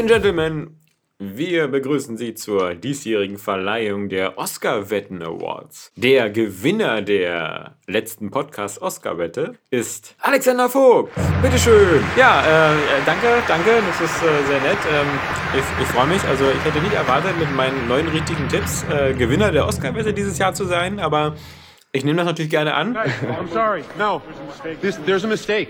And 0.00 0.08
Gentlemen, 0.08 0.76
wir 1.18 1.68
begrüßen 1.68 2.16
Sie 2.16 2.32
zur 2.32 2.74
diesjährigen 2.74 3.36
Verleihung 3.36 4.08
der 4.08 4.38
Oscar-Wetten 4.38 5.22
Awards. 5.22 5.92
Der 5.94 6.30
Gewinner 6.30 7.02
der 7.02 7.76
letzten 7.86 8.30
Podcast-Oscar-Wette 8.30 9.56
ist 9.68 10.16
Alexander 10.20 10.70
Vogt. 10.70 11.12
Bitteschön. 11.42 12.02
Ja, 12.16 12.72
äh, 12.72 12.76
danke, 13.04 13.26
danke, 13.46 13.70
das 13.86 14.00
ist 14.10 14.22
äh, 14.22 14.46
sehr 14.46 14.60
nett. 14.62 14.78
Ähm, 14.90 15.06
ich, 15.58 15.82
ich 15.82 15.88
freue 15.88 16.06
mich. 16.06 16.24
Also 16.24 16.44
ich 16.50 16.64
hätte 16.64 16.80
nicht 16.80 16.94
erwartet, 16.94 17.38
mit 17.38 17.54
meinen 17.54 17.86
neuen 17.86 18.08
richtigen 18.08 18.48
Tipps 18.48 18.84
äh, 18.84 19.12
Gewinner 19.12 19.52
der 19.52 19.66
Oscar-Wette 19.66 20.14
dieses 20.14 20.38
Jahr 20.38 20.54
zu 20.54 20.64
sein, 20.64 20.98
aber 20.98 21.34
ich 21.92 22.04
nehme 22.04 22.16
das 22.16 22.26
natürlich 22.26 22.50
gerne 22.50 22.72
an. 22.74 22.96
I'm 22.96 23.52
sorry. 23.52 23.84
No, 23.98 24.22
This, 24.80 24.98
there's 25.04 25.24
a 25.24 25.28
mistake. 25.28 25.68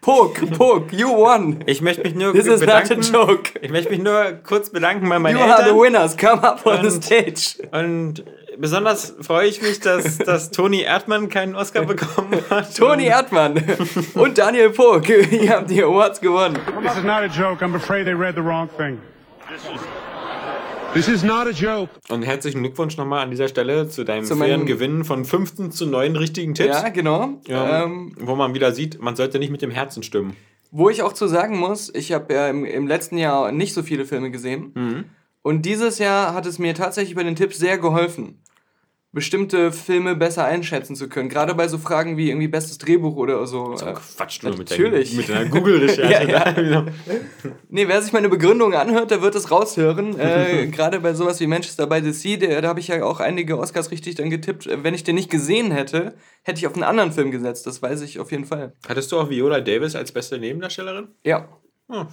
Poke, 0.00 0.46
Poke, 0.46 0.96
you 0.96 1.08
won. 1.08 1.62
Ich 1.66 1.82
möchte 1.82 2.02
mich 2.02 2.14
nur 2.14 2.32
This 2.32 2.46
is 2.46 2.60
bedanken. 2.60 3.00
Not 3.00 3.14
a 3.14 3.26
joke. 3.26 3.50
Ich 3.60 3.70
möchte 3.70 3.90
mich 3.90 4.00
nur 4.00 4.32
kurz 4.44 4.70
bedanken 4.70 5.08
bei 5.08 5.18
meinen 5.18 5.36
you 5.36 5.42
Eltern. 5.42 5.66
You 5.66 5.72
are 5.72 5.74
the 5.74 5.92
winners. 5.92 6.16
Come 6.16 6.42
up 6.42 6.64
on 6.64 6.78
und, 6.78 6.90
the 6.90 7.02
stage. 7.02 7.68
Und 7.70 8.24
besonders 8.56 9.14
freue 9.20 9.48
ich 9.48 9.60
mich, 9.60 9.80
dass, 9.80 10.16
dass 10.16 10.50
Toni 10.50 10.82
Erdmann 10.82 11.28
keinen 11.28 11.54
Oscar 11.54 11.84
bekommen 11.84 12.42
hat. 12.48 12.74
Toni 12.76 13.06
Erdmann 13.06 13.62
und 14.14 14.38
Daniel 14.38 14.70
Poke, 14.70 15.20
ihr 15.30 15.50
habt 15.50 15.70
die 15.70 15.82
Awards 15.82 16.20
gewonnen. 16.20 16.58
This 16.82 16.96
is 16.96 17.04
not 17.04 17.22
a 17.22 17.26
joke. 17.26 17.62
I'm 17.62 17.74
afraid 17.74 18.06
they 18.06 18.14
read 18.14 18.34
the 18.34 18.42
wrong 18.42 18.68
thing. 18.76 19.00
This 20.92 21.06
is 21.06 21.22
not 21.22 21.46
a 21.46 21.50
joke. 21.50 21.88
Und 22.08 22.22
herzlichen 22.22 22.62
Glückwunsch 22.62 22.96
nochmal 22.96 23.22
an 23.22 23.30
dieser 23.30 23.46
Stelle 23.46 23.88
zu 23.88 24.02
deinem 24.02 24.24
zu 24.24 24.34
fairen 24.36 24.66
Gewinn 24.66 25.04
von 25.04 25.24
15 25.24 25.70
zu 25.70 25.86
9 25.86 26.16
richtigen 26.16 26.52
Tipps. 26.54 26.82
Ja, 26.82 26.88
genau. 26.88 27.40
Ja, 27.46 27.84
ähm, 27.84 28.12
wo 28.18 28.34
man 28.34 28.54
wieder 28.54 28.72
sieht, 28.72 29.00
man 29.00 29.14
sollte 29.14 29.38
nicht 29.38 29.52
mit 29.52 29.62
dem 29.62 29.70
Herzen 29.70 30.02
stimmen. 30.02 30.36
Wo 30.72 30.90
ich 30.90 31.02
auch 31.02 31.12
zu 31.12 31.28
sagen 31.28 31.58
muss, 31.58 31.94
ich 31.94 32.12
habe 32.12 32.34
ja 32.34 32.48
im, 32.48 32.64
im, 32.64 32.88
letzten 32.88 33.18
Jahr 33.18 33.52
nicht 33.52 33.72
so 33.72 33.84
viele 33.84 34.04
Filme 34.04 34.32
gesehen. 34.32 34.72
Mhm. 34.74 35.04
Und 35.42 35.62
dieses 35.62 35.98
Jahr 35.98 36.34
hat 36.34 36.44
es 36.46 36.58
mir 36.58 36.74
tatsächlich 36.74 37.14
bei 37.14 37.22
den 37.22 37.36
Tipps 37.36 37.58
sehr 37.58 37.78
geholfen 37.78 38.40
bestimmte 39.12 39.72
Filme 39.72 40.14
besser 40.14 40.44
einschätzen 40.44 40.94
zu 40.94 41.08
können. 41.08 41.28
Gerade 41.28 41.54
bei 41.54 41.66
so 41.66 41.78
Fragen 41.78 42.16
wie 42.16 42.28
irgendwie 42.28 42.46
bestes 42.46 42.78
Drehbuch 42.78 43.16
oder 43.16 43.44
so. 43.46 43.76
so 43.76 43.86
Quatsch 43.86 44.42
nur 44.42 44.56
mit, 44.56 44.70
Natürlich. 44.70 45.16
mit 45.16 45.28
deiner 45.28 45.46
Google-Recherche. 45.46 46.30
ja, 46.30 46.60
ja. 46.60 46.86
nee, 47.68 47.88
wer 47.88 48.00
sich 48.02 48.12
meine 48.12 48.28
Begründung 48.28 48.72
anhört, 48.74 49.10
der 49.10 49.20
wird 49.20 49.34
es 49.34 49.50
raushören. 49.50 50.18
äh, 50.18 50.66
Gerade 50.70 51.00
bei 51.00 51.12
sowas 51.14 51.40
wie 51.40 51.48
Manchester 51.48 51.88
by 51.88 52.00
the 52.02 52.12
Sea, 52.12 52.36
der, 52.36 52.62
da 52.62 52.68
habe 52.68 52.78
ich 52.78 52.88
ja 52.88 53.02
auch 53.04 53.18
einige 53.18 53.58
Oscars 53.58 53.90
richtig 53.90 54.14
dann 54.14 54.30
getippt. 54.30 54.68
Wenn 54.70 54.94
ich 54.94 55.02
den 55.02 55.16
nicht 55.16 55.30
gesehen 55.30 55.72
hätte, 55.72 56.14
hätte 56.42 56.58
ich 56.58 56.66
auf 56.68 56.74
einen 56.74 56.84
anderen 56.84 57.10
Film 57.10 57.32
gesetzt. 57.32 57.66
Das 57.66 57.82
weiß 57.82 58.02
ich 58.02 58.20
auf 58.20 58.30
jeden 58.30 58.44
Fall. 58.44 58.74
Hattest 58.88 59.10
du 59.10 59.18
auch 59.18 59.28
Viola 59.28 59.60
Davis 59.60 59.96
als 59.96 60.12
beste 60.12 60.38
Nebendarstellerin? 60.38 61.08
Ja. 61.24 61.48
Oh. 61.92 62.06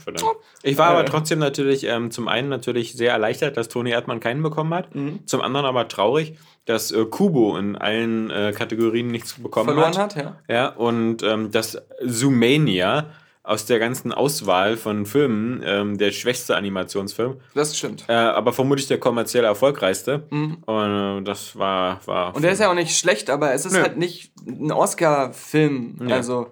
Ich 0.64 0.78
war 0.78 0.90
aber 0.90 1.06
trotzdem 1.06 1.40
natürlich 1.40 1.84
ähm, 1.84 2.10
zum 2.12 2.28
einen 2.28 2.50
natürlich 2.50 2.94
sehr 2.94 3.12
erleichtert, 3.12 3.58
dass 3.58 3.70
Toni 3.70 3.92
Erdmann 3.92 4.20
keinen 4.20 4.42
bekommen 4.42 4.74
hat. 4.74 4.96
Mhm. 4.96 5.20
Zum 5.26 5.42
anderen 5.42 5.66
aber 5.66 5.88
traurig, 5.88 6.38
dass 6.66 6.92
äh, 6.92 7.06
Kubo 7.06 7.58
in 7.58 7.76
allen 7.76 8.30
äh, 8.30 8.54
Kategorien 8.56 9.08
nichts 9.08 9.34
bekommen 9.34 9.68
Verloren 9.68 9.98
hat. 9.98 10.14
Verloren 10.14 10.34
hat, 10.34 10.46
ja. 10.50 10.56
Ja, 10.56 10.68
und 10.70 11.24
ähm, 11.24 11.52
dass 11.52 11.82
Zoomania 12.06 13.08
aus 13.48 13.66
der 13.66 13.80
ganzen 13.80 14.12
Auswahl 14.12 14.76
von 14.76 15.06
Filmen 15.06 15.64
ähm, 15.66 15.98
der 15.98 16.12
schwächste 16.12 16.58
Animationsfilm. 16.58 17.40
Das 17.56 17.78
stimmt. 17.78 18.04
Äh, 18.10 18.14
aber 18.14 18.52
vermutlich 18.52 18.88
der 18.88 19.00
kommerziell 19.00 19.46
erfolgreichste. 19.46 20.24
Mhm. 20.30 20.58
Und 20.66 21.22
äh, 21.22 21.24
das 21.24 21.58
war, 21.58 22.06
war. 22.06 22.36
Und 22.36 22.42
der 22.42 22.52
ist 22.52 22.60
ja 22.60 22.70
auch 22.70 22.76
nicht 22.76 22.98
schlecht, 22.98 23.30
aber 23.30 23.54
es 23.54 23.66
ist 23.66 23.74
Nö. 23.74 23.82
halt 23.82 23.98
nicht 23.98 24.34
ein 24.46 24.72
Oscar-Film. 24.72 26.08
Ja. 26.08 26.18
Also. 26.18 26.52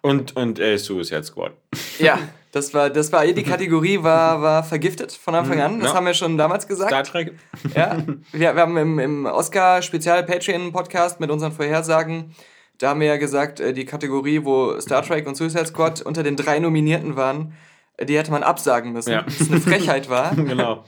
Und, 0.00 0.34
und 0.34 0.58
er 0.58 0.74
ist 0.74 0.86
Suicide 0.86 1.22
Squad. 1.22 1.52
Ja. 2.02 2.18
Das 2.52 2.74
war, 2.74 2.90
das 2.90 3.10
war, 3.12 3.26
die 3.26 3.42
Kategorie 3.42 4.02
war, 4.02 4.42
war 4.42 4.62
vergiftet 4.62 5.12
von 5.12 5.34
Anfang 5.34 5.56
mhm. 5.56 5.62
an. 5.62 5.80
Das 5.80 5.90
ja. 5.90 5.96
haben 5.96 6.04
wir 6.04 6.12
schon 6.12 6.36
damals 6.36 6.68
gesagt. 6.68 6.90
Star 6.90 7.04
Trek. 7.04 7.32
Ja. 7.74 7.96
Wir, 8.32 8.54
wir 8.54 8.60
haben 8.60 8.76
im, 8.76 8.98
im 8.98 9.24
Oscar-Spezial-Patreon-Podcast 9.24 11.18
mit 11.18 11.30
unseren 11.30 11.52
Vorhersagen, 11.52 12.34
da 12.82 12.90
haben 12.90 13.00
wir 13.00 13.06
ja 13.06 13.16
gesagt, 13.16 13.60
äh, 13.60 13.72
die 13.72 13.84
Kategorie, 13.84 14.44
wo 14.44 14.78
Star 14.80 15.02
Trek 15.02 15.26
und 15.26 15.36
Suicide 15.36 15.66
Squad 15.66 16.02
unter 16.02 16.22
den 16.22 16.36
drei 16.36 16.58
Nominierten 16.58 17.16
waren, 17.16 17.54
äh, 17.96 18.04
die 18.04 18.18
hätte 18.18 18.32
man 18.32 18.42
absagen 18.42 18.92
müssen. 18.92 19.12
Ja. 19.12 19.24
Das 19.38 19.48
eine 19.48 19.60
Frechheit 19.60 20.10
war. 20.10 20.34
genau. 20.36 20.84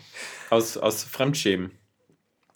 Aus, 0.50 0.76
aus 0.76 1.04
Fremdschämen. 1.04 1.70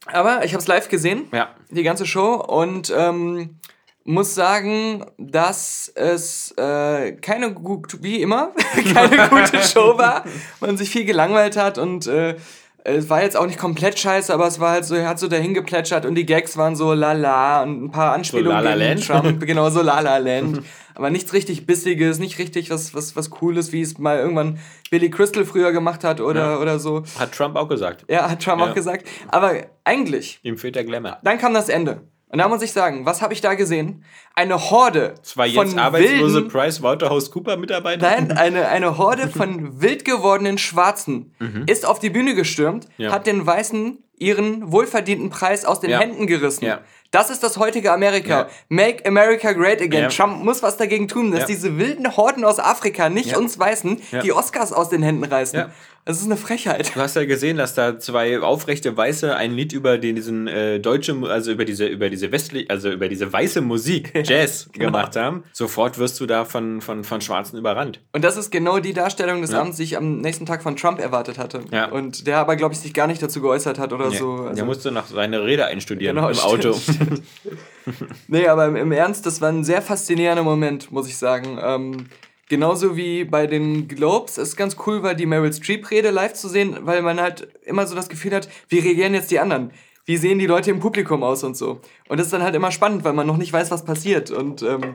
Aber 0.07 0.45
ich 0.45 0.53
habe 0.53 0.61
es 0.61 0.67
live 0.67 0.89
gesehen, 0.89 1.29
ja. 1.33 1.55
die 1.71 1.83
ganze 1.83 2.05
Show. 2.05 2.35
Und 2.35 2.93
ähm, 2.97 3.61
muss 4.09 4.35
sagen, 4.35 5.05
dass 5.19 5.93
es 5.95 6.53
äh, 6.53 7.13
keine 7.13 7.53
gut, 7.53 8.03
wie 8.03 8.23
immer, 8.23 8.53
keine 8.95 9.29
gute 9.29 9.63
Show 9.63 9.99
war. 9.99 10.25
Man 10.61 10.79
sich 10.79 10.89
viel 10.89 11.05
gelangweilt 11.05 11.59
hat 11.59 11.77
und 11.77 12.07
äh, 12.07 12.37
es 12.85 13.11
war 13.11 13.23
jetzt 13.23 13.37
auch 13.37 13.45
nicht 13.45 13.59
komplett 13.59 13.99
scheiße, 13.99 14.33
aber 14.33 14.47
es 14.47 14.61
war 14.61 14.71
halt 14.71 14.87
so, 14.87 14.95
er 14.95 15.07
hat 15.07 15.19
so 15.19 15.29
dahin 15.29 15.53
geplätschert 15.53 16.07
und 16.07 16.15
die 16.15 16.25
Gags 16.25 16.57
waren 16.57 16.75
so 16.75 16.95
lala 16.95 17.63
und 17.63 17.85
ein 17.85 17.91
paar 17.91 18.15
Anspielungen 18.15 18.63
so 18.63 18.79
gegen 18.79 19.01
Trump, 19.01 19.41
genau 19.47 19.69
so 19.69 19.83
lala 19.83 20.17
Land. 20.17 20.63
aber 20.95 21.11
nichts 21.11 21.35
richtig 21.35 21.67
bissiges, 21.67 22.19
nicht 22.19 22.39
richtig 22.39 22.71
was, 22.71 22.95
was, 22.95 23.15
was 23.15 23.29
cooles, 23.29 23.73
wie 23.73 23.83
es 23.83 23.99
mal 23.99 24.17
irgendwann 24.17 24.59
Billy 24.91 25.11
Crystal 25.11 25.45
früher 25.45 25.73
gemacht 25.73 26.03
hat 26.03 26.23
oder, 26.23 26.53
ja. 26.53 26.59
oder 26.59 26.79
so. 26.79 27.03
Hat 27.19 27.33
Trump 27.33 27.57
auch 27.57 27.69
gesagt. 27.69 28.07
Ja, 28.09 28.31
hat 28.31 28.43
Trump 28.43 28.63
ja. 28.63 28.71
auch 28.71 28.75
gesagt. 28.75 29.07
Aber 29.29 29.53
eigentlich. 29.85 30.41
Ihm 30.45 30.57
fehlt 30.57 30.77
der 30.77 30.85
Glamour. 30.85 31.19
Dann 31.23 31.37
kam 31.37 31.53
das 31.53 31.69
Ende. 31.69 32.01
Und 32.31 32.39
da 32.39 32.49
muss 32.49 32.61
ich 32.63 32.73
sagen, 32.73 33.07
was 33.07 33.23
habe 33.23 33.33
ich 33.33 33.41
da 33.41 33.55
gesehen? 33.55 34.05
Eine 34.35 34.71
Horde 34.71 35.15
Zwei 35.23 35.47
jetzt 35.47 35.71
von 35.71 35.79
arbeitslose 35.79 36.43
Price 36.43 36.83
Waterhouse 36.83 37.31
Cooper 37.31 37.57
Mitarbeiter? 37.57 38.03
Nein, 38.03 38.33
eine, 38.33 38.69
eine 38.69 38.99
Horde 38.99 39.29
von 39.29 39.81
wild 39.81 40.05
gewordenen 40.05 40.59
Schwarzen 40.59 41.35
mhm. 41.39 41.65
ist 41.67 41.87
auf 41.87 41.99
die 41.99 42.11
Bühne 42.11 42.35
gestürmt, 42.35 42.87
ja. 42.99 43.13
hat 43.13 43.27
den 43.27 43.47
Weißen 43.47 43.99
ihren 44.19 44.71
wohlverdienten 44.73 45.31
Preis 45.31 45.65
aus 45.65 45.81
den 45.81 45.91
ja. 45.91 46.01
Händen 46.01 46.27
gerissen. 46.27 46.65
Ja. 46.65 46.81
Das 47.11 47.31
ist 47.31 47.43
das 47.43 47.57
heutige 47.57 47.93
Amerika. 47.93 48.49
Make 48.69 49.07
America 49.07 49.53
Great 49.53 49.81
Again. 49.81 50.11
Trump 50.11 50.45
muss 50.45 50.63
was 50.63 50.77
dagegen 50.77 51.09
tun, 51.09 51.33
dass 51.33 51.47
diese 51.47 51.79
wilden 51.79 52.17
Horden 52.17 52.45
aus 52.45 52.59
Afrika, 52.59 53.09
nicht 53.09 53.35
uns 53.35 53.59
Weißen, 53.59 54.03
die 54.23 54.33
Oscars 54.33 54.75
aus 54.75 54.91
den 54.91 55.03
Händen 55.03 55.25
reißen. 55.25 55.71
Das 56.09 56.21
ist 56.21 56.25
eine 56.25 56.39
Frechheit. 56.39 56.97
Du 56.97 57.01
hast 57.01 57.17
ja 57.17 57.27
gesehen, 57.27 57.59
dass 57.59 57.75
da 57.75 57.99
zwei 57.99 58.41
aufrechte 58.41 58.97
Weiße 58.97 59.37
ein 59.37 59.53
Lied 59.53 59.75
über 59.75 59.99
diesen 59.99 60.49
äh, 60.49 60.81
deutsche, 60.81 61.15
also 61.29 61.53
über 61.53 61.67
diese, 61.67 61.87
über 61.87 62.09
diese 62.09 62.33
westliche, 62.33 62.71
also 62.71 62.91
über 62.91 63.09
diese 63.09 63.31
weiße 63.31 63.61
Musik, 63.61 64.13
Jazz, 64.25 64.71
genau. 64.73 64.87
gemacht 64.87 65.17
haben. 65.17 65.45
Sofort 65.53 65.99
wirst 65.99 66.19
du 66.21 66.25
da 66.25 66.47
von, 66.47 66.81
von, 66.81 67.05
von 67.05 67.21
Schwarzen 67.21 67.59
überrannt. 67.59 68.01
Und 68.13 68.25
das 68.25 68.39
ist 68.39 68.49
genau 68.49 68.79
die 68.79 68.95
Darstellung 68.95 69.43
des 69.43 69.53
Abends, 69.53 69.77
die 69.77 69.83
ich 69.83 69.99
am 69.99 70.23
nächsten 70.23 70.47
Tag 70.47 70.63
von 70.63 70.77
Trump 70.77 70.99
erwartet 70.99 71.37
hatte. 71.37 71.61
Ja. 71.71 71.91
Und 71.91 72.27
der 72.27 72.39
aber, 72.39 72.57
glaube 72.57 72.73
ich, 72.73 72.81
sich 72.81 72.95
gar 72.95 73.07
nicht 73.07 73.23
dazu 73.23 73.43
geäußert 73.43 73.79
hat 73.79 73.93
oder 73.93 74.11
so. 74.11 74.33
Also 74.33 74.55
der 74.55 74.65
musste 74.65 74.91
noch 74.91 75.09
seine 75.09 75.45
Rede 75.45 75.67
einstudieren 75.67 76.17
genau, 76.17 76.29
im 76.31 76.35
stimmt, 76.35 76.51
Auto. 76.51 76.73
Stimmt. 76.73 77.23
nee, 78.29 78.49
aber 78.49 78.67
im, 78.67 78.77
im, 78.77 78.93
Ernst, 78.93 79.27
das 79.27 79.43
war 79.43 79.51
ein 79.51 79.63
sehr 79.63 79.83
faszinierender 79.83 80.43
Moment, 80.43 80.91
muss 80.91 81.07
ich 81.07 81.19
sagen. 81.19 81.59
Ähm, 81.63 82.07
Genauso 82.49 82.97
wie 82.97 83.25
bei 83.25 83.47
den 83.47 83.89
Globes. 83.89 84.39
Es 84.39 84.51
ist 84.51 84.57
ganz 84.57 84.77
cool, 84.87 85.03
weil 85.03 85.15
die 85.15 85.27
Meryl 85.27 85.53
Streep-Rede 85.53 86.11
live 86.11 86.33
zu 86.33 86.49
sehen, 86.49 86.79
weil 86.83 87.03
man 87.03 87.21
halt 87.21 87.49
immer 87.65 87.87
so 87.87 87.95
das 87.95 88.09
Gefühl 88.09 88.35
hat, 88.35 88.49
wie 88.69 88.79
reagieren 88.79 89.15
jetzt 89.15 89.31
die 89.31 89.39
anderen? 89.39 89.71
Wie 90.07 90.17
sehen 90.17 90.39
die 90.39 90.47
Leute 90.47 90.71
im 90.71 90.81
Publikum 90.81 91.23
aus 91.23 91.45
und 91.45 91.57
so? 91.57 91.81
Und 92.09 92.19
das 92.19 92.29
ist 92.29 92.33
dann 92.33 92.43
halt 92.43 92.55
immer 92.55 92.71
spannend, 92.71 93.05
weil 93.05 93.13
man 93.13 93.27
noch 93.27 93.37
nicht 93.37 93.53
weiß, 93.53 93.71
was 93.71 93.85
passiert. 93.85 94.31
Und 94.31 94.63
ähm, 94.63 94.95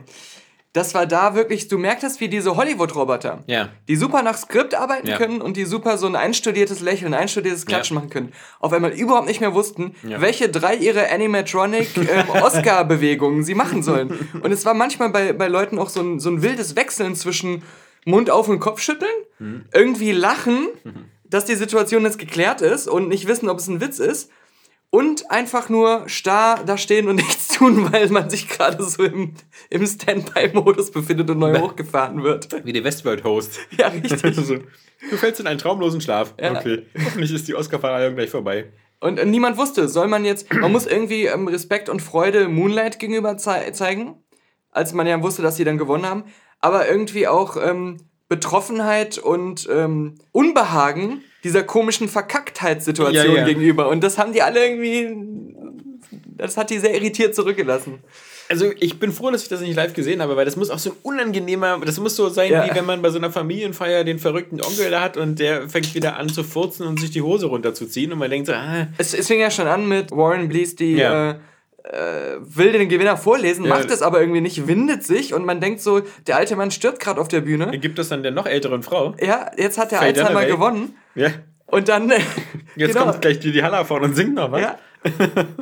das 0.74 0.92
war 0.92 1.06
da 1.06 1.36
wirklich, 1.36 1.68
du 1.68 1.78
merktest, 1.78 2.20
wie 2.20 2.28
diese 2.28 2.56
Hollywood-Roboter, 2.56 3.44
ja. 3.46 3.68
die 3.86 3.94
super 3.94 4.22
nach 4.22 4.36
Skript 4.36 4.74
arbeiten 4.74 5.06
ja. 5.06 5.16
können 5.16 5.40
und 5.40 5.56
die 5.56 5.66
super 5.66 5.98
so 5.98 6.06
ein 6.06 6.16
einstudiertes 6.16 6.80
Lächeln, 6.80 7.14
ein 7.14 7.20
einstudiertes 7.20 7.64
Klatschen 7.64 7.94
ja. 7.94 8.00
machen 8.00 8.10
können, 8.10 8.32
auf 8.58 8.72
einmal 8.72 8.90
überhaupt 8.90 9.28
nicht 9.28 9.40
mehr 9.40 9.54
wussten, 9.54 9.94
welche 10.02 10.48
drei 10.48 10.74
ihre 10.74 11.10
Animatronic 11.12 11.96
ähm, 11.96 12.28
Oscar-Bewegungen 12.42 13.44
sie 13.44 13.54
machen 13.54 13.84
sollen. 13.84 14.28
Und 14.42 14.50
es 14.50 14.66
war 14.66 14.74
manchmal 14.74 15.10
bei, 15.10 15.32
bei 15.32 15.46
Leuten 15.46 15.78
auch 15.78 15.88
so 15.88 16.00
ein, 16.00 16.18
so 16.18 16.28
ein 16.28 16.42
wildes 16.42 16.74
Wechseln 16.74 17.14
zwischen 17.14 17.62
Mund 18.04 18.28
auf 18.28 18.48
und 18.48 18.58
Kopf 18.58 18.80
schütteln, 18.80 19.14
mhm. 19.38 19.66
irgendwie 19.72 20.10
lachen, 20.10 20.66
mhm. 20.82 21.04
dass 21.24 21.44
die 21.44 21.54
Situation 21.54 22.02
jetzt 22.02 22.18
geklärt 22.18 22.62
ist 22.62 22.88
und 22.88 23.08
nicht 23.08 23.28
wissen, 23.28 23.48
ob 23.48 23.58
es 23.58 23.68
ein 23.68 23.80
Witz 23.80 24.00
ist 24.00 24.28
und 24.94 25.28
einfach 25.28 25.68
nur 25.68 26.08
starr 26.08 26.62
da 26.64 26.78
stehen 26.78 27.08
und 27.08 27.16
nichts 27.26 27.48
tun, 27.48 27.92
weil 27.92 28.08
man 28.10 28.30
sich 28.30 28.48
gerade 28.48 28.80
so 28.80 29.02
im, 29.02 29.34
im 29.68 29.84
Standby-Modus 29.84 30.92
befindet 30.92 31.28
und 31.30 31.40
neu 31.40 31.58
hochgefahren 31.58 32.22
wird. 32.22 32.64
Wie 32.64 32.72
der 32.72 32.84
Westworld-Host. 32.84 33.58
Ja, 33.76 33.88
richtig. 33.88 34.22
So, 34.36 34.54
du 35.10 35.16
fällst 35.16 35.40
in 35.40 35.48
einen 35.48 35.58
traumlosen 35.58 36.00
Schlaf. 36.00 36.34
Ja. 36.40 36.56
Okay. 36.56 36.86
Hoffentlich 37.04 37.32
ist 37.32 37.48
die 37.48 37.56
Oscar-Verleihung 37.56 38.14
gleich 38.14 38.30
vorbei. 38.30 38.66
Und 39.00 39.18
äh, 39.18 39.26
niemand 39.26 39.56
wusste, 39.56 39.88
soll 39.88 40.06
man 40.06 40.24
jetzt, 40.24 40.52
man 40.52 40.70
muss 40.70 40.86
irgendwie 40.86 41.26
ähm, 41.26 41.48
Respekt 41.48 41.88
und 41.88 42.00
Freude 42.00 42.46
Moonlight 42.48 43.00
gegenüber 43.00 43.36
zei 43.36 43.72
zeigen, 43.72 44.22
als 44.70 44.92
man 44.92 45.08
ja 45.08 45.20
wusste, 45.20 45.42
dass 45.42 45.56
sie 45.56 45.64
dann 45.64 45.76
gewonnen 45.76 46.06
haben, 46.06 46.22
aber 46.60 46.88
irgendwie 46.88 47.26
auch 47.26 47.56
ähm, 47.56 47.96
Betroffenheit 48.28 49.18
und 49.18 49.68
ähm, 49.68 50.14
Unbehagen 50.30 51.24
dieser 51.44 51.62
komischen 51.62 52.08
Verkacktheitssituation 52.08 53.34
Ja, 53.34 53.40
ja. 53.40 53.44
gegenüber. 53.44 53.88
Und 53.88 54.02
das 54.02 54.18
haben 54.18 54.32
die 54.32 54.42
alle 54.42 54.64
irgendwie, 54.66 55.14
das 56.36 56.56
hat 56.56 56.70
die 56.70 56.78
sehr 56.78 56.94
irritiert 56.94 57.34
zurückgelassen. 57.34 58.00
Also 58.48 58.70
ich 58.78 58.98
bin 58.98 59.10
froh, 59.10 59.30
dass 59.30 59.42
ich 59.42 59.48
das 59.48 59.62
nicht 59.62 59.74
live 59.74 59.94
gesehen 59.94 60.20
habe, 60.20 60.36
weil 60.36 60.44
das 60.44 60.56
muss 60.56 60.68
auch 60.68 60.78
so 60.78 60.90
ein 60.90 60.96
unangenehmer, 61.02 61.80
das 61.84 61.98
muss 61.98 62.14
so 62.14 62.28
sein, 62.28 62.50
Ja. 62.52 62.66
wie 62.68 62.74
wenn 62.74 62.84
man 62.84 63.00
bei 63.00 63.08
so 63.08 63.16
einer 63.18 63.30
Familienfeier 63.30 64.04
den 64.04 64.18
verrückten 64.18 64.60
Onkel 64.60 64.90
da 64.90 65.00
hat 65.00 65.16
und 65.16 65.38
der 65.38 65.68
fängt 65.70 65.94
wieder 65.94 66.16
an 66.18 66.28
zu 66.28 66.44
furzen 66.44 66.86
und 66.86 67.00
sich 67.00 67.10
die 67.10 67.22
Hose 67.22 67.46
runterzuziehen 67.46 68.12
und 68.12 68.18
man 68.18 68.30
denkt 68.30 68.46
so, 68.48 68.52
ah, 68.52 68.88
Es, 68.98 69.14
es 69.14 69.28
fing 69.28 69.40
ja 69.40 69.50
schon 69.50 69.66
an 69.66 69.88
mit 69.88 70.10
Warren 70.10 70.48
Blees, 70.48 70.76
die 70.76 71.00
äh, 71.00 71.36
äh, 71.84 72.36
will 72.40 72.72
den 72.72 72.88
Gewinner 72.88 73.16
vorlesen, 73.16 73.64
Ja. 73.64 73.74
macht 73.76 73.90
es 73.90 74.02
aber 74.02 74.20
irgendwie 74.20 74.40
nicht, 74.40 74.66
windet 74.66 75.04
sich 75.04 75.34
und 75.34 75.44
man 75.44 75.60
denkt 75.60 75.80
so, 75.80 76.00
der 76.26 76.36
alte 76.36 76.56
Mann 76.56 76.70
stirbt 76.70 76.98
gerade 77.00 77.20
auf 77.20 77.28
der 77.28 77.40
Bühne. 77.42 77.78
gibt 77.78 77.98
es 77.98 78.08
dann 78.08 78.22
der 78.22 78.32
noch 78.32 78.46
älteren 78.46 78.82
Frau. 78.82 79.14
Ja, 79.20 79.50
jetzt 79.56 79.78
hat 79.78 79.90
der 79.92 79.98
Faye 79.98 80.08
Alzheimer 80.08 80.28
Dunaway. 80.44 80.46
gewonnen. 80.50 80.96
Ja. 81.14 81.28
Und 81.66 81.88
dann, 81.88 82.10
Jetzt 82.76 82.92
genau, 82.94 83.06
kommt 83.06 83.20
gleich 83.22 83.38
die, 83.40 83.52
die 83.52 83.62
Haller 83.62 83.84
vorne 83.84 84.06
und 84.06 84.14
singt 84.14 84.34
noch 84.34 84.50
was. 84.52 84.60
ja. 84.62 84.76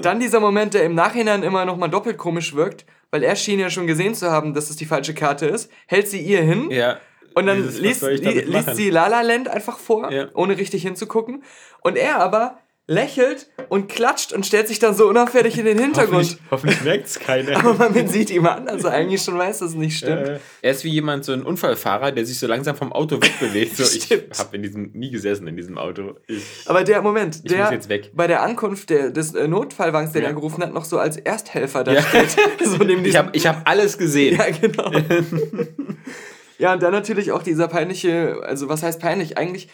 dann 0.00 0.20
dieser 0.20 0.38
Moment, 0.40 0.74
der 0.74 0.84
im 0.84 0.94
Nachhinein 0.94 1.42
immer 1.42 1.64
noch 1.64 1.76
mal 1.76 1.88
doppelt 1.88 2.16
komisch 2.18 2.54
wirkt, 2.54 2.84
weil 3.10 3.22
er 3.24 3.34
schien 3.36 3.58
ja 3.58 3.70
schon 3.70 3.86
gesehen 3.86 4.14
zu 4.14 4.30
haben, 4.30 4.54
dass 4.54 4.70
es 4.70 4.76
die 4.76 4.86
falsche 4.86 5.14
Karte 5.14 5.46
ist, 5.46 5.70
hält 5.86 6.08
sie 6.08 6.20
ihr 6.20 6.42
hin 6.42 6.70
Ja. 6.70 6.98
und 7.34 7.46
dann 7.46 7.62
liest, 7.80 8.02
liest 8.02 8.76
sie 8.76 8.90
La 8.90 9.08
La 9.08 9.22
Land 9.22 9.48
einfach 9.48 9.78
vor, 9.78 10.12
Ja. 10.12 10.26
ohne 10.34 10.56
richtig 10.56 10.82
hinzugucken. 10.82 11.42
Und 11.80 11.96
er 11.96 12.20
aber 12.20 12.58
lächelt 12.88 13.46
und 13.68 13.88
klatscht 13.88 14.32
und 14.32 14.44
stellt 14.44 14.66
sich 14.66 14.80
dann 14.80 14.94
so 14.94 15.08
unauffällig 15.08 15.56
in 15.56 15.64
den 15.64 15.78
Hintergrund. 15.78 16.16
Hoffentlich, 16.24 16.50
hoffentlich 16.50 16.82
merkt 16.82 17.06
es 17.06 17.18
keiner. 17.20 17.56
Aber 17.64 17.90
man 17.90 18.08
sieht 18.08 18.28
ihm 18.30 18.44
an, 18.46 18.66
er 18.66 18.84
eigentlich 18.90 19.22
schon 19.22 19.38
weiß, 19.38 19.60
dass 19.60 19.70
es 19.70 19.74
nicht 19.76 19.96
stimmt. 19.98 20.26
Äh, 20.28 20.38
er 20.62 20.70
ist 20.72 20.82
wie 20.82 20.88
jemand, 20.90 21.24
so 21.24 21.32
ein 21.32 21.42
Unfallfahrer, 21.42 22.10
der 22.10 22.26
sich 22.26 22.38
so 22.40 22.48
langsam 22.48 22.74
vom 22.74 22.92
Auto 22.92 23.16
wegbewegt. 23.22 23.76
So, 23.76 23.84
ich 23.84 24.10
habe 24.38 24.56
in 24.56 24.62
diesem 24.64 24.90
nie 24.94 25.10
gesessen 25.10 25.46
in 25.46 25.56
diesem 25.56 25.78
Auto. 25.78 26.16
Ich, 26.26 26.42
Aber 26.66 26.82
der 26.82 27.02
Moment, 27.02 27.36
Ich 27.44 27.52
der 27.52 27.62
muss 27.62 27.70
jetzt 27.72 27.88
weg. 27.88 28.10
bei 28.14 28.26
der 28.26 28.42
Ankunft 28.42 28.90
der, 28.90 29.10
des 29.10 29.32
äh, 29.34 29.46
Notfallwagens, 29.46 30.12
den 30.12 30.22
Ja. 30.22 30.28
er 30.28 30.34
gerufen 30.34 30.62
hat, 30.62 30.74
noch 30.74 30.84
so 30.84 30.98
als 30.98 31.16
Ersthelfer 31.16 31.84
da 31.84 31.92
Ja. 31.92 32.02
steht. 32.02 32.30
so 32.64 32.78
neben 32.78 33.04
ich 33.04 33.14
habe 33.16 33.30
ich 33.32 33.46
hab 33.46 33.68
alles 33.68 33.96
gesehen. 33.96 34.36
Ja, 34.38 34.50
genau. 34.50 34.90
ja, 36.58 36.72
und 36.72 36.82
dann 36.82 36.92
natürlich 36.92 37.30
auch 37.32 37.42
dieser 37.44 37.68
peinliche, 37.68 38.38
also 38.44 38.68
was 38.68 38.82
heißt 38.82 39.00
peinlich? 39.00 39.38
Eigentlich, 39.38 39.68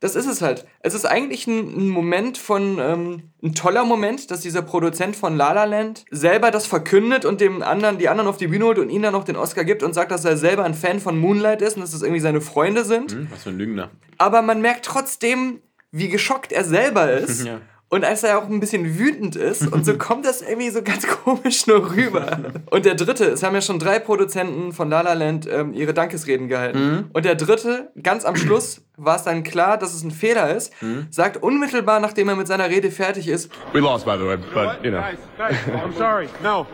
das 0.00 0.14
ist 0.14 0.26
es 0.26 0.42
halt. 0.42 0.66
Es 0.80 0.94
ist 0.94 1.06
eigentlich 1.06 1.46
ein, 1.46 1.88
Moment 1.88 2.36
von, 2.36 2.78
ähm, 2.78 3.30
ein 3.42 3.54
toller 3.54 3.84
Moment, 3.84 4.30
dass 4.30 4.40
dieser 4.40 4.62
Produzent 4.62 5.16
von 5.16 5.36
La 5.36 5.52
La 5.52 5.64
Land 5.64 6.04
selber 6.10 6.50
das 6.50 6.66
verkündet 6.66 7.24
und 7.24 7.40
dem 7.40 7.62
anderen, 7.62 7.98
die 7.98 8.08
anderen 8.08 8.28
auf 8.28 8.36
die 8.36 8.48
Bühne 8.48 8.66
holt 8.66 8.78
und 8.78 8.90
ihnen 8.90 9.04
dann 9.04 9.14
noch 9.14 9.24
den 9.24 9.36
Oscar 9.36 9.64
gibt 9.64 9.82
und 9.82 9.94
sagt, 9.94 10.10
dass 10.10 10.24
er 10.24 10.36
selber 10.36 10.64
ein 10.64 10.74
Fan 10.74 11.00
von 11.00 11.18
Moonlight 11.18 11.62
ist 11.62 11.76
und 11.76 11.82
dass 11.82 11.92
das 11.92 12.02
irgendwie 12.02 12.20
seine 12.20 12.42
Freunde 12.42 12.84
sind. 12.84 13.12
Hm, 13.12 13.28
was 13.30 13.44
für 13.44 13.50
ein 13.50 13.58
Lügner. 13.58 13.90
Aber 14.18 14.42
man 14.42 14.60
merkt 14.60 14.84
trotzdem, 14.84 15.60
wie 15.92 16.08
geschockt 16.08 16.52
er 16.52 16.64
selber 16.64 17.10
ist. 17.12 17.46
Ja. 17.46 17.60
Und 17.88 18.04
als 18.04 18.24
er 18.24 18.38
auch 18.38 18.48
ein 18.48 18.58
bisschen 18.58 18.98
wütend 18.98 19.36
ist 19.36 19.72
und 19.72 19.86
so 19.86 19.96
kommt 19.98 20.24
das 20.26 20.42
irgendwie 20.42 20.70
so 20.70 20.82
ganz 20.82 21.06
komisch 21.24 21.68
nur 21.68 21.92
rüber. 21.92 22.38
Und 22.70 22.84
der 22.84 22.96
dritte, 22.96 23.26
es 23.26 23.44
haben 23.44 23.54
ja 23.54 23.60
schon 23.60 23.78
drei 23.78 24.00
Produzenten 24.00 24.72
von 24.72 24.90
La 24.90 25.02
La 25.02 25.12
Land 25.12 25.48
ähm, 25.48 25.72
ihre 25.72 25.94
Dankesreden 25.94 26.48
gehalten. 26.48 27.10
Und 27.12 27.24
der 27.24 27.36
dritte, 27.36 27.92
ganz 28.02 28.24
am 28.24 28.34
Schluss 28.34 28.82
war 28.96 29.16
es 29.16 29.22
dann 29.22 29.44
klar, 29.44 29.78
dass 29.78 29.94
es 29.94 30.02
ein 30.02 30.10
Fehler 30.10 30.54
ist, 30.56 30.72
sagt 31.10 31.36
unmittelbar, 31.42 32.00
nachdem 32.00 32.28
er 32.28 32.34
mit 32.36 32.46
seiner 32.48 32.68
Rede 32.68 32.90
fertig 32.90 33.28
ist, 33.28 33.50
We 33.72 33.80
lost, 33.80 34.04
by 34.04 34.16
the 34.18 34.24
way, 34.26 34.36
but 34.36 34.82
you 34.82 34.90
know. 34.90 35.00
Guys, 35.00 35.18
guys, 35.36 35.56
I'm 35.84 35.94
sorry. 35.96 36.28
No, 36.42 36.66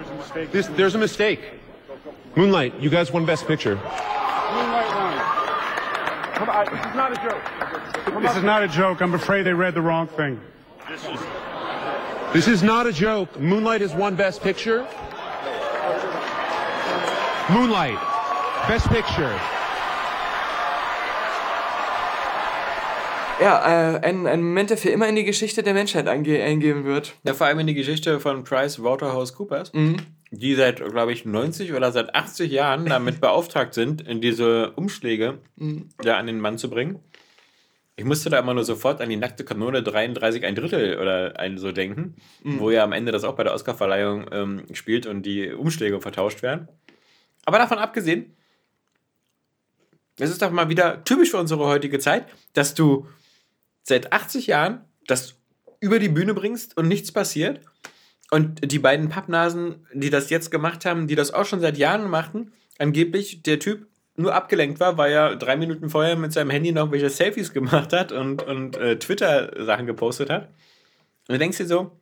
this, 0.53 0.69
there's 0.77 0.95
a 0.95 0.99
mistake. 0.99 1.41
Moonlight, 2.37 2.73
you 2.81 2.89
guys 2.91 3.13
won 3.13 3.27
Best 3.27 3.47
Picture. 3.47 3.75
Moonlight 3.75 4.95
won. 4.95 5.13
Come 6.35 6.49
on, 6.49 6.67
this 6.71 6.87
is 6.87 6.95
not 6.97 7.13
a 7.13 7.17
joke. 7.17 8.23
This 8.23 8.37
is 8.37 8.43
not 8.43 8.63
a 8.63 8.69
joke. 8.69 9.03
I'm 9.03 9.15
afraid 9.15 9.43
they 9.45 9.53
read 9.53 9.75
the 9.75 9.83
wrong 9.83 10.07
thing. 10.07 10.41
This 12.33 12.49
is 12.49 12.63
not 12.63 12.87
a 12.87 12.93
joke. 12.93 13.39
Moonlight 13.39 13.83
has 13.83 13.95
won 13.95 14.17
Best 14.17 14.43
Picture. 14.43 14.85
Moonlight, 17.51 17.99
Best 18.69 18.89
Picture. 18.89 19.39
ja, 23.41 23.95
äh, 23.95 24.01
ein, 24.01 24.27
ein 24.27 24.43
Moment, 24.43 24.71
der 24.71 24.77
für 24.77 24.91
immer 24.91 25.09
in 25.09 25.17
die 25.17 25.25
Geschichte 25.25 25.63
der 25.63 25.75
Menschheit 25.75 26.07
einge 26.09 26.43
eingehen 26.43 26.85
wird. 26.85 27.15
Ja, 27.25 27.35
vor 27.35 27.47
allem 27.47 27.59
in 27.61 27.67
die 27.67 27.75
Geschichte 27.75 28.21
von 28.21 28.45
Price 28.45 28.83
Waterhouse 28.83 29.35
Coopers, 29.35 29.73
die 30.31 30.55
seit, 30.55 30.77
glaube 30.85 31.13
ich, 31.13 31.25
90 31.25 31.73
oder 31.75 31.93
seit 31.93 32.15
80 32.15 32.51
Jahren 32.51 32.87
damit 32.87 33.21
beauftragt 33.21 33.75
sind, 33.75 34.01
in 34.07 34.21
diese 34.21 34.71
Umschläge 34.73 35.39
da 36.03 36.17
an 36.17 36.27
den 36.27 36.41
Mann 36.41 36.59
zu 36.59 36.71
bringen. 36.71 37.01
Ich 37.97 38.05
musste 38.05 38.31
da 38.31 38.39
immer 38.39 38.55
nur 38.55 38.65
sofort 38.65 39.01
an 39.01 39.11
die 39.11 39.17
nackte 39.17 39.45
Kanone 39.45 39.83
33 39.83 40.45
ein 40.45 40.55
Drittel 40.55 40.99
oder 40.99 41.39
ein 41.39 41.59
so 41.59 41.73
denken, 41.73 42.17
wo 42.43 42.71
ja 42.71 42.85
am 42.85 42.93
Ende 42.93 43.13
das 43.13 43.25
auch 43.25 43.35
bei 43.37 43.45
der 43.45 43.53
Oscarverleihung 43.53 44.27
ähm, 44.33 44.65
spielt 44.73 45.07
und 45.07 45.23
die 45.23 45.53
Umschläge 45.53 46.01
vertauscht 46.01 46.43
werden. 46.43 46.69
Aber 47.45 47.59
davon 47.59 47.79
abgesehen, 47.79 48.35
es 50.19 50.31
ist 50.31 50.41
doch 50.41 50.51
mal 50.51 50.69
wieder 50.69 51.05
typisch 51.05 51.31
für 51.31 51.39
unsere 51.39 51.67
heutige 51.67 51.99
Zeit, 51.99 52.27
dass 52.55 52.75
du 52.75 53.09
seit 53.83 54.13
80 54.13 54.47
Jahren 54.47 54.85
das 55.07 55.35
über 55.81 55.99
die 55.99 56.09
Bühne 56.09 56.33
bringst 56.33 56.77
und 56.77 56.89
nichts 56.89 57.13
passiert. 57.13 57.61
Und 58.31 58.73
die 58.73 58.79
beiden 58.79 59.11
Pappnasen, 59.11 59.87
die 59.93 60.09
das 60.09 60.31
jetzt 60.31 60.51
gemacht 60.51 60.87
haben, 60.87 61.07
die 61.07 61.17
das 61.17 61.35
auch 61.35 61.45
schon 61.45 61.61
seit 61.61 61.77
Jahren 61.77 62.09
machten, 62.09 62.53
angeblich 62.79 63.43
der 63.43 63.59
Typ 63.59 63.87
nur 64.23 64.35
abgelenkt 64.35 64.81
war, 64.81 64.97
weil 64.97 65.13
er 65.13 65.37
drei 65.37 65.57
Minuten 65.57 65.91
vorher 65.91 66.17
mit 66.17 66.33
seinem 66.33 66.51
Handy 66.51 66.73
noch 66.73 66.91
welche 66.91 67.11
Selfies 67.11 67.53
gemacht 67.53 67.93
hat 67.93 68.13
und, 68.13 68.43
und 68.43 68.77
äh, 68.77 68.99
Twitter-Sachen 68.99 69.87
gepostet 69.87 70.31
hat. 70.31 70.49
Und 71.29 71.35
du 71.35 71.39
denkst 71.39 71.59
dir 71.59 71.67
so, 71.67 71.93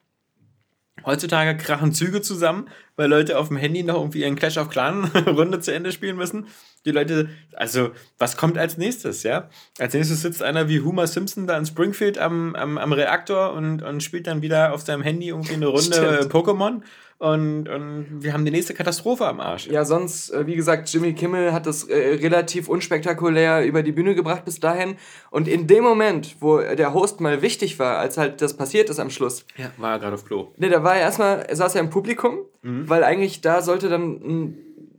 heutzutage 1.05 1.57
krachen 1.57 1.93
Züge 1.93 2.23
zusammen, 2.23 2.69
weil 2.97 3.09
Leute 3.09 3.39
auf 3.39 3.49
dem 3.49 3.57
Handy 3.57 3.83
noch 3.83 3.97
irgendwie 3.97 4.21
ihren 4.21 4.37
Clash 4.37 4.59
of 4.59 4.69
Clan 4.69 5.05
Runde 5.27 5.61
zu 5.61 5.73
Ende 5.73 5.93
spielen 5.93 6.17
müssen. 6.17 6.47
Die 6.87 6.93
Leute, 6.93 7.29
also, 7.53 7.91
was 8.19 8.37
kommt 8.37 8.57
als 8.57 8.79
nächstes, 8.79 9.23
ja? 9.23 9.51
Als 9.79 9.93
nächstes 9.93 10.23
sitzt 10.23 10.43
einer 10.43 10.69
wie 10.69 10.81
Homer 10.81 11.07
Simpson 11.07 11.47
da 11.47 11.59
in 11.59 11.67
Springfield 11.67 12.19
am, 12.19 12.55
am, 12.55 12.79
am 12.79 12.93
Reaktor 12.93 13.53
und, 13.53 13.83
und 13.83 14.03
spielt 14.03 14.27
dann 14.27 14.43
wieder 14.43 14.73
auf 14.73 14.83
seinem 14.83 15.03
Handy 15.03 15.29
irgendwie 15.29 15.55
eine 15.55 15.67
Runde 15.67 15.83
Stimmt. 15.83 16.35
äh, 16.35 16.37
Pokémon. 16.37 16.83
Und, 17.21 17.69
und 17.69 18.07
wir 18.21 18.33
haben 18.33 18.47
die 18.47 18.51
nächste 18.51 18.73
Katastrophe 18.73 19.27
am 19.27 19.41
Arsch. 19.41 19.67
Ja, 19.67 19.85
sonst, 19.85 20.31
äh, 20.31 20.47
wie 20.47 20.57
gesagt, 20.57 20.89
Jimmy 20.91 21.13
Kimmel 21.13 21.53
hat 21.53 21.67
das 21.67 21.85
äh, 21.85 22.15
relativ 22.15 22.67
unspektakulär 22.67 23.63
über 23.67 23.83
die 23.83 23.93
Bühne 23.93 24.15
gebracht 24.15 24.47
bis 24.47 24.59
dahin. 24.59 24.97
Und 25.31 25.47
in 25.47 25.67
dem 25.67 25.85
Moment, 25.85 26.37
wo 26.41 26.59
der 26.61 26.95
Host 26.95 27.21
mal 27.21 27.43
wichtig 27.43 27.79
war, 27.79 27.99
als 27.99 28.17
halt 28.17 28.41
das 28.41 28.57
passiert 28.57 28.89
ist 28.89 28.99
am 28.99 29.11
Schluss, 29.11 29.45
Ja, 29.59 29.71
war 29.77 29.99
gerade 29.99 30.15
auf 30.15 30.25
Klo. 30.25 30.49
ne, 30.57 30.71
da 30.71 30.83
war 30.83 30.95
er 30.95 31.03
erstmal, 31.03 31.41
er 31.41 31.57
saß 31.57 31.75
ja 31.75 31.81
im 31.83 31.91
Publikum, 31.91 32.39
weil 32.63 33.05
eigentlich 33.05 33.43
da 33.43 33.61
sollte 33.61 33.91
dann 33.91 34.13
mh, 34.23 34.53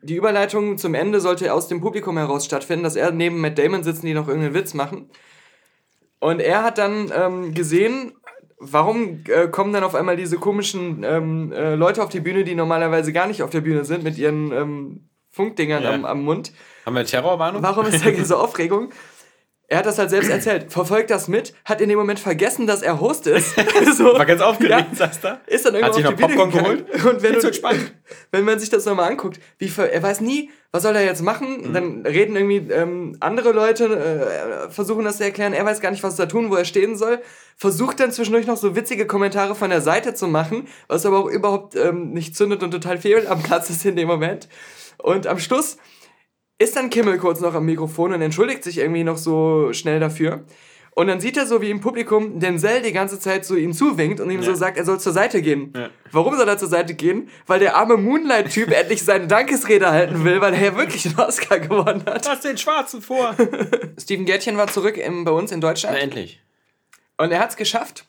die 0.03 0.15
Überleitung 0.15 0.77
zum 0.77 0.93
Ende 0.93 1.21
sollte 1.21 1.51
aus 1.51 1.67
dem 1.69 1.81
Publikum 1.81 2.17
heraus 2.19 2.45
stattfinden, 2.45 2.83
dass 2.83 2.95
er 2.95 3.09
neben 3.11 3.41
Matt 3.41 3.57
Damon 3.57 3.81
sitzen, 3.83 4.05
die 4.05 4.13
noch 4.13 4.27
irgendeinen 4.27 4.53
Witz 4.53 4.75
machen. 4.75 5.09
Und 6.19 6.39
er 6.39 6.63
hat 6.63 6.77
dann 6.77 7.11
ähm, 7.15 7.53
gesehen, 7.55 8.11
warum 8.61 9.23
äh, 9.27 9.47
kommen 9.47 9.73
dann 9.73 9.83
auf 9.83 9.95
einmal 9.95 10.15
diese 10.15 10.37
komischen 10.37 11.03
ähm, 11.03 11.51
äh, 11.51 11.75
Leute 11.75 12.03
auf 12.03 12.09
die 12.09 12.19
Bühne, 12.19 12.43
die 12.43 12.55
normalerweise 12.55 13.11
gar 13.11 13.27
nicht 13.27 13.41
auf 13.43 13.49
der 13.49 13.61
Bühne 13.61 13.83
sind, 13.85 14.03
mit 14.03 14.17
ihren 14.17 14.51
ähm, 14.51 15.09
Funkdingern 15.31 15.83
Ja. 15.83 15.91
am, 15.93 16.05
am 16.05 16.23
Mund. 16.23 16.51
Haben 16.85 16.95
wir 16.95 17.05
Terrorwarnung? 17.05 17.63
Warum 17.63 17.85
ist 17.87 18.05
da 18.05 18.11
diese 18.11 18.37
Aufregung? 18.39 18.89
Er 19.71 19.77
hat 19.77 19.85
das 19.85 19.97
halt 19.97 20.09
selbst 20.09 20.29
erzählt, 20.29 20.69
verfolgt 20.69 21.09
das 21.11 21.29
mit, 21.29 21.53
hat 21.63 21.79
in 21.79 21.87
dem 21.87 21.97
Moment 21.97 22.19
vergessen, 22.19 22.67
dass 22.67 22.81
er 22.81 22.99
Host 22.99 23.25
ist. 23.25 23.55
so, 23.97 24.03
War 24.03 24.25
ganz 24.25 24.41
aufgeregt, 24.41 24.87
Ja. 24.91 24.95
saß 25.07 25.21
da. 25.21 25.39
ist 25.47 25.65
dann 25.65 25.75
Hat 25.75 25.81
irgendwann 25.81 25.93
sich 25.93 26.07
auf 26.07 26.15
die 26.15 26.21
Popcorn 26.23 26.51
geholt. 26.51 27.05
Und 27.05 27.23
wenn, 27.23 27.39
du, 27.39 27.53
spannend. 27.53 27.93
wenn 28.31 28.43
man 28.43 28.59
sich 28.59 28.69
das 28.69 28.83
nochmal 28.83 29.09
anguckt, 29.09 29.39
wie 29.59 29.71
er 29.77 30.03
weiß 30.03 30.19
nie, 30.19 30.49
was 30.73 30.83
soll 30.83 30.93
er 30.93 31.05
jetzt 31.05 31.21
machen? 31.21 31.69
Mhm. 31.69 31.73
Dann 31.73 32.05
reden 32.05 32.35
irgendwie 32.35 32.69
ähm, 32.73 33.15
andere 33.21 33.53
Leute, 33.53 33.85
äh, 34.67 34.69
versuchen 34.69 35.05
das 35.05 35.17
zu 35.17 35.23
erklären. 35.23 35.53
Er 35.53 35.63
weiß 35.63 35.79
gar 35.79 35.91
nicht, 35.91 36.03
was 36.03 36.17
da 36.17 36.25
tun, 36.25 36.49
wo 36.49 36.55
er 36.55 36.65
stehen 36.65 36.97
soll. 36.97 37.21
Versucht 37.55 38.01
dann 38.01 38.11
zwischendurch 38.11 38.47
noch 38.47 38.57
so 38.57 38.75
witzige 38.75 39.07
Kommentare 39.07 39.55
von 39.55 39.69
der 39.69 39.79
Seite 39.79 40.13
zu 40.13 40.27
machen, 40.27 40.67
was 40.89 41.05
aber 41.05 41.17
auch 41.19 41.29
überhaupt 41.29 41.77
ähm, 41.77 42.11
nicht 42.11 42.35
zündet 42.35 42.61
und 42.61 42.71
total 42.71 42.97
fehl 42.97 43.25
am 43.25 43.41
Platz 43.41 43.69
ist 43.69 43.85
in 43.85 43.95
dem 43.95 44.09
Moment. 44.09 44.49
Und 44.97 45.27
am 45.27 45.39
Schluss 45.39 45.77
ist 46.61 46.75
dann 46.75 46.89
Kimmel 46.89 47.17
kurz 47.17 47.39
noch 47.41 47.53
am 47.53 47.65
Mikrofon 47.65 48.13
und 48.13 48.21
entschuldigt 48.21 48.63
sich 48.63 48.77
irgendwie 48.77 49.03
noch 49.03 49.17
so 49.17 49.73
schnell 49.73 49.99
dafür. 49.99 50.43
Und 50.93 51.07
dann 51.07 51.21
sieht 51.21 51.37
er 51.37 51.45
so, 51.45 51.61
wie 51.61 51.69
im 51.69 51.79
Publikum 51.79 52.39
Denzel 52.41 52.81
die 52.81 52.91
ganze 52.91 53.17
Zeit 53.17 53.45
so 53.45 53.55
ihm 53.55 53.71
zuwinkt 53.71 54.19
und 54.19 54.29
ihm 54.29 54.43
so 54.43 54.53
sagt, 54.53 54.77
er 54.77 54.83
soll 54.83 54.99
zur 54.99 55.13
Seite 55.13 55.41
gehen. 55.41 55.71
Ja. 55.73 55.89
Warum 56.11 56.35
soll 56.35 56.47
er 56.49 56.57
zur 56.57 56.67
Seite 56.67 56.93
gehen? 56.95 57.29
Weil 57.47 57.59
der 57.59 57.77
arme 57.77 57.95
Moonlight-Typ 57.95 58.69
endlich 58.77 59.01
seine 59.03 59.27
Dankesrede 59.27 59.89
halten 59.89 60.25
will, 60.25 60.41
weil 60.41 60.53
er 60.53 60.61
ja 60.61 60.75
wirklich 60.77 61.05
einen 61.05 61.17
Oscar 61.17 61.59
gewonnen 61.59 62.03
hat. 62.05 62.25
Lass 62.25 62.41
den 62.41 62.57
Schwarzen 62.57 63.01
vor. 63.01 63.33
Steven 64.01 64.25
Gärtchen 64.25 64.57
war 64.57 64.67
zurück 64.67 64.97
im, 64.97 65.23
bei 65.23 65.31
uns 65.31 65.53
in 65.53 65.61
Deutschland. 65.61 65.97
endlich. 65.97 66.41
Und 67.17 67.31
er 67.31 67.39
hat 67.39 67.51
es 67.51 67.55
geschafft. 67.55 68.05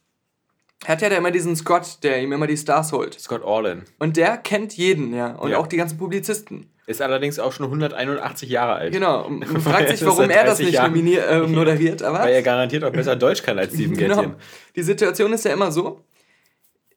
Er 0.85 0.89
hat 0.95 1.03
ja 1.03 1.09
da 1.09 1.17
immer 1.17 1.31
diesen 1.31 1.55
Scott, 1.55 1.99
der 2.03 2.21
ihm 2.21 2.33
immer 2.33 2.49
die 2.49 2.57
Stars 2.57 2.91
holt. 2.91 3.15
Scott 3.21 3.43
Orlin. 3.45 3.83
Und 4.01 4.17
der 4.17 4.37
kennt 4.39 4.73
jeden, 4.77 5.15
ja. 5.15 5.37
Und 5.37 5.53
Ja. 5.53 5.59
auch 5.59 5.69
die 5.69 5.77
ganzen 5.77 5.99
Publizisten. 5.99 6.69
Ist 6.87 7.01
allerdings 7.01 7.39
auch 7.39 7.53
schon 7.53 7.67
181 7.67 8.49
Jahre 8.49 8.75
alt. 8.75 8.93
Genau. 8.93 9.25
Und 9.27 9.51
man 9.51 9.61
fragt 9.63 9.91
sich, 9.91 10.05
warum 10.05 10.29
er 10.29 10.45
das 10.45 10.59
30 10.59 11.03
nicht 11.03 11.19
äh, 11.19 11.41
moderiert. 11.41 12.03
Aber 12.03 12.21
Weil 12.21 12.35
er 12.35 12.43
garantiert 12.43 12.83
auch 12.83 12.91
besser 12.91 13.15
Deutsch 13.15 13.43
kann 13.43 13.59
als 13.59 13.75
Steven 13.75 13.97
Gätchen. 13.97 14.17
genau. 14.23 14.35
Die 14.75 14.83
Situation 14.83 15.33
ist 15.33 15.45
ja 15.45 15.53
immer 15.53 15.71
so: 15.71 16.05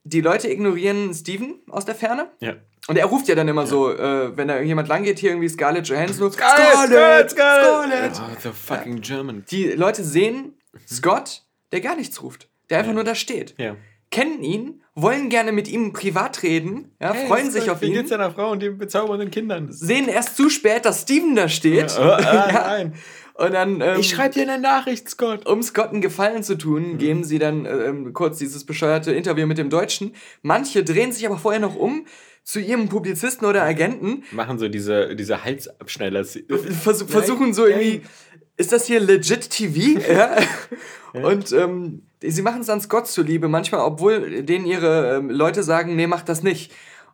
Die 0.02 0.20
Leute 0.20 0.50
ignorieren 0.50 1.14
Steven 1.14 1.60
aus 1.70 1.84
der 1.84 1.94
Ferne. 1.94 2.30
Ja. 2.40 2.54
Und 2.88 2.98
er 2.98 3.06
ruft 3.06 3.28
ja 3.28 3.34
dann 3.34 3.48
immer 3.48 3.66
so, 3.66 3.92
äh, 3.92 4.36
wenn 4.36 4.48
da 4.48 4.60
jemand 4.60 4.88
lang 4.88 5.02
geht, 5.02 5.18
hier 5.18 5.30
irgendwie 5.30 5.48
Scarlett 5.48 5.88
Johansson. 5.88 6.16
so, 6.16 6.30
Scarlett, 6.30 7.30
Scarlett! 7.30 8.12
Oh, 8.14 8.36
the 8.40 8.50
fucking 8.50 9.00
German. 9.00 9.44
Die 9.50 9.70
Leute 9.72 10.04
sehen 10.04 10.54
Scott, 10.86 11.42
der 11.72 11.80
gar 11.80 11.96
nichts 11.96 12.22
ruft. 12.22 12.48
Der 12.70 12.78
einfach 12.78 12.92
nur 12.92 13.04
da 13.04 13.14
steht. 13.14 13.54
Ja. 13.58 13.76
Kennen 14.10 14.42
ihn, 14.42 14.82
wollen 14.96 15.28
gerne 15.28 15.52
mit 15.52 15.68
ihm 15.68 15.92
privat 15.92 16.42
reden, 16.42 16.90
ja, 17.00 17.14
freuen 17.14 17.50
sich 17.50 17.70
auf 17.70 17.80
Wie 17.82 17.86
ihn. 17.86 17.92
geht's 17.92 18.10
deiner 18.10 18.30
Frau 18.32 18.50
und 18.50 18.60
den 18.62 18.78
bezaubernden 18.78 19.30
Kindern? 19.30 19.68
sehen 19.70 20.08
erst 20.08 20.36
zu 20.36 20.48
spät, 20.50 20.84
dass 20.86 21.02
Steven 21.02 21.36
da 21.36 21.48
steht. 21.48 21.94
Oh, 21.98 22.02
ah, 22.02 22.50
nein. 22.52 22.94
Und 23.34 23.52
dann, 23.52 23.82
ähm, 23.82 24.00
Ich 24.00 24.08
schreibe 24.08 24.32
dir 24.34 24.42
eine 24.50 24.58
Nachricht, 24.58 25.10
Scott. 25.10 25.46
um 25.46 25.62
Scott 25.62 25.90
einen 25.90 26.00
Gefallen 26.00 26.42
zu 26.42 26.56
tun, 26.56 26.94
Mhm. 26.94 26.98
geben 26.98 27.24
sie 27.24 27.38
dann 27.38 27.66
ähm, 27.66 28.12
kurz 28.14 28.38
dieses 28.38 28.64
bescheuerte 28.64 29.12
Interview 29.12 29.46
mit 29.46 29.58
dem 29.58 29.68
Deutschen. 29.68 30.14
Manche 30.40 30.82
drehen 30.82 31.12
sich 31.12 31.26
aber 31.26 31.36
vorher 31.36 31.60
noch 31.60 31.76
um 31.76 32.06
zu 32.42 32.58
ihrem 32.60 32.88
Publizisten 32.88 33.46
oder 33.46 33.62
Agenten, 33.64 34.22
Machen 34.32 34.58
so 34.58 34.68
diese, 34.68 35.14
diese 35.14 35.44
Halsabschneider. 35.44 36.24
vers 36.24 37.02
versuchen 37.02 37.52
so 37.52 37.66
irgendwie, 37.66 38.00
ist 38.56 38.72
das 38.72 38.86
hier 38.86 39.00
legit 39.00 39.50
TV? 39.50 40.00
ja. 40.10 40.36
Und 41.12 41.52
ähm, 41.52 42.05
sie 42.22 42.42
machen 42.42 42.60
es 42.60 42.66
dann 42.66 42.80
Scott 42.80 43.06
zuliebe, 43.06 43.48
manchmal, 43.48 43.80
obwohl 43.82 44.42
denen 44.42 44.66
ihre 44.66 45.16
ähm, 45.16 45.30
Leute 45.30 45.62
sagen, 45.62 45.96
nee, 45.96 46.06
mach 46.06 46.22
das 46.22 46.42
nicht. 46.42 46.72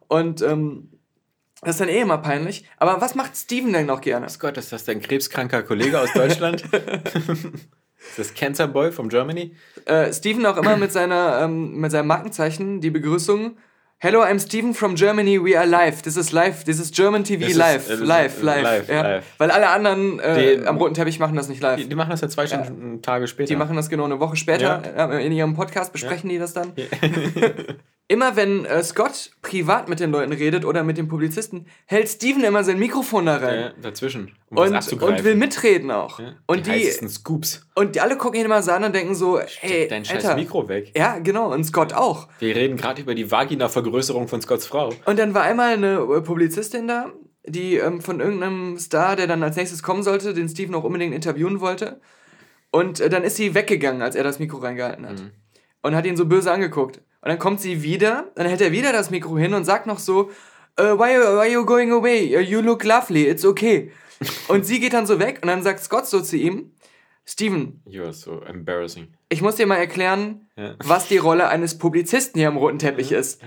Und 0.09 0.42
ähm, 0.42 0.88
das 1.61 1.76
ist 1.76 1.80
dann 1.80 1.88
eh 1.88 2.00
immer 2.00 2.18
peinlich. 2.18 2.64
Aber 2.76 3.00
was 3.00 3.14
macht 3.14 3.37
Steven 3.37 3.73
denn 3.73 3.87
noch 3.87 4.00
gerne? 4.00 4.28
Scott, 4.28 4.56
ist 4.56 4.73
das 4.73 4.85
dein 4.85 5.00
krebskranker 5.00 5.62
Kollege 5.62 6.00
aus 6.00 6.12
Deutschland? 6.12 6.62
ist 6.73 8.18
das 8.18 8.35
Cancer 8.35 8.66
Boy 8.66 8.90
from 8.90 9.09
Germany? 9.09 9.54
äh, 9.87 10.12
Steven 10.12 10.44
auch 10.47 10.56
immer 10.56 10.76
mit, 10.76 10.92
seiner, 10.92 11.40
ähm, 11.42 11.76
mit 11.76 11.90
seinem 11.90 12.09
Markenzeichen 12.09 12.80
die 12.80 12.90
Begrüßung. 12.90 13.56
Hello, 14.04 14.21
I'm 14.21 14.40
Steven 14.40 14.75
from 14.75 14.97
Germany. 14.97 15.38
We 15.38 15.56
are 15.56 15.64
live. 15.64 16.02
This 16.02 16.16
is 16.16 16.32
live. 16.32 16.64
This 16.64 16.80
is 16.80 16.90
German 16.90 17.23
TV 17.23 17.38
This 17.47 17.50
is- 17.50 17.56
live. 17.56 17.88
äh, 17.88 17.92
is- 17.94 18.00
live, 18.00 18.42
live. 18.42 18.62
live, 18.64 18.88
ja. 18.88 19.02
live. 19.02 19.25
Weil 19.38 19.50
alle 19.52 19.68
anderen 19.68 20.18
äh, 20.18 20.56
Die- 20.59 20.66
am 20.66 20.76
roten 20.76 20.94
Teppich 20.94 21.21
machen 21.21 21.37
das 21.37 21.49
nicht 21.49 21.62
live. 21.62 21.76
Die, 21.76 21.88
die 21.88 21.94
machen 21.94 22.11
das 22.11 22.21
ja 22.21 22.28
zwei 22.28 22.49
Stunden, 22.49 23.00
Tage 23.00 23.28
später. 23.28 23.47
Die 23.47 23.54
machen 23.56 23.76
das 23.76 23.88
genau 23.88 24.04
eine 24.04 24.18
Woche 24.18 24.35
später. 24.35 24.82
Äh, 25.12 25.25
In 25.25 25.30
ihrem 25.30 25.54
Podcast 25.54 25.92
besprechen 25.92 26.28
die 26.30 26.38
das 26.38 26.52
dann. 26.52 26.73
immer 28.12 28.37
wenn 28.37 28.66
äh, 28.66 28.83
Scott 28.85 29.31
privat 29.40 29.88
mit 29.88 29.99
den 29.99 30.11
Leuten 30.11 30.33
redet 30.33 30.66
oder 30.66 30.85
mit 30.85 30.99
dem 30.99 31.09
Publizisten, 31.09 31.66
hält 31.87 32.11
Steven 32.11 32.45
immer 32.45 32.62
sein 32.62 32.78
Mikrofon 32.78 33.25
da 33.25 33.38
rein. 33.38 33.61
ja, 33.61 33.73
dazwischen, 33.81 34.33
um 34.50 34.59
Und, 34.59 35.02
und 35.02 35.25
will 35.25 35.35
mitreden 35.35 35.90
auch. 35.90 36.21
und, 36.47 36.66
die, 36.66 36.73
die, 36.73 37.09
Scoops. 37.09 37.66
und 37.75 37.95
die 37.95 38.00
alle 38.02 38.19
gucken 38.19 38.38
ihn 38.38 38.45
immer 38.45 38.62
so 38.62 38.71
an 38.73 38.85
und 38.85 38.95
denken 38.95 39.14
so, 39.14 39.38
ey, 39.62 39.88
Dein 39.88 40.04
scheiß 40.04 40.26
Alter. 40.26 40.37
Mikro 40.37 40.69
weg. 40.69 40.92
Ja, 40.95 41.21
genau. 41.21 41.50
Und 41.50 41.64
Scott 41.64 41.95
auch. 41.95 42.28
Wir 42.38 42.54
reden 42.54 42.76
gerade 42.76 43.00
über 43.00 43.14
die 43.14 43.31
Vagina-Vergrößerung 43.31 44.28
von 44.28 44.42
Scotts 44.42 44.66
Frau. 44.66 44.92
Und 45.07 45.19
dann 45.19 45.33
war 45.33 45.45
einmal 45.45 45.73
eine 45.73 45.95
äh, 45.95 46.21
Publizistin 46.21 46.87
da, 46.87 47.11
die 47.47 47.76
ähm, 47.76 48.02
von 48.02 48.21
irgendeinem 48.21 48.78
Star, 48.78 49.16
der 49.16 49.26
dann 49.26 49.42
als 49.42 49.57
nächstes 49.57 49.83
kommen 49.83 50.02
sollte, 50.02 50.35
den 50.35 50.50
Steven 50.50 50.75
auch 50.75 50.85
unbedingt 50.85 51.14
interviewen 51.14 51.61
wollte. 51.62 51.99
Und 52.71 53.00
äh, 53.00 53.09
dann 53.09 53.25
ist 53.25 53.37
sie 53.37 53.54
weggegangen, 53.54 54.02
als 54.02 54.16
er 54.16 54.23
das 54.25 54.38
Mikro 54.38 54.59
reingehalten 54.59 55.09
hat. 55.09 55.23
Und 55.81 55.95
hat 55.97 56.04
ihn 56.04 56.16
so 56.19 56.26
böse 56.26 56.52
angeguckt. 56.52 57.00
Und 57.23 57.29
dann 57.29 57.38
kommt 57.38 57.61
sie 57.61 57.83
wieder, 57.83 58.31
dann 58.35 58.47
hält 58.47 58.61
er 58.61 58.73
wieder 58.73 58.93
das 58.93 59.11
Mikro 59.11 59.38
hin 59.38 59.55
und 59.55 59.64
sagt 59.64 59.87
noch 59.87 59.99
so, 60.00 60.31
äh, 60.76 60.83
why, 60.83 61.19
why 61.19 61.26
are 61.38 61.49
you 61.49 61.64
going 61.64 61.93
away? 61.93 62.37
Uh, 62.37 62.41
You 62.41 62.61
look 62.61 62.85
lovely, 62.85 63.26
it's 63.29 63.45
okay. 63.45 63.91
und 64.49 64.67
sie 64.67 64.81
geht 64.81 64.93
dann 64.93 65.07
so 65.07 65.19
weg 65.21 65.38
und 65.43 65.49
dann 65.49 65.62
sagt 65.62 65.81
Scott 65.81 66.07
so 66.07 66.21
zu 66.21 66.37
ihm, 66.37 66.73
Steven, 67.25 67.81
You 67.87 68.02
are 68.02 68.12
so 68.12 68.41
embarrassing. 68.43 69.09
ich 69.29 69.41
muss 69.43 69.55
dir 69.57 69.67
mal 69.67 69.76
erklären, 69.76 70.49
Ja. 70.57 70.75
was 70.85 71.07
die 71.09 71.19
Rolle 71.19 71.49
eines 71.49 71.79
Publizisten 71.79 72.38
hier 72.41 72.49
am 72.49 72.57
roten 72.57 72.79
Teppich 72.81 73.12
ist. 73.12 73.41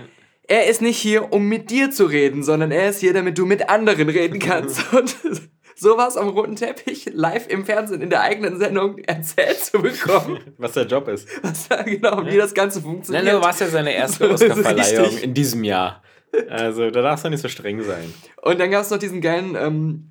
Er 0.48 0.66
ist 0.68 0.80
nicht 0.80 0.96
hier, 0.98 1.32
um 1.32 1.46
mit 1.48 1.70
dir 1.70 1.90
zu 1.90 2.04
reden, 2.06 2.42
sondern 2.44 2.70
er 2.70 2.88
ist 2.88 3.00
hier, 3.00 3.12
damit 3.12 3.36
du 3.36 3.44
mit 3.46 3.68
anderen 3.68 4.08
reden 4.08 4.38
kannst. 4.38 4.92
Und 4.94 5.14
sowas 5.78 6.16
am 6.16 6.28
roten 6.30 6.56
Teppich 6.56 7.10
live 7.12 7.46
im 7.48 7.64
Fernsehen 7.64 8.00
in 8.00 8.10
der 8.10 8.22
eigenen 8.22 8.58
Sendung 8.58 8.98
erzählt 8.98 9.58
zu 9.62 9.80
bekommen, 9.82 10.38
Was 10.58 10.72
der 10.72 10.86
Job 10.86 11.06
ist. 11.08 11.28
was 11.42 11.68
da 11.68 11.82
genau, 11.82 12.24
wie 12.26 12.36
das 12.36 12.54
Ganze 12.54 12.80
funktioniert. 12.80 13.24
Nein, 13.24 13.34
du 13.36 13.40
warst 13.42 13.60
ja 13.60 13.68
seine 13.68 13.94
erste 13.94 14.30
Oscarverleihung 14.32 15.18
in 15.18 15.34
diesem 15.34 15.62
Jahr. 15.64 16.02
Also, 16.50 16.90
da 16.90 17.02
darfst 17.02 17.24
du 17.24 17.30
nicht 17.30 17.40
so 17.42 17.48
streng 17.48 17.82
sein. 17.82 18.12
Und 18.42 18.58
dann 18.58 18.70
gab 18.70 18.82
es 18.82 18.90
noch 18.90 18.98
diesen 18.98 19.20
geilen 19.20 19.54
ähm, 19.54 20.10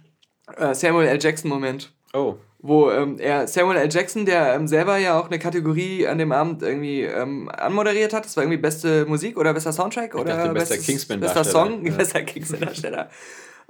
äh, 0.56 0.74
Samuel 0.74 1.08
L. 1.08 1.20
Jackson-Moment. 1.22 1.92
Oh, 2.14 2.36
wo 2.60 2.90
ähm, 2.90 3.20
er 3.20 3.48
Samuel 3.48 3.78
L. 3.78 3.90
Jackson, 3.92 4.26
der 4.26 4.56
ähm, 4.56 4.68
selber 4.68 4.98
ja 4.98 5.20
auch 5.20 5.28
eine 5.28 5.38
Kategorie 5.38 6.08
an 6.08 6.18
dem 6.18 6.32
Abend 6.32 6.64
irgendwie 6.64 7.02
ähm, 7.04 7.48
anmoderiert 7.50 8.12
hat, 8.14 8.26
das 8.26 8.36
war 8.38 8.44
irgendwie 8.44 8.58
beste 8.58 9.06
Musik 9.06 9.38
oder 9.38 9.54
bester 9.54 9.72
Soundtrack 9.72 10.16
oder 10.16 10.36
dachte, 10.36 10.54
bester 10.54 10.76
bestes- 10.76 10.86
Kingsman-Darsteller. 10.88 11.44
bester 11.44 11.60
Song, 11.60 11.86
Ja. 11.86 11.94
bester 11.98 12.22
Kingsman-Darsteller. 12.24 13.10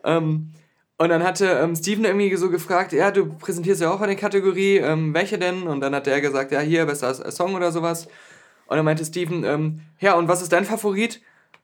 ähm, 0.06 0.52
und 0.98 1.10
dann 1.10 1.24
hatte 1.24 1.46
ähm, 1.48 1.76
Steven 1.76 2.06
irgendwie 2.06 2.36
so 2.36 2.50
gefragt, 2.50 2.94
ja, 2.94 3.12
du 3.12 3.26
präsentierst 3.26 3.82
ja 3.82 3.92
auch 3.92 4.02
eine 4.02 4.16
Kategorie, 4.16 4.78
ähm, 4.78 5.14
welche 5.14 5.38
denn? 5.38 5.64
Und 5.64 5.82
dann 5.82 5.94
hat 5.94 6.08
er 6.08 6.22
gesagt, 6.22 6.52
ja, 6.52 6.60
hier, 6.62 6.86
bester 6.86 7.14
Song 7.32 7.54
oder 7.56 7.72
sowas. 7.72 8.08
Und 8.68 8.78
dann 8.78 8.86
meinte 8.86 9.06
Steven, 9.06 9.44
ähm, 9.44 9.82
ja, 10.00 10.14
und 10.16 10.28
was 10.28 10.42
ist 10.42 10.52
dein 10.54 10.66
Favorit? 10.66 11.22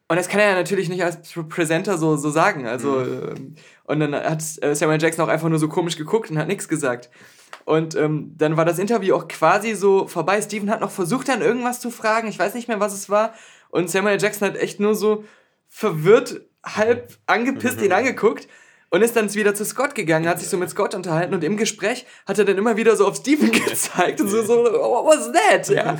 Und 0.07 0.17
das 0.17 0.27
kann 0.27 0.41
er 0.41 0.49
ja 0.49 0.55
natürlich 0.55 0.89
nicht 0.89 1.03
als 1.03 1.17
Pr- 1.33 1.47
Presenter 1.47 1.97
so, 1.97 2.17
so 2.17 2.29
sagen. 2.29 2.67
Also, 2.67 3.01
ähm, 3.01 3.55
und 3.85 3.99
dann 4.01 4.13
hat 4.13 4.43
äh, 4.61 4.75
Samuel 4.75 5.01
Jackson 5.01 5.23
auch 5.23 5.29
einfach 5.29 5.47
nur 5.47 5.59
so 5.59 5.69
komisch 5.69 5.95
geguckt 5.95 6.29
und 6.29 6.37
hat 6.37 6.47
nichts 6.49 6.67
gesagt. 6.67 7.09
Und 7.63 7.95
ähm, 7.95 8.33
dann 8.37 8.57
war 8.57 8.65
das 8.65 8.79
Interview 8.79 9.15
auch 9.15 9.27
quasi 9.29 9.73
so 9.75 10.07
vorbei. 10.07 10.41
Steven 10.41 10.69
hat 10.69 10.81
noch 10.81 10.91
versucht, 10.91 11.29
dann 11.29 11.41
irgendwas 11.41 11.79
zu 11.79 11.91
fragen. 11.91 12.27
Ich 12.27 12.37
weiß 12.37 12.53
nicht 12.55 12.67
mehr, 12.67 12.79
was 12.81 12.93
es 12.93 13.09
war. 13.09 13.33
Und 13.69 13.89
Samuel 13.89 14.21
Jackson 14.21 14.49
hat 14.49 14.57
echt 14.57 14.81
nur 14.81 14.95
so 14.95 15.23
verwirrt, 15.69 16.41
halb 16.65 17.17
angepisst 17.25 17.81
ihn 17.81 17.91
angeguckt. 17.93 18.47
Und 18.93 19.01
ist 19.03 19.15
dann 19.15 19.33
wieder 19.33 19.55
zu 19.55 19.63
Scott 19.63 19.95
gegangen, 19.95 20.27
hat 20.27 20.41
sich 20.41 20.49
so 20.49 20.57
mit 20.57 20.69
Scott 20.69 20.93
unterhalten 20.95 21.33
und 21.33 21.45
im 21.45 21.55
Gespräch 21.55 22.05
hat 22.27 22.37
er 22.37 22.43
dann 22.43 22.57
immer 22.57 22.75
wieder 22.75 22.97
so 22.97 23.07
auf 23.07 23.15
Steven 23.15 23.49
gezeigt 23.51 24.19
und 24.19 24.27
so, 24.27 24.43
so 24.43 24.65
what 24.65 25.05
was 25.05 25.31
that? 25.31 25.69
Ja. 25.69 25.97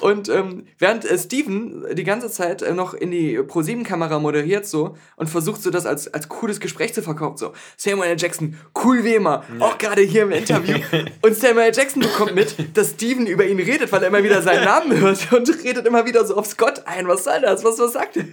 Und 0.00 0.30
ähm, 0.30 0.64
während 0.78 1.04
äh, 1.04 1.18
Steven 1.18 1.84
die 1.92 2.04
ganze 2.04 2.30
Zeit 2.30 2.62
äh, 2.62 2.72
noch 2.72 2.94
in 2.94 3.10
die 3.10 3.42
Pro-7-Kamera 3.42 4.18
moderiert 4.18 4.64
so 4.64 4.96
und 5.16 5.28
versucht 5.28 5.62
so 5.62 5.68
das 5.68 5.84
als, 5.84 6.08
als 6.08 6.30
cooles 6.30 6.58
Gespräch 6.58 6.94
zu 6.94 7.02
verkaufen, 7.02 7.36
so 7.36 7.52
Samuel 7.76 8.12
L. 8.12 8.16
Jackson, 8.18 8.56
cool 8.82 9.04
wie 9.04 9.14
immer, 9.14 9.44
auch 9.58 9.76
gerade 9.76 10.00
hier 10.00 10.22
im 10.22 10.32
Interview. 10.32 10.78
Und 11.20 11.36
Samuel 11.36 11.66
L. 11.66 11.72
Jackson 11.74 12.00
bekommt 12.00 12.34
mit, 12.34 12.76
dass 12.76 12.92
Steven 12.92 13.26
über 13.26 13.44
ihn 13.46 13.60
redet, 13.60 13.92
weil 13.92 14.02
er 14.02 14.08
immer 14.08 14.24
wieder 14.24 14.40
seinen 14.40 14.64
Namen 14.64 14.98
hört 14.98 15.32
und 15.32 15.48
redet 15.62 15.86
immer 15.86 16.06
wieder 16.06 16.24
so 16.24 16.36
auf 16.36 16.46
Scott 16.46 16.86
ein. 16.86 17.06
Was 17.06 17.24
soll 17.24 17.40
das? 17.42 17.62
Was, 17.62 17.78
was 17.78 17.92
sagt 17.92 18.16
er? 18.16 18.24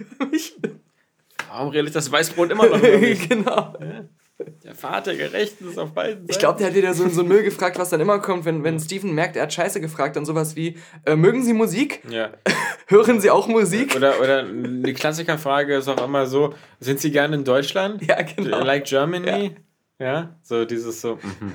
Warum 1.50 1.68
redet 1.70 1.94
das 1.94 2.10
Weißbrot 2.10 2.50
immer 2.50 2.66
noch 2.66 2.80
mich? 3.00 3.28
genau. 3.28 3.74
Der 4.64 4.74
Vater 4.74 5.14
gerecht 5.14 5.60
ist 5.60 5.78
auf 5.78 5.92
beiden 5.92 6.20
Seiten. 6.22 6.30
Ich 6.30 6.38
glaube, 6.38 6.58
der 6.58 6.68
hat 6.68 6.74
wieder 6.74 6.94
so, 6.94 7.06
so 7.10 7.20
einen 7.20 7.28
Müll 7.28 7.42
gefragt, 7.42 7.78
was 7.78 7.90
dann 7.90 8.00
immer 8.00 8.20
kommt, 8.20 8.46
wenn, 8.46 8.64
wenn 8.64 8.80
Steven 8.80 9.14
merkt, 9.14 9.36
er 9.36 9.42
hat 9.42 9.52
Scheiße 9.52 9.82
gefragt, 9.82 10.16
dann 10.16 10.24
sowas 10.24 10.56
wie, 10.56 10.78
äh, 11.04 11.14
mögen 11.14 11.42
Sie 11.42 11.52
Musik? 11.52 12.00
Ja. 12.08 12.30
Hören 12.86 13.20
Sie 13.20 13.28
auch 13.30 13.48
Musik? 13.48 13.94
Oder, 13.96 14.18
oder 14.20 14.44
die 14.44 14.94
Klassikerfrage 14.94 15.74
ist 15.76 15.88
auch 15.88 16.02
immer 16.02 16.26
so: 16.26 16.54
Sind 16.78 17.00
Sie 17.00 17.10
gerne 17.10 17.36
in 17.36 17.44
Deutschland? 17.44 18.02
Ja, 18.06 18.22
genau. 18.22 18.60
Like 18.64 18.84
Germany? 18.84 19.56
Ja. 19.98 20.34
So 20.42 20.64
dieses 20.64 21.00
so. 21.02 21.16
Mhm. 21.16 21.52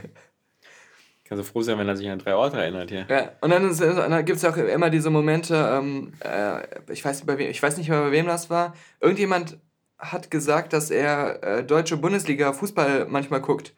Kann 1.28 1.40
so 1.40 1.44
froh 1.44 1.64
sein, 1.64 1.80
wenn 1.80 1.88
er 1.88 1.98
sich 1.98 2.08
an 2.08 2.20
drei 2.20 2.36
Orte 2.36 2.58
erinnert 2.58 2.92
hier. 2.92 3.08
Ja, 3.10 3.32
und 3.42 3.50
dann, 3.50 3.68
ist- 3.68 3.82
dann 3.82 4.24
gibt 4.26 4.38
es 4.38 4.46
auch 4.46 4.56
immer 4.58 4.92
diese 4.92 5.10
Momente, 5.10 5.56
ähm, 5.56 6.14
äh, 6.20 6.62
ich, 6.94 7.04
weiß, 7.04 7.16
nicht, 7.18 7.26
bei 7.26 7.40
wem, 7.40 7.50
ich 7.50 7.64
weiß 7.64 7.78
nicht 7.78 7.90
mehr, 7.90 8.00
bei 8.02 8.12
wem 8.12 8.28
das 8.28 8.52
war. 8.52 8.76
Irgendjemand 9.02 9.58
hat 9.98 10.30
gesagt, 10.30 10.74
dass 10.74 10.92
er 10.92 11.44
äh, 11.44 11.64
deutsche 11.64 11.98
Bundesliga 11.98 12.54
Fußball 12.54 13.08
manchmal 13.10 13.42
guckt. 13.42 13.74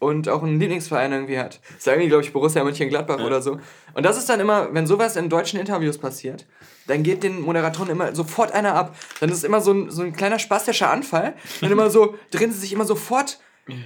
Und 0.00 0.28
auch 0.28 0.42
einen 0.42 0.58
Lieblingsverein 0.60 1.12
irgendwie 1.12 1.38
hat. 1.38 1.60
Das 1.68 1.78
ist 1.78 1.86
irgendwie, 1.86 2.08
glaube 2.08 2.24
ich, 2.24 2.32
Borussia 2.32 2.62
Mönchengladbach 2.62 3.20
oder 3.24 3.40
so. 3.40 3.58
Und 3.94 4.04
das 4.04 4.18
ist 4.18 4.28
dann 4.28 4.40
immer, 4.40 4.74
wenn 4.74 4.86
sowas 4.86 5.16
in 5.16 5.30
deutschen 5.30 5.58
Interviews 5.58 5.96
passiert, 5.96 6.46
dann 6.86 7.02
geht 7.02 7.22
den 7.22 7.40
Moderatoren 7.40 7.88
immer 7.88 8.14
sofort 8.14 8.52
einer 8.52 8.74
ab. 8.74 8.94
Dann 9.20 9.30
ist 9.30 9.38
es 9.38 9.44
immer 9.44 9.62
so 9.62 9.72
ein, 9.72 9.90
so 9.90 10.02
ein 10.02 10.12
kleiner 10.12 10.38
spastischer 10.38 10.90
Anfall. 10.90 11.34
Dann 11.62 11.72
immer 11.72 11.88
so, 11.88 12.16
drehen 12.30 12.52
sie 12.52 12.58
sich 12.58 12.72
immer 12.74 12.84
sofort 12.84 13.38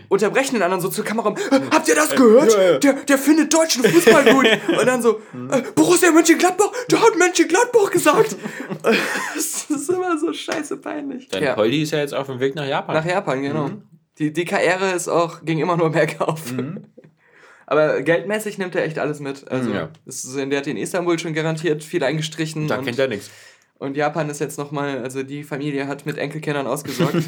unterbrechen 0.08 0.54
den 0.54 0.62
anderen 0.62 0.80
so 0.80 0.88
zur 0.88 1.04
Kamera. 1.04 1.30
"Äh, 1.50 1.60
Habt 1.70 1.88
ihr 1.88 1.94
das 1.94 2.10
gehört? 2.16 2.52
ja, 2.52 2.62
ja. 2.72 2.78
Der, 2.78 2.92
der 2.94 3.18
findet 3.18 3.52
deutschen 3.54 3.84
Fußball 3.84 4.24
gut. 4.34 4.46
Und 4.80 4.86
dann 4.86 5.00
so, 5.02 5.20
äh, 5.50 5.62
Borussia 5.74 6.10
Mönchengladbach, 6.10 6.70
der 6.90 7.00
hat 7.00 7.16
Mönchengladbach 7.16 7.90
gesagt. 7.90 8.36
das 8.82 9.66
ist 9.70 9.90
immer 9.90 10.18
so 10.18 10.32
scheiße 10.32 10.78
peinlich. 10.78 11.28
Dein 11.28 11.42
Ja. 11.42 11.54
Poldi 11.54 11.82
ist 11.82 11.92
ja 11.92 11.98
jetzt 12.00 12.14
auf 12.14 12.26
dem 12.26 12.40
Weg 12.40 12.54
nach 12.54 12.66
Japan. 12.66 12.96
Nach 12.96 13.04
Japan, 13.04 13.42
genau. 13.42 13.70
Die, 14.18 14.32
die 14.32 14.44
Karriere 14.44 14.90
ist 14.92 15.06
auch, 15.08 15.44
ging 15.44 15.58
immer 15.60 15.76
nur 15.76 15.90
bergauf. 15.90 16.52
Mhm. 16.52 16.84
Aber 17.66 18.00
geldmäßig 18.02 18.56
nimmt 18.58 18.74
er 18.74 18.84
echt 18.84 18.98
alles 18.98 19.20
mit. 19.20 19.48
Also, 19.50 19.70
Ja. 19.70 19.90
ist, 20.06 20.34
der 20.36 20.58
hat 20.58 20.66
in 20.66 20.76
Istanbul 20.78 21.18
schon 21.18 21.34
garantiert 21.34 21.84
viel 21.84 22.02
eingestrichen. 22.02 22.66
da 22.66 22.78
und, 22.78 22.84
kennt 22.86 22.98
er 22.98 23.08
nichts. 23.08 23.30
und 23.78 23.96
Japan 23.96 24.28
ist 24.30 24.40
jetzt 24.40 24.58
nochmal, 24.58 24.98
also 25.02 25.22
die 25.22 25.44
Familie 25.44 25.86
hat 25.86 26.06
mit 26.06 26.16
Enkelkindern 26.18 26.66
ausgesorgt. 26.66 27.22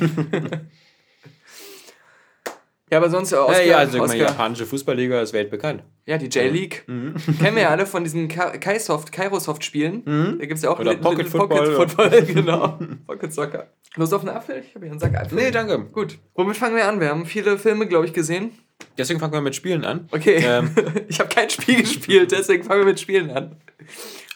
Ja, 2.90 2.98
aber 2.98 3.08
sonst 3.10 3.30
Ja, 3.30 3.44
Oscar, 3.44 3.62
ja, 3.62 3.76
also 3.78 3.96
ich 4.02 4.08
meine, 4.08 4.20
japanische 4.22 4.66
Fußballliga 4.66 5.20
ist 5.22 5.32
weltbekannt. 5.32 5.82
Ja, 6.06 6.18
die 6.18 6.26
J-League. 6.26 6.84
Kennen 6.86 7.54
wir 7.54 7.62
ja 7.62 7.68
alle 7.70 7.86
von 7.86 8.02
diesen 8.04 8.28
Ka- 8.28 8.56
Kaisoft, 8.58 9.12
Kairosoft-Spielen. 9.12 10.02
Da 10.38 10.44
gibt 10.46 10.54
es 10.58 10.62
ja 10.62 10.70
auch 10.70 10.78
Oder 10.80 10.94
Pocket 10.96 11.24
Li- 11.24 11.30
Football. 11.30 11.74
Football, 11.76 12.22
genau. 12.22 12.78
Pocket 13.06 13.32
Soccer. 13.32 13.68
Lust 13.96 14.12
auf 14.14 14.20
einen 14.22 14.36
Apfel? 14.36 14.62
Ich 14.66 14.74
habe 14.74 14.84
hier 14.86 14.92
einen 14.92 15.00
Sack 15.00 15.16
Apfel. 15.16 15.38
Nee, 15.38 15.50
danke. 15.50 15.78
Gut. 15.86 16.18
Womit 16.34 16.56
fangen 16.56 16.76
wir 16.76 16.86
an? 16.86 17.00
Wir 17.00 17.08
haben 17.08 17.26
viele 17.26 17.58
Filme, 17.58 17.86
glaube 17.86 18.06
ich, 18.06 18.12
gesehen. 18.12 18.52
Deswegen 18.96 19.20
fangen 19.20 19.32
wir 19.32 19.40
mit 19.40 19.54
Spielen 19.54 19.84
an. 19.84 20.08
Okay. 20.10 20.42
Ähm, 20.44 20.70
ich 21.08 21.20
habe 21.20 21.28
kein 21.28 21.50
Spiel 21.50 21.80
gespielt, 21.82 22.32
deswegen 22.32 22.64
fangen 22.64 22.80
wir 22.80 22.86
mit 22.86 22.98
Spielen 23.00 23.30
an. 23.30 23.56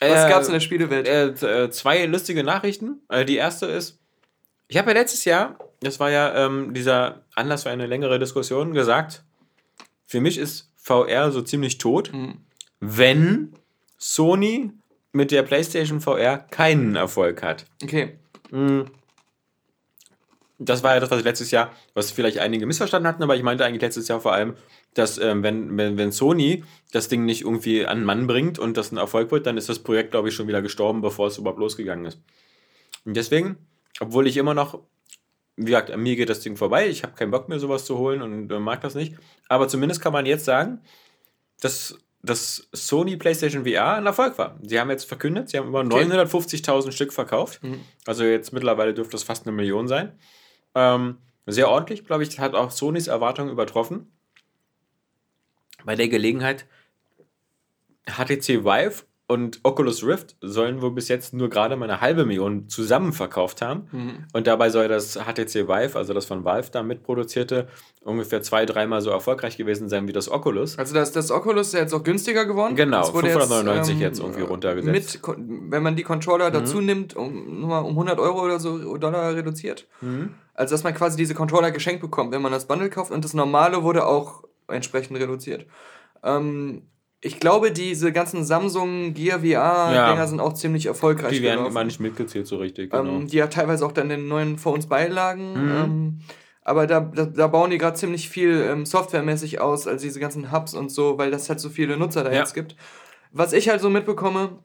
Was 0.00 0.24
Äh, 0.24 0.28
gab's 0.28 0.46
in 0.48 0.52
der 0.52 0.60
Spielewelt? 0.60 1.08
äh, 1.08 1.28
äh, 1.64 1.70
zwei 1.70 2.04
lustige 2.06 2.44
Nachrichten. 2.44 3.00
Äh, 3.08 3.24
die 3.24 3.36
erste 3.36 3.66
ist, 3.66 3.98
ich 4.68 4.76
habe 4.76 4.90
ja 4.90 4.98
letztes 4.98 5.24
Jahr, 5.24 5.56
das 5.84 6.00
war 6.00 6.10
ja 6.10 6.46
ähm, 6.46 6.74
dieser 6.74 7.22
Anlass 7.34 7.62
für 7.64 7.70
eine 7.70 7.86
längere 7.86 8.18
Diskussion, 8.18 8.72
gesagt, 8.72 9.22
für 10.06 10.20
mich 10.20 10.38
ist 10.38 10.70
VR 10.76 11.30
so 11.32 11.42
ziemlich 11.42 11.78
tot, 11.78 12.12
Mhm. 12.12 12.38
wenn 12.80 13.52
Sony 13.98 14.70
mit 15.12 15.30
der 15.30 15.42
PlayStation 15.42 16.00
VR 16.00 16.38
keinen 16.38 16.96
Erfolg 16.96 17.42
hat. 17.42 17.64
Okay. 17.82 18.18
Das 20.58 20.82
war 20.82 20.94
ja 20.94 21.00
das, 21.00 21.10
was 21.10 21.18
ich 21.18 21.24
letztes 21.24 21.50
Jahr, 21.50 21.72
was 21.94 22.10
vielleicht 22.12 22.38
einige 22.38 22.66
missverstanden 22.66 23.08
hatten, 23.08 23.22
aber 23.22 23.34
ich 23.36 23.42
meinte 23.42 23.64
eigentlich 23.64 23.82
letztes 23.82 24.06
Jahr 24.08 24.20
vor 24.20 24.32
allem, 24.32 24.54
dass 24.94 25.18
ähm, 25.18 25.42
wenn, 25.42 25.76
wenn, 25.76 25.96
wenn 25.98 26.12
Sony 26.12 26.64
das 26.92 27.08
Ding 27.08 27.24
nicht 27.24 27.42
irgendwie 27.42 27.86
an 27.86 27.98
den 27.98 28.04
Mann 28.04 28.26
bringt 28.26 28.58
und 28.58 28.76
das 28.76 28.92
ein 28.92 28.96
Erfolg 28.96 29.32
wird, 29.32 29.46
dann 29.46 29.56
ist 29.56 29.68
das 29.68 29.80
Projekt, 29.80 30.12
glaube 30.12 30.28
ich, 30.28 30.34
schon 30.34 30.46
wieder 30.46 30.62
gestorben, 30.62 31.00
bevor 31.00 31.26
es 31.26 31.38
überhaupt 31.38 31.58
losgegangen 31.58 32.04
ist. 32.04 32.20
Und 33.04 33.16
deswegen, 33.16 33.56
obwohl 33.98 34.26
ich 34.28 34.36
immer 34.36 34.54
noch, 34.54 34.80
wie 35.56 35.66
gesagt, 35.66 35.90
an 35.90 36.00
mir 36.00 36.16
geht 36.16 36.28
das 36.28 36.40
Ding 36.40 36.56
vorbei, 36.56 36.88
ich 36.88 37.02
habe 37.02 37.14
keinen 37.14 37.30
Bock 37.30 37.48
mehr, 37.48 37.58
sowas 37.58 37.84
zu 37.84 37.98
holen 37.98 38.22
und 38.22 38.50
äh, 38.50 38.58
mag 38.58 38.80
das 38.80 38.94
nicht, 38.94 39.16
aber 39.48 39.68
zumindest 39.68 40.00
kann 40.00 40.12
man 40.12 40.26
jetzt 40.26 40.44
sagen, 40.44 40.80
dass 41.60 41.98
das 42.22 42.68
Sony 42.72 43.16
PlayStation 43.16 43.66
VR 43.66 43.96
ein 43.96 44.06
Erfolg 44.06 44.38
war. 44.38 44.58
Sie 44.62 44.80
haben 44.80 44.88
jetzt 44.88 45.04
verkündet, 45.04 45.50
sie 45.50 45.58
haben 45.58 45.68
über 45.68 45.82
950.000 45.82 46.92
Stück 46.92 47.12
verkauft. 47.12 47.60
Also 48.06 48.24
jetzt 48.24 48.52
mittlerweile 48.52 48.94
dürfte 48.94 49.16
es 49.16 49.22
fast 49.22 49.46
eine 49.46 49.54
Million 49.54 49.88
sein. 49.88 50.18
Ähm, 50.74 51.18
sehr 51.46 51.68
ordentlich, 51.68 52.06
glaube 52.06 52.22
ich, 52.22 52.38
hat 52.38 52.54
auch 52.54 52.70
Sonys 52.70 53.08
Erwartungen 53.08 53.50
übertroffen. 53.50 54.10
Bei 55.84 55.96
der 55.96 56.08
Gelegenheit 56.08 56.66
HTC 58.06 58.64
Vive 58.64 59.04
und 59.26 59.60
Oculus 59.62 60.04
Rift 60.04 60.36
sollen 60.42 60.82
wohl 60.82 60.90
bis 60.90 61.08
jetzt 61.08 61.32
nur 61.32 61.48
gerade 61.48 61.76
mal 61.76 61.88
eine 61.88 62.02
halbe 62.02 62.26
Million 62.26 62.68
zusammen 62.68 63.14
verkauft 63.14 63.62
haben. 63.62 64.26
Und 64.34 64.46
dabei 64.46 64.68
soll 64.68 64.86
das 64.88 65.14
HTC 65.14 65.66
Vive, 65.66 65.96
also 65.96 66.12
das 66.12 66.26
von 66.26 66.44
Valve 66.44 66.70
da 66.70 66.82
mitproduzierte, 66.82 67.68
ungefähr 68.02 68.42
zwei, 68.42 68.66
dreimal 68.66 69.00
so 69.00 69.08
erfolgreich 69.08 69.56
gewesen 69.56 69.88
sein 69.88 70.06
wie 70.06 70.12
das 70.12 70.30
Oculus. 70.30 70.78
Also 70.78 70.94
das, 70.94 71.12
das 71.12 71.30
Oculus 71.30 71.68
ist 71.68 71.72
ja 71.72 71.80
jetzt 71.80 71.94
auch 71.94 72.02
günstiger 72.02 72.44
geworden. 72.44 72.76
Genau, 72.76 73.00
Das 73.00 73.14
wurde 73.14 73.30
599 73.30 73.98
jetzt 73.98 74.20
irgendwie 74.20 74.42
runtergesetzt. 74.42 75.26
Mit, 75.26 75.36
wenn 75.70 75.82
man 75.82 75.96
die 75.96 76.02
Controller 76.02 76.50
dazu 76.50 76.82
nimmt, 76.82 77.16
um, 77.16 77.60
nur 77.60 77.68
mal 77.70 77.78
um 77.78 77.92
100 77.92 78.18
Euro 78.18 78.42
oder 78.42 78.60
so 78.60 78.98
Dollar 78.98 79.34
reduziert. 79.34 79.86
Also 80.52 80.74
dass 80.74 80.84
man 80.84 80.92
quasi 80.94 81.16
diese 81.16 81.34
Controller 81.34 81.70
geschenkt 81.70 82.02
bekommt, 82.02 82.30
wenn 82.32 82.42
man 82.42 82.52
das 82.52 82.66
Bundle 82.66 82.90
kauft. 82.90 83.10
Und 83.10 83.24
das 83.24 83.32
normale 83.32 83.82
wurde 83.82 84.06
auch 84.06 84.44
entsprechend 84.68 85.18
reduziert. 85.18 85.66
Ähm, 86.22 86.82
ich 87.24 87.40
glaube, 87.40 87.72
diese 87.72 88.12
ganzen 88.12 88.44
Samsung 88.44 89.14
Gear 89.14 89.38
VR-Dinger 89.40 89.94
Ja. 90.16 90.26
sind 90.26 90.40
auch 90.40 90.52
ziemlich 90.52 90.86
erfolgreich 90.86 91.32
Die 91.32 91.42
werden 91.42 91.56
gelaufen. 91.58 91.70
immer 91.72 91.84
nicht 91.84 91.98
mitgezählt 92.00 92.46
so 92.46 92.56
richtig. 92.58 92.90
Genau. 92.90 93.16
Ähm, 93.20 93.26
die 93.26 93.36
ja 93.38 93.46
teilweise 93.46 93.84
auch 93.86 93.92
dann 93.92 94.08
den 94.08 94.28
neuen 94.28 94.58
vor 94.58 94.72
uns 94.74 94.86
beilagen. 94.86 95.52
Mhm. 95.54 95.70
Ähm, 95.72 96.18
aber 96.62 96.86
da, 96.86 97.00
da, 97.00 97.24
da 97.26 97.46
bauen 97.46 97.70
die 97.70 97.78
gerade 97.78 97.96
ziemlich 97.96 98.28
viel 98.28 98.60
ähm, 98.70 98.86
softwaremäßig 98.86 99.60
aus, 99.60 99.86
also 99.86 100.02
diese 100.04 100.20
ganzen 100.20 100.52
Hubs 100.52 100.74
und 100.74 100.90
so, 100.90 101.18
weil 101.18 101.30
das 101.30 101.48
halt 101.48 101.60
so 101.60 101.68
viele 101.70 101.96
Nutzer 101.96 102.24
da 102.24 102.30
Ja. 102.32 102.38
jetzt 102.40 102.54
gibt. 102.54 102.76
Was 103.32 103.52
ich 103.52 103.68
halt 103.68 103.80
so 103.80 103.90
mitbekomme, 103.90 104.58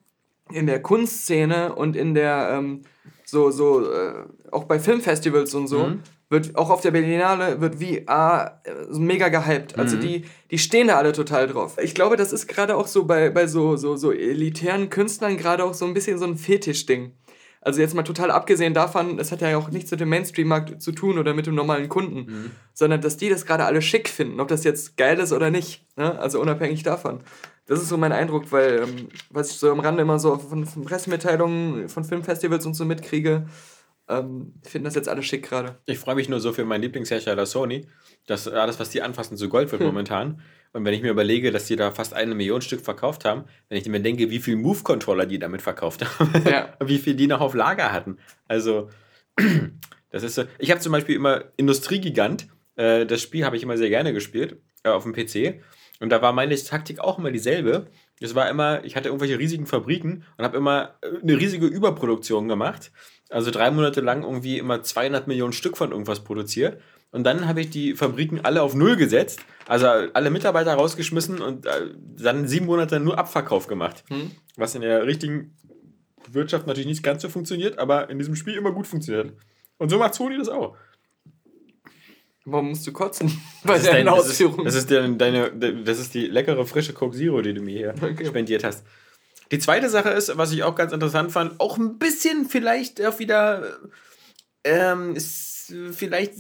in 0.51 0.65
der 0.67 0.81
Kunstszene 0.81 1.75
und 1.75 1.95
in 1.95 2.13
der, 2.13 2.51
ähm, 2.57 2.81
so, 3.25 3.51
so, 3.51 3.89
äh, 3.91 4.25
auch 4.51 4.63
bei 4.65 4.79
Filmfestivals 4.79 5.53
und 5.53 5.67
so, 5.67 5.79
Mhm. 5.87 5.99
Wird 6.29 6.55
auch 6.55 6.69
auf 6.69 6.81
der 6.81 6.91
Berlinale 6.91 7.59
wird 7.59 7.75
VR 7.75 8.61
äh, 8.63 8.71
mega 8.97 9.29
gehypt. 9.29 9.77
Also 9.79 9.97
Mhm. 9.97 10.01
die, 10.01 10.25
die 10.51 10.57
stehen 10.59 10.87
da 10.87 10.97
alle 10.97 11.11
total 11.11 11.47
drauf. 11.47 11.77
Ich 11.81 11.95
glaube, 11.95 12.17
das 12.17 12.31
ist 12.31 12.47
gerade 12.47 12.75
auch 12.77 12.87
so 12.87 13.05
bei, 13.05 13.29
bei 13.31 13.47
so, 13.47 13.77
so, 13.77 13.95
so 13.95 14.11
elitären 14.11 14.89
Künstlern 14.89 15.37
gerade 15.37 15.63
auch 15.63 15.73
so 15.73 15.85
ein 15.85 15.93
bisschen 15.93 16.17
so 16.19 16.25
ein 16.25 16.37
Fetischding. 16.37 17.13
Also 17.61 17.81
jetzt 17.81 17.93
mal 17.93 18.03
total 18.03 18.31
abgesehen 18.31 18.73
davon, 18.73 19.17
das 19.17 19.31
hat 19.33 19.41
ja 19.41 19.57
auch 19.57 19.69
nichts 19.69 19.91
mit 19.91 19.99
dem 19.99 20.07
Mainstream-Markt 20.09 20.81
zu 20.81 20.93
tun 20.93 21.17
oder 21.19 21.33
mit 21.33 21.45
dem 21.45 21.55
normalen 21.55 21.89
Kunden, 21.89 22.19
Mhm. 22.31 22.51
sondern 22.73 23.01
dass 23.01 23.17
die 23.17 23.27
das 23.29 23.45
gerade 23.45 23.65
alle 23.65 23.81
schick 23.81 24.07
finden, 24.07 24.39
ob 24.39 24.47
das 24.47 24.63
jetzt 24.63 24.95
geil 24.97 25.19
ist 25.19 25.33
oder 25.33 25.49
nicht. 25.51 25.83
Ne? 25.97 26.17
Also 26.19 26.39
unabhängig 26.39 26.83
davon. 26.83 27.19
Das 27.65 27.81
ist 27.81 27.89
so 27.89 27.97
mein 27.97 28.11
Eindruck, 28.13 28.51
weil 28.51 28.83
ähm, 28.83 29.09
was 29.29 29.51
ich 29.51 29.57
so 29.57 29.71
am 29.71 29.79
Rande 29.79 30.03
immer 30.03 30.19
so 30.19 30.37
von, 30.37 30.65
von 30.65 30.85
Pressemitteilungen, 30.85 31.89
von 31.89 32.03
Filmfestivals 32.03 32.65
und 32.65 32.75
so 32.75 32.85
mitkriege, 32.85 33.47
ähm, 34.09 34.53
finden 34.63 34.85
das 34.85 34.95
jetzt 34.95 35.07
alle 35.07 35.23
schick 35.23 35.47
gerade. 35.47 35.77
Ich 35.85 35.99
freue 35.99 36.15
mich 36.15 36.27
nur 36.29 36.39
so 36.39 36.51
für 36.51 36.65
meinen 36.65 36.81
Lieblingshersteller 36.81 37.45
Sony, 37.45 37.87
dass 38.27 38.47
alles, 38.47 38.79
was 38.79 38.89
die 38.89 39.01
anfassen, 39.01 39.37
zu 39.37 39.47
Gold 39.49 39.71
Hm. 39.71 39.79
wird 39.79 39.83
momentan. 39.83 40.41
Und 40.73 40.85
wenn 40.85 40.93
ich 40.93 41.01
mir 41.01 41.09
überlege, 41.11 41.51
dass 41.51 41.65
die 41.65 41.75
da 41.75 41.91
fast 41.91 42.13
eine 42.13 42.35
Million 42.35 42.61
Stück 42.61 42.81
verkauft 42.81 43.25
haben, 43.25 43.45
wenn 43.69 43.77
ich 43.77 43.87
mir 43.87 43.99
denke, 44.01 44.29
wie 44.29 44.39
viel 44.39 44.55
Move-Controller 44.55 45.25
die 45.25 45.39
damit 45.39 45.61
verkauft 45.61 46.05
haben, 46.05 46.43
Ja. 46.47 46.73
und 46.79 46.89
wie 46.89 46.99
viel 46.99 47.15
die 47.15 47.27
noch 47.27 47.41
auf 47.41 47.53
Lager 47.55 47.91
hatten. 47.91 48.17
Also, 48.47 48.89
das 50.11 50.23
ist 50.23 50.35
so. 50.35 50.43
Ich 50.57 50.71
habe 50.71 50.79
zum 50.81 50.91
Beispiel 50.91 51.15
immer 51.15 51.45
Industriegigant. 51.57 52.47
Äh, 52.75 53.05
das 53.05 53.21
Spiel 53.21 53.45
habe 53.45 53.55
ich 53.57 53.63
immer 53.63 53.77
sehr 53.77 53.89
gerne 53.89 54.13
gespielt, 54.13 54.61
äh, 54.83 54.89
auf 54.89 55.03
dem 55.03 55.13
PC. 55.13 55.61
Und 56.01 56.09
da 56.11 56.21
war 56.21 56.31
meine 56.33 56.55
Taktik 56.55 56.99
auch 56.99 57.17
immer 57.19 57.31
dieselbe. 57.31 57.87
Es 58.21 58.35
war 58.35 58.49
immer, 58.49 58.83
ich 58.85 58.95
hatte 58.95 59.09
irgendwelche 59.09 59.37
riesigen 59.39 59.65
Fabriken 59.65 60.23
und 60.37 60.45
habe 60.45 60.57
immer 60.57 60.95
äh, 61.01 61.07
eine 61.21 61.37
riesige 61.37 61.65
Überproduktion 61.65 62.47
gemacht. 62.47 62.91
Also 63.29 63.51
drei 63.51 63.69
Monate 63.71 64.01
lang 64.01 64.23
irgendwie 64.23 64.57
immer 64.57 64.81
200 64.81 65.27
Millionen 65.27 65.53
Stück 65.53 65.77
von 65.77 65.91
irgendwas 65.91 66.23
produziert. 66.23 66.81
Und 67.11 67.23
dann 67.23 67.47
habe 67.47 67.61
ich 67.61 67.69
die 67.69 67.95
Fabriken 67.95 68.41
alle 68.43 68.61
auf 68.61 68.75
Null 68.75 68.95
gesetzt, 68.95 69.39
also 69.67 69.87
alle 69.87 70.29
Mitarbeiter 70.29 70.73
rausgeschmissen 70.75 71.41
und 71.41 71.65
äh, 71.65 71.87
dann 72.17 72.47
sieben 72.47 72.67
Monate 72.67 72.99
nur 72.99 73.17
Abverkauf 73.17 73.67
gemacht. 73.67 74.03
Was 74.57 74.75
in 74.75 74.81
der 74.81 75.05
richtigen 75.05 75.55
Wirtschaft 76.31 76.67
natürlich 76.67 76.87
nicht 76.87 77.01
ganz 77.03 77.21
so 77.23 77.29
funktioniert, 77.29 77.79
aber 77.79 78.09
in 78.09 78.19
diesem 78.19 78.35
Spiel 78.35 78.53
immer 78.55 78.71
gut 78.71 78.85
funktioniert. 78.85 79.33
Und 79.77 79.89
so 79.89 79.97
macht 79.97 80.13
Sony 80.13 80.37
das 80.37 80.49
auch. 80.49 80.75
Warum 82.45 82.69
musst 82.69 82.85
du 82.87 82.91
kotzen 82.93 83.27
bei 83.63 83.73
Das 83.73 83.83
ist, 83.83 83.87
deinen 83.91 84.05
dein, 84.05 84.15
das, 84.15 84.39
ist, 84.39 84.41
das, 84.65 84.75
ist 84.75 84.91
deine, 84.91 85.15
deine, 85.17 85.83
das 85.83 85.99
ist 85.99 86.13
die 86.13 86.27
leckere 86.27 86.65
frische 86.65 86.93
Coke 86.93 87.15
Zero, 87.15 87.41
die 87.41 87.53
du 87.53 87.61
mir 87.61 87.77
hier 87.77 87.95
Okay. 88.01 88.25
spendiert 88.25 88.63
hast. 88.63 88.85
Die 89.51 89.59
zweite 89.59 89.89
Sache 89.89 90.09
ist, 90.09 90.37
was 90.37 90.51
ich 90.51 90.63
auch 90.63 90.75
ganz 90.75 90.91
interessant 90.91 91.31
fand, 91.31 91.59
auch 91.59 91.77
ein 91.77 91.97
bisschen 91.97 92.45
vielleicht 92.45 93.03
auch 93.05 93.19
wieder, 93.19 93.79
ähm, 94.63 95.15
ist 95.15 95.73
vielleicht, 95.91 96.33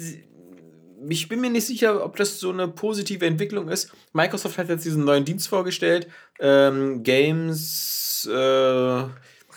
ich 1.09 1.27
bin 1.27 1.41
mir 1.41 1.49
nicht 1.49 1.65
sicher, 1.65 2.03
ob 2.03 2.17
das 2.17 2.39
so 2.39 2.51
eine 2.51 2.67
positive 2.67 3.25
Entwicklung 3.25 3.69
ist. 3.69 3.91
Microsoft 4.13 4.57
hat 4.57 4.69
jetzt 4.69 4.85
diesen 4.85 5.05
neuen 5.05 5.25
Dienst 5.25 5.47
vorgestellt, 5.47 6.07
ähm, 6.39 7.01
Games, 7.01 8.29
äh, 8.31 9.03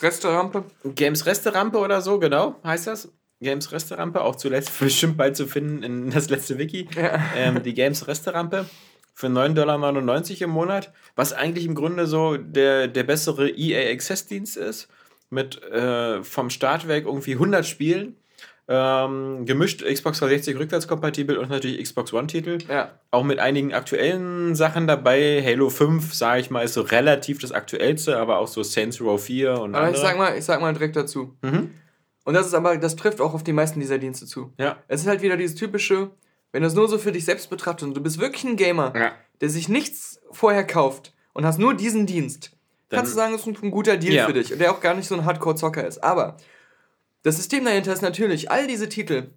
Restaurante? 0.01 0.63
Games 0.95 1.25
Resterampe 1.25 1.77
oder 1.77 2.01
so, 2.01 2.19
genau, 2.19 2.55
heißt 2.63 2.87
das. 2.87 3.09
Games 3.39 3.71
Resterampe, 3.71 4.21
auch 4.21 4.35
zuletzt 4.35 4.79
bestimmt 4.79 5.17
bald 5.17 5.37
zu 5.37 5.45
finden 5.45 5.83
in 5.83 6.09
das 6.09 6.29
letzte 6.29 6.57
Wiki. 6.57 6.87
Ähm, 7.35 7.61
die 7.61 7.73
Games 7.73 8.07
Resterampe 8.07 8.65
für 9.13 9.27
9,99 9.27 9.53
Dollar 9.53 10.41
im 10.41 10.49
Monat, 10.49 10.93
was 11.15 11.33
eigentlich 11.33 11.65
im 11.65 11.75
Grunde 11.75 12.07
so 12.07 12.37
der, 12.37 12.87
der 12.87 13.03
bessere 13.03 13.49
EA 13.49 13.91
Access 13.91 14.25
Dienst 14.25 14.57
ist, 14.57 14.87
mit 15.29 15.61
äh, 15.63 16.23
vom 16.23 16.49
Start 16.49 16.87
weg 16.87 17.05
irgendwie 17.05 17.33
100 17.33 17.65
Spielen, 17.65 18.17
ähm, 18.67 19.45
gemischt 19.45 19.83
Xbox 19.83 20.19
360 20.19 20.57
rückwärtskompatibel 20.57 21.37
und 21.37 21.49
natürlich 21.49 21.83
Xbox 21.83 22.13
One 22.13 22.27
Titel. 22.27 22.59
Ja. 22.69 22.91
Auch 23.11 23.23
mit 23.23 23.39
einigen 23.39 23.73
aktuellen 23.73 24.55
Sachen 24.55 24.87
dabei. 24.87 25.43
Halo 25.45 25.69
5, 25.69 26.13
sage 26.13 26.41
ich 26.41 26.49
mal, 26.49 26.61
ist 26.61 26.73
so 26.73 26.81
relativ 26.81 27.39
das 27.39 27.51
aktuellste, 27.51 28.17
aber 28.17 28.37
auch 28.37 28.47
so 28.47 28.63
Saints 28.63 29.01
Row 29.01 29.21
4 29.21 29.59
und 29.59 29.75
Aber 29.75 29.87
andere. 29.87 29.91
ich 29.91 29.99
sag 29.99 30.17
mal, 30.17 30.37
ich 30.37 30.45
sag 30.45 30.61
mal 30.61 30.73
direkt 30.73 30.95
dazu. 30.95 31.35
Mhm. 31.41 31.71
Und 32.23 32.35
das 32.35 32.47
ist 32.47 32.53
aber, 32.53 32.77
das 32.77 32.95
trifft 32.95 33.19
auch 33.19 33.33
auf 33.33 33.43
die 33.43 33.51
meisten 33.51 33.81
dieser 33.81 33.97
Dienste 33.97 34.25
zu. 34.25 34.53
Ja. 34.57 34.77
Es 34.87 35.01
ist 35.01 35.07
halt 35.07 35.21
wieder 35.21 35.35
dieses 35.35 35.55
typische, 35.55 36.11
wenn 36.53 36.61
du 36.61 36.67
es 36.69 36.73
nur 36.73 36.87
so 36.87 36.97
für 36.97 37.11
dich 37.11 37.25
selbst 37.25 37.49
betrachtest 37.49 37.83
und 37.89 37.93
du 37.97 38.01
bist 38.01 38.19
wirklich 38.19 38.45
ein 38.45 38.55
Gamer, 38.55 38.93
Ja. 38.95 39.11
der 39.41 39.49
sich 39.49 39.67
nichts 39.67 40.21
vorher 40.31 40.65
kauft 40.65 41.13
und 41.33 41.45
hast 41.45 41.59
nur 41.59 41.73
diesen 41.73 42.05
Dienst, 42.05 42.51
Dann- 42.89 42.99
kannst 42.99 43.11
du 43.11 43.15
sagen, 43.17 43.33
das 43.33 43.45
ist 43.45 43.61
ein, 43.63 43.71
guter 43.71 43.97
Deal 43.97 44.13
Ja. 44.13 44.25
für 44.27 44.33
dich 44.33 44.53
und 44.53 44.59
der 44.59 44.71
auch 44.71 44.79
gar 44.79 44.93
nicht 44.93 45.07
so 45.09 45.15
ein 45.15 45.25
Hardcore-Zocker 45.25 45.85
ist. 45.85 46.01
Aber 46.03 46.37
das 47.23 47.35
System 47.37 47.65
dahinter 47.65 47.91
ist 47.91 48.01
natürlich, 48.01 48.49
all 48.51 48.67
diese 48.67 48.87
Titel 48.87 49.31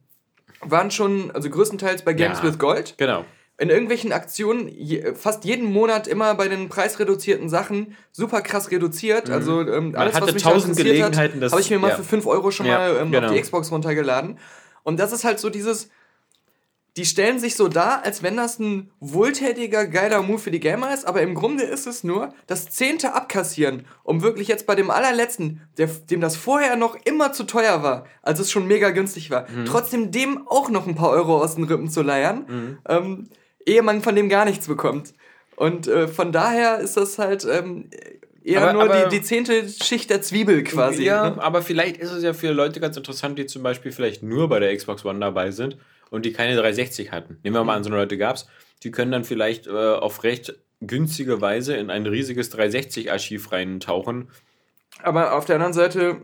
waren 0.61 0.91
schon, 0.91 1.31
also 1.33 1.51
größtenteils 1.51 2.03
bei 2.03 2.13
Games 2.13 2.39
Ja. 2.39 2.45
with 2.45 2.59
Gold, 2.59 2.95
Genau. 2.99 3.25
in 3.59 3.71
irgendwelchen 3.71 4.13
Aktionen 4.13 4.69
je, 4.69 5.15
fast 5.15 5.45
jeden 5.47 5.73
Monat 5.73 6.07
immer 6.09 6.35
bei 6.35 6.49
den 6.49 6.69
preisreduzierten 6.69 7.49
Sachen 7.49 7.97
super 8.13 8.43
krass 8.43 8.71
reduziert. 8.71 9.31
Also 9.31 9.61
ähm, 9.63 9.95
alles, 9.97 10.13
Mhm. 10.13 10.17
hatte 10.17 10.27
was 10.27 10.35
mich 10.35 10.43
tausend 10.43 10.71
interessiert 10.77 10.97
Gelegenheiten, 10.97 11.43
hat, 11.43 11.53
habe 11.53 11.61
ich 11.63 11.71
mir 11.71 11.79
mal 11.79 11.89
ja. 11.89 11.97
für 11.97 12.05
5 12.05 12.27
Euro 12.27 12.51
schon 12.51 12.67
Ja, 12.67 12.79
mal 12.79 12.97
ähm, 12.97 13.11
genau. 13.13 13.29
auf 13.29 13.33
die 13.35 13.41
Xbox 13.41 13.71
runtergeladen. 13.73 14.39
Und 14.83 15.01
das 15.01 15.13
ist 15.13 15.25
halt 15.25 15.41
so 15.41 15.49
dieses, 15.51 15.89
die 16.97 17.05
stellen 17.05 17.39
sich 17.39 17.57
so 17.57 17.69
dar, 17.69 18.05
als 18.05 18.23
wenn 18.23 18.37
das 18.37 18.59
ein 18.59 18.91
wohltätiger, 19.01 19.87
geiler 19.87 20.23
Move 20.23 20.39
für 20.39 20.51
die 20.51 20.61
Gamer 20.61 20.95
ist, 20.95 21.07
aber 21.07 21.21
im 21.23 21.35
Grunde 21.35 21.65
ist 21.65 21.87
es 21.87 22.05
nur 22.05 22.33
das 22.47 22.71
zehnte 22.71 23.13
abkassieren, 23.15 23.85
um 24.03 24.23
wirklich 24.23 24.49
jetzt 24.49 24.67
bei 24.67 24.75
dem 24.75 24.91
allerletzten, 24.91 25.61
der, 25.79 25.89
dem 25.89 26.21
das 26.21 26.37
vorher 26.37 26.77
noch 26.77 26.97
immer 27.05 27.33
zu 27.33 27.45
teuer 27.45 27.83
war, 27.83 28.07
als 28.23 28.39
es 28.41 28.51
schon 28.51 28.67
mega 28.67 28.91
günstig 28.91 29.31
war, 29.31 29.47
Mhm. 29.51 29.65
trotzdem 29.67 30.11
dem 30.11 30.47
auch 30.49 30.71
noch 30.71 30.87
ein 30.87 30.95
paar 30.95 31.11
Euro 31.11 31.43
aus 31.43 31.55
den 31.57 31.65
Rippen 31.65 31.91
zu 31.91 32.03
leiern, 32.03 32.79
ähm, 32.89 33.29
ehe 33.67 33.83
man 33.83 34.01
von 34.03 34.15
dem 34.17 34.29
gar 34.29 34.45
nichts 34.45 34.67
bekommt. 34.67 35.13
Und 35.57 35.89
äh, 35.89 36.07
von 36.09 36.33
daher 36.33 36.79
ist 36.79 36.97
das 36.97 37.19
halt 37.19 37.45
ähm, 37.51 37.91
eher 38.45 38.63
Aber- 38.63 38.73
nur 38.73 38.83
aber- 38.85 39.07
die, 39.09 39.19
die 39.19 39.23
zehnte 39.25 39.69
Schicht 39.69 40.09
der 40.11 40.23
Zwiebel 40.23 40.63
quasi. 40.65 41.05
Ja, 41.05 41.31
ne? 41.31 41.43
aber 41.43 41.63
vielleicht 41.63 41.97
ist 41.97 42.13
es 42.13 42.23
ja 42.23 42.33
für 42.33 42.53
Leute 42.53 42.79
ganz 42.81 42.97
interessant, 42.97 43.39
die 43.39 43.47
zum 43.47 43.63
Beispiel 43.63 43.91
vielleicht 43.93 44.23
nur 44.23 44.49
bei 44.49 44.61
der 44.61 44.75
Xbox 44.77 45.05
One 45.05 45.19
dabei 45.21 45.51
sind 45.51 45.77
und 46.11 46.25
die 46.25 46.33
keine 46.33 46.55
360 46.57 47.13
hatten. 47.13 47.39
Nehmen 47.43 47.57
wir 47.57 47.65
mal 47.65 47.75
an, 47.77 47.85
so 47.85 47.91
eine 47.91 47.99
Leute 47.99 48.17
gab 48.19 48.37
es. 48.37 48.47
Die 48.83 48.91
können 48.91 49.13
dann 49.13 49.25
vielleicht 49.25 49.67
äh, 49.67 49.71
auf 49.71 50.23
recht 50.25 50.55
günstige 50.81 51.41
Weise 51.41 51.75
in 51.77 51.91
ein 51.91 52.07
riesiges 52.07 52.53
360-Archiv 52.53 53.51
reintauchen. 53.53 54.29
Aber 55.03 55.35
auf 55.35 55.45
der 55.47 55.57
anderen 55.57 55.73
Seite, 55.73 56.21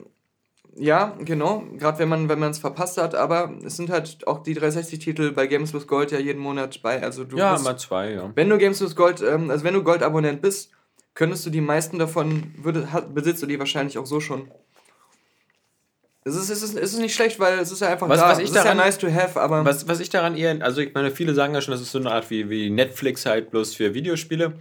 ja, 0.76 1.16
genau, 1.20 1.64
gerade 1.78 1.98
wenn 1.98 2.08
man 2.08 2.28
wenn 2.28 2.38
man 2.38 2.50
es 2.50 2.58
verpasst 2.58 2.98
hat, 2.98 3.14
aber 3.14 3.54
es 3.64 3.76
sind 3.76 3.90
halt 3.90 4.26
auch 4.26 4.42
die 4.42 4.56
360-Titel 4.56 5.32
bei 5.32 5.46
Games 5.46 5.74
with 5.74 5.86
Gold 5.86 6.12
ja 6.12 6.18
jeden 6.18 6.40
Monat 6.40 6.80
bei. 6.82 7.02
Also 7.02 7.24
du 7.24 7.36
Ja, 7.36 7.52
bist, 7.52 7.64
mal 7.64 7.76
zwei, 7.78 8.12
ja. 8.12 8.30
wenn 8.34 8.48
du 8.48 8.58
Games 8.58 8.80
with 8.80 8.96
Gold, 8.96 9.22
ähm, 9.22 9.50
also 9.50 9.64
wenn 9.64 9.74
du 9.74 9.82
Gold-Abonnent 9.82 10.40
bist, 10.40 10.70
könntest 11.14 11.44
du 11.44 11.50
die 11.50 11.60
meisten 11.60 11.98
davon, 11.98 12.54
würde, 12.56 12.88
besitzt 13.12 13.42
du 13.42 13.46
die 13.46 13.58
wahrscheinlich 13.58 13.98
auch 13.98 14.06
so 14.06 14.20
schon. 14.20 14.50
Es 16.24 16.36
ist, 16.36 16.50
es, 16.50 16.62
ist, 16.62 16.76
es 16.78 16.92
ist 16.94 17.00
nicht 17.00 17.14
schlecht, 17.14 17.40
weil 17.40 17.58
es 17.58 17.72
ist 17.72 17.80
ja 17.80 17.88
einfach 17.88 18.08
Was- 18.08 18.20
da. 18.20 18.28
was 18.28 18.38
ich 18.38 18.44
es 18.44 18.50
ist 18.50 18.56
ja 18.56 18.62
daran- 18.62 18.76
nice 18.78 18.96
to 18.98 19.08
have, 19.12 19.40
aber 19.40 19.64
Was, 19.64 19.88
was 19.88 19.98
ich 20.00 20.08
daran 20.08 20.36
eher, 20.36 20.56
also 20.62 20.80
ich 20.80 20.94
meine, 20.94 21.10
viele 21.10 21.34
sagen 21.34 21.52
ja 21.54 21.60
schon, 21.60 21.72
das 21.72 21.80
ist 21.80 21.90
so 21.90 21.98
eine 21.98 22.12
Art 22.12 22.30
wie, 22.30 22.48
wie 22.48 22.70
Netflix 22.70 23.26
halt 23.26 23.50
bloß 23.50 23.74
für 23.74 23.92
Videospiele. 23.94 24.52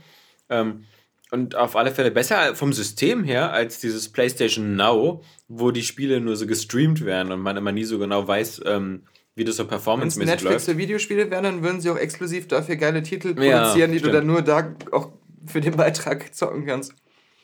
Ähm, 0.49 0.85
und 1.29 1.55
auf 1.55 1.75
alle 1.75 1.91
Fälle 1.91 2.11
besser 2.11 2.55
vom 2.55 2.73
System 2.73 3.23
her 3.23 3.53
als 3.53 3.79
dieses 3.79 4.09
PlayStation 4.09 4.75
Now, 4.75 5.23
wo 5.47 5.71
die 5.71 5.83
Spiele 5.83 6.19
nur 6.19 6.35
so 6.35 6.45
gestreamt 6.47 7.05
werden 7.05 7.31
und 7.31 7.39
man 7.41 7.55
immer 7.57 7.71
nie 7.71 7.83
so 7.85 7.99
genau 7.99 8.27
weiß, 8.27 8.61
ähm, 8.65 9.03
wie 9.35 9.45
das 9.45 9.55
so 9.55 9.63
wenn 9.63 9.67
es 9.67 9.69
performancemäßig 9.69 10.29
Netflix 10.29 10.53
läuft. 10.53 10.65
für 10.65 10.77
Videospiele 10.77 11.31
wäre, 11.31 11.41
dann 11.43 11.63
würden 11.63 11.79
sie 11.79 11.89
auch 11.89 11.95
exklusiv 11.97 12.47
dafür 12.49 12.75
geile 12.75 13.01
Titel 13.03 13.35
Ja, 13.41 13.59
produzieren, 13.61 13.91
die 13.93 13.99
stimmt. 13.99 14.13
du 14.13 14.17
dann 14.17 14.27
nur 14.27 14.41
da 14.41 14.75
auch 14.91 15.09
für 15.45 15.61
den 15.61 15.77
Beitrag 15.77 16.33
zocken 16.35 16.65
kannst. 16.65 16.93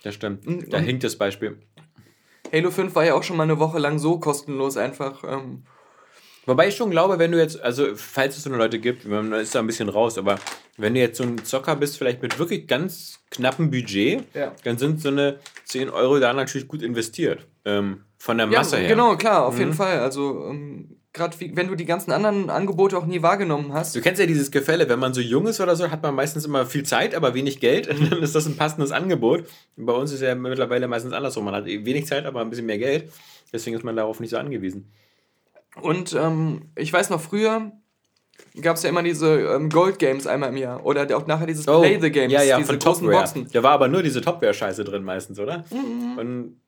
Das 0.03 0.15
stimmt. 0.15 0.43
Da 0.73 0.77
und- 0.79 0.83
hinkt 0.83 1.03
das 1.05 1.15
Beispiel. 1.15 1.57
Halo 2.53 2.71
5 2.71 2.95
war 2.95 3.05
ja 3.05 3.13
auch 3.13 3.23
schon 3.23 3.37
mal 3.37 3.43
eine 3.43 3.59
Woche 3.59 3.79
lang 3.79 3.99
so 3.99 4.19
kostenlos 4.19 4.77
einfach. 4.77 5.23
Ähm, 5.23 5.63
Wobei 6.45 6.69
ich 6.69 6.77
schon 6.77 6.91
glaube, 6.91 7.19
wenn 7.19 7.33
du 7.33 7.37
jetzt, 7.37 7.61
also 7.61 7.87
falls 7.95 8.37
es 8.37 8.43
so 8.43 8.49
eine 8.49 8.57
Leute 8.57 8.79
gibt, 8.79 9.05
man 9.05 9.33
ist 9.33 9.53
da 9.53 9.59
ein 9.59 9.67
bisschen 9.67 9.89
raus, 9.89 10.17
aber 10.17 10.35
wenn 10.77 10.93
du 10.93 11.01
jetzt 11.01 11.17
so 11.17 11.23
ein 11.23 11.43
Zocker 11.43 11.75
bist, 11.75 11.97
vielleicht 11.97 12.21
mit 12.21 12.39
wirklich 12.39 12.67
ganz 12.67 13.19
knappem 13.31 13.69
Budget, 13.69 14.23
Ja. 14.33 14.53
dann 14.63 14.77
sind 14.77 15.01
so 15.01 15.09
eine 15.09 15.39
10 15.65 15.89
Euro 15.89 16.19
da 16.19 16.31
natürlich 16.31 16.69
gut 16.69 16.81
investiert. 16.81 17.45
Ähm, 17.65 18.05
von 18.17 18.37
der 18.37 18.47
ja, 18.47 18.59
Masse 18.59 18.77
her. 18.77 18.87
genau, 18.87 19.17
klar, 19.17 19.45
auf 19.45 19.55
Mhm. 19.55 19.59
jeden 19.59 19.73
Fall. 19.73 19.99
Also, 19.99 20.45
ähm, 20.49 20.96
gerade 21.17 21.35
wenn 21.39 21.67
du 21.67 21.75
die 21.75 21.85
ganzen 21.85 22.11
anderen 22.11 22.49
Angebote 22.49 22.97
auch 22.97 23.05
nie 23.05 23.21
wahrgenommen 23.21 23.73
hast. 23.73 23.95
Du 23.95 24.01
kennst 24.01 24.19
ja 24.19 24.25
dieses 24.25 24.51
Gefälle, 24.51 24.87
wenn 24.87 24.99
man 24.99 25.13
so 25.13 25.19
jung 25.21 25.47
ist 25.47 25.59
oder 25.59 25.75
so, 25.75 25.91
hat 25.91 26.01
man 26.03 26.15
meistens 26.15 26.45
immer 26.45 26.65
viel 26.65 26.83
Zeit, 26.83 27.13
aber 27.15 27.33
wenig 27.33 27.59
Geld. 27.59 27.87
Dann 28.11 28.21
ist 28.23 28.35
das 28.35 28.45
ein 28.45 28.55
passendes 28.55 28.91
Angebot. 28.91 29.45
Bei 29.75 29.93
uns 29.93 30.11
ist 30.11 30.21
ja 30.21 30.33
mittlerweile 30.35 30.87
meistens 30.87 31.13
andersrum. 31.13 31.45
Man 31.45 31.55
hat 31.55 31.65
wenig 31.65 32.05
Zeit, 32.07 32.25
aber 32.25 32.41
ein 32.41 32.49
bisschen 32.49 32.65
mehr 32.67 32.77
Geld. 32.77 33.11
Deswegen 33.51 33.75
ist 33.75 33.83
man 33.83 33.95
darauf 33.95 34.19
nicht 34.19 34.29
so 34.29 34.37
angewiesen. 34.37 34.91
Und 35.81 36.13
ähm, 36.13 36.69
ich 36.75 36.93
weiß 36.93 37.09
noch, 37.09 37.21
früher 37.21 37.71
gab 38.61 38.77
es 38.77 38.83
ja 38.83 38.89
immer 38.89 39.03
diese 39.03 39.39
ähm, 39.41 39.69
Gold 39.69 39.99
Games 39.99 40.27
einmal 40.27 40.49
im 40.49 40.57
Jahr. 40.57 40.85
Oder 40.85 41.15
auch 41.17 41.27
nachher 41.27 41.47
dieses 41.47 41.65
Play 41.65 41.99
the 42.01 42.11
Games, 42.11 42.33
Oh, 42.33 42.37
Ja, 42.37 42.43
ja, 42.43 42.57
diese 42.57 42.67
von 42.67 42.79
großen 42.79 43.03
Topware. 43.05 43.21
Boxen. 43.23 43.41
Mhm. 43.43 43.51
Da 43.51 43.63
war 43.63 43.71
aber 43.71 43.87
nur 43.87 44.03
diese 44.03 44.21
Topware-Scheiße 44.21 44.83
drin 44.83 45.03
meistens, 45.03 45.39
oder? 45.39 45.65
Und 46.17 46.59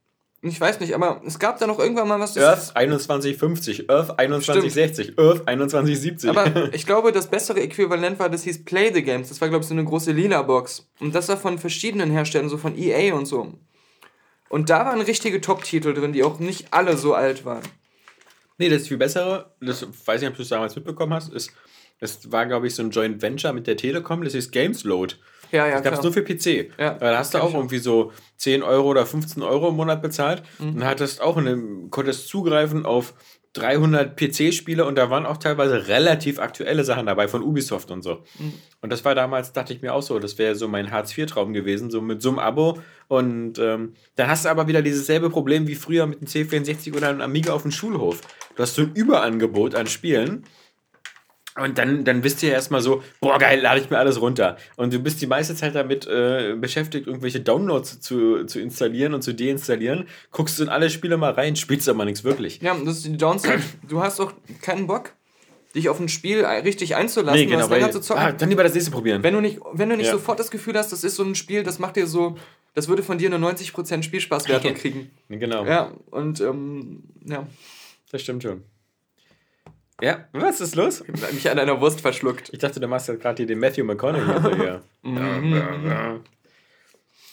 Ich 0.42 0.60
weiß 0.60 0.80
nicht, 0.80 0.96
aber 0.96 1.22
es 1.26 1.38
gab 1.38 1.60
da 1.60 1.68
noch 1.68 1.80
irgendwann 1.80 2.08
mal 2.08 2.20
was. 2.20 2.38
Earth 2.38 2.68
2150, 2.68 3.90
Earth 3.90 4.08
2160, 4.08 5.20
Earth 5.20 5.40
2170. 5.40 6.30
Aber 6.30 6.74
ich 6.74 6.86
glaube, 6.86 7.12
das 7.12 7.30
bessere 7.30 7.60
Äquivalent 7.60 8.20
war, 8.20 8.30
das 8.30 8.44
hieß 8.44 8.64
Play 8.64 8.94
the 8.94 9.04
Games. 9.04 9.28
Das 9.28 9.42
war, 9.42 9.50
glaube 9.50 9.64
ich, 9.64 9.68
so 9.68 9.74
eine 9.74 9.84
große 9.84 10.14
lila 10.14 10.42
Box. 10.44 10.88
Und 11.00 11.14
das 11.14 11.28
war 11.28 11.36
von 11.36 11.60
verschiedenen 11.60 12.10
Herstellern, 12.10 12.48
so 12.48 12.58
von 12.58 12.78
EA 12.78 13.14
und 13.16 13.26
so. 13.26 13.54
Und 14.48 14.70
da 14.70 14.86
waren 14.86 15.02
richtige 15.02 15.42
Top-Titel 15.42 15.94
drin, 15.94 16.14
die 16.14 16.24
auch 16.24 16.40
nicht 16.40 16.68
alle 16.72 16.98
so 16.98 17.14
alt 17.14 17.44
waren. 17.44 17.64
nee, 18.58 18.70
das 18.70 18.88
viel 18.88 18.98
bessere, 18.98 19.54
das 19.60 19.86
weiß 20.06 20.22
nicht, 20.22 20.30
ob 20.30 20.38
du 20.38 20.42
es 20.42 20.50
damals 20.50 20.76
mitbekommen 20.76 21.14
hast, 21.14 21.34
ist, 21.34 21.52
das 22.00 22.32
war, 22.32 22.46
glaube 22.46 22.68
ich, 22.68 22.76
so 22.76 22.82
ein 22.82 22.92
Joint 22.92 23.22
Venture 23.22 23.54
mit 23.54 23.68
der 23.68 23.78
Telekom, 23.78 24.24
das 24.24 24.34
hieß 24.34 24.52
Gamesload. 24.52 25.16
Ja, 25.52 25.68
ja, 25.68 25.76
Das 25.76 25.84
gab 25.84 25.94
es 25.96 26.04
nur 26.04 26.14
für 26.14 26.24
PC. 26.24 26.72
Ja, 26.80 26.92
Aber 26.96 27.12
da 27.12 27.18
hast 27.18 27.34
du 27.34 27.40
auch 27.40 27.54
irgendwie 27.54 27.80
so 27.80 28.12
10 28.38 28.64
Euro 28.64 28.88
oder 28.90 29.06
15 29.06 29.42
Euro 29.44 29.70
im 29.70 29.76
Monat 29.76 30.02
bezahlt 30.02 30.44
Mhm. 30.60 30.76
und 30.76 30.86
hattest 30.86 31.22
auch 31.22 31.38
eine, 31.38 31.58
konntest 31.90 32.28
zugreifen 32.28 32.86
auf 32.86 33.14
300 33.54 34.16
PC-Spiele 34.16 34.86
und 34.86 34.96
da 34.96 35.10
waren 35.10 35.26
auch 35.26 35.38
teilweise 35.38 35.88
relativ 35.88 36.38
aktuelle 36.38 36.84
Sachen 36.84 37.08
dabei 37.08 37.28
von 37.28 37.42
Ubisoft 37.42 37.90
und 37.90 38.04
so. 38.04 38.24
Mhm. 38.38 38.54
Und 38.82 38.92
das 38.92 39.04
war 39.06 39.16
damals, 39.16 39.54
dachte 39.54 39.74
ich 39.74 39.82
mir 39.82 39.94
auch 39.96 40.04
so, 40.04 40.20
das 40.20 40.38
wäre 40.38 40.54
so 40.54 40.68
mein 40.68 40.92
Hartz-IV-Traum 40.92 41.52
gewesen, 41.54 41.90
so 41.90 42.00
mit 42.00 42.22
so 42.22 42.30
einem 42.30 42.38
Abo. 42.40 42.78
Und 43.08 43.58
ähm, 43.58 43.94
dann 44.16 44.28
hast 44.30 44.46
du 44.46 44.50
aber 44.50 44.68
wieder 44.68 44.84
dieses 44.84 45.08
selbe 45.08 45.32
Problem 45.32 45.68
wie 45.68 45.74
früher 45.76 46.06
mit 46.06 46.22
dem 46.22 46.28
C64 46.28 46.96
oder 46.96 47.10
einem 47.10 47.22
Amiga 47.22 47.52
auf 47.54 47.64
dem 47.64 47.72
Schulhof. 47.72 48.22
Du 48.56 48.62
hast 48.62 48.76
so 48.76 48.84
ein 48.84 48.92
Überangebot 48.94 49.74
an 49.74 49.88
Spielen. 49.88 50.44
Und 51.62 51.78
dann, 51.78 52.04
dann 52.06 52.22
bist 52.22 52.42
du 52.42 52.48
ja 52.48 52.54
erstmal 52.54 52.82
so, 52.82 53.04
boah, 53.20 53.38
geil, 53.40 53.60
lade 53.62 53.82
ich 53.82 53.90
mir 53.90 53.98
alles 53.98 54.20
runter. 54.22 54.58
Und 54.78 54.94
du 54.94 55.00
bist 55.00 55.22
die 55.22 55.28
meiste 55.28 55.56
Zeit 55.56 55.76
damit 55.76 56.08
äh, 56.08 56.56
beschäftigt, 56.56 57.08
irgendwelche 57.08 57.40
Downloads 57.42 58.00
zu, 58.02 58.46
zu 58.46 58.60
installieren 58.60 59.14
und 59.14 59.22
zu 59.22 59.34
deinstallieren. 59.34 60.08
Guckst 60.32 60.58
du 60.60 60.64
in 60.64 60.70
alle 60.70 60.90
Spiele 60.90 61.18
mal 61.18 61.32
rein, 61.32 61.56
spielst 61.56 61.88
aber 61.90 62.06
nichts 62.06 62.24
wirklich. 62.24 62.62
Ja, 62.62 62.76
das 62.86 62.98
ist 62.98 63.06
die 63.06 63.18
Downside. 63.18 63.62
Du 63.88 64.02
hast 64.02 64.20
auch 64.20 64.34
keinen 64.62 64.88
Bock, 64.88 65.14
dich 65.76 65.90
auf 65.90 66.00
ein 66.00 66.10
Spiel 66.10 66.44
richtig 66.46 66.96
einzulassen, 66.96 67.40
Nee, 67.42 67.46
genau, 67.46 67.62
was 67.66 67.70
länger 67.70 67.92
zu 67.92 68.00
zocken. 68.02 68.24
ah, 68.24 68.32
dann 68.32 68.50
lieber 68.50 68.64
das 68.64 68.74
nächste 68.74 68.92
probieren. 68.92 69.22
wenn 69.24 69.34
du 69.34 69.42
nicht, 69.42 69.60
wenn 69.74 69.90
du 69.90 69.98
nicht 69.98 70.08
Ja. 70.08 70.14
sofort 70.14 70.40
das 70.40 70.50
Gefühl 70.52 70.76
hast, 70.76 70.92
das 70.92 71.04
ist 71.04 71.16
so 71.16 71.24
ein 71.24 71.36
Spiel, 71.36 71.64
das 71.64 71.78
macht 71.78 71.96
dir 71.96 72.08
so, 72.08 72.38
das 72.74 72.88
würde 72.88 73.04
von 73.04 73.18
dir 73.18 73.32
eine 73.32 73.38
90% 73.46 74.02
Spielspaßwertung 74.04 74.74
kriegen. 74.76 75.12
genau, 75.30 75.66
Ja, 75.66 75.92
und 76.12 76.40
ähm, 76.42 77.04
ja, 77.26 77.46
das 78.12 78.22
stimmt 78.24 78.42
schon. 78.44 78.64
Ja, 80.02 80.26
was 80.34 80.62
ist 80.62 80.76
los? 80.76 81.04
mich 81.34 81.50
an 81.50 81.60
einer 81.60 81.80
Wurst 81.82 82.02
verschluckt. 82.02 82.50
Ich 82.52 82.60
dachte, 82.60 82.80
du 82.80 82.88
machst 82.88 83.08
jetzt 83.08 83.22
gerade 83.22 83.38
hier 83.38 83.48
den 83.48 83.60
Matthew 83.60 83.84
McConaughey. 83.84 84.34
also 84.34 84.56
hier. 84.56 84.82
Mhm. 85.02 86.22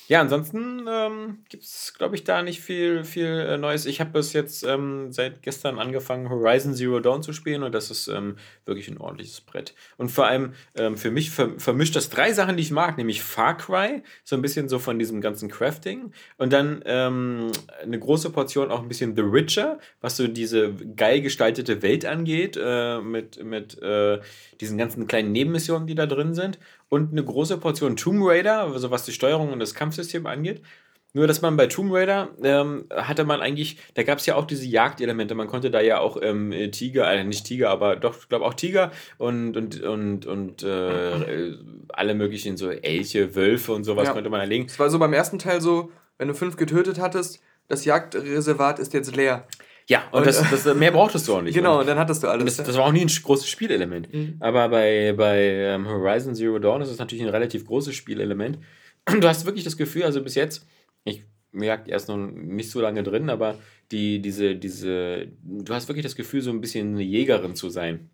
Ja, 0.08 0.20
ansonsten 0.20 0.86
ähm, 0.88 1.38
gibt 1.48 1.64
es, 1.64 1.92
glaube 1.98 2.14
ich, 2.14 2.22
da 2.22 2.42
nicht 2.42 2.60
viel, 2.60 3.02
viel 3.02 3.26
äh, 3.26 3.58
Neues. 3.58 3.86
Ich 3.86 4.00
habe 4.00 4.12
bis 4.12 4.32
jetzt 4.34 4.62
ähm, 4.62 5.10
seit 5.10 5.42
gestern 5.42 5.80
angefangen, 5.80 6.30
Horizon 6.30 6.74
Zero 6.74 7.00
Dawn 7.00 7.24
zu 7.24 7.32
spielen 7.32 7.64
und 7.64 7.74
das 7.74 7.90
ist 7.90 8.06
ähm, 8.06 8.36
wirklich 8.66 8.88
ein 8.88 8.98
ordentliches 8.98 9.40
Brett. 9.40 9.74
Und 9.96 10.10
vor 10.10 10.26
allem 10.26 10.54
ähm, 10.76 10.96
für 10.96 11.10
mich 11.10 11.30
ver 11.30 11.58
vermischt 11.58 11.96
das 11.96 12.08
drei 12.08 12.32
Sachen, 12.32 12.56
die 12.56 12.62
ich 12.62 12.70
mag, 12.70 12.96
nämlich 12.98 13.22
Far 13.22 13.56
Cry, 13.56 14.02
so 14.22 14.36
ein 14.36 14.42
bisschen 14.42 14.68
so 14.68 14.78
von 14.78 14.98
diesem 15.00 15.20
ganzen 15.20 15.48
Crafting 15.48 16.12
und 16.36 16.52
dann 16.52 16.82
ähm, 16.84 17.50
eine 17.82 17.98
große 17.98 18.30
Portion 18.30 18.70
auch 18.70 18.82
ein 18.82 18.88
bisschen 18.88 19.16
The 19.16 19.32
Witcher, 19.32 19.80
was 20.00 20.16
so 20.16 20.28
diese 20.28 20.72
geil 20.94 21.20
gestaltete 21.20 21.82
Welt 21.82 22.04
angeht, 22.04 22.56
äh, 22.60 23.00
mit, 23.00 23.42
mit 23.42 23.82
äh, 23.82 24.20
diesen 24.60 24.78
ganzen 24.78 25.08
kleinen 25.08 25.32
Nebenmissionen, 25.32 25.88
die 25.88 25.96
da 25.96 26.06
drin 26.06 26.32
sind 26.32 26.60
und 26.88 27.12
eine 27.12 27.24
große 27.24 27.58
Portion 27.58 27.96
Tomb 27.96 28.20
Raider, 28.22 28.62
also 28.62 28.90
was 28.90 29.04
die 29.04 29.12
Steuerung 29.12 29.52
und 29.52 29.58
das 29.60 29.74
Kampfsystem 29.74 30.26
angeht. 30.26 30.62
Nur, 31.14 31.26
dass 31.26 31.40
man 31.40 31.56
bei 31.56 31.66
Tomb 31.66 31.94
Raider 31.94 32.28
ähm, 32.42 32.84
hatte 32.90 33.24
man 33.24 33.40
eigentlich, 33.40 33.78
da 33.94 34.02
gab 34.02 34.18
es 34.18 34.26
ja 34.26 34.34
auch 34.34 34.44
diese 34.44 34.66
Jagdelemente. 34.66 35.34
Man 35.34 35.46
konnte 35.46 35.70
da 35.70 35.80
ja 35.80 35.98
auch 35.98 36.18
ähm, 36.20 36.52
Tiger, 36.72 37.10
äh, 37.10 37.24
nicht 37.24 37.46
Tiger, 37.46 37.70
aber 37.70 37.96
doch, 37.96 38.18
ich 38.18 38.28
glaube 38.28 38.44
auch 38.44 38.52
Tiger 38.52 38.92
und, 39.16 39.56
und, 39.56 39.80
und, 39.80 40.26
und 40.26 40.62
äh, 40.62 41.54
alle 41.88 42.14
möglichen 42.14 42.58
so 42.58 42.68
Elche, 42.68 43.34
Wölfe 43.34 43.72
und 43.72 43.84
sowas 43.84 44.08
Ja. 44.08 44.12
konnte 44.12 44.28
man 44.28 44.40
erlegen. 44.40 44.66
Es 44.66 44.78
war 44.78 44.90
so 44.90 44.98
beim 44.98 45.14
ersten 45.14 45.38
Teil 45.38 45.62
so, 45.62 45.90
wenn 46.18 46.28
du 46.28 46.34
fünf 46.34 46.56
getötet 46.56 47.00
hattest, 47.00 47.40
das 47.68 47.86
Jagdreservat 47.86 48.78
ist 48.78 48.92
jetzt 48.92 49.16
leer. 49.16 49.46
Ja, 49.88 50.04
und, 50.10 50.20
Und, 50.20 50.26
das, 50.26 50.42
das, 50.50 50.74
mehr 50.74 50.90
brauchtest 50.90 51.28
du 51.28 51.36
auch 51.36 51.42
nicht. 51.42 51.54
Genau, 51.54 51.74
Und 51.74 51.80
und 51.82 51.86
dann 51.86 51.98
hattest 51.98 52.22
du 52.22 52.28
alles. 52.28 52.56
das, 52.56 52.66
das 52.66 52.76
war 52.76 52.84
auch 52.86 52.92
nie 52.92 53.02
ein 53.02 53.08
großes 53.08 53.48
Spielelement. 53.48 54.08
Aber 54.40 54.68
bei, 54.68 55.14
bei 55.16 55.38
ähm, 55.38 55.86
Horizon 55.86 56.34
Zero 56.34 56.58
Dawn 56.58 56.82
ist 56.82 56.90
es 56.90 56.98
natürlich 56.98 57.24
ein 57.24 57.30
relativ 57.30 57.64
großes 57.64 57.94
Spielelement. 57.94 58.58
Und 59.08 59.20
du 59.22 59.28
hast 59.28 59.46
wirklich 59.46 59.64
das 59.64 59.76
Gefühl, 59.76 60.02
also 60.02 60.22
bis 60.22 60.34
jetzt, 60.34 60.66
ich 61.04 61.24
merke 61.52 61.90
erst 61.90 62.08
noch 62.08 62.16
nicht 62.16 62.70
so 62.70 62.80
lange 62.80 63.02
drin, 63.04 63.30
aber 63.30 63.58
die, 63.92 64.20
diese, 64.20 64.56
diese, 64.56 65.28
du 65.42 65.72
hast 65.72 65.88
wirklich 65.88 66.04
das 66.04 66.16
Gefühl, 66.16 66.42
so 66.42 66.50
ein 66.50 66.60
bisschen 66.60 66.94
eine 66.94 67.02
Jägerin 67.02 67.54
zu 67.54 67.70
sein. 67.70 68.08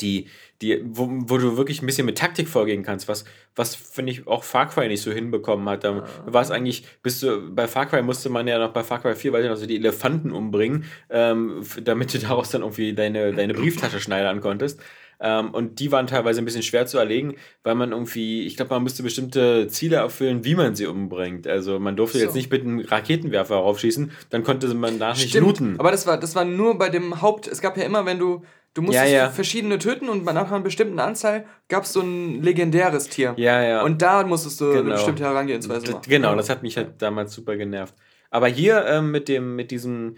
Die, 0.00 0.28
die, 0.62 0.82
wo, 0.84 1.08
wo 1.10 1.38
du 1.38 1.56
wirklich 1.56 1.82
ein 1.82 1.86
bisschen 1.86 2.06
mit 2.06 2.18
Taktik 2.18 2.48
vorgehen 2.48 2.82
kannst, 2.82 3.08
was, 3.08 3.24
was 3.54 3.74
finde 3.76 4.12
ich 4.12 4.26
auch 4.26 4.42
Far 4.42 4.68
Cry 4.68 4.88
nicht 4.88 5.02
so 5.02 5.12
hinbekommen 5.12 5.68
hat. 5.68 5.84
Da 5.84 6.06
war 6.26 6.42
es 6.42 6.50
eigentlich, 6.50 6.84
bist 7.02 7.22
du, 7.22 7.54
bei 7.54 7.68
Far 7.68 7.86
Cry 7.86 8.02
musste 8.02 8.28
man 8.28 8.48
ja 8.48 8.58
noch 8.58 8.72
bei 8.72 8.82
Far 8.82 9.00
Cry 9.00 9.14
4 9.14 9.32
weiter 9.32 9.48
noch 9.48 9.56
so 9.56 9.66
die 9.66 9.76
Elefanten 9.76 10.32
umbringen, 10.32 10.84
ähm, 11.10 11.62
damit 11.84 12.12
du 12.14 12.18
daraus 12.20 12.50
dann 12.50 12.62
irgendwie 12.62 12.94
deine, 12.94 13.32
deine 13.32 13.54
Brieftasche 13.54 14.00
schneidern 14.00 14.40
konntest. 14.40 14.80
Ähm, 15.18 15.50
und 15.50 15.80
die 15.80 15.92
waren 15.92 16.06
teilweise 16.06 16.42
ein 16.42 16.44
bisschen 16.44 16.62
schwer 16.62 16.86
zu 16.86 16.98
erlegen, 16.98 17.36
weil 17.62 17.74
man 17.74 17.92
irgendwie, 17.92 18.44
ich 18.46 18.56
glaube, 18.56 18.74
man 18.74 18.82
musste 18.82 19.02
bestimmte 19.02 19.66
Ziele 19.68 19.96
erfüllen, 19.96 20.44
wie 20.44 20.54
man 20.54 20.74
sie 20.74 20.86
umbringt. 20.86 21.46
Also 21.46 21.78
man 21.78 21.96
durfte 21.96 22.18
So. 22.18 22.24
jetzt 22.24 22.34
nicht 22.34 22.50
mit 22.50 22.62
einem 22.62 22.80
Raketenwerfer 22.80 23.56
raufschießen, 23.56 24.10
dann 24.28 24.42
konnte 24.42 24.66
man 24.74 24.98
da 24.98 25.12
nicht 25.12 25.34
looten. 25.34 25.78
aber 25.80 25.90
das 25.90 26.06
war, 26.06 26.18
das 26.18 26.34
war 26.34 26.44
nur 26.44 26.76
bei 26.76 26.90
dem 26.90 27.22
Haupt. 27.22 27.46
Es 27.46 27.62
gab 27.62 27.76
ja 27.76 27.84
immer, 27.84 28.04
wenn 28.04 28.18
du. 28.18 28.42
Du 28.76 28.82
musstest 28.82 29.10
Ja, 29.10 29.18
ja. 29.24 29.30
verschiedene 29.30 29.78
töten 29.78 30.10
und 30.10 30.26
nach 30.26 30.50
einer 30.52 30.60
bestimmten 30.60 30.98
Anzahl 30.98 31.46
gab 31.68 31.84
es 31.84 31.94
so 31.94 32.00
ein 32.02 32.42
legendäres 32.42 33.08
Tier. 33.08 33.32
Ja, 33.38 33.62
ja. 33.62 33.82
Und 33.82 34.02
da 34.02 34.22
musstest 34.22 34.60
du 34.60 34.66
eine 34.70 34.82
Genau. 34.82 34.94
bestimmte 34.96 35.24
Herangehensweise 35.24 35.92
machen. 35.92 36.02
genau, 36.06 36.34
das 36.36 36.50
hat 36.50 36.62
mich 36.62 36.76
halt 36.76 37.00
damals 37.00 37.32
super 37.32 37.56
genervt. 37.56 37.94
Aber 38.30 38.48
hier 38.48 38.84
ähm, 38.86 39.12
mit 39.12 39.28
dem, 39.28 39.56
mit 39.56 39.70
diesem, 39.70 40.16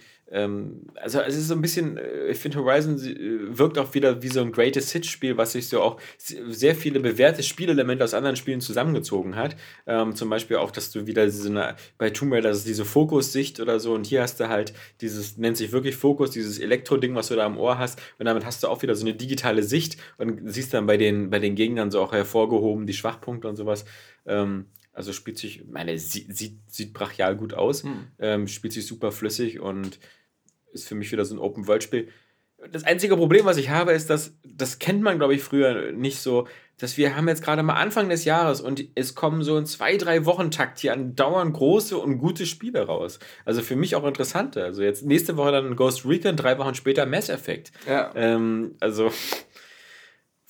also 0.94 1.20
es 1.20 1.36
ist 1.36 1.48
so 1.48 1.54
ein 1.54 1.62
bisschen, 1.62 1.96
äh, 1.96 2.28
ich 2.28 2.38
finde 2.38 2.58
Horizon 2.58 2.98
äh, 2.98 3.56
wirkt 3.58 3.78
auch 3.78 3.94
wieder 3.94 4.22
wie 4.22 4.28
so 4.28 4.40
ein 4.42 4.52
Greatest 4.52 4.92
Hits 4.92 5.08
Spiel, 5.08 5.38
was 5.38 5.52
sich 5.52 5.68
so 5.68 5.80
auch 5.80 5.98
se- 6.18 6.52
sehr 6.52 6.74
viele 6.74 7.00
bewährte 7.00 7.42
Spielelemente 7.42 8.04
aus 8.04 8.12
anderen 8.12 8.36
Spielen 8.36 8.60
zusammengezogen 8.60 9.36
hat. 9.36 9.56
Ähm, 9.86 10.14
zum 10.14 10.28
Beispiel 10.28 10.58
auch, 10.58 10.70
dass 10.70 10.90
du 10.90 11.06
wieder 11.06 11.30
so 11.30 11.48
eine, 11.48 11.76
bei 11.96 12.10
Tomb 12.10 12.32
Raider, 12.32 12.50
das 12.50 12.58
ist 12.58 12.68
diese 12.68 12.84
Fokussicht 12.84 13.58
oder 13.60 13.80
so 13.80 13.94
und 13.94 14.06
hier 14.06 14.20
hast 14.20 14.38
du 14.38 14.48
halt 14.48 14.74
dieses, 15.00 15.38
nennt 15.38 15.56
sich 15.56 15.72
wirklich 15.72 15.96
Fokus, 15.96 16.30
dieses 16.30 16.58
Elektro-Ding, 16.58 17.14
was 17.14 17.28
du 17.28 17.36
da 17.36 17.46
am 17.46 17.56
Ohr 17.56 17.78
hast 17.78 17.98
und 18.18 18.26
damit 18.26 18.44
hast 18.44 18.62
du 18.62 18.68
auch 18.68 18.82
wieder 18.82 18.94
so 18.94 19.06
eine 19.06 19.14
digitale 19.14 19.62
Sicht 19.62 19.96
und 20.18 20.42
siehst 20.44 20.74
dann 20.74 20.86
bei 20.86 20.98
den, 20.98 21.30
bei 21.30 21.38
den 21.38 21.54
Gegnern 21.54 21.90
so 21.90 22.02
auch 22.02 22.12
hervorgehoben 22.12 22.86
die 22.86 22.92
Schwachpunkte 22.92 23.48
und 23.48 23.56
sowas. 23.56 23.86
Ähm, 24.26 24.66
also 24.92 25.12
spielt 25.12 25.38
sich, 25.38 25.60
ich 25.60 25.68
meine, 25.68 25.96
sieht, 25.96 26.36
sieht, 26.66 26.92
brachial 26.92 27.36
gut 27.36 27.54
aus, 27.54 27.84
ähm, 28.18 28.48
spielt 28.48 28.72
sich 28.72 28.84
super 28.84 29.12
flüssig 29.12 29.60
und 29.60 30.00
ist 30.72 30.88
für 30.88 30.94
mich 30.94 31.12
wieder 31.12 31.24
so 31.24 31.34
ein 31.34 31.38
Open-World-Spiel. 31.38 32.08
Das 32.72 32.82
einzige 32.82 33.16
Problem, 33.16 33.44
was 33.44 33.56
ich 33.56 33.70
habe, 33.70 33.92
ist, 33.92 34.10
dass 34.10 34.36
das 34.44 34.80
kennt 34.80 35.00
man, 35.02 35.18
glaube 35.18 35.34
ich, 35.34 35.42
früher 35.42 35.92
nicht 35.92 36.18
so, 36.18 36.48
dass 36.76 36.96
wir 36.96 37.14
haben 37.14 37.28
jetzt 37.28 37.42
gerade 37.42 37.62
mal 37.62 37.74
Anfang 37.74 38.08
des 38.08 38.24
Jahres 38.24 38.60
und 38.60 38.84
es 38.96 39.14
kommen 39.14 39.42
so 39.42 39.56
in 39.58 39.66
zwei, 39.66 39.96
drei 39.96 40.24
Wochen 40.26 40.50
Takt 40.50 40.78
hier 40.78 40.92
andauernd 40.92 41.54
große 41.54 41.96
und 41.96 42.18
gute 42.18 42.46
Spiele 42.46 42.86
raus. 42.86 43.18
Also 43.44 43.62
für 43.62 43.76
mich 43.76 43.94
auch 43.96 44.04
interessante. 44.04 44.64
Also 44.64 44.82
jetzt 44.82 45.04
nächste 45.04 45.36
Woche 45.36 45.52
dann 45.52 45.76
Ghost 45.76 46.04
Recon, 46.04 46.36
drei 46.36 46.58
Wochen 46.58 46.74
später 46.74 47.06
Mass 47.06 47.28
Effect. 47.28 47.72
Ja. 47.88 48.12
Ähm, 48.14 48.74
also 48.80 49.10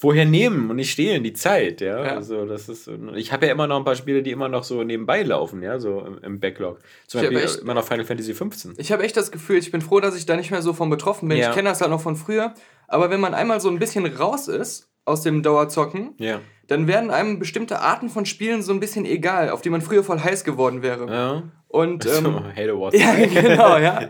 woher 0.01 0.25
nehmen 0.25 0.71
und 0.71 0.77
nicht 0.77 0.91
stehlen 0.93 1.25
die 1.25 1.33
Zeit, 1.33 1.81
ja. 1.81 2.05
Ja. 2.05 2.15
Also 2.15 2.45
das 2.47 2.69
ist, 2.69 2.89
ich 3.17 3.33
habe 3.33 3.47
ja 3.47 3.53
immer 3.53 3.67
noch 3.67 3.77
ein 3.79 3.85
paar 3.85 3.97
Spiele, 3.97 4.23
die 4.23 4.31
immer 4.31 4.49
noch 4.49 4.63
so 4.65 4.85
nebenbei 4.85 5.23
laufen, 5.23 5.63
ja, 5.63 5.79
so 5.81 6.01
im, 6.01 6.19
im 6.23 6.41
Backlog. 6.41 6.79
Zum 7.07 7.21
Ich 7.21 7.27
Beispiel 7.31 7.45
echt- 7.45 7.61
immer 7.61 7.75
noch 7.75 7.85
Final 7.85 8.05
Fantasy 8.05 8.33
15. 8.35 8.75
Ich 8.79 8.93
habe 8.93 9.03
echt 9.03 9.17
das 9.17 9.31
Gefühl, 9.33 9.59
ich 9.59 9.71
bin 9.73 9.81
froh, 9.81 10.01
dass 10.01 10.17
ich 10.17 10.25
da 10.27 10.37
nicht 10.37 10.51
mehr 10.53 10.63
so 10.63 10.73
von 10.73 10.89
betroffen 10.91 11.29
bin. 11.29 11.39
Ja. 11.39 11.49
Ich 11.51 11.55
kenne 11.57 11.69
das 11.69 11.81
halt 11.81 11.91
noch 11.91 12.01
von 12.01 12.15
früher. 12.17 12.55
Aber 12.87 13.11
wenn 13.11 13.21
man 13.21 13.35
einmal 13.35 13.61
so 13.61 13.69
ein 13.69 13.79
bisschen 13.79 14.07
raus 14.07 14.49
ist 14.49 14.88
aus 15.09 15.23
dem 15.23 15.43
Dauerzocken, 15.43 16.11
Ja. 16.19 16.41
dann 16.69 16.87
werden 16.87 17.11
einem 17.11 17.39
bestimmte 17.39 17.81
Arten 17.81 18.09
von 18.11 18.27
Spielen 18.27 18.63
so 18.63 18.73
ein 18.73 18.81
bisschen 18.81 19.05
egal, 19.05 19.51
auf 19.51 19.63
die 19.63 19.71
man 19.71 19.81
früher 19.81 20.05
voll 20.05 20.21
heiß 20.21 20.45
geworden 20.45 20.83
wäre. 20.83 21.11
Ja. 21.11 21.43
Und 21.69 22.07
ähm, 22.07 22.13
so, 22.25 22.43
Halo 22.57 22.81
Wars. 22.81 22.95
Ja, 22.99 23.15
genau, 23.15 23.77
ja. 23.79 24.09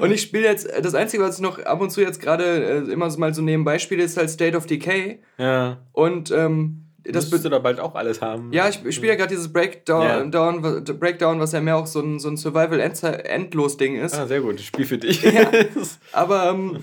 Und 0.00 0.10
ich 0.10 0.20
spiele 0.22 0.44
jetzt, 0.44 0.68
das 0.82 0.94
Einzige, 0.94 1.22
was 1.22 1.36
ich 1.36 1.42
noch 1.42 1.58
ab 1.64 1.80
und 1.80 1.90
zu 1.90 2.00
jetzt 2.00 2.20
gerade 2.20 2.44
äh, 2.88 2.92
immer 2.92 3.08
so 3.10 3.18
mal 3.20 3.32
so 3.34 3.42
nebenbei 3.42 3.78
spiele, 3.78 4.02
ist 4.02 4.16
halt 4.16 4.30
State 4.30 4.56
of 4.56 4.66
Decay. 4.66 5.20
ja. 5.38 5.78
Und 5.92 6.30
ähm, 6.32 6.84
Das 7.04 7.12
das 7.14 7.24
müsstest 7.26 7.44
du 7.46 7.48
da 7.50 7.60
bald 7.60 7.78
auch 7.80 7.94
alles 7.94 8.20
haben. 8.20 8.52
ja, 8.52 8.68
ich, 8.68 8.84
ich 8.84 8.94
spiele 8.96 9.12
ja 9.12 9.16
gerade 9.16 9.30
dieses 9.30 9.52
Breakdown, 9.52 10.32
wa- 10.32 10.80
Breakdown, 10.98 11.38
was 11.40 11.52
ja 11.52 11.60
mehr 11.60 11.76
auch 11.76 11.86
so 11.86 12.00
ein, 12.00 12.18
so 12.18 12.28
ein 12.28 12.36
Survival-Endlos-Ding 12.36 13.96
ist. 13.96 14.14
Ah, 14.18 14.26
sehr 14.26 14.40
gut, 14.40 14.56
das 14.58 14.64
Spiel 14.66 14.84
für 14.84 14.98
dich. 14.98 15.22
Ja. 15.22 15.50
Aber 16.12 16.50
ähm, 16.50 16.78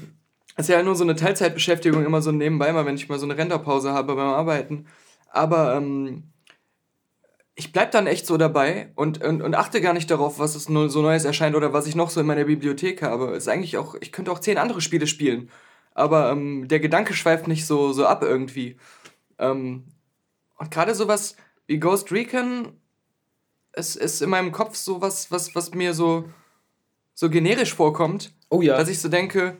ist 0.58 0.70
ja 0.70 0.82
nur 0.84 0.96
so 0.96 1.04
eine 1.04 1.16
Teilzeitbeschäftigung, 1.16 2.06
immer 2.06 2.22
so 2.22 2.32
nebenbei, 2.32 2.72
mal 2.72 2.86
wenn 2.86 2.96
ich 2.96 3.10
mal 3.10 3.20
so 3.20 3.26
eine 3.26 3.38
Renderpause 3.38 3.92
habe 3.92 4.16
beim 4.16 4.28
Arbeiten. 4.28 4.88
Aber 5.30 5.76
ähm, 5.76 6.24
ich 7.56 7.74
bleib 7.74 7.92
dann 7.92 8.08
echt 8.08 8.26
so 8.26 8.38
dabei 8.38 8.92
und, 8.96 9.22
und, 9.24 9.42
und 9.42 9.56
achte 9.56 9.82
gar 9.82 9.94
nicht 9.94 10.10
darauf, 10.10 10.40
was 10.40 10.56
es 10.56 10.66
so 10.66 11.02
Neues 11.02 11.26
erscheint 11.26 11.56
oder 11.56 11.74
was 11.74 11.88
ich 11.88 11.96
noch 11.96 12.10
so 12.10 12.22
in 12.22 12.28
meiner 12.28 12.46
Bibliothek 12.46 13.02
habe. 13.02 13.36
Ist 13.36 13.50
eigentlich 13.50 13.78
auch, 13.78 13.96
ich 14.00 14.12
könnte 14.12 14.32
auch 14.32 14.40
zehn 14.40 14.58
andere 14.58 14.82
Spiele 14.82 15.08
spielen. 15.08 15.50
Aber 15.94 16.32
ähm, 16.32 16.68
der 16.68 16.80
Gedanke 16.80 17.14
schweift 17.14 17.48
nicht 17.48 17.66
so, 17.66 17.92
so 17.92 18.06
ab 18.06 18.24
irgendwie. 18.24 18.78
Ähm, 19.40 19.86
und 20.58 20.72
gerade 20.72 20.96
sowas 20.96 21.36
wie 21.68 21.80
Ghost 21.80 22.12
Recon, 22.12 22.74
es 23.74 23.98
ist 23.98 24.22
in 24.22 24.30
meinem 24.30 24.54
Kopf 24.54 24.76
so 24.76 25.02
was, 25.02 25.32
was, 25.32 25.54
was 25.54 25.74
mir 25.74 25.94
so, 25.94 26.26
so 27.14 27.30
generisch 27.30 27.74
vorkommt 27.74 28.34
Oh 28.50 28.62
ja. 28.62 28.78
dass 28.78 28.90
ich 28.90 29.00
so 29.00 29.10
denke, 29.10 29.58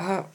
ah, 0.00 0.30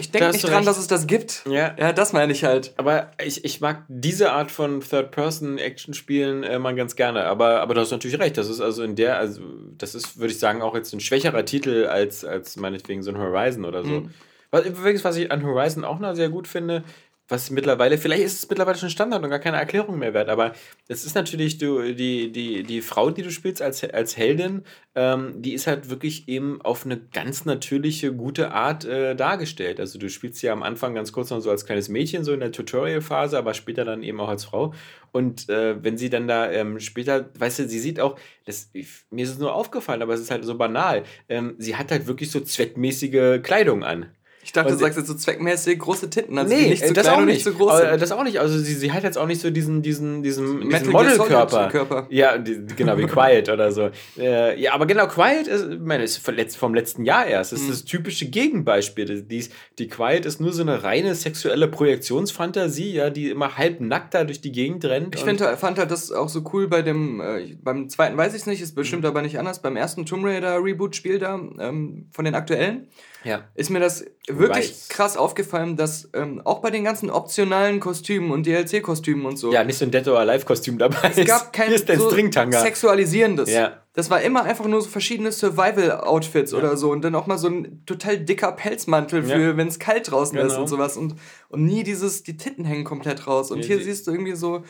ich 0.00 0.10
denke 0.10 0.32
nicht 0.32 0.44
dran, 0.44 0.54
recht. 0.54 0.68
dass 0.68 0.78
es 0.78 0.86
das 0.86 1.06
gibt. 1.06 1.42
Ja. 1.46 1.74
Ja, 1.78 1.92
das 1.92 2.12
meine 2.12 2.32
ich 2.32 2.44
halt. 2.44 2.72
Aber 2.78 3.10
ich, 3.22 3.44
ich 3.44 3.60
mag 3.60 3.84
diese 3.88 4.32
Art 4.32 4.50
von 4.50 4.80
Third-Person-Action-Spielen 4.80 6.42
äh, 6.42 6.58
mal 6.58 6.74
ganz 6.74 6.96
gerne. 6.96 7.24
Aber, 7.26 7.60
aber 7.60 7.74
du 7.74 7.82
hast 7.82 7.90
natürlich 7.90 8.18
recht. 8.18 8.38
Das 8.38 8.48
ist 8.48 8.60
also 8.60 8.82
in 8.82 8.96
der, 8.96 9.18
also 9.18 9.42
das 9.76 9.94
ist, 9.94 10.18
würde 10.18 10.32
ich 10.32 10.38
sagen, 10.38 10.62
auch 10.62 10.74
jetzt 10.74 10.92
ein 10.94 11.00
schwächerer 11.00 11.44
Titel 11.44 11.86
als, 11.86 12.24
als 12.24 12.56
meinetwegen 12.56 13.02
so 13.02 13.10
ein 13.10 13.18
Horizon 13.18 13.66
oder 13.66 13.82
so. 13.82 13.90
Mhm. 13.90 14.10
Was, 14.50 14.64
übrigens, 14.64 15.04
was 15.04 15.16
ich 15.16 15.30
an 15.30 15.44
Horizon 15.44 15.84
auch 15.84 15.98
noch 15.98 16.14
sehr 16.14 16.30
gut 16.30 16.48
finde, 16.48 16.82
was 17.30 17.50
mittlerweile, 17.50 17.98
vielleicht 17.98 18.24
ist 18.24 18.42
es 18.42 18.48
mittlerweile 18.48 18.78
schon 18.78 18.90
Standard 18.90 19.22
und 19.22 19.30
gar 19.30 19.38
keine 19.38 19.56
Erklärung 19.56 19.98
mehr 19.98 20.14
wert, 20.14 20.28
aber 20.28 20.52
es 20.88 21.04
ist 21.04 21.14
natürlich 21.14 21.58
du, 21.58 21.94
die, 21.94 22.32
die, 22.32 22.62
die 22.62 22.80
Frau, 22.80 23.10
die 23.10 23.22
du 23.22 23.30
spielst 23.30 23.62
als, 23.62 23.84
als 23.84 24.16
Heldin, 24.16 24.62
ähm, 24.94 25.40
die 25.40 25.54
ist 25.54 25.66
halt 25.66 25.90
wirklich 25.90 26.28
eben 26.28 26.60
auf 26.62 26.84
eine 26.84 26.98
ganz 26.98 27.44
natürliche, 27.44 28.12
gute 28.12 28.52
Art 28.52 28.84
äh, 28.84 29.14
dargestellt. 29.14 29.78
Also 29.78 29.98
du 29.98 30.08
spielst 30.08 30.42
ja 30.42 30.52
am 30.52 30.62
Anfang 30.62 30.94
ganz 30.94 31.12
kurz 31.12 31.30
noch 31.30 31.40
so 31.40 31.50
als 31.50 31.64
kleines 31.64 31.88
Mädchen, 31.88 32.24
so 32.24 32.32
in 32.32 32.40
der 32.40 32.52
Tutorial-Phase, 32.52 33.38
aber 33.38 33.54
später 33.54 33.84
dann 33.84 34.02
eben 34.02 34.20
auch 34.20 34.28
als 34.28 34.44
Frau. 34.44 34.74
Und 35.12 35.48
äh, 35.48 35.82
wenn 35.82 35.96
sie 35.96 36.10
dann 36.10 36.26
da 36.28 36.50
ähm, 36.50 36.80
später, 36.80 37.30
weißt 37.38 37.60
du, 37.60 37.68
sie 37.68 37.78
sieht 37.78 38.00
auch, 38.00 38.18
das, 38.44 38.70
mir 39.10 39.24
ist 39.24 39.30
es 39.30 39.38
nur 39.38 39.54
aufgefallen, 39.54 40.02
aber 40.02 40.14
es 40.14 40.20
ist 40.20 40.30
halt 40.30 40.44
so 40.44 40.56
banal, 40.56 41.04
ähm, 41.28 41.54
sie 41.58 41.76
hat 41.76 41.90
halt 41.90 42.06
wirklich 42.06 42.30
so 42.30 42.40
zweckmäßige 42.40 43.40
Kleidung 43.42 43.84
an. 43.84 44.06
Ich 44.42 44.52
dachte, 44.52 44.68
Und 44.72 44.74
du 44.76 44.80
sagst 44.80 44.96
jetzt 44.96 45.06
so 45.06 45.14
zweckmäßig 45.14 45.78
große 45.78 46.08
Titten. 46.08 46.38
Also 46.38 46.54
nee, 46.54 46.70
nicht 46.70 46.82
so 46.82 46.90
äh, 46.90 46.92
das 46.94 47.04
klein 47.04 47.14
auch 47.14 47.20
und 47.20 47.26
nicht. 47.26 47.34
nicht 47.34 47.44
so 47.44 47.52
groß 47.52 47.72
Aber, 47.72 47.96
das 47.98 48.10
auch 48.10 48.24
nicht. 48.24 48.40
Also 48.40 48.58
sie, 48.58 48.72
sie 48.74 48.90
hat 48.90 49.02
jetzt 49.02 49.18
auch 49.18 49.26
nicht 49.26 49.40
so 49.42 49.50
diesen, 49.50 49.82
diesen, 49.82 50.22
diesen, 50.22 50.68
diesen 50.70 50.90
Modelkörper. 50.90 51.68
Körper. 51.68 52.06
Ja, 52.08 52.38
die, 52.38 52.64
genau, 52.74 52.96
wie 52.96 53.04
Quiet 53.06 53.50
oder 53.50 53.70
so. 53.70 53.90
Äh, 54.18 54.58
ja, 54.58 54.72
aber 54.72 54.86
genau, 54.86 55.06
Quiet 55.08 55.46
ist, 55.46 55.66
ich 55.70 55.78
meine, 55.80 56.04
ist 56.04 56.16
vom 56.16 56.34
letz- 56.34 56.56
vom 56.56 56.72
letzten 56.74 57.04
Jahr 57.04 57.26
erst. 57.26 57.52
Das 57.52 57.60
ist 57.60 57.70
das 57.70 57.84
typische 57.84 58.26
Gegenbeispiel. 58.30 59.22
Die, 59.22 59.46
die, 59.78 59.88
Quiet 59.88 60.24
ist 60.24 60.40
nur 60.40 60.54
so 60.54 60.62
eine 60.62 60.82
reine 60.84 61.14
sexuelle 61.14 61.68
Projektionsfantasie, 61.68 62.92
ja, 62.92 63.10
die 63.10 63.30
immer 63.30 63.56
halb 63.58 63.80
nackt 63.80 64.14
da 64.14 64.24
durch 64.24 64.40
die 64.40 64.52
Gegend 64.52 64.84
rennt. 64.84 65.14
Ich 65.14 65.22
find, 65.24 65.40
fand 65.40 65.78
halt 65.78 65.90
das 65.90 66.10
auch 66.12 66.28
so 66.28 66.42
cool 66.52 66.68
bei 66.68 66.82
dem, 66.82 67.20
äh, 67.20 67.56
beim 67.62 67.88
zweiten 67.88 68.16
weiß 68.16 68.32
ich 68.34 68.40
es 68.40 68.46
nicht, 68.46 68.60
ist 68.62 68.72
Mhm. 68.74 68.80
bestimmt 68.80 69.04
aber 69.04 69.22
nicht 69.22 69.38
anders, 69.38 69.60
beim 69.62 69.76
ersten 69.76 70.06
Tomb 70.06 70.24
Raider 70.24 70.62
Reboot-Spiel 70.62 71.18
da, 71.18 71.34
ähm, 71.58 72.06
von 72.12 72.24
den 72.24 72.34
aktuellen, 72.34 72.88
ja. 73.24 73.44
ist 73.54 73.70
mir 73.70 73.80
das 73.80 74.04
wirklich 74.28 74.70
Weiß. 74.70 74.88
krass 74.88 75.16
aufgefallen, 75.16 75.76
dass 75.76 76.08
ähm, 76.14 76.40
auch 76.44 76.60
bei 76.60 76.70
den 76.70 76.84
ganzen 76.84 77.10
optionalen 77.10 77.80
Kostümen 77.80 78.30
und 78.30 78.46
DLC-Kostümen 78.46 79.26
und 79.26 79.36
so, 79.36 79.52
ja, 79.52 79.64
nicht 79.64 79.78
so 79.78 79.84
ein 79.84 79.90
Dead 79.90 80.06
or 80.08 80.18
Alive-Kostüm 80.18 80.78
dabei. 80.78 81.12
es 81.16 81.26
gab 81.26 81.52
kein 81.52 81.72
ist 81.72 81.86
so 81.88 82.10
sexualisierendes. 82.10 83.50
Ja. 83.50 83.82
Das 83.92 84.08
war 84.08 84.20
immer 84.22 84.44
einfach 84.44 84.66
nur 84.66 84.80
so 84.80 84.88
verschiedene 84.88 85.32
Survival-Outfits 85.32 86.54
oder 86.54 86.76
so 86.76 86.92
und 86.92 87.02
dann 87.02 87.14
auch 87.14 87.26
mal 87.26 87.38
so 87.38 87.48
ein 87.48 87.82
total 87.86 88.18
dicker 88.18 88.52
Pelzmantel 88.52 89.24
für, 89.24 89.40
Ja. 89.50 89.56
wenn 89.56 89.68
es 89.68 89.78
kalt 89.78 90.10
draußen 90.10 90.38
ist 90.38 90.48
Genau. 90.48 90.60
und 90.60 90.68
sowas 90.68 90.96
und, 90.96 91.16
und 91.48 91.64
nie 91.64 91.82
dieses, 91.82 92.22
die 92.22 92.36
Titten 92.36 92.64
hängen 92.64 92.84
komplett 92.84 93.26
raus. 93.26 93.50
Und 93.50 93.60
Ja, 93.60 93.66
hier 93.66 93.82
siehst 93.82 94.06
du 94.06 94.12
irgendwie 94.12 94.36
so 94.36 94.64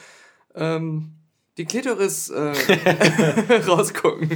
ähm, 0.54 1.12
die 1.60 1.66
Klitoris 1.66 2.30
äh, 2.30 2.52
rausgucken. 3.68 4.30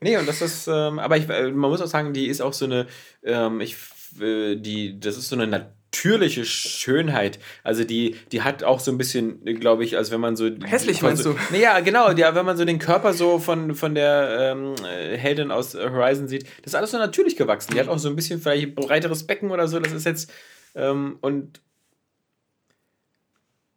Nee, 0.00 0.16
und 0.16 0.28
das 0.28 0.42
ist, 0.42 0.66
ähm, 0.66 0.98
aber 0.98 1.16
ich, 1.16 1.28
äh, 1.28 1.50
man 1.50 1.70
muss 1.70 1.80
auch 1.80 1.86
sagen, 1.86 2.12
die 2.12 2.26
ist 2.26 2.40
auch 2.40 2.52
so 2.52 2.64
eine, 2.64 2.86
ähm, 3.22 3.60
ich, 3.60 3.76
äh, 4.20 4.56
die, 4.56 4.98
das 4.98 5.16
ist 5.16 5.28
so 5.28 5.36
eine 5.36 5.46
natürliche 5.46 6.44
Schönheit. 6.44 7.38
Also 7.62 7.84
die, 7.84 8.16
die 8.32 8.42
hat 8.42 8.64
auch 8.64 8.80
so 8.80 8.90
ein 8.90 8.98
bisschen, 8.98 9.44
glaube 9.44 9.84
ich, 9.84 9.96
als 9.96 10.10
wenn 10.10 10.20
man 10.20 10.34
so. 10.34 10.50
Hässlich, 10.64 11.02
meinst 11.02 11.22
so, 11.22 11.34
du? 11.34 11.38
Naja, 11.52 11.78
genau, 11.80 12.10
ja, 12.10 12.34
wenn 12.34 12.44
man 12.44 12.56
so 12.56 12.64
den 12.64 12.80
Körper 12.80 13.12
so 13.12 13.38
von, 13.38 13.76
von 13.76 13.94
der 13.94 14.54
ähm, 14.56 14.74
äh, 14.84 15.16
Heldin 15.16 15.52
aus 15.52 15.74
Horizon 15.74 16.26
sieht, 16.26 16.44
das 16.62 16.72
ist 16.72 16.74
alles 16.74 16.90
so 16.90 16.98
natürlich 16.98 17.36
gewachsen. 17.36 17.74
Die 17.74 17.80
hat 17.80 17.88
auch 17.88 17.98
so 17.98 18.08
ein 18.08 18.16
bisschen 18.16 18.40
vielleicht 18.40 18.74
breiteres 18.74 19.24
Becken 19.24 19.52
oder 19.52 19.68
so. 19.68 19.78
Das 19.78 19.92
ist 19.92 20.04
jetzt. 20.04 20.32
Ähm, 20.74 21.18
und 21.20 21.60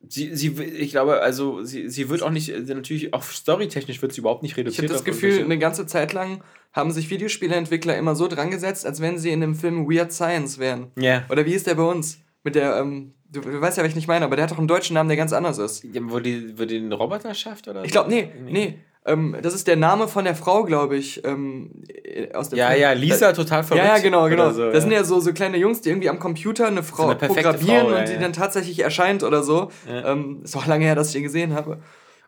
Sie, 0.10 0.36
sie, 0.36 0.50
ich 0.64 0.92
glaube, 0.92 1.22
also 1.22 1.64
sie, 1.64 1.90
sie 1.90 2.10
wird 2.10 2.24
auch 2.24 2.30
nicht, 2.30 2.50
natürlich 2.68 3.14
auch 3.14 3.24
storytechnisch 3.24 4.02
wird 4.02 4.14
sie 4.14 4.22
überhaupt 4.22 4.44
nicht 4.44 4.52
Ich 4.54 4.58
reduziert. 4.58 4.86
habe 4.86 4.94
das 4.94 5.04
Gefühl, 5.04 5.44
eine 5.44 5.58
ganze 5.58 5.86
Zeit 5.86 6.14
lang 6.14 6.42
haben 6.74 6.92
sich 6.92 7.10
Videospieleentwickler 7.10 7.98
immer 7.98 8.16
so 8.16 8.28
dran 8.28 8.52
gesetzt, 8.52 8.86
als 8.86 9.02
wenn 9.02 9.18
sie 9.18 9.32
in 9.32 9.42
dem 9.42 9.56
Film 9.56 9.90
Weird 9.90 10.12
Science 10.12 10.60
wären. 10.60 10.92
Ja. 10.98 11.26
Oder 11.30 11.46
wie 11.46 11.54
ist 11.54 11.68
der 11.68 11.76
bei 11.76 11.84
uns? 11.84 12.20
Mit 12.44 12.56
der, 12.56 12.78
ähm, 12.78 13.14
du, 13.30 13.42
du 13.42 13.60
weißt 13.62 13.78
ja, 13.78 13.84
was 13.84 13.90
ich 13.90 13.96
nicht 13.96 14.08
meine, 14.08 14.26
aber 14.26 14.36
der 14.36 14.44
hat 14.44 14.52
doch 14.52 14.58
einen 14.60 14.68
deutschen 14.68 14.94
Namen, 14.94 15.10
der 15.10 15.18
ganz 15.18 15.34
anders 15.34 15.58
ist. 15.58 15.84
Ja, 15.84 16.02
wo 16.04 16.20
die, 16.20 16.58
wo 16.58 16.66
den 16.66 16.92
Roboter 16.94 17.34
schafft 17.34 17.68
oder? 17.68 17.84
Ich 17.84 17.92
glaube, 17.92 18.10
nee, 18.10 18.30
nee. 18.46 18.80
Ähm, 19.08 19.36
das 19.42 19.54
ist 19.54 19.68
der 19.68 19.78
Name 19.78 20.08
von 20.08 20.26
der 20.26 20.36
Frau, 20.36 20.64
glaube 20.66 20.98
ich, 20.98 21.24
ähm, 21.26 21.72
äh, 22.04 22.34
aus 22.34 22.50
dem 22.50 22.58
Ja, 22.60 22.70
Film. 22.70 22.82
ja, 22.82 22.92
Lisa 22.92 23.32
total 23.32 23.64
verrückt. 23.64 23.86
Ja, 23.86 23.96
ja, 23.96 24.02
genau, 24.04 24.28
genau. 24.28 24.52
So, 24.52 24.70
das 24.72 24.84
sind 24.84 24.92
ja 24.92 25.04
so, 25.04 25.20
so 25.22 25.32
kleine 25.34 25.58
Jungs, 25.58 25.82
die 25.82 25.90
irgendwie 25.90 26.10
am 26.10 26.20
Computer 26.20 26.68
eine 26.68 26.84
Frau 26.84 27.06
eine 27.06 27.16
perfekte 27.16 27.44
programmieren 27.54 27.86
Frau, 27.88 27.94
ja, 27.94 28.00
und 28.02 28.08
die 28.10 28.14
ja. 28.14 28.20
dann 28.20 28.34
tatsächlich 28.34 28.80
erscheint 28.80 29.24
oder 29.24 29.44
so. 29.44 29.72
Ähm, 29.90 30.42
ist 30.44 30.56
auch 30.58 30.68
lange 30.68 30.86
her, 30.86 30.96
dass 30.96 31.08
ich 31.08 31.14
den 31.14 31.24
gesehen 31.24 31.54
habe. 31.54 31.80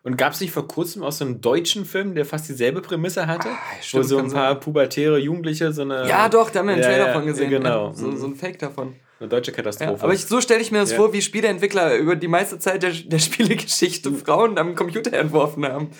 Und 0.02 0.16
gab 0.16 0.32
es 0.32 0.40
nicht 0.40 0.52
vor 0.52 0.66
kurzem 0.66 1.02
auch 1.02 1.12
so 1.12 1.26
einen 1.26 1.42
deutschen 1.42 1.84
Film, 1.84 2.14
der 2.14 2.24
fast 2.24 2.48
dieselbe 2.48 2.80
Prämisse 2.80 3.26
hatte? 3.26 3.48
Ah, 3.50 3.56
wo 3.76 3.82
stimmt, 3.82 4.06
so 4.06 4.16
ein 4.18 4.30
paar 4.32 4.54
pubertäre 4.54 5.18
Jugendliche 5.18 5.72
so 5.74 5.82
eine. 5.82 6.08
Ja, 6.08 6.30
doch, 6.30 6.48
da 6.48 6.60
haben 6.60 6.68
wir 6.68 6.72
einen 6.72 6.82
Ja, 6.82 6.88
Trailer 6.88 7.06
ja, 7.08 7.12
von 7.12 7.26
gesehen. 7.26 7.50
Genau. 7.50 7.88
Ja, 7.88 7.92
so, 7.94 8.16
so 8.16 8.26
ein 8.26 8.34
Fake 8.34 8.58
davon. 8.58 8.94
eine 9.18 9.28
deutsche 9.28 9.50
Ja, 9.50 9.56
Katastrophe. 9.58 10.02
aber 10.02 10.14
ich, 10.14 10.24
so 10.24 10.40
stelle 10.40 10.62
ich 10.62 10.72
mir 10.72 10.78
das 10.78 10.92
Ja. 10.92 10.96
vor, 10.96 11.12
wie 11.12 11.20
Spieleentwickler 11.20 11.96
über 11.96 12.16
die 12.16 12.28
meiste 12.28 12.58
Zeit 12.58 12.82
der, 12.82 12.92
der 12.92 13.18
Spielegeschichte 13.18 14.10
Frauen 14.14 14.56
am 14.56 14.74
Computer 14.74 15.12
entworfen 15.12 15.66
haben. 15.66 15.90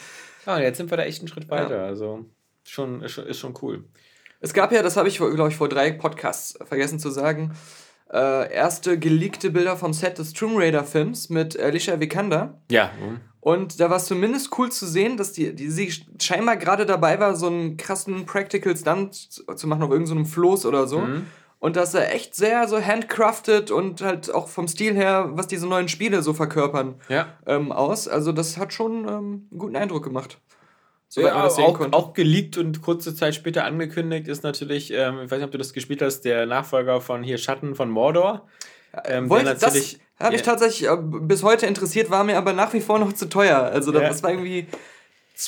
Ah, 0.46 0.60
jetzt 0.60 0.78
sind 0.78 0.90
wir 0.90 0.96
da 0.96 1.04
echt 1.04 1.20
einen 1.20 1.28
Schritt 1.28 1.48
weiter. 1.48 1.82
Also 1.82 2.26
schon, 2.64 3.02
ist 3.02 3.12
schon, 3.12 3.26
ist 3.26 3.38
schon 3.38 3.54
cool. 3.62 3.84
Es 4.40 4.54
gab 4.54 4.72
ja, 4.72 4.82
das 4.82 4.96
habe 4.96 5.08
ich, 5.08 5.18
glaube 5.18 5.48
ich, 5.48 5.56
vor 5.56 5.68
drei 5.68 5.92
Podcasts 5.92 6.58
vergessen 6.64 6.98
zu 6.98 7.10
sagen, 7.10 7.54
äh, 8.12 8.52
erste 8.52 8.98
geleakte 8.98 9.50
Bilder 9.50 9.76
vom 9.76 9.92
Set 9.92 10.18
des 10.18 10.32
Tomb 10.32 10.54
Raider 10.56 10.84
Films 10.84 11.28
mit 11.28 11.58
Alicia 11.58 12.00
Vikander. 12.00 12.60
Ja. 12.70 12.90
mhm. 13.00 13.20
Und 13.42 13.80
da 13.80 13.88
war 13.88 13.96
es 13.96 14.04
zumindest 14.04 14.56
cool 14.58 14.70
zu 14.70 14.86
sehen, 14.86 15.16
dass 15.16 15.32
die, 15.32 15.54
die 15.54 15.70
sie 15.70 15.90
scheinbar 16.20 16.58
gerade 16.58 16.84
dabei 16.84 17.18
war, 17.20 17.34
so 17.36 17.46
einen 17.46 17.78
krassen 17.78 18.26
Practical 18.26 18.76
Stunt 18.76 19.14
zu 19.14 19.66
machen 19.66 19.82
auf 19.82 19.90
irgendeinem 19.90 20.26
Floß 20.26 20.66
oder 20.66 20.86
so. 20.86 21.00
Mhm. 21.00 21.26
Und 21.60 21.76
dass 21.76 21.92
er 21.94 22.12
echt 22.14 22.34
sehr 22.34 22.66
so 22.68 22.80
handcrafted 22.82 23.70
und 23.70 24.00
halt 24.00 24.32
auch 24.34 24.48
vom 24.48 24.66
Stil 24.66 24.94
her, 24.94 25.28
was 25.34 25.46
diese 25.46 25.66
neuen 25.68 25.88
Spiele 25.88 26.22
so 26.22 26.32
verkörpern, 26.34 26.94
Ja. 27.08 27.34
ähm, 27.46 27.70
aus. 27.70 28.08
Also 28.08 28.32
das 28.32 28.56
hat 28.56 28.72
schon 28.72 29.06
ähm, 29.06 29.46
einen 29.50 29.58
guten 29.58 29.76
Eindruck 29.76 30.02
gemacht. 30.02 30.38
Soweit 31.08 31.34
Ja, 31.34 31.42
das 31.42 31.58
auch, 31.58 31.74
konnte. 31.78 31.96
auch 31.96 32.12
geleakt 32.14 32.56
und 32.56 32.80
kurze 32.82 33.14
Zeit 33.14 33.34
später 33.34 33.64
angekündigt 33.64 34.26
ist 34.28 34.42
natürlich, 34.42 34.90
ähm, 34.92 35.20
ich 35.24 35.30
weiß 35.30 35.38
nicht, 35.38 35.44
ob 35.44 35.50
du 35.50 35.58
das 35.58 35.72
gespielt 35.74 36.00
hast, 36.02 36.22
der 36.22 36.46
Nachfolger 36.46 37.00
von 37.00 37.22
hier 37.22 37.36
Schatten 37.36 37.74
von 37.74 37.90
Mordor. 37.90 38.46
Ähm, 39.04 39.28
der 39.28 39.30
Wollte, 39.30 39.54
das 39.56 39.74
mich 39.74 40.00
Ja. 40.18 40.30
tatsächlich 40.38 40.88
äh, 40.88 40.96
bis 40.98 41.42
heute 41.42 41.66
interessiert, 41.66 42.10
war 42.10 42.24
mir 42.24 42.38
aber 42.38 42.52
nach 42.54 42.72
wie 42.72 42.80
vor 42.80 42.98
noch 42.98 43.12
zu 43.12 43.28
teuer. 43.28 43.58
Also 43.58 43.92
Ja. 43.92 44.00
das 44.00 44.22
war 44.22 44.30
irgendwie 44.30 44.66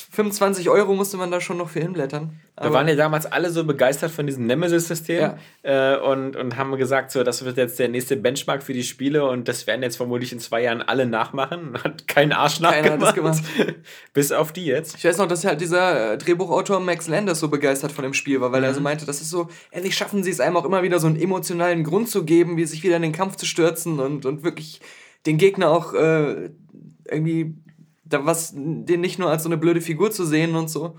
25 0.01 0.69
Euro 0.69 0.93
musste 0.93 1.17
man 1.17 1.31
da 1.31 1.39
schon 1.41 1.57
noch 1.57 1.69
für 1.69 1.79
hinblättern. 1.79 2.39
Da 2.55 2.71
waren 2.71 2.87
ja 2.87 2.95
damals 2.95 3.25
alle 3.25 3.49
so 3.49 3.63
begeistert 3.63 4.11
von 4.11 4.27
diesem 4.27 4.45
Nemesis-System 4.45 5.31
äh, 5.63 5.97
und, 5.97 6.35
und 6.35 6.55
haben 6.55 6.75
gesagt, 6.77 7.11
so, 7.11 7.23
das 7.23 7.43
wird 7.43 7.57
jetzt 7.57 7.79
der 7.79 7.89
nächste 7.89 8.15
Benchmark 8.15 8.61
für 8.61 8.73
die 8.73 8.83
Spiele 8.83 9.27
und 9.27 9.47
das 9.47 9.65
werden 9.65 9.81
jetzt 9.81 9.97
vermutlich 9.97 10.31
in 10.31 10.39
zwei 10.39 10.61
Jahren 10.61 10.81
alle 10.81 11.07
nachmachen. 11.07 11.73
Hat 11.83 12.07
kein 12.07 12.31
Arsch 12.31 12.61
Keiner 12.61 12.91
hat 12.91 13.01
das 13.01 13.09
nachgemacht. 13.09 13.43
Bis 14.13 14.31
auf 14.31 14.53
die 14.53 14.65
jetzt. 14.65 14.95
Ich 14.97 15.03
weiß 15.03 15.17
noch, 15.17 15.27
dass 15.27 15.45
halt 15.45 15.61
dieser 15.61 16.13
äh, 16.13 16.17
Drehbuchautor 16.17 16.79
Max 16.79 17.07
Landis 17.07 17.39
so 17.39 17.47
begeistert 17.47 17.91
von 17.91 18.03
dem 18.03 18.13
Spiel 18.13 18.39
war, 18.39 18.51
weil 18.51 18.61
Mhm. 18.61 18.67
er 18.67 18.73
so 18.75 18.81
meinte, 18.81 19.05
das 19.05 19.19
ist 19.21 19.29
so, 19.31 19.49
endlich 19.71 19.95
schaffen 19.95 20.23
sie 20.23 20.29
es 20.31 20.39
einem 20.39 20.55
auch 20.55 20.65
immer 20.65 20.83
wieder 20.83 20.99
so 20.99 21.07
einen 21.07 21.19
emotionalen 21.19 21.83
Grund 21.83 22.07
zu 22.09 22.23
geben, 22.23 22.55
wie 22.57 22.65
sich 22.65 22.83
wieder 22.83 22.95
in 22.97 23.01
den 23.01 23.11
Kampf 23.13 23.35
zu 23.35 23.45
stürzen 23.45 23.99
und, 23.99 24.25
und 24.25 24.43
wirklich 24.43 24.79
den 25.25 25.37
Gegner 25.37 25.69
auch 25.71 25.93
äh, 25.93 26.51
irgendwie 27.09 27.55
da 28.13 28.25
was, 28.25 28.53
den 28.55 29.01
nicht 29.01 29.19
nur 29.19 29.29
als 29.29 29.43
so 29.43 29.49
eine 29.49 29.57
blöde 29.57 29.81
Figur 29.81 30.11
zu 30.11 30.25
sehen 30.25 30.55
und 30.55 30.69
so. 30.69 30.95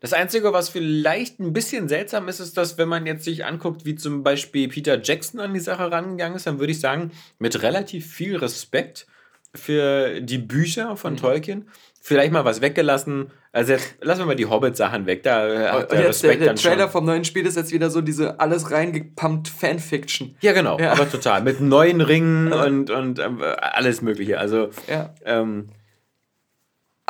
Das 0.00 0.12
Einzige, 0.12 0.52
was 0.52 0.68
vielleicht 0.68 1.38
ein 1.38 1.52
bisschen 1.52 1.88
seltsam 1.88 2.26
ist, 2.28 2.40
ist, 2.40 2.56
dass 2.56 2.76
wenn 2.76 2.88
man 2.88 3.06
jetzt 3.06 3.24
sich 3.24 3.44
anguckt, 3.44 3.84
wie 3.84 3.94
zum 3.94 4.24
Beispiel 4.24 4.68
Peter 4.68 5.00
Jackson 5.00 5.38
an 5.38 5.54
die 5.54 5.60
Sache 5.60 5.90
rangegangen 5.92 6.34
ist, 6.36 6.46
dann 6.46 6.58
würde 6.58 6.72
ich 6.72 6.80
sagen, 6.80 7.12
mit 7.38 7.62
relativ 7.62 8.06
viel 8.12 8.36
Respekt 8.36 9.06
für 9.54 10.20
die 10.20 10.38
Bücher 10.38 10.96
von 10.96 11.16
Tolkien, 11.16 11.68
vielleicht 12.00 12.32
mal 12.32 12.44
was 12.44 12.60
weggelassen. 12.62 13.30
Also 13.52 13.74
jetzt 13.74 13.94
lassen 14.00 14.22
wir 14.22 14.26
mal 14.26 14.34
die 14.34 14.46
Hobbit-Sachen 14.46 15.04
weg, 15.06 15.22
da 15.22 15.46
äh, 15.46 15.68
hat 15.68 15.92
der 15.92 16.00
jetzt 16.00 16.22
der, 16.24 16.30
Respekt 16.30 16.40
der 16.40 16.46
dann 16.48 16.56
Trailer 16.56 16.82
schon. 16.84 16.90
vom 16.90 17.04
neuen 17.04 17.24
Spiel 17.24 17.46
ist 17.46 17.56
jetzt 17.56 17.70
wieder 17.70 17.90
so 17.90 18.00
diese 18.00 18.40
alles 18.40 18.70
reingepumpt 18.70 19.48
Fanfiction. 19.48 20.34
Ja, 20.40 20.52
genau, 20.52 20.80
Ja. 20.80 20.92
aber 20.92 21.08
total. 21.08 21.42
Mit 21.42 21.60
neuen 21.60 22.00
Ringen 22.00 22.50
und, 22.52 22.90
und 22.90 23.18
ähm, 23.18 23.40
alles 23.60 24.00
Mögliche. 24.02 24.40
Also, 24.40 24.70
Ja. 24.88 25.14
ähm, 25.26 25.68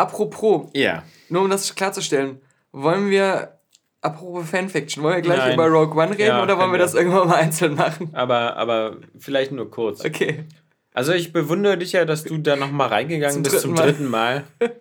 Apropos, 0.02 0.68
ja. 0.74 1.02
nur 1.28 1.42
um 1.42 1.50
das 1.50 1.74
klarzustellen, 1.74 2.40
wollen 2.72 3.08
wir, 3.10 3.58
apropos 4.00 4.48
Fanfiction, 4.50 5.02
wollen 5.04 5.16
wir 5.16 5.22
gleich 5.22 5.38
Nein. 5.38 5.54
über 5.54 5.66
Rogue 5.68 5.96
One 6.02 6.10
reden 6.12 6.28
Ja, 6.28 6.42
oder 6.42 6.58
wollen 6.58 6.72
wir 6.72 6.78
das 6.78 6.94
irgendwann 6.94 7.28
mal 7.28 7.36
einzeln 7.36 7.74
machen? 7.74 8.10
Aber, 8.14 8.56
aber 8.56 8.96
vielleicht 9.18 9.52
nur 9.52 9.70
kurz. 9.70 10.04
Okay. 10.04 10.44
Also 10.94 11.12
ich 11.12 11.32
bewundere 11.32 11.78
dich 11.78 11.92
ja, 11.92 12.04
dass 12.04 12.24
du 12.24 12.36
da 12.38 12.56
nochmal 12.56 12.88
reingegangen 12.88 13.34
Zum 13.34 13.42
bist 13.44 13.60
zum 13.60 13.74
dritten 13.74 13.88
dritten 13.98 14.10
Mal. 14.10 14.44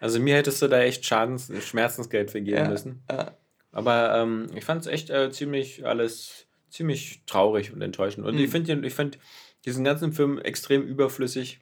Also 0.00 0.18
mir 0.18 0.34
hättest 0.34 0.60
du 0.60 0.66
da 0.66 0.80
echt 0.80 1.06
Schadens 1.06 1.52
Schmerzensgeld 1.64 2.32
vergeben 2.32 2.56
Ja, 2.56 2.68
müssen. 2.68 3.04
ja. 3.08 3.36
Aber 3.70 4.16
ähm, 4.16 4.48
ich 4.52 4.64
fand 4.64 4.80
es 4.80 4.88
echt 4.88 5.10
äh, 5.10 5.30
ziemlich 5.30 5.86
alles 5.86 6.46
ziemlich 6.70 7.22
traurig 7.26 7.72
und 7.72 7.80
enttäuschend. 7.82 8.26
Und 8.26 8.36
ich 8.36 8.48
Mhm. 8.48 8.64
finde 8.64 8.86
ich 8.88 8.94
find 8.94 9.18
diesen 9.64 9.84
ganzen 9.84 10.12
Film 10.12 10.40
extrem 10.40 10.82
überflüssig. 10.82 11.60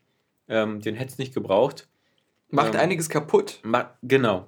Ähm, 0.48 0.80
den 0.80 0.94
hätte 0.94 1.12
es 1.12 1.18
nicht 1.18 1.34
gebraucht. 1.34 1.86
Macht 2.50 2.74
Ähm, 2.74 2.80
einiges 2.80 3.08
kaputt. 3.08 3.60
Ma 3.62 3.96
genau. 4.02 4.46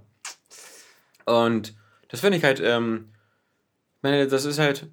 Und 1.24 1.74
das 2.08 2.20
finde 2.20 2.38
ich 2.38 2.44
halt, 2.44 2.60
ähm, 2.60 3.10
meine, 4.02 4.26
das 4.26 4.44
ist 4.44 4.58
halt 4.58 4.88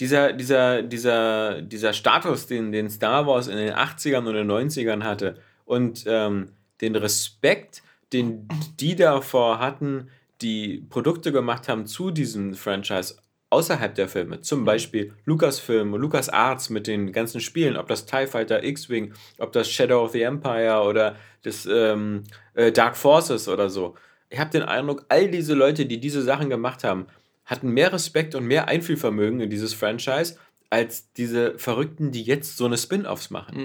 dieser, 0.00 0.32
dieser, 0.32 0.82
dieser, 0.82 1.62
dieser 1.62 1.92
Status, 1.92 2.46
den, 2.46 2.72
den 2.72 2.88
Star 2.88 3.26
Wars 3.26 3.48
in 3.48 3.56
den 3.56 3.74
80ern 3.74 4.26
und 4.26 4.34
den 4.34 4.50
90ern 4.50 5.02
hatte 5.02 5.36
und 5.66 6.04
ähm, 6.06 6.52
den 6.80 6.96
Respekt, 6.96 7.82
den 8.12 8.48
die 8.80 8.96
davor 8.96 9.58
hatten, 9.58 10.08
die 10.40 10.86
Produkte 10.88 11.32
gemacht 11.32 11.68
haben 11.68 11.86
zu 11.86 12.10
diesem 12.10 12.54
Franchise 12.54 13.16
außerhalb 13.50 13.94
der 13.94 14.08
Filme. 14.08 14.40
Zum 14.40 14.64
Beispiel 14.64 15.12
Lucasfilm, 15.24 15.94
LucasArts 15.94 16.70
mit 16.70 16.86
den 16.86 17.12
ganzen 17.12 17.40
Spielen, 17.40 17.76
ob 17.76 17.88
das 17.88 18.06
TIE 18.06 18.26
Fighter, 18.26 18.64
X-Wing, 18.64 19.12
ob 19.38 19.52
das 19.52 19.70
Shadow 19.70 20.04
of 20.04 20.12
the 20.12 20.22
Empire 20.22 20.82
oder 20.82 21.16
das 21.42 21.66
ähm, 21.66 22.24
äh, 22.54 22.72
Dark 22.72 22.96
Forces 22.96 23.48
oder 23.48 23.68
so. 23.68 23.96
Ich 24.28 24.38
habe 24.38 24.50
den 24.50 24.62
Eindruck, 24.62 25.04
all 25.08 25.28
diese 25.28 25.54
Leute, 25.54 25.86
die 25.86 25.98
diese 25.98 26.22
Sachen 26.22 26.48
gemacht 26.48 26.84
haben, 26.84 27.06
hatten 27.44 27.70
mehr 27.70 27.92
Respekt 27.92 28.36
und 28.36 28.44
mehr 28.46 28.68
Einfühlvermögen 28.68 29.40
in 29.40 29.50
dieses 29.50 29.74
Franchise 29.74 30.36
als 30.70 31.12
diese 31.14 31.58
Verrückten, 31.58 32.12
die 32.12 32.22
jetzt 32.22 32.56
so 32.56 32.64
eine 32.66 32.78
Spin-offs 32.78 33.30
machen. 33.30 33.56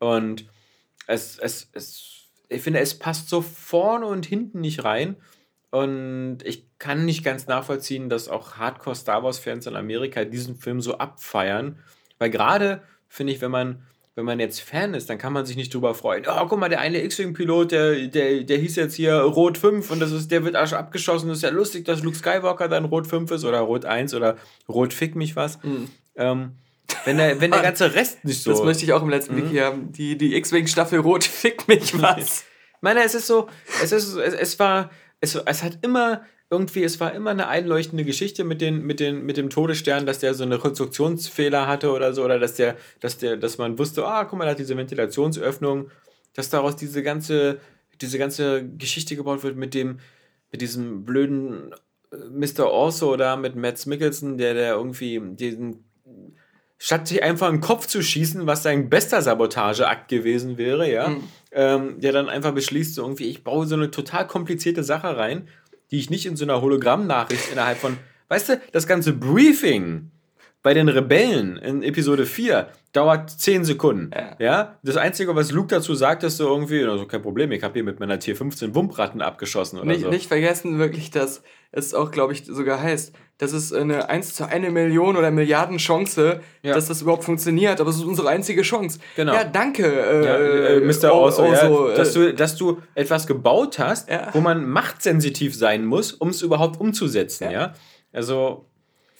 Und 0.00 0.46
es, 1.06 1.38
es, 1.38 1.68
es, 1.72 2.24
ich 2.48 2.62
finde, 2.62 2.80
es 2.80 2.98
passt 2.98 3.28
so 3.28 3.40
vorne 3.40 4.06
und 4.06 4.26
hinten 4.26 4.60
nicht 4.60 4.82
rein. 4.82 5.16
Und 5.70 6.38
ich 6.44 6.64
kann 6.78 7.04
nicht 7.04 7.24
ganz 7.24 7.46
nachvollziehen, 7.46 8.08
dass 8.08 8.28
auch 8.28 8.56
Hardcore-Star 8.56 9.22
Wars-Fans 9.22 9.66
in 9.66 9.76
Amerika 9.76 10.24
diesen 10.24 10.56
Film 10.56 10.80
so 10.80 10.98
abfeiern. 10.98 11.78
Weil 12.18 12.30
gerade, 12.30 12.82
finde 13.08 13.32
ich, 13.32 13.40
wenn 13.40 13.50
man, 13.50 13.82
wenn 14.14 14.24
man 14.24 14.40
jetzt 14.40 14.60
Fan 14.60 14.94
ist, 14.94 15.10
dann 15.10 15.18
kann 15.18 15.32
man 15.32 15.44
sich 15.44 15.56
nicht 15.56 15.72
drüber 15.72 15.94
freuen. 15.94 16.24
Oh, 16.26 16.46
guck 16.46 16.58
mal, 16.58 16.70
der 16.70 16.80
eine 16.80 17.02
X-Wing-Pilot, 17.04 17.72
der, 17.72 18.06
der, 18.06 18.44
der 18.44 18.58
hieß 18.58 18.76
jetzt 18.76 18.94
hier 18.94 19.14
Rot 19.14 19.58
5 19.58 19.90
und 19.90 20.00
das 20.00 20.10
ist, 20.10 20.30
der 20.30 20.44
wird 20.44 20.56
Arsch 20.56 20.72
abgeschossen. 20.72 21.28
Das 21.28 21.38
ist 21.38 21.42
ja 21.42 21.50
lustig, 21.50 21.84
dass 21.84 22.02
Luke 22.02 22.16
Skywalker 22.16 22.68
dann 22.68 22.86
Rot 22.86 23.06
5 23.06 23.30
ist 23.30 23.44
oder 23.44 23.60
Rot 23.60 23.84
1 23.84 24.14
oder 24.14 24.36
Rot 24.68 24.94
Fick 24.94 25.16
mich 25.16 25.36
was. 25.36 25.58
Ähm, 26.16 26.52
wenn, 27.04 27.18
der, 27.18 27.40
wenn 27.40 27.50
der 27.50 27.62
ganze 27.62 27.94
Rest 27.94 28.24
nicht 28.24 28.42
so. 28.42 28.50
Das 28.50 28.62
möchte 28.62 28.84
ich 28.84 28.92
auch 28.94 29.02
im 29.02 29.10
letzten 29.10 29.36
Wiki 29.36 29.58
haben. 29.58 29.92
Die, 29.92 30.16
die 30.16 30.34
X-Wing-Staffel 30.36 31.00
Rot 31.00 31.24
fickt 31.24 31.68
mich 31.68 32.00
was. 32.02 32.44
Ich 32.78 32.82
meine, 32.82 33.02
es 33.02 33.14
ist 33.14 33.26
so, 33.26 33.48
es 33.82 33.92
ist, 33.92 34.14
es, 34.14 34.34
es 34.34 34.58
war, 34.58 34.90
es, 35.20 35.34
es 35.34 35.62
hat 35.62 35.78
immer 35.82 36.22
irgendwie, 36.50 36.82
es 36.82 36.98
war 36.98 37.12
immer 37.12 37.30
eine 37.30 37.48
einleuchtende 37.48 38.04
Geschichte 38.04 38.42
mit, 38.42 38.60
den, 38.60 38.82
mit, 38.82 39.00
den, 39.00 39.24
mit 39.26 39.36
dem 39.36 39.50
Todesstern, 39.50 40.06
dass 40.06 40.20
der 40.20 40.32
so 40.34 40.44
eine 40.44 40.58
Konstruktionsfehler 40.58 41.66
hatte 41.66 41.92
oder 41.92 42.14
so, 42.14 42.24
oder 42.24 42.38
dass 42.38 42.54
der, 42.54 42.76
dass 43.00 43.18
der, 43.18 43.36
dass 43.36 43.58
man 43.58 43.78
wusste, 43.78 44.06
ah, 44.06 44.24
guck 44.24 44.38
mal, 44.38 44.46
da 44.46 44.52
hat 44.52 44.58
diese 44.58 44.76
Ventilationsöffnung, 44.76 45.90
dass 46.34 46.48
daraus 46.48 46.76
diese 46.76 47.02
ganze, 47.02 47.60
diese 48.00 48.18
ganze 48.18 48.66
Geschichte 48.66 49.14
gebaut 49.14 49.42
wird 49.42 49.56
mit 49.56 49.74
dem, 49.74 49.98
mit 50.50 50.62
diesem 50.62 51.04
blöden 51.04 51.74
äh, 52.12 52.16
Mr. 52.30 52.70
Orso 52.70 53.16
da, 53.16 53.36
mit 53.36 53.54
Matt 53.54 53.86
Mickelson, 53.86 54.38
der, 54.38 54.54
der 54.54 54.74
irgendwie 54.74 55.20
diesen 55.34 55.84
statt 56.78 57.08
sich 57.08 57.22
einfach 57.22 57.48
in 57.48 57.56
den 57.56 57.60
Kopf 57.60 57.86
zu 57.86 58.02
schießen, 58.02 58.46
was 58.46 58.62
sein 58.62 58.88
bester 58.88 59.20
Sabotageakt 59.20 60.08
gewesen 60.08 60.58
wäre, 60.58 60.90
ja, 60.90 61.16
ähm, 61.50 62.00
der 62.00 62.12
dann 62.12 62.28
einfach 62.28 62.52
beschließt, 62.52 62.94
so 62.94 63.02
irgendwie, 63.02 63.28
ich 63.28 63.42
baue 63.42 63.66
so 63.66 63.74
eine 63.74 63.90
total 63.90 64.26
komplizierte 64.26 64.84
Sache 64.84 65.16
rein, 65.16 65.48
die 65.90 65.98
ich 65.98 66.10
nicht 66.10 66.26
in 66.26 66.36
so 66.36 66.44
einer 66.44 66.60
Hologrammnachricht 66.60 67.50
innerhalb 67.50 67.78
von, 67.78 67.96
weißt 68.28 68.48
du, 68.50 68.60
das 68.72 68.86
ganze 68.86 69.12
Briefing 69.12 70.10
bei 70.62 70.74
den 70.74 70.88
Rebellen 70.88 71.56
in 71.56 71.82
Episode 71.82 72.26
4 72.26 72.68
dauert 72.92 73.30
10 73.30 73.64
Sekunden. 73.64 74.10
Ja. 74.38 74.76
Das 74.82 74.96
Einzige, 74.96 75.34
was 75.36 75.52
Luke 75.52 75.68
dazu 75.68 75.94
sagt, 75.94 76.24
ist 76.24 76.36
so 76.38 76.48
irgendwie, 76.48 76.84
also 76.84 77.06
kein 77.06 77.22
Problem, 77.22 77.52
ich 77.52 77.62
habe 77.62 77.74
hier 77.74 77.84
mit 77.84 78.00
meiner 78.00 78.18
Tier 78.18 78.34
15 78.34 78.74
Wumpratten 78.74 79.22
abgeschossen 79.22 79.78
oder 79.78 79.86
Nicht, 79.86 80.02
so. 80.02 80.08
nicht 80.10 80.26
vergessen 80.26 80.78
wirklich, 80.78 81.10
dass 81.10 81.42
es 81.70 81.94
auch, 81.94 82.10
glaube 82.10 82.32
ich, 82.32 82.44
sogar 82.46 82.82
heißt, 82.82 83.14
dass 83.36 83.52
es 83.52 83.72
eine 83.72 84.08
1 84.08 84.34
zu 84.34 84.48
1 84.48 84.72
Million 84.72 85.16
oder 85.16 85.30
Milliarden 85.30 85.78
Chance, 85.78 86.40
Ja. 86.62 86.74
dass 86.74 86.88
das 86.88 87.02
überhaupt 87.02 87.22
funktioniert, 87.24 87.80
aber 87.80 87.90
es 87.90 87.96
ist 87.96 88.04
unsere 88.04 88.28
einzige 88.30 88.62
Chance. 88.62 88.98
Genau. 89.14 89.34
Ja, 89.34 89.44
danke, 89.44 89.84
äh, 89.86 90.24
Ja, 90.24 90.36
äh, 90.38 90.80
Mr. 90.80 91.14
O- 91.14 91.26
Oso, 91.26 91.44
Oso, 91.44 91.88
ja, 91.88 91.92
äh, 91.92 91.96
dass, 91.96 92.12
du, 92.14 92.34
dass 92.34 92.56
du 92.56 92.78
etwas 92.96 93.26
gebaut 93.28 93.78
hast, 93.78 94.10
Ja. 94.10 94.30
wo 94.32 94.40
man 94.40 94.68
machtsensitiv 94.68 95.54
sein 95.54 95.84
muss, 95.84 96.12
um 96.14 96.30
es 96.30 96.42
überhaupt 96.42 96.80
umzusetzen, 96.80 97.50
ja. 97.52 97.74
Also, 98.12 98.67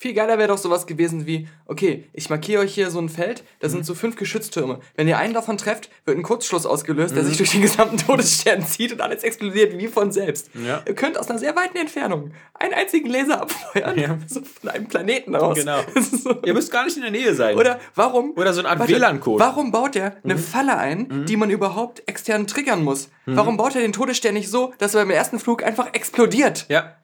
Viel 0.01 0.13
geiler 0.13 0.37
wäre 0.37 0.47
doch 0.47 0.57
sowas 0.57 0.87
gewesen 0.87 1.25
wie, 1.25 1.49
okay, 1.65 2.05
ich 2.13 2.29
markiere 2.29 2.61
euch 2.61 2.73
hier 2.73 2.89
so 2.89 2.99
ein 2.99 3.09
Feld, 3.09 3.43
da 3.59 3.67
Mhm. 3.67 3.71
sind 3.71 3.85
so 3.85 3.93
fünf 3.93 4.15
Geschütztürme. 4.15 4.79
Wenn 4.95 5.09
ihr 5.09 5.17
einen 5.17 5.33
davon 5.33 5.57
trefft, 5.57 5.89
wird 6.05 6.17
ein 6.17 6.23
Kurzschluss 6.23 6.65
ausgelöst, 6.65 7.11
Mhm. 7.11 7.15
der 7.15 7.25
sich 7.25 7.35
durch 7.35 7.51
den 7.51 7.61
gesamten 7.63 7.97
Todesstern 7.97 8.65
zieht 8.65 8.93
und 8.93 9.01
alles 9.01 9.23
explodiert 9.23 9.77
wie 9.77 9.89
von 9.89 10.13
selbst. 10.13 10.51
Ja. 10.65 10.81
Ihr 10.87 10.95
könnt 10.95 11.17
aus 11.19 11.29
einer 11.29 11.37
sehr 11.37 11.53
weiten 11.57 11.75
Entfernung 11.77 12.31
einen 12.53 12.73
einzigen 12.73 13.09
Laser 13.09 13.41
abfeuern, 13.41 13.99
Ja. 13.99 14.17
so 14.27 14.39
von 14.41 14.69
einem 14.69 14.87
Planeten 14.87 15.35
aus. 15.35 15.57
Genau. 15.57 15.79
So. 16.01 16.33
ihr 16.45 16.53
müsst 16.53 16.71
gar 16.71 16.85
nicht 16.85 16.95
in 16.95 17.01
der 17.03 17.11
Nähe 17.11 17.35
sein. 17.35 17.57
Oder 17.57 17.81
warum? 17.93 18.31
Oder 18.37 18.53
so 18.53 18.61
eine 18.61 18.69
Art 18.69 18.87
WLAN-Code. 18.87 19.43
Warum 19.43 19.71
baut 19.73 19.97
er 19.97 20.15
eine 20.23 20.37
Falle 20.37 20.77
ein, 20.77 21.25
die 21.27 21.35
man 21.35 21.49
überhaupt 21.49 22.03
extern 22.07 22.47
triggern 22.47 22.85
muss? 22.85 23.09
Warum 23.25 23.57
baut 23.57 23.75
er 23.75 23.81
den 23.81 23.91
Todesstern 23.91 24.33
nicht 24.33 24.49
so, 24.49 24.73
dass 24.77 24.95
er 24.95 25.01
beim 25.01 25.11
ersten 25.11 25.39
Flug 25.39 25.61
einfach 25.61 25.93
explodiert? 25.93 26.65
Ja. 26.69 26.95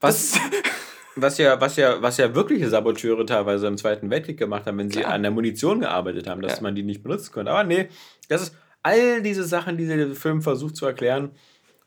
Was, 0.00 0.32
was, 1.16 1.38
ja, 1.38 1.60
was, 1.60 1.76
ja, 1.76 2.00
was 2.00 2.16
ja 2.16 2.34
wirkliche 2.34 2.68
Saboteure 2.68 3.26
teilweise 3.26 3.66
im 3.66 3.76
Zweiten 3.76 4.10
Weltkrieg 4.10 4.38
gemacht 4.38 4.66
haben, 4.66 4.78
wenn 4.78 4.90
sie 4.90 5.00
Klar. 5.00 5.12
an 5.14 5.22
der 5.22 5.30
Munition 5.32 5.80
gearbeitet 5.80 6.28
haben, 6.28 6.40
dass 6.42 6.56
Ja. 6.56 6.62
man 6.62 6.74
die 6.74 6.82
nicht 6.82 7.02
benutzen 7.02 7.32
konnte. 7.32 7.50
Aber 7.50 7.64
nee, 7.64 7.88
das 8.28 8.42
ist 8.42 8.54
all 8.82 9.22
diese 9.22 9.44
Sachen, 9.44 9.76
die 9.76 9.86
der 9.86 10.10
Film 10.14 10.42
versucht 10.42 10.76
zu 10.76 10.86
erklären 10.86 11.30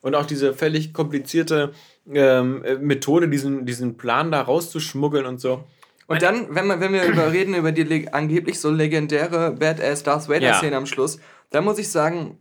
und 0.02 0.14
auch 0.14 0.26
diese 0.26 0.52
völlig 0.54 0.92
komplizierte 0.92 1.72
ähm, 2.12 2.62
äh, 2.64 2.74
Methode, 2.76 3.28
diesen, 3.28 3.64
diesen 3.64 3.96
Plan 3.96 4.30
da 4.32 4.42
rauszuschmuggeln 4.42 5.24
und 5.26 5.40
so. 5.40 5.64
Und 6.08 6.20
dann, 6.20 6.54
wenn, 6.54 6.66
man, 6.66 6.80
wenn 6.80 6.92
wir 6.92 7.04
über 7.04 7.32
reden 7.32 7.54
über 7.54 7.72
die 7.72 8.12
angeblich 8.12 8.60
so 8.60 8.70
legendäre 8.70 9.52
Badass 9.52 10.02
Darth 10.02 10.28
Vader-Szene 10.28 10.72
Ja. 10.72 10.78
am 10.78 10.84
Schluss, 10.86 11.18
dann 11.50 11.64
muss 11.64 11.78
ich 11.78 11.88
sagen, 11.90 12.38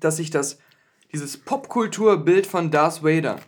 dass 0.00 0.18
ich 0.18 0.30
das, 0.30 0.58
dieses 1.12 1.36
Popkulturbild 1.36 2.46
von 2.46 2.70
Darth 2.70 3.04
Vader, 3.04 3.38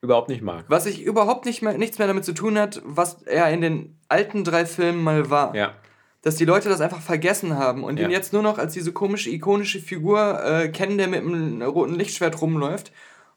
Überhaupt 0.00 0.28
nicht 0.28 0.42
mag. 0.42 0.64
was 0.68 0.86
ich 0.86 1.02
überhaupt 1.02 1.44
nicht 1.44 1.60
mehr, 1.62 1.76
nichts 1.76 1.98
mehr 1.98 2.06
damit 2.06 2.24
zu 2.24 2.32
tun 2.32 2.56
hat, 2.58 2.80
was 2.84 3.22
er 3.22 3.50
in 3.50 3.60
den 3.60 3.98
alten 4.08 4.44
drei 4.44 4.64
Filmen 4.66 5.02
mal 5.02 5.28
war. 5.30 5.54
Ja. 5.54 5.74
dass 6.22 6.34
die 6.34 6.44
Leute 6.44 6.68
das 6.68 6.80
einfach 6.80 7.00
vergessen 7.00 7.56
haben 7.56 7.84
und 7.84 7.96
ihn 7.98 8.10
Ja. 8.10 8.16
jetzt 8.18 8.32
nur 8.32 8.42
noch 8.42 8.58
als 8.58 8.74
diese 8.74 8.92
komische, 8.92 9.30
ikonische 9.30 9.78
Figur 9.80 10.42
äh, 10.44 10.68
kennen, 10.68 10.98
der 10.98 11.06
mit 11.06 11.20
einem 11.22 11.62
roten 11.62 11.94
Lichtschwert 11.94 12.40
rumläuft. 12.42 12.90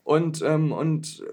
Und, 0.03 0.41
ähm, 0.41 0.71
und 0.71 1.23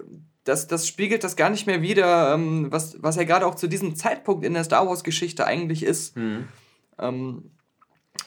das, 0.43 0.67
das 0.67 0.87
spiegelt 0.87 1.23
das 1.23 1.35
gar 1.35 1.49
nicht 1.49 1.65
mehr 1.65 1.81
wider, 1.81 2.33
ähm, 2.35 2.67
was, 2.71 3.01
was 3.01 3.17
er 3.17 3.25
gerade 3.25 3.47
auch 3.47 3.55
zu 3.55 3.67
diesem 3.67 3.95
Zeitpunkt 3.95 4.45
in 4.45 4.53
der 4.53 4.63
Star 4.63 4.87
Wars-Geschichte 4.87 5.45
eigentlich 5.45 5.81
ist. 5.83 6.15
Ähm, 6.17 7.51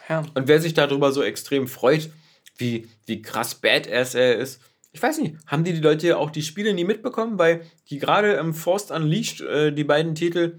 ja. 0.09 0.23
Und 0.35 0.49
wer 0.49 0.61
sich 0.61 0.75
darüber 0.75 1.13
so 1.13 1.23
extrem 1.23 1.69
freut, 1.69 2.11
wie, 2.59 2.89
wie 3.07 3.23
krass 3.23 3.55
Badass 3.55 4.15
er 4.15 4.37
ist, 4.37 4.61
ich 4.93 5.03
weiß 5.03 5.19
nicht, 5.19 5.37
haben 5.47 5.65
die, 5.65 5.73
die 5.73 5.81
Leute 5.81 6.19
auch 6.19 6.31
die 6.31 6.43
Spiele 6.43 6.75
nie 6.75 6.85
mitbekommen? 6.85 7.39
Weil 7.39 7.63
die 7.89 7.99
gerade 7.99 8.35
im 8.35 8.55
Force 8.55 8.91
Unleashed, 8.91 9.41
äh, 9.41 9.73
die 9.73 9.85
beiden 9.85 10.15
Titel, 10.15 10.59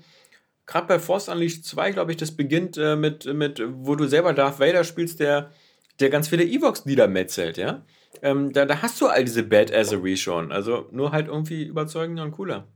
gerade 0.66 0.88
bei 0.88 1.00
Force 1.00 1.30
Unleashed 1.30 1.66
2, 1.66 1.92
glaube 1.92 2.12
ich, 2.12 2.18
das 2.18 2.32
beginnt 2.32 2.78
äh, 2.78 2.96
mit, 2.96 3.26
mit, 3.26 3.62
wo 3.66 3.96
du 3.96 4.08
selber 4.08 4.34
Darth 4.34 4.60
Vader 4.60 4.84
spielst, 4.84 5.20
der, 5.20 5.52
der 6.00 6.10
ganz 6.10 6.28
viele 6.28 6.44
Evox 6.44 6.86
niedermetzelt, 6.86 7.58
ja? 7.58 7.86
Ähm, 8.22 8.54
da, 8.54 8.66
da 8.66 8.82
hast 8.82 9.02
du 9.02 9.08
all 9.08 9.24
diese 9.24 9.44
Badassery 9.44 10.18
schon. 10.18 10.52
Also 10.52 10.88
nur 10.92 11.12
halt 11.12 11.28
irgendwie 11.28 11.64
überzeugender 11.64 12.24
und 12.24 12.32
cooler. 12.32 12.68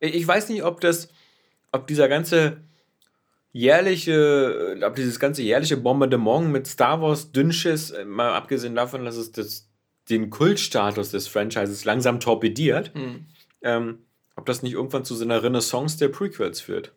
Ich 0.00 0.14
ich 0.14 0.26
weiß 0.26 0.48
nicht, 0.48 0.64
ob 0.64 0.80
das, 0.80 1.08
ob 1.72 1.86
dieser 1.86 2.08
ganze 2.08 2.58
jährliche, 3.52 4.76
ob 4.82 4.96
dieses 4.96 5.20
ganze 5.20 5.42
jährliche 5.42 5.76
Bombardement 5.76 6.50
mit 6.50 6.66
Star 6.66 7.00
Wars 7.00 7.32
Dünnschiss, 7.32 7.90
äh, 7.90 8.04
mal 8.04 8.32
abgesehen 8.34 8.74
davon, 8.74 9.04
dass 9.04 9.16
es 9.16 9.32
das, 9.32 9.68
den 10.08 10.30
Kultstatus 10.30 11.10
des 11.10 11.28
Franchises 11.28 11.84
langsam 11.84 12.20
torpediert, 12.20 12.92
ähm, 13.62 13.98
ob 14.36 14.46
das 14.46 14.62
nicht 14.62 14.74
irgendwann 14.74 15.04
zu 15.04 15.14
so 15.14 15.24
einer 15.24 15.42
Renaissance 15.42 15.98
der 15.98 16.08
Prequels 16.08 16.60
führt. 16.60 16.92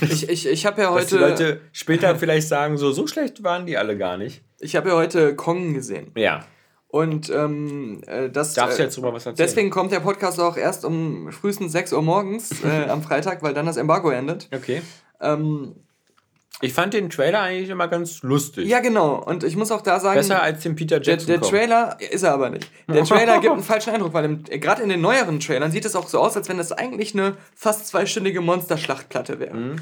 Ich, 0.00 0.28
ich, 0.28 0.46
ich 0.46 0.66
habe 0.66 0.82
ja 0.82 0.94
Dass 0.94 1.06
die 1.06 1.14
heute, 1.16 1.28
Leute 1.28 1.60
später 1.72 2.16
vielleicht 2.16 2.48
sagen, 2.48 2.78
so, 2.78 2.92
so 2.92 3.06
schlecht 3.06 3.42
waren 3.42 3.66
die 3.66 3.76
alle 3.76 3.96
gar 3.96 4.16
nicht. 4.16 4.42
ich 4.58 4.76
habe 4.76 4.90
ja 4.90 4.94
heute 4.96 5.36
Kong 5.36 5.74
gesehen. 5.74 6.12
Ja. 6.16 6.44
Und 6.88 7.28
ähm, 7.30 8.00
äh, 8.06 8.30
das. 8.30 8.54
Darfst 8.54 8.78
du 8.78 8.82
äh, 8.82 8.86
jetzt 8.86 8.96
drüber 8.96 9.12
was 9.12 9.26
erzählen? 9.26 9.46
Deswegen 9.46 9.70
kommt 9.70 9.92
der 9.92 10.00
Podcast 10.00 10.40
auch 10.40 10.56
erst 10.56 10.84
um 10.84 11.30
frühestens 11.30 11.72
6 11.72 11.92
Uhr 11.92 12.02
morgens 12.02 12.52
äh, 12.64 12.88
am 12.88 13.02
Freitag, 13.02 13.42
weil 13.42 13.54
dann 13.54 13.66
das 13.66 13.76
Embargo 13.76 14.10
endet. 14.10 14.48
Okay. 14.54 14.82
Ähm, 15.20 15.74
Ich 16.62 16.72
fand 16.72 16.94
den 16.94 17.10
Trailer 17.10 17.42
eigentlich 17.42 17.68
immer 17.68 17.86
ganz 17.86 18.22
lustig. 18.22 18.66
ja, 18.66 18.80
genau. 18.80 19.22
Und 19.22 19.44
ich 19.44 19.56
muss 19.56 19.70
auch 19.70 19.82
da 19.82 20.00
sagen. 20.00 20.16
Besser 20.16 20.42
als 20.42 20.62
den 20.62 20.74
Peter 20.74 21.00
Der, 21.00 21.12
Jackson. 21.14 21.26
der 21.28 21.40
Kong. 21.40 21.50
Trailer 21.50 21.98
ist 22.10 22.22
er 22.22 22.32
aber 22.32 22.48
nicht. 22.50 22.70
Der 22.88 23.04
Trailer 23.04 23.40
gibt 23.40 23.52
einen 23.52 23.62
falschen 23.62 23.90
Eindruck, 23.92 24.14
weil 24.14 24.36
gerade 24.38 24.82
in 24.82 24.88
den 24.88 25.02
neueren 25.02 25.38
Trailern 25.38 25.70
sieht 25.70 25.84
es 25.84 25.94
auch 25.94 26.08
so 26.08 26.18
aus, 26.18 26.36
als 26.36 26.48
wenn 26.48 26.56
das 26.56 26.72
eigentlich 26.72 27.12
eine 27.14 27.36
fast 27.54 27.86
zweistündige 27.88 28.40
Monsterschlachtplatte 28.40 29.38
wäre. 29.38 29.54
Ein 29.54 29.80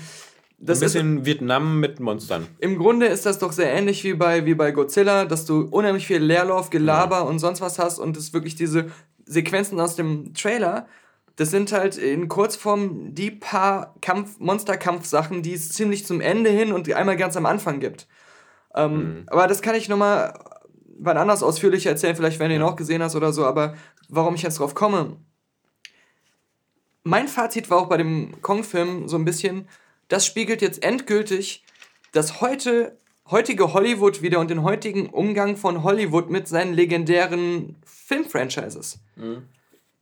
Das 0.58 0.78
ist, 0.78 0.84
bisschen 0.94 1.24
Vietnam 1.24 1.78
mit 1.78 2.00
Monstern. 2.00 2.48
Im 2.58 2.76
Grunde 2.76 3.06
ist 3.06 3.24
das 3.24 3.38
doch 3.38 3.52
sehr 3.52 3.72
ähnlich 3.72 4.02
wie 4.02 4.14
bei, 4.14 4.44
wie 4.44 4.54
bei 4.54 4.72
Godzilla, 4.72 5.26
dass 5.26 5.46
du 5.46 5.68
unheimlich 5.70 6.06
viel 6.08 6.18
Leerlauf, 6.18 6.70
Gelaber 6.70 7.26
und 7.26 7.38
sonst 7.38 7.60
was 7.60 7.78
hast 7.78 8.00
und 8.00 8.16
es 8.16 8.32
wirklich 8.32 8.56
diese 8.56 8.86
Sequenzen 9.26 9.78
aus 9.78 9.94
dem 9.94 10.34
Trailer, 10.34 10.86
das 11.36 11.50
sind 11.50 11.72
halt 11.72 11.96
in 11.96 12.28
Kurzform 12.28 13.14
die 13.14 13.30
paar 13.30 13.94
Kampf, 14.00 14.38
Monsterkampfsachen, 14.38 15.42
die 15.42 15.54
es 15.54 15.70
ziemlich 15.70 16.06
zum 16.06 16.20
Ende 16.20 16.50
hin 16.50 16.72
und 16.72 16.92
einmal 16.92 17.16
ganz 17.16 17.36
am 17.36 17.46
Anfang 17.46 17.80
gibt. 17.80 18.06
Ähm, 18.74 19.24
Aber 19.26 19.46
das 19.46 19.62
kann 19.62 19.74
ich 19.74 19.88
nochmal 19.88 20.38
wann 20.98 21.16
anders 21.16 21.42
ausführlicher 21.42 21.90
erzählen, 21.90 22.16
vielleicht 22.16 22.38
wenn 22.38 22.50
du 22.50 22.56
ihn 22.56 22.62
auch 22.62 22.76
gesehen 22.76 23.02
hast 23.02 23.16
oder 23.16 23.32
so, 23.32 23.44
aber 23.44 23.74
warum 24.08 24.34
ich 24.34 24.42
jetzt 24.42 24.58
drauf 24.58 24.74
komme. 24.74 25.16
Mein 27.02 27.28
Fazit 27.28 27.68
war 27.68 27.78
auch 27.78 27.88
bei 27.88 27.96
dem 27.96 28.40
Kong-Film 28.40 29.08
so 29.08 29.16
ein 29.16 29.24
bisschen, 29.24 29.68
das 30.08 30.24
spiegelt 30.24 30.62
jetzt 30.62 30.82
endgültig 30.82 31.64
das 32.12 32.40
heute, 32.40 32.96
heutige 33.30 33.74
Hollywood 33.74 34.22
wieder 34.22 34.38
und 34.38 34.50
den 34.50 34.62
heutigen 34.62 35.10
Umgang 35.10 35.56
von 35.56 35.82
Hollywood 35.82 36.30
mit 36.30 36.46
seinen 36.48 36.72
legendären 36.72 37.76
Filmfranchises. 37.84 39.00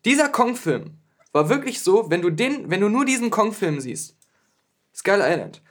Dieser 0.04 0.28
Kong-Film 0.28 0.98
war 1.32 1.48
wirklich 1.48 1.80
so, 1.80 2.10
wenn 2.10 2.22
du 2.22 2.30
den, 2.30 2.70
wenn 2.70 2.80
du 2.80 2.88
nur 2.88 3.04
diesen 3.04 3.30
Kong-Film 3.30 3.80
siehst, 3.80 4.16
Skull 4.94 5.20
Island, 5.22 5.62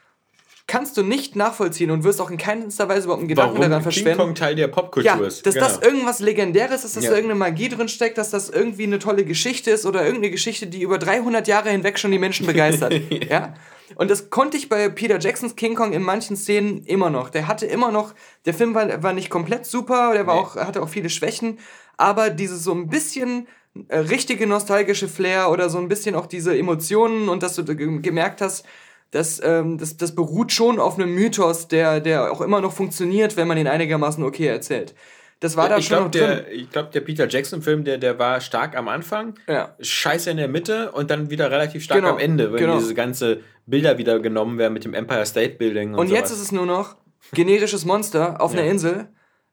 kannst 0.68 0.96
du 0.96 1.04
nicht 1.04 1.36
nachvollziehen 1.36 1.92
und 1.92 2.04
wirst 2.04 2.22
auch 2.22 2.32
in 2.32 2.38
keinster 2.38 2.88
Weise 2.88 3.04
überhaupt 3.06 3.20
einen 3.22 3.28
Gedanken 3.28 3.56
daran 3.58 3.72
Warum 3.72 3.84
King 3.84 3.92
verschwenden. 3.92 4.18
Kong 4.20 4.36
Teil 4.36 4.56
der 4.56 4.68
Popkultur 4.70 5.04
Ja, 5.22 5.28
ist. 5.28 5.46
dass 5.46 5.54
Genau. 5.56 5.68
das 5.68 5.80
irgendwas 5.82 6.20
Legendäres 6.20 6.86
ist, 6.86 6.96
dass 6.96 7.04
Ja. 7.04 7.10
da 7.10 7.18
irgendeine 7.18 7.40
Magie 7.40 7.68
drin 7.68 7.90
steckt, 7.90 8.18
dass 8.18 8.30
das 8.30 8.50
irgendwie 8.50 8.84
eine 8.84 8.98
tolle 9.00 9.26
Geschichte 9.26 9.70
ist 9.72 9.86
oder 9.86 10.02
irgendeine 10.04 10.32
Geschichte, 10.32 10.68
die 10.68 10.82
über 10.82 10.98
300 10.98 11.48
Jahre 11.48 11.70
hinweg 11.72 12.00
schon 12.00 12.12
die 12.12 12.20
Menschen 12.20 12.46
begeistert. 12.46 12.94
ja. 13.30 13.54
Und 13.96 14.10
das 14.10 14.30
konnte 14.30 14.56
ich 14.56 14.70
bei 14.70 14.88
Peter 14.88 15.20
Jacksons 15.20 15.58
King 15.58 15.76
Kong 15.76 15.92
in 15.92 16.04
manchen 16.04 16.38
Szenen 16.38 16.84
immer 16.86 17.10
noch. 17.10 17.30
Der 17.30 17.48
hatte 17.50 17.66
immer 17.66 17.92
noch, 17.92 18.14
der 18.46 18.54
Film 18.54 18.74
war, 18.74 19.04
war 19.04 19.12
nicht 19.12 19.30
komplett 19.30 19.66
super, 19.66 20.14
der 20.14 20.26
war 20.26 20.36
Nee. 20.36 20.42
auch, 20.42 20.56
hatte 20.56 20.82
auch 20.82 20.90
viele 20.90 21.10
Schwächen, 21.10 21.60
aber 21.98 22.30
dieses 22.30 22.64
so 22.64 22.72
ein 22.72 22.88
bisschen 22.88 23.48
richtige 23.90 24.48
nostalgische 24.48 25.08
Flair 25.08 25.50
oder 25.50 25.70
so 25.70 25.78
ein 25.78 25.88
bisschen 25.88 26.16
auch 26.16 26.26
diese 26.26 26.58
Emotionen 26.58 27.30
und 27.30 27.42
dass 27.44 27.56
du 27.56 27.64
ge- 27.64 28.00
gemerkt 28.02 28.42
hast, 28.42 28.66
das, 29.12 29.42
ähm, 29.44 29.78
das, 29.78 29.98
das 29.98 30.14
beruht 30.16 30.52
schon 30.52 30.80
auf 30.80 30.96
einem 30.98 31.14
Mythos, 31.14 31.68
der, 31.68 32.00
der 32.00 32.32
auch 32.32 32.42
immer 32.42 32.62
noch 32.62 32.74
funktioniert, 32.74 33.36
wenn 33.38 33.48
man 33.48 33.58
ihn 33.58 33.68
einigermaßen 33.68 34.24
okay 34.24 34.48
erzählt. 34.48 34.94
Das 35.42 35.58
war 35.58 35.70
da 35.70 35.78
ich 35.78 35.88
schon 35.88 36.12
glaube, 36.12 36.18
noch 36.20 36.36
drin. 36.36 36.46
der, 36.46 36.52
ich 36.54 36.70
glaub, 36.70 36.92
der 36.92 37.02
Peter 37.02 37.28
Jackson-Film, 37.28 37.84
der, 37.84 37.98
der 37.98 38.20
war 38.20 38.40
stark 38.42 38.78
am 38.78 38.88
Anfang, 38.88 39.34
Ja. 39.48 39.76
scheiße 39.80 40.30
in 40.30 40.38
der 40.38 40.48
Mitte 40.48 40.92
und 40.92 41.10
dann 41.10 41.30
wieder 41.30 41.50
relativ 41.50 41.84
stark 41.84 42.00
Genau, 42.00 42.12
am 42.14 42.20
Ende, 42.20 42.52
wenn 42.54 42.60
genau. 42.60 42.78
diese 42.78 42.94
ganze 42.94 43.40
Bilder 43.66 43.98
wieder 43.98 44.20
genommen 44.20 44.58
werden 44.60 44.74
mit 44.74 44.86
dem 44.86 44.94
Empire 44.94 45.26
State 45.26 45.56
Building 45.56 45.94
und, 45.94 46.00
Und 46.00 46.10
jetzt 46.10 46.28
sowas. 46.30 46.40
ist 46.40 46.46
es 46.48 46.52
nur 46.52 46.66
noch 46.66 46.96
generisches 47.34 47.86
Monster 47.86 48.40
auf 48.40 48.52
einer 48.54 48.64
Ja. 48.66 48.72
Insel, 48.72 49.08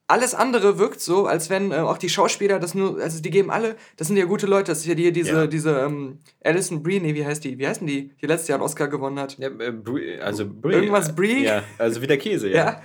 alles 0.08 0.34
andere 0.34 0.78
wirkt 0.78 1.00
so, 1.00 1.26
als 1.26 1.50
wenn 1.50 1.70
äh, 1.70 1.76
auch 1.76 1.98
die 1.98 2.08
Schauspieler 2.08 2.58
das 2.58 2.74
nur, 2.74 2.98
also 3.00 3.20
die 3.20 3.30
geben 3.30 3.50
alle, 3.50 3.76
das 3.98 4.06
sind 4.08 4.16
ja 4.16 4.24
gute 4.24 4.46
Leute, 4.46 4.72
das 4.72 4.78
ist 4.78 4.86
ja 4.86 4.94
die, 4.94 5.12
diese, 5.12 5.32
Ja. 5.32 5.46
diese 5.46 5.78
ähm, 5.80 6.18
Alison 6.42 6.82
Brie, 6.82 6.98
nee, 6.98 7.14
wie 7.14 7.24
heißt 7.26 7.44
die? 7.44 7.58
Wie 7.58 7.66
heißen 7.68 7.86
die? 7.86 8.10
Die 8.20 8.26
letztes 8.26 8.48
Jahr 8.48 8.56
einen 8.58 8.64
Oscar 8.64 8.88
gewonnen 8.88 9.18
hat. 9.20 9.36
Ja, 9.38 9.48
äh, 9.48 9.70
Brie, 9.70 10.18
also 10.18 10.46
Brie. 10.48 10.72
Irgendwas 10.74 11.14
Brie? 11.14 11.44
Ja, 11.44 11.62
also 11.76 12.00
wie 12.00 12.06
der 12.06 12.16
Käse, 12.18 12.48
ja. 12.50 12.56
Ja. 12.56 12.82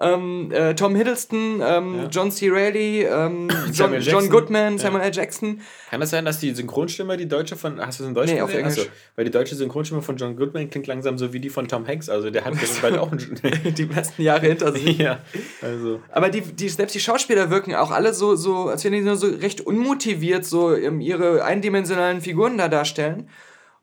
Ähm, 0.00 0.50
äh, 0.52 0.74
Tom 0.74 0.94
Hiddleston, 0.96 1.60
ähm, 1.62 1.94
Ja. 2.02 2.08
John 2.10 2.30
C. 2.32 2.48
Reilly, 2.50 3.02
ähm, 3.04 3.48
John, 3.72 3.94
John. 4.00 4.28
Goodman, 4.30 4.72
Ja. 4.74 4.78
Samuel 4.78 5.04
L. 5.04 5.12
Jackson. 5.12 5.60
Kann 5.90 6.00
das 6.00 6.10
sein, 6.10 6.24
dass 6.24 6.40
die 6.40 6.52
Synchronstimme, 6.54 7.16
die 7.16 7.28
deutsche 7.28 7.56
von, 7.56 7.78
hast 7.78 8.00
du 8.00 8.04
es 8.04 8.08
in 8.08 8.14
Deutsch 8.14 8.30
Nee, 8.32 8.40
auf? 8.40 8.52
Englisch. 8.52 8.78
Achso, 8.78 8.90
weil 9.16 9.26
die 9.26 9.30
deutsche 9.30 9.54
Synchronstimme 9.54 10.00
von 10.02 10.16
John 10.16 10.34
Goodman 10.36 10.70
klingt 10.70 10.86
langsam 10.86 11.18
so 11.18 11.32
wie 11.32 11.40
die 11.40 11.50
von 11.50 11.68
Tom 11.68 11.86
Hanks, 11.86 12.08
also 12.08 12.30
der 12.30 12.44
hat 12.46 12.54
bald 12.80 12.96
auch 12.98 13.10
die 13.76 13.84
besten 13.84 14.22
Jahre 14.22 14.46
hinter 14.46 14.72
sich. 14.72 14.82
ja, 14.98 15.20
also... 15.60 16.00
Aber 16.10 16.30
die, 16.30 16.40
die, 16.40 16.68
selbst 16.70 16.94
die 16.94 17.00
Schauspieler 17.00 17.50
wirken 17.50 17.74
auch 17.74 17.90
alle 17.90 18.14
so, 18.14 18.34
so 18.34 18.68
als 18.68 18.84
wenn 18.84 18.92
die 18.92 19.02
nur 19.02 19.16
so 19.16 19.26
recht 19.26 19.60
unmotiviert 19.60 20.44
so 20.46 20.74
ähm, 20.74 21.00
ihre 21.00 21.44
eindimensionalen 21.44 22.20
Figuren 22.22 22.56
da 22.58 22.68
darstellen. 22.68 23.28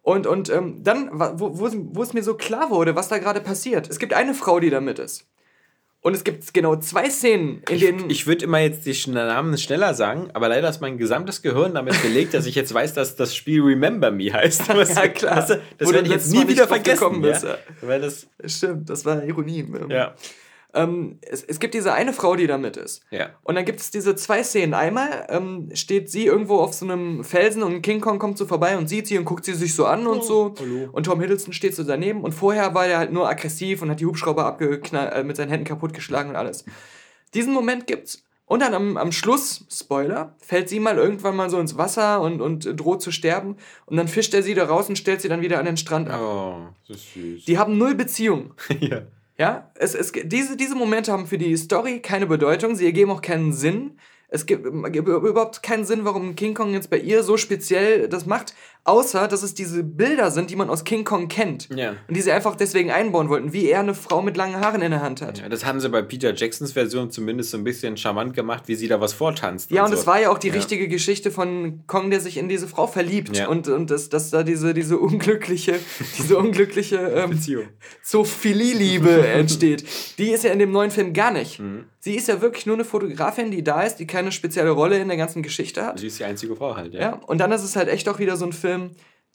Und, 0.01 0.25
und 0.25 0.49
ähm, 0.49 0.83
dann, 0.83 1.09
wo, 1.13 1.59
wo, 1.59 1.67
es- 1.67 1.75
wo 1.77 2.01
es 2.01 2.13
mir 2.13 2.23
so 2.23 2.33
klar 2.33 2.71
wurde, 2.71 2.95
was 2.95 3.09
da 3.09 3.19
gerade 3.19 3.41
passiert. 3.41 3.87
Es 3.89 3.99
gibt 3.99 4.13
eine 4.13 4.33
Frau, 4.33 4.59
die 4.59 4.69
da 4.71 4.81
mit 4.81 4.97
ist. 4.97 5.27
Und 6.01 6.13
es 6.15 6.23
gibt 6.23 6.53
genau 6.53 6.77
zwei 6.77 7.09
Szenen, 7.09 7.61
in 7.69 7.79
denen. 7.79 8.09
Ich 8.09 8.25
würde 8.25 8.45
immer 8.45 8.59
jetzt 8.59 8.85
die 8.85 9.11
Namen 9.11 9.57
schneller 9.57 9.93
sagen, 9.93 10.29
aber 10.33 10.47
leider 10.47 10.69
ist 10.69 10.79
mein 10.79 10.97
gesamtes 10.97 11.41
Gehirn 11.41 11.73
damit 11.73 12.01
belegt, 12.01 12.33
dass 12.33 12.45
ich 12.45 12.55
jetzt 12.55 12.73
weiß, 12.73 12.93
dass 12.93 13.17
das 13.17 13.35
Spiel 13.35 13.61
Remember 13.61 14.09
Me 14.09 14.31
heißt. 14.31 14.69
Was, 14.69 14.95
Ja, 14.95 15.07
klar. 15.09 15.35
das 15.35 15.59
du 15.77 15.93
werde 15.93 16.07
ich 16.07 16.13
jetzt 16.13 16.31
nie 16.31 16.47
wieder 16.47 16.69
vergessen. 16.69 17.21
ja? 17.23 17.57
Weil 17.81 17.99
das, 17.99 18.27
Stimmt, 18.45 18.89
das 18.89 19.03
war 19.03 19.23
Ironie. 19.23 19.67
Ja. 19.89 20.15
Ähm, 20.73 21.17
es, 21.21 21.43
es 21.43 21.59
gibt 21.59 21.73
diese 21.73 21.93
eine 21.93 22.13
Frau, 22.13 22.35
die 22.35 22.45
da 22.45 22.57
mit 22.57 22.77
ist. 22.77 23.01
Ja. 23.09 23.31
Und 23.43 23.55
dann 23.55 23.65
gibt 23.65 23.79
es 23.79 23.89
diese 23.89 24.15
zwei 24.15 24.43
Szenen. 24.43 24.73
Einmal 24.73 25.25
ähm, 25.29 25.69
steht 25.73 26.11
sie 26.11 26.25
irgendwo 26.25 26.57
auf 26.57 26.73
so 26.73 26.85
einem 26.85 27.23
Felsen 27.23 27.63
und 27.63 27.81
King 27.81 28.01
Kong 28.01 28.19
kommt 28.19 28.37
so 28.37 28.45
vorbei 28.45 28.77
und 28.77 28.87
sieht 28.87 29.07
sie 29.07 29.17
und 29.17 29.25
guckt 29.25 29.45
sie 29.45 29.53
sich 29.53 29.73
so 29.73 29.85
an 29.85 30.05
und 30.05 30.23
so. 30.23 30.53
hallo. 30.59 30.89
Und 30.91 31.05
Tom 31.05 31.19
Hiddleston 31.19 31.53
steht 31.53 31.75
so 31.75 31.83
daneben. 31.83 32.21
Und 32.21 32.33
vorher 32.33 32.75
war 32.75 32.85
er 32.85 32.99
halt 32.99 33.11
nur 33.11 33.27
aggressiv 33.27 33.81
und 33.81 33.89
hat 33.89 33.99
die 33.99 34.05
Hubschrauber 34.05 34.45
abgeknallt, 34.45 35.13
äh, 35.13 35.23
mit 35.23 35.37
seinen 35.37 35.49
Händen 35.49 35.65
kaputtgeschlagen 35.65 36.31
und 36.31 36.35
alles. 36.35 36.65
Diesen 37.33 37.53
Moment 37.53 37.87
gibt's. 37.87 38.23
Und 38.45 38.61
dann 38.63 38.73
am, 38.73 38.97
am 38.97 39.11
Schluss, 39.11 39.65
Spoiler, 39.71 40.35
fällt 40.39 40.69
sie 40.69 40.79
mal 40.79 40.97
irgendwann 40.97 41.35
mal 41.35 41.51
so 41.51 41.59
ins 41.59 41.77
Wasser 41.77 42.19
und, 42.19 42.41
und 42.41 42.79
droht 42.79 42.99
zu 42.99 43.11
sterben. 43.11 43.57
Und 43.85 43.97
dann 43.97 44.07
fischt 44.07 44.33
er 44.33 44.41
sie 44.41 44.55
da 44.55 44.65
raus 44.65 44.89
und 44.89 44.97
stellt 44.97 45.21
sie 45.21 45.29
dann 45.29 45.41
wieder 45.41 45.59
an 45.59 45.65
den 45.65 45.77
Strand 45.77 46.09
ab. 46.09 46.19
Oh, 46.19 46.67
das 46.87 46.97
ist 46.97 47.13
süß. 47.13 47.45
Die 47.45 47.59
haben 47.59 47.77
null 47.77 47.93
Beziehung. 47.93 48.55
ja. 48.79 49.03
Ja, 49.39 49.71
es, 49.75 49.95
es, 49.95 50.11
diese, 50.11 50.57
diese 50.57 50.75
Momente 50.75 51.13
haben 51.13 51.25
für 51.25 51.37
die 51.37 51.55
Story 51.55 52.01
keine 52.01 52.27
Bedeutung, 52.27 52.75
sie 52.75 52.85
ergeben 52.85 53.09
auch 53.09 53.21
keinen 53.21 53.53
Sinn. 53.53 53.97
Es 54.27 54.45
gibt, 54.45 54.65
gibt 54.91 55.07
überhaupt 55.07 55.63
keinen 55.63 55.85
Sinn, 55.85 56.03
warum 56.03 56.35
King 56.35 56.53
Kong 56.53 56.73
jetzt 56.73 56.89
bei 56.89 56.97
ihr 56.99 57.23
so 57.23 57.37
speziell 57.37 58.09
das 58.09 58.25
macht, 58.25 58.53
außer 58.85 59.27
dass 59.27 59.43
es 59.43 59.53
diese 59.53 59.83
Bilder 59.83 60.31
sind, 60.31 60.49
die 60.49 60.55
man 60.55 60.69
aus 60.69 60.83
King 60.83 61.03
Kong 61.03 61.27
kennt. 61.27 61.69
Ja. 61.75 61.91
Und 62.07 62.15
die 62.17 62.21
sie 62.21 62.31
einfach 62.31 62.55
deswegen 62.55 62.91
einbauen 62.91 63.29
wollten, 63.29 63.53
wie 63.53 63.67
er 63.69 63.81
eine 63.81 63.93
Frau 63.93 64.21
mit 64.21 64.35
langen 64.37 64.55
Haaren 64.59 64.81
in 64.81 64.91
der 64.91 65.01
Hand 65.01 65.21
hat. 65.21 65.37
Ja, 65.37 65.43
Ja, 65.43 65.49
das 65.49 65.65
haben 65.65 65.79
sie 65.79 65.89
bei 65.89 66.01
Peter 66.01 66.33
Jacksons 66.33 66.71
Version 66.73 67.11
zumindest 67.11 67.51
so 67.51 67.57
ein 67.57 67.63
bisschen 67.63 67.97
charmant 67.97 68.33
gemacht, 68.33 68.63
wie 68.67 68.75
sie 68.75 68.87
da 68.87 68.99
was 68.99 69.13
vortanzt. 69.13 69.71
und, 69.71 69.87
so. 69.87 69.93
es 69.93 70.07
war 70.07 70.19
ja 70.19 70.29
auch 70.31 70.37
die 70.39 70.47
Ja. 70.47 70.53
richtige 70.55 70.87
Geschichte 70.87 71.29
von 71.31 71.83
Kong, 71.87 72.09
der 72.09 72.19
sich 72.19 72.37
in 72.37 72.49
diese 72.49 72.67
Frau 72.67 72.87
verliebt. 72.87 73.35
Ja. 73.37 73.47
Und, 73.47 73.67
und 73.67 73.91
dass, 73.91 74.09
dass 74.09 74.31
da 74.31 74.43
diese, 74.43 74.73
diese 74.73 74.97
unglückliche, 74.97 75.79
diese 76.17 76.37
unglückliche 76.37 76.97
ähm, 76.97 77.29
Beziehung. 77.31 77.65
Zoophilieliebe 78.01 79.27
entsteht. 79.27 79.83
Die 80.17 80.31
ist 80.31 80.43
ja 80.43 80.51
in 80.51 80.59
dem 80.59 80.71
neuen 80.71 80.91
Film 80.91 81.13
gar 81.13 81.31
nicht. 81.31 81.59
Mhm. 81.59 81.85
Sie 82.01 82.15
ist 82.15 82.27
ja 82.29 82.41
wirklich 82.41 82.65
nur 82.65 82.75
eine 82.75 82.85
Fotografin, 82.85 83.51
die 83.51 83.61
da 83.63 83.81
ist, 83.83 83.97
die 83.97 84.07
keine 84.07 84.31
spezielle 84.31 84.69
Rolle 84.69 84.99
in 84.99 85.09
der 85.09 85.17
ganzen 85.17 85.43
Geschichte 85.43 85.85
hat. 85.85 85.99
Sie 85.99 86.07
ist 86.07 86.17
die 86.19 86.23
einzige 86.23 86.55
Frau 86.55 86.75
halt, 86.77 86.93
ja. 86.93 87.01
Ja, 87.01 87.13
und 87.27 87.39
dann 87.39 87.51
ist 87.51 87.63
es 87.63 87.75
halt 87.75 87.89
echt 87.89 88.07
auch 88.07 88.19
wieder 88.19 88.37
so 88.37 88.45
ein 88.45 88.53
Film, 88.53 88.68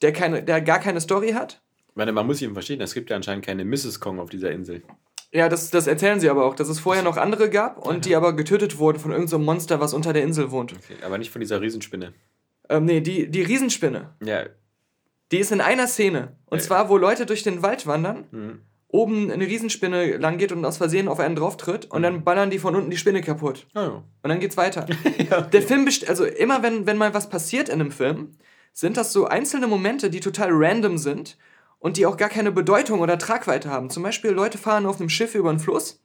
der, 0.01 0.13
keine, 0.13 0.43
der 0.43 0.61
gar 0.61 0.79
keine 0.79 1.01
Story 1.01 1.31
hat. 1.31 1.61
Meine, 1.95 2.11
man 2.11 2.25
muss 2.27 2.41
ihn 2.41 2.53
verstehen, 2.53 2.81
es 2.81 2.93
gibt 2.93 3.09
ja 3.09 3.15
anscheinend 3.15 3.45
keine 3.45 3.63
Mrs. 3.65 3.99
Kong 3.99 4.19
auf 4.19 4.29
dieser 4.29 4.51
Insel. 4.51 4.83
Ja, 5.31 5.49
das, 5.49 5.69
das 5.69 5.87
erzählen 5.87 6.19
sie 6.19 6.29
aber 6.29 6.45
auch, 6.45 6.55
dass 6.55 6.69
es 6.69 6.79
vorher 6.79 7.03
noch 7.03 7.17
andere 7.17 7.49
gab 7.49 7.85
und 7.85 8.05
die 8.05 8.15
aber 8.15 8.33
getötet 8.35 8.77
wurden 8.77 8.99
von 8.99 9.11
irgendeinem 9.11 9.29
so 9.29 9.35
einem 9.37 9.45
Monster, 9.45 9.79
was 9.79 9.93
unter 9.93 10.13
der 10.13 10.23
Insel 10.23 10.51
wohnt. 10.51 10.73
Okay, 10.73 10.95
aber 11.05 11.17
nicht 11.17 11.31
von 11.31 11.41
dieser 11.41 11.59
Riesenspinne. 11.61 12.13
Ähm, 12.69 12.85
nee, 12.85 13.01
die, 13.01 13.29
die 13.29 13.41
Riesenspinne, 13.41 14.13
Ja, 14.23 14.45
die 15.31 15.39
ist 15.39 15.51
in 15.51 15.61
einer 15.61 15.87
Szene. 15.87 16.35
Und 16.45 16.59
Äh. 16.59 16.61
zwar, 16.61 16.89
wo 16.89 16.97
Leute 16.97 17.25
durch 17.25 17.43
den 17.43 17.61
Wald 17.63 17.85
wandern, 17.87 18.25
Mhm. 18.31 18.59
oben 18.87 19.29
eine 19.31 19.45
Riesenspinne 19.45 20.17
lang 20.17 20.37
geht 20.37 20.51
und 20.53 20.63
aus 20.63 20.77
Versehen 20.77 21.07
auf 21.09 21.19
einen 21.19 21.35
drauf 21.35 21.57
tritt 21.57 21.91
und 21.91 22.01
dann 22.03 22.23
ballern 22.23 22.49
die 22.49 22.59
von 22.59 22.75
unten 22.75 22.89
die 22.89 22.97
Spinne 22.97 23.21
kaputt. 23.21 23.67
oh, 23.75 23.79
ja. 23.79 24.03
Und 24.23 24.29
dann 24.29 24.39
geht's 24.39 24.55
weiter. 24.57 24.85
Der 25.51 25.61
Film 25.61 25.87
also 26.07 26.23
immer 26.25 26.63
wenn, 26.63 26.85
wenn 26.85 26.97
mal 26.97 27.13
was 27.13 27.29
passiert 27.29 27.67
in 27.69 27.81
einem 27.81 27.91
Film, 27.91 28.37
sind 28.75 28.97
das 28.97 29.11
so 29.13 29.25
einzelne 29.25 29.67
Momente, 29.67 30.09
die 30.11 30.19
total 30.19 30.49
random 30.51 30.97
sind 30.99 31.37
und 31.79 31.95
die 31.97 32.05
auch 32.05 32.17
gar 32.17 32.29
keine 32.29 32.51
Bedeutung 32.51 32.99
oder 32.99 33.17
Tragweite 33.17 33.69
haben. 33.69 33.89
Zum 33.89 34.03
Beispiel 34.03 34.31
Leute 34.31 34.57
fahren 34.57 34.85
auf 34.85 34.99
einem 34.99 35.09
Schiff 35.09 35.33
über 35.33 35.49
einen 35.49 35.59
Fluss, 35.59 36.03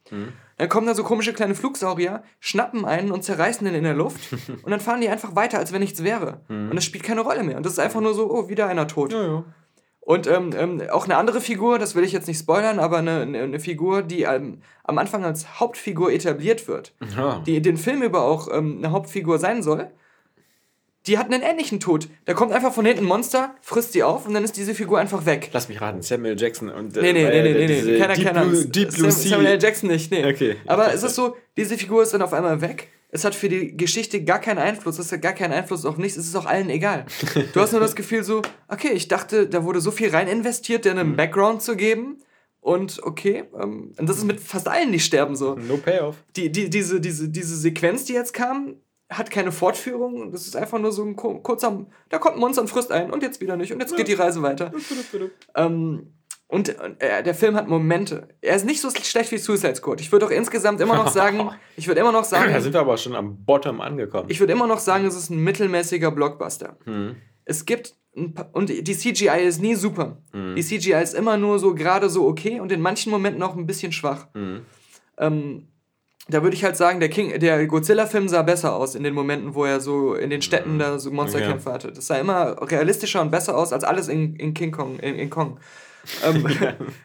dann 0.57 0.69
kommen 0.69 0.87
da 0.87 0.95
so 0.95 1.03
komische 1.03 1.33
kleine 1.33 1.53
Flugsaurier, 1.55 2.23
schnappen 2.39 2.85
einen 2.85 3.11
und 3.11 3.23
zerreißen 3.23 3.65
den 3.65 3.75
in 3.75 3.83
der 3.83 3.93
Luft 3.93 4.21
und 4.63 4.71
dann 4.71 4.79
fahren 4.79 5.01
die 5.01 5.09
einfach 5.09 5.35
weiter, 5.35 5.59
als 5.59 5.73
wenn 5.73 5.81
nichts 5.81 6.01
wäre. 6.03 6.41
Und 6.47 6.75
das 6.75 6.85
spielt 6.85 7.03
keine 7.03 7.21
Rolle 7.21 7.43
mehr. 7.43 7.57
Und 7.57 7.65
das 7.65 7.73
ist 7.73 7.79
einfach 7.79 7.99
nur 8.01 8.13
so, 8.13 8.31
oh, 8.31 8.47
wieder 8.49 8.67
einer 8.67 8.87
tot. 8.87 9.11
Ja, 9.11 9.21
ja. 9.25 9.43
Und 10.03 10.25
ähm, 10.27 10.49
ähm, 10.57 10.81
auch 10.91 11.05
eine 11.05 11.17
andere 11.17 11.41
Figur, 11.41 11.77
das 11.77 11.93
will 11.93 12.03
ich 12.03 12.11
jetzt 12.11 12.27
nicht 12.27 12.39
spoilern, 12.39 12.79
aber 12.79 12.97
eine, 12.97 13.21
eine, 13.21 13.43
eine 13.43 13.59
Figur, 13.59 14.01
die 14.01 14.23
ähm, 14.23 14.61
am 14.83 14.97
Anfang 14.97 15.23
als 15.23 15.59
Hauptfigur 15.59 16.11
etabliert 16.11 16.67
wird, 16.67 16.93
Ja. 17.15 17.39
die 17.45 17.61
den 17.61 17.77
Film 17.77 18.01
über 18.01 18.23
auch 18.23 18.47
ähm, 18.51 18.77
eine 18.79 18.91
Hauptfigur 18.91 19.37
sein 19.37 19.61
soll, 19.61 19.91
die 21.07 21.17
hat 21.17 21.31
einen 21.31 21.41
ähnlichen 21.41 21.79
Tod. 21.79 22.07
Da 22.25 22.33
kommt 22.33 22.51
einfach 22.51 22.73
von 22.73 22.85
hinten 22.85 23.03
ein 23.03 23.07
Monster, 23.07 23.55
frisst 23.61 23.93
sie 23.93 24.03
auf 24.03 24.27
und 24.27 24.33
dann 24.33 24.43
ist 24.43 24.55
diese 24.57 24.75
Figur 24.75 24.99
einfach 24.99 25.25
weg. 25.25 25.49
Lass 25.53 25.67
mich 25.69 25.81
raten, 25.81 26.01
Samuel 26.01 26.39
Jackson 26.39 26.69
und 26.69 26.95
äh, 26.97 27.01
Nee, 27.01 27.13
nee, 27.13 27.23
nee, 27.29 27.41
nee, 27.41 27.67
nee, 27.67 27.81
nee. 27.81 27.99
Keiner, 27.99 28.13
Deep 28.13 28.25
keiner. 28.25 28.45
Blue, 28.45 28.65
Deep 28.65 28.89
Blue 28.93 29.11
Sam, 29.11 29.21
Sea. 29.21 29.29
Samuel. 29.37 29.59
Jackson 29.61 29.89
nicht, 29.89 30.11
nee. 30.11 30.25
Okay. 30.25 30.57
Aber 30.67 30.93
es 30.93 31.03
ist 31.03 31.15
so, 31.15 31.35
diese 31.57 31.77
Figur 31.77 32.03
ist 32.03 32.13
dann 32.13 32.21
auf 32.21 32.33
einmal 32.33 32.61
weg. 32.61 32.89
Es 33.13 33.25
hat 33.25 33.35
für 33.35 33.49
die 33.49 33.75
Geschichte 33.75 34.23
gar 34.23 34.39
keinen 34.39 34.59
Einfluss. 34.59 34.97
Es 34.97 35.11
hat 35.11 35.21
gar 35.21 35.33
keinen 35.33 35.51
Einfluss 35.51 35.83
auf 35.85 35.97
nichts. 35.97 36.17
Es 36.17 36.27
ist 36.27 36.35
auch 36.35 36.45
allen 36.45 36.69
egal. 36.69 37.05
Du 37.53 37.59
hast 37.59 37.73
nur 37.73 37.81
das 37.81 37.95
Gefühl 37.95 38.23
so, 38.23 38.41
okay, 38.69 38.91
ich 38.93 39.09
dachte, 39.09 39.47
da 39.47 39.65
wurde 39.65 39.81
so 39.81 39.91
viel 39.91 40.09
rein 40.11 40.29
investiert, 40.29 40.85
dir 40.85 40.93
Mhm. 40.93 40.99
einen 40.99 41.15
Background 41.17 41.61
zu 41.61 41.75
geben. 41.75 42.19
Und 42.61 43.01
okay, 43.03 43.45
ähm, 43.59 43.91
und 43.97 44.07
das 44.07 44.17
ist 44.17 44.23
mit 44.23 44.39
fast 44.39 44.67
allen, 44.67 44.91
die 44.91 44.99
sterben 44.99 45.35
so. 45.35 45.55
No 45.55 45.77
Payoff. 45.77 46.15
Die, 46.35 46.51
die, 46.51 46.69
diese, 46.69 47.01
diese, 47.01 47.27
diese 47.27 47.57
Sequenz, 47.57 48.05
die 48.05 48.13
jetzt 48.13 48.33
kam, 48.33 48.75
hat 49.11 49.29
keine 49.29 49.51
Fortführung. 49.51 50.31
Das 50.31 50.47
ist 50.47 50.55
einfach 50.55 50.79
nur 50.79 50.91
so 50.91 51.03
ein 51.03 51.15
ku- 51.15 51.39
kurzer, 51.39 51.85
da 52.09 52.17
kommt 52.17 52.35
ein 52.35 52.39
Monster 52.39 52.61
und 52.61 52.67
frisst 52.69 52.91
ein 52.91 53.11
und 53.11 53.21
jetzt 53.23 53.41
wieder 53.41 53.57
nicht. 53.57 53.71
Und 53.73 53.79
jetzt 53.79 53.95
geht 53.95 54.07
die 54.07 54.13
Reise 54.13 54.41
weiter. 54.41 54.71
Ähm, 55.55 56.13
und 56.47 56.67
äh, 56.99 57.23
der 57.23 57.33
Film 57.35 57.55
hat 57.55 57.67
Momente. 57.69 58.27
Er 58.41 58.55
ist 58.57 58.65
nicht 58.65 58.81
so 58.81 58.89
schlecht 58.89 59.31
wie 59.31 59.37
Suicide 59.37 59.75
Squad. 59.75 60.01
Ich 60.01 60.11
würde 60.11 60.25
auch 60.25 60.31
insgesamt 60.31 60.81
immer 60.81 60.95
noch 60.95 61.07
sagen, 61.07 61.49
ich 61.77 61.87
würde 61.87 62.01
immer 62.01 62.11
noch 62.11 62.21
Da 62.23 62.25
sagen, 62.27 62.59
sind 62.61 62.73
wir 62.73 62.81
aber 62.81 62.97
schon 62.97 63.15
am 63.15 63.43
Bottom 63.45 63.79
angekommen. 63.79 64.25
ich 64.29 64.39
würde 64.39 64.51
immer 64.53 64.67
noch 64.67 64.79
sagen, 64.79 65.05
es 65.05 65.15
ist 65.15 65.29
ein 65.29 65.41
mittelmäßiger 65.43 66.11
Blockbuster. 66.11 66.77
Hm. 66.85 67.15
Es 67.45 67.65
gibt 67.65 67.95
ein 68.17 68.33
paar, 68.33 68.49
und 68.51 68.67
die 68.69 68.83
CGI 68.97 69.43
ist 69.45 69.61
nie 69.61 69.75
super. 69.75 70.21
Hm. 70.33 70.55
Die 70.57 70.61
CGI 70.63 71.01
ist 71.01 71.13
immer 71.13 71.37
nur 71.37 71.57
so 71.59 71.73
gerade 71.73 72.09
so 72.09 72.27
okay 72.27 72.59
und 72.59 72.69
in 72.71 72.81
manchen 72.81 73.11
Momenten 73.11 73.41
auch 73.43 73.55
ein 73.55 73.65
bisschen 73.65 73.93
schwach. 73.93 74.27
Hm. 74.33 74.65
Ähm, 75.17 75.67
da 76.33 76.43
würde 76.43 76.55
ich 76.55 76.63
halt 76.63 76.77
sagen, 76.77 76.99
der 76.99 77.09
King, 77.09 77.39
der 77.39 77.65
Godzilla-Film 77.67 78.27
sah 78.27 78.41
besser 78.41 78.73
aus 78.75 78.95
in 78.95 79.03
den 79.03 79.13
Momenten, 79.13 79.55
wo 79.55 79.65
er 79.65 79.79
so 79.79 80.15
in 80.15 80.29
den 80.29 80.41
Städten 80.41 80.79
da 80.79 80.97
so 80.99 81.11
Monsterkämpfe 81.11 81.71
hatte. 81.71 81.91
Das 81.91 82.07
sah 82.07 82.17
immer 82.17 82.55
realistischer 82.61 83.21
und 83.21 83.31
besser 83.31 83.57
aus 83.57 83.73
als 83.73 83.83
alles 83.83 84.07
in, 84.07 84.35
in 84.35 84.53
King 84.53 84.71
Kong, 84.71 84.99
in, 84.99 85.15
in 85.15 85.29
Kong. 85.29 85.59
Ähm, 86.25 86.43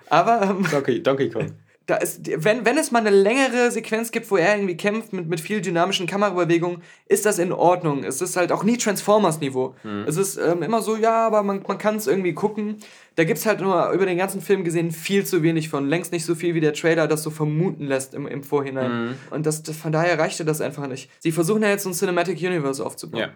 aber 0.08 0.40
ähm, 0.40 0.66
Donkey, 0.70 1.02
Donkey 1.02 1.28
Kong. 1.28 1.52
da 1.86 1.96
ist, 1.96 2.20
wenn, 2.44 2.66
wenn 2.66 2.76
es 2.78 2.90
mal 2.90 2.98
eine 2.98 3.10
längere 3.10 3.70
Sequenz 3.70 4.10
gibt, 4.10 4.30
wo 4.30 4.36
er 4.36 4.56
irgendwie 4.56 4.76
kämpft 4.76 5.12
mit, 5.12 5.28
mit 5.28 5.40
viel 5.40 5.60
dynamischen 5.60 6.06
Kamerabewegungen, 6.08 6.82
ist 7.06 7.24
das 7.24 7.38
in 7.38 7.52
Ordnung. 7.52 8.02
Es 8.02 8.20
ist 8.20 8.36
halt 8.36 8.50
auch 8.50 8.64
nie 8.64 8.76
Transformers-Niveau. 8.76 9.76
Es 10.06 10.16
ist 10.16 10.36
ähm, 10.36 10.62
immer 10.62 10.82
so, 10.82 10.96
ja, 10.96 11.26
aber 11.26 11.44
man, 11.44 11.62
man 11.66 11.78
kann 11.78 11.96
es 11.96 12.08
irgendwie 12.08 12.34
gucken. 12.34 12.78
Da 13.16 13.24
gibt 13.24 13.38
es 13.38 13.46
halt 13.46 13.60
nur 13.60 13.90
über 13.90 14.06
den 14.06 14.18
ganzen 14.18 14.40
Film 14.40 14.62
gesehen 14.62 14.92
viel 14.92 15.24
zu 15.24 15.42
wenig 15.42 15.68
von. 15.68 15.88
Längst 15.88 16.12
nicht 16.12 16.24
so 16.24 16.34
viel, 16.34 16.54
wie 16.54 16.60
der 16.60 16.74
Trailer 16.74 17.08
das 17.08 17.22
so 17.22 17.30
vermuten 17.30 17.86
lässt 17.86 18.14
im, 18.14 18.26
im 18.26 18.44
Vorhinein. 18.44 19.16
Und 19.30 19.46
das, 19.46 19.62
das, 19.62 19.76
von 19.76 19.90
daher 19.90 20.18
reichte 20.18 20.44
das 20.44 20.60
einfach 20.60 20.86
nicht. 20.86 21.10
Sie 21.20 21.32
versuchen 21.32 21.62
ja 21.62 21.70
jetzt 21.70 21.84
so 21.84 21.90
ein 21.90 21.94
Cinematic 21.94 22.38
Universe 22.38 22.84
aufzubauen. 22.84 23.20
Ja. 23.20 23.30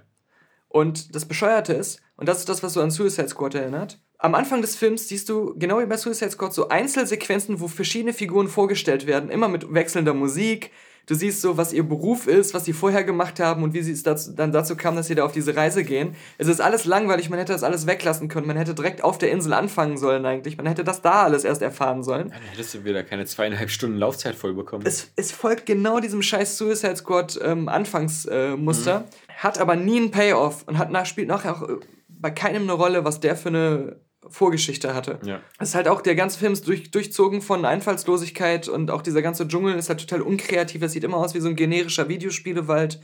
Und 0.69 1.15
das 1.15 1.25
Bescheuerte 1.25 1.73
ist, 1.73 2.01
und 2.17 2.29
das 2.29 2.39
ist 2.39 2.49
das, 2.49 2.63
was 2.63 2.75
so 2.75 2.81
an 2.81 2.91
Suicide 2.93 3.29
Squad 3.29 3.57
erinnert, 3.57 3.99
am 4.19 4.35
Anfang 4.35 4.61
des 4.61 4.77
Films 4.77 5.09
siehst 5.09 5.29
du, 5.31 5.55
genau 5.59 5.81
wie 5.81 5.87
bei 5.87 5.97
Suicide 5.97 6.31
Squad, 6.31 6.53
so 6.53 6.69
Einzelsequenzen, 6.69 7.59
wo 7.59 7.67
verschiedene 7.67 8.13
Figuren 8.13 8.49
vorgestellt 8.49 9.07
werden, 9.07 9.31
immer 9.31 9.49
mit 9.49 9.73
wechselnder 9.73 10.15
Musik, 10.15 10.71
Du 11.07 11.15
siehst 11.15 11.41
so, 11.41 11.57
was 11.57 11.73
ihr 11.73 11.83
Beruf 11.83 12.27
ist, 12.27 12.55
was 12.55 12.65
sie 12.65 12.73
vorher 12.73 13.05
gemacht 13.05 13.41
haben 13.41 13.63
und 13.63 13.75
wie 13.75 13.83
sie 13.83 13.93
es 13.93 14.03
dazu, 14.03 14.33
dann 14.33 14.53
dazu 14.53 14.77
kam, 14.77 14.97
dass 14.97 15.09
sie 15.09 15.15
da 15.15 15.25
auf 15.25 15.33
diese 15.33 15.57
Reise 15.57 15.85
gehen. 15.85 16.15
Es 16.39 16.47
ist 16.47 16.61
alles 16.61 16.85
langweilig, 16.85 17.31
man 17.31 17.39
hätte 17.39 17.53
das 17.53 17.63
alles 17.63 17.87
weglassen 17.87 18.29
können. 18.29 18.47
Man 18.47 18.57
hätte 18.57 18.75
direkt 18.75 19.03
auf 19.03 19.19
der 19.19 19.31
Insel 19.31 19.53
anfangen 19.53 19.99
sollen 19.99 20.25
eigentlich. 20.25 20.57
Man 20.57 20.67
hätte 20.67 20.85
das 20.85 21.03
da 21.03 21.25
alles 21.25 21.45
erst 21.45 21.63
erfahren 21.63 22.03
sollen. 22.03 22.31
Dann 22.31 22.43
hättest 22.43 22.75
du 22.75 22.85
wieder 22.85 23.03
keine 23.03 23.25
zweieinhalb 23.25 23.71
Stunden 23.71 23.99
Laufzeit 23.99 24.35
voll 24.35 24.55
bekommen. 24.55 24.85
Es, 24.87 25.11
es 25.17 25.33
folgt 25.33 25.67
genau 25.67 26.01
diesem 26.01 26.23
scheiß 26.23 26.57
Suicide 26.59 26.97
Squad 26.97 27.39
ähm, 27.43 27.69
Anfangsmuster, 27.69 28.53
äh, 28.53 28.57
Muster, 28.57 29.05
hat 29.37 29.59
aber 29.59 29.77
nie 29.77 29.99
einen 29.99 30.11
Payoff 30.11 30.65
und 30.67 30.79
hat 30.79 30.91
nach, 30.91 31.07
spielt 31.07 31.29
nachher 31.29 31.57
auch 31.57 31.69
äh, 31.69 31.77
bei 32.09 32.31
keinem 32.31 32.63
eine 32.65 32.73
Rolle, 32.73 33.05
was 33.05 33.21
der 33.21 33.37
für 33.37 33.49
eine 33.49 34.01
Vorgeschichte 34.31 34.95
hatte. 34.95 35.19
Ja. 35.23 35.41
Es 35.59 35.71
ist 35.71 35.75
halt 35.75 35.89
auch, 35.89 36.01
der 36.01 36.15
ganze 36.15 36.39
Film 36.39 36.53
ist 36.53 36.67
durch, 36.67 36.91
durchzogen 36.91 37.43
von 37.43 37.65
Einfallslosigkeit 37.65 38.69
und 38.69 38.91
auch 38.91 39.03
dieser 39.03 39.23
ganze 39.23 39.47
Dschungel 39.47 39.77
ist 39.77 39.89
halt 39.89 40.01
total 40.01 40.23
unkreativ. 40.23 40.83
Es 40.83 40.93
sieht 40.93 41.05
immer 41.05 41.19
aus 41.19 41.35
wie 41.35 41.41
so 41.41 41.49
ein 41.49 41.57
generischer 41.57 42.09
Videospielewald. 42.09 43.01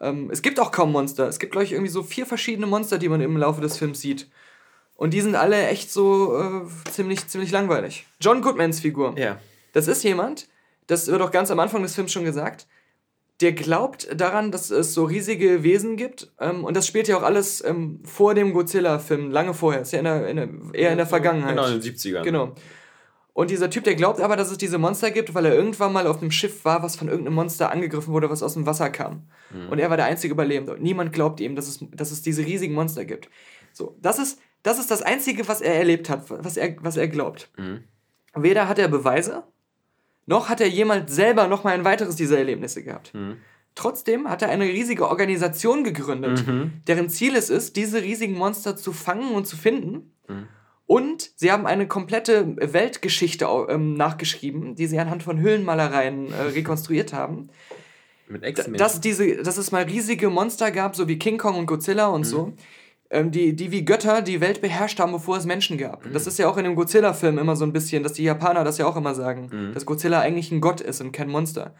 Ähm, 0.00 0.30
es 0.30 0.42
gibt 0.42 0.60
auch 0.60 0.72
kaum 0.72 0.92
Monster. 0.92 1.28
Es 1.28 1.38
gibt, 1.38 1.52
glaube 1.52 1.64
ich, 1.64 1.72
irgendwie 1.72 1.90
so 1.90 2.02
vier 2.02 2.26
verschiedene 2.26 2.66
Monster, 2.66 2.98
die 2.98 3.08
man 3.08 3.20
im 3.20 3.36
Laufe 3.36 3.60
des 3.60 3.78
Films 3.78 4.00
sieht. 4.00 4.28
Und 4.96 5.12
die 5.12 5.20
sind 5.20 5.34
alle 5.34 5.66
echt 5.68 5.90
so 5.90 6.38
äh, 6.38 6.90
ziemlich, 6.90 7.26
ziemlich 7.28 7.50
langweilig. 7.50 8.06
John 8.20 8.42
Goodmans 8.42 8.80
Figur. 8.80 9.14
Ja. 9.18 9.38
Das 9.72 9.88
ist 9.88 10.02
jemand, 10.04 10.48
das 10.86 11.06
wird 11.06 11.20
auch 11.20 11.30
ganz 11.30 11.50
am 11.50 11.60
Anfang 11.60 11.82
des 11.82 11.94
Films 11.94 12.12
schon 12.12 12.24
gesagt, 12.24 12.66
der 13.40 13.52
glaubt 13.52 14.08
daran, 14.18 14.50
dass 14.50 14.70
es 14.70 14.94
so 14.94 15.04
riesige 15.04 15.62
Wesen 15.62 15.96
gibt. 15.96 16.32
Ähm, 16.40 16.64
und 16.64 16.76
das 16.76 16.86
spielt 16.86 17.08
ja 17.08 17.18
auch 17.18 17.22
alles 17.22 17.62
ähm, 17.64 18.00
vor 18.04 18.34
dem 18.34 18.52
Godzilla-Film, 18.52 19.30
lange 19.30 19.52
vorher. 19.52 19.82
Ist 19.82 19.92
ja 19.92 19.98
in 19.98 20.04
der, 20.06 20.28
in 20.28 20.36
der, 20.36 20.48
eher 20.72 20.90
in 20.92 20.96
der 20.96 21.06
Vergangenheit. 21.06 21.56
Genau, 21.56 21.66
in 21.66 21.80
den 21.80 21.82
70ern. 21.82 22.22
Genau. 22.22 22.54
Und 23.34 23.50
dieser 23.50 23.68
Typ, 23.68 23.84
der 23.84 23.96
glaubt 23.96 24.22
aber, 24.22 24.34
dass 24.36 24.50
es 24.50 24.56
diese 24.56 24.78
Monster 24.78 25.10
gibt, 25.10 25.34
weil 25.34 25.44
er 25.44 25.54
irgendwann 25.54 25.92
mal 25.92 26.06
auf 26.06 26.22
einem 26.22 26.30
Schiff 26.30 26.64
war, 26.64 26.82
was 26.82 26.96
von 26.96 27.08
irgendeinem 27.08 27.34
Monster 27.34 27.70
angegriffen 27.70 28.14
wurde, 28.14 28.30
was 28.30 28.42
aus 28.42 28.54
dem 28.54 28.64
Wasser 28.64 28.88
kam. 28.88 29.28
Und 29.70 29.78
er 29.78 29.90
war 29.90 29.98
der 29.98 30.06
einzige 30.06 30.32
Überlebende. 30.32 30.72
Und 30.72 30.82
niemand 30.82 31.12
glaubt 31.12 31.40
ihm, 31.40 31.54
dass 31.54 31.68
es, 31.68 31.84
dass 31.92 32.12
es 32.12 32.22
diese 32.22 32.46
riesigen 32.46 32.72
Monster 32.72 33.04
gibt. 33.04 33.28
So, 33.74 33.98
das 34.00 34.18
ist, 34.18 34.40
das 34.62 34.78
ist 34.78 34.90
das 34.90 35.02
Einzige, 35.02 35.46
was 35.48 35.60
er 35.60 35.74
erlebt 35.74 36.08
hat, 36.08 36.30
was 36.30 36.56
er, 36.56 36.76
was 36.80 36.96
er 36.96 37.08
glaubt. 37.08 37.50
Weder 38.34 38.68
hat 38.68 38.78
er 38.78 38.88
Beweise, 38.88 39.44
noch 40.26 40.48
hat 40.48 40.60
er 40.60 40.68
jemand 40.68 41.10
selber 41.10 41.46
noch 41.46 41.64
mal 41.64 41.74
ein 41.74 41.84
weiteres 41.84 42.16
dieser 42.16 42.38
Erlebnisse 42.38 42.82
gehabt. 42.82 43.12
Trotzdem 43.74 44.28
hat 44.28 44.42
er 44.42 44.48
eine 44.48 44.64
riesige 44.64 45.08
Organisation 45.08 45.84
gegründet, 45.84 46.44
deren 46.86 47.08
Ziel 47.08 47.36
es 47.36 47.50
ist, 47.50 47.76
diese 47.76 48.02
riesigen 48.02 48.34
Monster 48.34 48.76
zu 48.76 48.92
fangen 48.92 49.34
und 49.34 49.46
zu 49.46 49.56
finden. 49.56 50.12
Und 50.86 51.32
sie 51.34 51.50
haben 51.50 51.66
eine 51.66 51.88
komplette 51.88 52.56
Weltgeschichte 52.56 53.46
ähm, 53.68 53.94
nachgeschrieben, 53.94 54.76
die 54.76 54.86
sie 54.86 54.98
anhand 55.00 55.24
von 55.24 55.40
Höhlenmalereien 55.40 56.32
äh, 56.32 56.42
rekonstruiert 56.54 57.12
haben. 57.12 57.48
Mit 58.28 58.44
Ex-Menschen. 58.44 58.76
Dass, 58.76 59.00
diese, 59.00 59.36
dass 59.42 59.56
es 59.56 59.72
mal 59.72 59.82
riesige 59.82 60.30
Monster 60.30 60.70
gab, 60.70 60.96
so 60.96 61.08
wie 61.08 61.18
King 61.18 61.38
Kong 61.38 61.56
und 61.56 61.66
Godzilla 61.66 62.06
und 62.06 62.24
so, 62.24 62.52
ähm, 63.10 63.30
die, 63.30 63.54
die 63.54 63.70
wie 63.70 63.84
Götter 63.84 64.22
die 64.22 64.40
Welt 64.40 64.60
beherrscht 64.60 64.98
haben, 64.98 65.12
bevor 65.12 65.36
es 65.36 65.46
Menschen 65.46 65.78
gab. 65.78 66.02
Das 66.12 66.26
ist 66.26 66.38
ja 66.38 66.48
auch 66.48 66.56
in 66.56 66.64
dem 66.64 66.74
Godzilla-Film 66.74 67.38
immer 67.38 67.56
so 67.56 67.64
ein 67.64 67.72
bisschen, 67.72 68.02
dass 68.02 68.14
die 68.14 68.24
Japaner 68.24 68.64
das 68.64 68.78
ja 68.78 68.86
auch 68.86 68.96
immer 68.96 69.14
sagen, 69.14 69.72
dass 69.74 69.86
Godzilla 69.86 70.20
eigentlich 70.20 70.50
ein 70.50 70.60
Gott 70.60 70.80
ist 70.80 71.00
und 71.00 71.12
kein 71.12 71.28
Monster. 71.28 71.74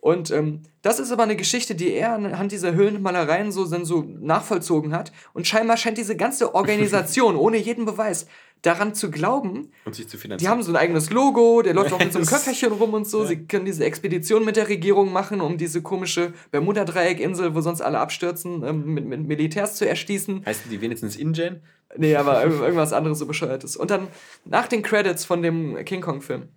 Und 0.00 0.30
ähm, 0.30 0.62
das 0.82 1.00
ist 1.00 1.10
aber 1.10 1.24
eine 1.24 1.34
Geschichte, 1.34 1.74
die 1.74 1.92
er 1.92 2.12
anhand 2.12 2.52
dieser 2.52 2.72
Höhlenmalereien 2.72 3.50
so, 3.50 3.66
dann 3.66 3.84
so 3.84 4.04
nachvollzogen 4.20 4.94
hat. 4.94 5.12
Und 5.32 5.46
scheinbar 5.48 5.76
scheint 5.76 5.98
diese 5.98 6.16
ganze 6.16 6.54
Organisation, 6.54 7.34
ohne 7.36 7.56
jeden 7.56 7.84
Beweis, 7.84 8.26
daran 8.62 8.94
zu 8.94 9.10
glauben, 9.10 9.70
und 9.84 9.94
sich 9.94 10.08
zu 10.08 10.16
die 10.16 10.20
finanzieren. 10.22 10.50
haben 10.50 10.62
so 10.62 10.72
ein 10.72 10.76
eigenes 10.76 11.10
Logo, 11.10 11.62
der 11.62 11.74
läuft 11.74 11.92
auch 11.92 11.98
mit 11.98 12.12
so 12.12 12.18
einem 12.18 12.26
Köfferchen 12.28 12.72
rum 12.72 12.92
und 12.94 13.06
so. 13.06 13.24
Sie 13.24 13.46
können 13.46 13.64
diese 13.64 13.84
Expedition 13.84 14.44
mit 14.44 14.56
der 14.56 14.68
Regierung 14.68 15.12
machen, 15.12 15.40
um 15.40 15.56
diese 15.58 15.80
komische 15.82 16.32
Bermuda-Dreieck-Insel, 16.50 17.54
wo 17.54 17.60
sonst 17.60 17.80
alle 17.80 17.98
abstürzen, 17.98 18.62
ähm, 18.64 18.94
mit, 18.94 19.04
mit 19.06 19.26
Militärs 19.26 19.76
zu 19.76 19.88
erschließen. 19.88 20.44
Heißen 20.44 20.70
die 20.70 20.80
wenigstens 20.80 21.16
InGen? 21.16 21.62
Nee, 21.96 22.16
aber 22.16 22.42
irg- 22.44 22.60
irgendwas 22.60 22.92
anderes 22.92 23.18
so 23.18 23.26
bescheuertes. 23.26 23.76
Und 23.76 23.90
dann 23.90 24.08
nach 24.44 24.66
den 24.68 24.82
Credits 24.82 25.24
von 25.24 25.42
dem 25.42 25.76
King 25.84 26.00
Kong-Film 26.00 26.48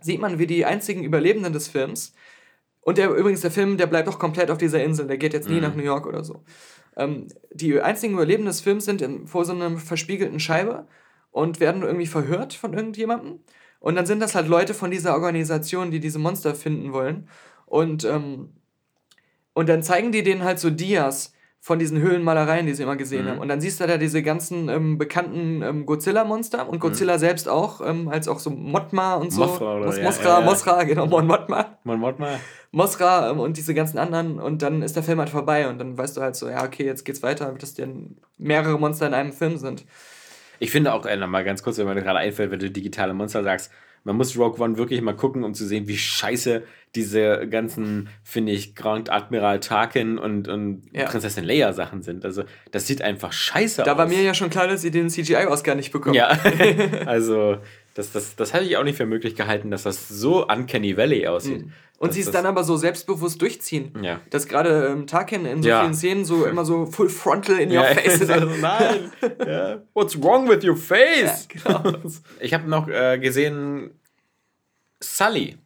sieht 0.00 0.20
man, 0.20 0.38
wie 0.38 0.46
die 0.46 0.64
einzigen 0.64 1.02
Überlebenden 1.04 1.52
des 1.52 1.68
Films, 1.68 2.12
und 2.82 2.98
der 2.98 3.10
übrigens 3.10 3.40
der 3.40 3.50
Film, 3.50 3.78
der 3.78 3.86
bleibt 3.88 4.08
auch 4.08 4.18
komplett 4.20 4.48
auf 4.50 4.58
dieser 4.58 4.82
Insel, 4.84 5.08
der 5.08 5.16
geht 5.18 5.32
jetzt 5.32 5.48
nie 5.48 5.60
nach 5.60 5.74
New 5.74 5.82
York 5.82 6.06
oder 6.06 6.22
so. 6.22 6.44
Ähm, 6.96 7.26
die 7.52 7.80
einzigen 7.80 8.14
Überlebenden 8.14 8.46
des 8.46 8.60
Films 8.60 8.84
sind 8.84 9.02
in, 9.02 9.26
vor 9.26 9.44
so 9.44 9.52
einer 9.52 9.76
verspiegelten 9.78 10.38
Scheibe 10.38 10.86
und 11.36 11.60
werden 11.60 11.82
irgendwie 11.82 12.06
verhört 12.06 12.54
von 12.54 12.72
irgendjemandem. 12.72 13.40
Und 13.78 13.94
dann 13.94 14.06
sind 14.06 14.20
das 14.20 14.34
halt 14.34 14.48
Leute 14.48 14.72
von 14.72 14.90
dieser 14.90 15.12
Organisation, 15.12 15.90
die 15.90 16.00
diese 16.00 16.18
Monster 16.18 16.54
finden 16.54 16.94
wollen. 16.94 17.28
Und, 17.66 18.04
ähm, 18.04 18.54
und 19.52 19.68
dann 19.68 19.82
zeigen 19.82 20.12
die 20.12 20.22
denen 20.22 20.44
halt 20.44 20.58
so 20.58 20.70
Dias 20.70 21.34
von 21.60 21.78
diesen 21.78 21.98
Höhlenmalereien, 22.00 22.64
die 22.64 22.72
sie 22.72 22.84
immer 22.84 22.96
gesehen 22.96 23.26
Mhm. 23.26 23.28
haben. 23.30 23.38
Und 23.40 23.48
dann 23.48 23.60
siehst 23.60 23.80
du 23.80 23.86
da 23.86 23.98
diese 23.98 24.22
ganzen 24.22 24.70
ähm, 24.70 24.96
bekannten 24.96 25.60
ähm, 25.62 25.84
Godzilla-Monster 25.84 26.68
und 26.70 26.78
Godzilla 26.78 27.18
selbst 27.18 27.48
auch, 27.50 27.82
ähm, 27.86 28.08
als 28.08 28.28
auch 28.28 28.38
so 28.38 28.48
Mothma 28.50 29.16
und 29.16 29.30
so. 29.30 29.42
Mhm. 29.44 29.50
Mothra 29.50 29.76
oder- 29.76 29.86
Mos 30.02 30.18
ja, 30.22 30.40
Mothra, 30.40 30.78
ja, 30.78 30.84
genau, 30.84 31.06
Mon 31.06 31.26
Mothma. 31.26 31.76
Man 31.84 31.98
mod 32.00 32.18
mal. 32.18 32.38
Mothra 32.72 33.30
ähm, 33.30 33.40
und 33.40 33.58
diese 33.58 33.74
ganzen 33.74 33.98
anderen 33.98 34.38
und 34.40 34.62
dann 34.62 34.80
ist 34.80 34.96
der 34.96 35.02
Film 35.02 35.18
halt 35.18 35.28
vorbei 35.30 35.68
und 35.68 35.78
dann 35.78 35.98
weißt 35.98 36.16
du 36.16 36.22
halt 36.22 36.34
so, 36.36 36.48
ja, 36.48 36.64
okay, 36.64 36.84
jetzt 36.86 37.04
geht's 37.04 37.22
weiter, 37.22 37.52
dass 37.58 37.74
denn 37.74 38.16
mehrere 38.38 38.78
Monster 38.78 39.06
in 39.06 39.12
einem 39.14 39.32
Film 39.32 39.58
sind. 39.58 39.84
Ich 40.58 40.70
finde 40.70 40.92
auch, 40.92 41.06
äh, 41.06 41.16
mal 41.16 41.44
ganz 41.44 41.62
kurz, 41.62 41.78
wenn 41.78 41.86
mir 41.86 41.94
gerade 41.94 42.18
einfällt, 42.18 42.50
wenn 42.50 42.58
du 42.58 42.70
digitale 42.70 43.14
Monster 43.14 43.42
sagst, 43.42 43.70
man 44.04 44.16
muss 44.16 44.38
Rogue 44.38 44.60
One 44.62 44.78
wirklich 44.78 45.00
mal 45.02 45.16
gucken, 45.16 45.42
um 45.42 45.52
zu 45.52 45.66
sehen, 45.66 45.88
wie 45.88 45.98
scheiße 45.98 46.62
diese 46.94 47.48
ganzen, 47.48 48.08
finde 48.22 48.52
ich, 48.52 48.76
Grand 48.76 49.10
Admiral 49.10 49.58
Tarkin 49.58 50.16
und, 50.16 50.46
und 50.46 50.82
Ja. 50.92 51.06
Prinzessin 51.06 51.44
Leia 51.44 51.72
Sachen 51.72 52.02
sind. 52.02 52.24
Also, 52.24 52.44
das 52.70 52.86
sieht 52.86 53.02
einfach 53.02 53.32
scheiße 53.32 53.82
aus. 53.82 53.86
Da 53.86 53.98
war 53.98 54.06
mir 54.06 54.22
ja 54.22 54.32
schon 54.32 54.48
klar, 54.48 54.68
dass 54.68 54.82
sie 54.82 54.92
den 54.92 55.10
CGI-Oscar 55.10 55.74
nicht 55.74 55.90
bekommen. 55.90 56.14
Ja, 56.14 56.28
also, 57.06 57.58
das, 57.96 58.12
das, 58.12 58.36
das 58.36 58.52
hätte 58.52 58.64
ich 58.64 58.76
auch 58.76 58.84
nicht 58.84 58.96
für 58.96 59.06
möglich 59.06 59.34
gehalten, 59.36 59.70
dass 59.70 59.82
das 59.84 60.08
so 60.08 60.46
Uncanny 60.46 60.96
Valley 60.96 61.26
aussieht. 61.26 61.66
Mhm. 61.66 61.72
Und 61.98 62.12
sie 62.12 62.20
es 62.20 62.30
dann 62.30 62.44
aber 62.44 62.62
so 62.62 62.76
selbstbewusst 62.76 63.40
durchziehen. 63.40 63.90
Ja. 64.02 64.20
Dass 64.28 64.46
gerade 64.46 64.88
ähm, 64.92 65.06
Tarkin 65.06 65.46
in 65.46 65.62
so 65.62 65.68
Ja. 65.70 65.80
vielen 65.80 65.94
Szenen 65.94 66.24
so 66.26 66.44
immer 66.44 66.66
so 66.66 66.84
full 66.84 67.08
frontal 67.08 67.58
in 67.58 67.70
your 67.70 67.76
Ja, 67.84 67.84
face 67.94 68.20
ist. 68.20 68.30
also, 68.30 68.48
nein. 68.60 69.10
ja. 69.46 69.78
What's 69.94 70.22
wrong 70.22 70.46
with 70.46 70.62
your 70.62 70.76
face? 70.76 71.48
Ja, 71.64 71.78
genau. 71.78 71.98
Ich 72.40 72.52
habe 72.52 72.68
noch 72.68 72.86
äh, 72.88 73.18
gesehen 73.18 73.92
Sully. 75.02 75.56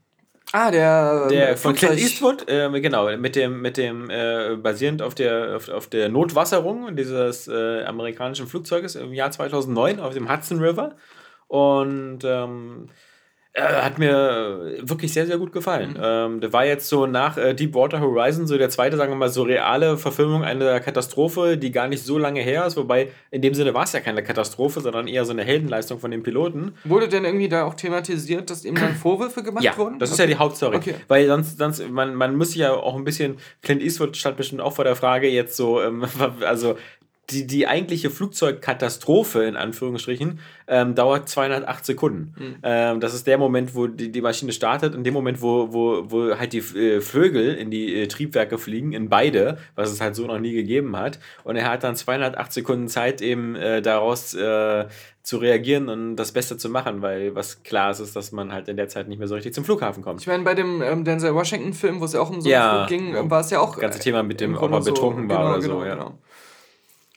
Ah, 0.53 0.70
der, 0.70 1.28
Der 1.28 1.51
ähm, 1.51 1.57
von 1.57 1.74
Clint 1.74 1.99
Eastwood, 1.99 2.49
äh, 2.49 2.68
genau, 2.81 3.16
mit 3.16 3.37
dem, 3.37 3.61
mit 3.61 3.76
dem 3.76 4.11
äh, 4.11 4.57
basierend 4.57 5.01
auf 5.03 5.14
der, 5.14 5.55
auf, 5.57 5.68
auf 5.68 5.87
der 5.89 6.09
Notwasserung 6.09 6.97
dieses 6.97 7.47
äh, 7.47 7.85
amerikanischen 7.85 8.49
Flugzeuges 8.49 8.97
im 8.97 9.12
Jahr 9.12 9.31
2009 9.31 10.01
auf 10.01 10.12
dem 10.14 10.28
Hudson 10.33 10.59
River. 10.61 10.97
Und 11.51 12.20
ähm, 12.22 12.90
äh, 13.55 13.62
hat 13.62 13.98
mir 13.98 14.76
wirklich 14.82 15.12
sehr, 15.12 15.26
sehr 15.26 15.36
gut 15.36 15.53
gefallen. 15.53 15.98
Ähm, 16.01 16.40
der 16.40 16.53
war 16.53 16.64
jetzt 16.64 16.88
so 16.88 17.07
nach 17.07 17.36
äh, 17.36 17.53
Deepwater 17.55 17.98
Horizon 18.01 18.46
so 18.46 18.57
der 18.57 18.70
zweite, 18.70 18.96
sagen 18.96 19.11
wir 19.11 19.16
mal, 19.16 19.28
so 19.28 19.42
reale 19.42 19.96
Verfilmung 19.96 20.44
einer 20.44 20.78
Katastrophe, 20.78 21.59
die 21.59 21.72
gar 21.72 21.88
nicht 21.88 22.05
so 22.05 22.16
lange 22.18 22.40
her 22.40 22.64
ist. 22.66 22.76
Wobei 22.76 23.09
in 23.32 23.42
dem 23.42 23.55
Sinne 23.55 23.74
war 23.74 23.82
es 23.82 23.92
ja 23.92 23.98
keine 23.98 24.22
Katastrophe, 24.22 24.80
sondern 24.80 25.09
eher 25.09 25.24
so 25.24 25.32
eine 25.32 25.42
Heldenleistung 25.42 25.98
von 25.98 26.12
den 26.12 26.22
Piloten. 26.22 26.76
Wurde 26.84 27.09
denn 27.09 27.24
irgendwie 27.24 27.48
da 27.48 27.64
auch 27.64 27.74
thematisiert, 27.74 28.48
dass 28.51 28.64
ihm 28.64 28.76
dann 28.76 28.94
Vorwürfe 28.94 29.42
gemacht 29.42 29.64
Ja, 29.64 29.76
wurden? 29.76 29.98
das 29.98 30.11
ist 30.11 30.20
Okay. 30.20 30.30
ja 30.30 30.34
die 30.36 30.38
Hauptstory. 30.38 30.76
Okay. 30.76 30.94
Weil 31.09 31.26
sonst, 31.26 31.59
sonst 31.59 31.90
man, 31.90 32.14
man 32.14 32.36
muss 32.36 32.51
sich 32.51 32.59
ja 32.59 32.72
auch 32.72 32.94
ein 32.94 33.03
bisschen, 33.03 33.38
Clint 33.62 33.82
Eastwood 33.82 34.16
stand 34.16 34.36
bestimmt 34.36 34.61
auch 34.61 34.74
vor 34.76 34.84
der 34.84 34.94
Frage 34.94 35.26
jetzt 35.28 35.57
so, 35.57 35.82
ähm, 35.82 36.05
also 36.46 36.76
die, 37.31 37.47
die 37.47 37.66
eigentliche 37.66 38.11
Flugzeugkatastrophe 38.11 39.45
in 39.45 39.57
Anführungsstrichen 39.57 40.39
ähm, 40.68 40.95
dauert 40.95 41.28
208 41.28 41.85
Sekunden. 41.85 42.35
Mhm. 42.39 42.55
Ähm, 42.62 43.01
das 43.01 43.14
ist 43.14 43.26
der 43.26 43.39
Moment, 43.39 43.74
wo 43.74 43.87
die, 43.87 44.11
die 44.12 44.20
Maschine 44.20 44.53
startet 44.53 44.95
und 44.95 45.05
dem 45.05 45.14
Moment, 45.14 45.43
wo, 45.43 45.72
wo, 45.72 46.05
wo 46.11 46.39
halt 46.39 46.53
die 46.53 46.59
äh, 46.59 47.01
Vögel 47.01 47.55
in 47.55 47.70
die 47.70 47.95
äh, 48.03 48.07
Triebwerke 48.09 48.59
fliegen, 48.59 48.93
in 48.93 49.09
beide, 49.09 49.59
was 49.74 49.91
es 49.91 50.01
halt 50.01 50.14
so 50.14 50.26
noch 50.26 50.39
nie 50.39 50.53
gegeben 50.53 50.97
hat. 50.97 51.18
Und 51.45 51.57
er 51.57 51.70
hat 51.70 51.85
dann 51.85 51.97
208 51.97 52.53
Sekunden 52.53 52.89
Zeit, 52.89 53.20
eben 53.22 53.57
äh, 53.57 53.83
daraus 53.83 54.35
äh, 54.35 54.87
zu 55.22 55.37
reagieren 55.37 55.89
und 55.89 56.16
das 56.16 56.33
Beste 56.33 56.57
zu 56.57 56.70
machen, 56.70 57.03
weil 57.03 57.35
was 57.35 57.62
klar 57.62 57.91
ist, 57.91 58.01
ist, 58.01 58.16
dass 58.16 58.33
man 58.33 58.53
halt 58.53 58.68
in 58.68 58.76
der 58.76 58.89
Zeit 58.89 59.07
nicht 59.07 59.18
mehr 59.18 59.28
so 59.28 59.35
richtig 59.35 59.53
zum 59.53 59.64
Flughafen 59.64 60.03
kommt. 60.03 60.20
Ich 60.22 60.26
meine, 60.26 60.45
bei 60.45 60.55
dem 60.55 60.81
ähm, 60.83 61.05
Denzel 61.05 61.35
Washington-Film, 61.35 62.01
wo 62.01 62.07
es 62.07 62.14
ja 62.14 62.20
auch 62.20 62.31
um 62.31 62.41
so 62.41 62.49
Ja. 62.49 62.87
einen 62.87 62.89
Flug 62.89 62.99
ging, 63.14 63.31
war 63.31 63.41
es 63.41 63.51
ja 63.51 63.61
auch. 63.61 63.72
Das 63.72 63.81
ganze 63.81 63.99
äh, 63.99 64.03
Thema 64.03 64.22
mit 64.22 64.41
dem, 64.41 64.57
ob 64.57 64.72
er 64.72 64.81
betrunken 64.81 65.28
war 65.28 65.39
genau, 65.39 65.53
oder 65.53 65.62
so. 65.62 65.68
genau, 65.68 65.85
ja. 65.85 65.95
genau. 65.95 66.18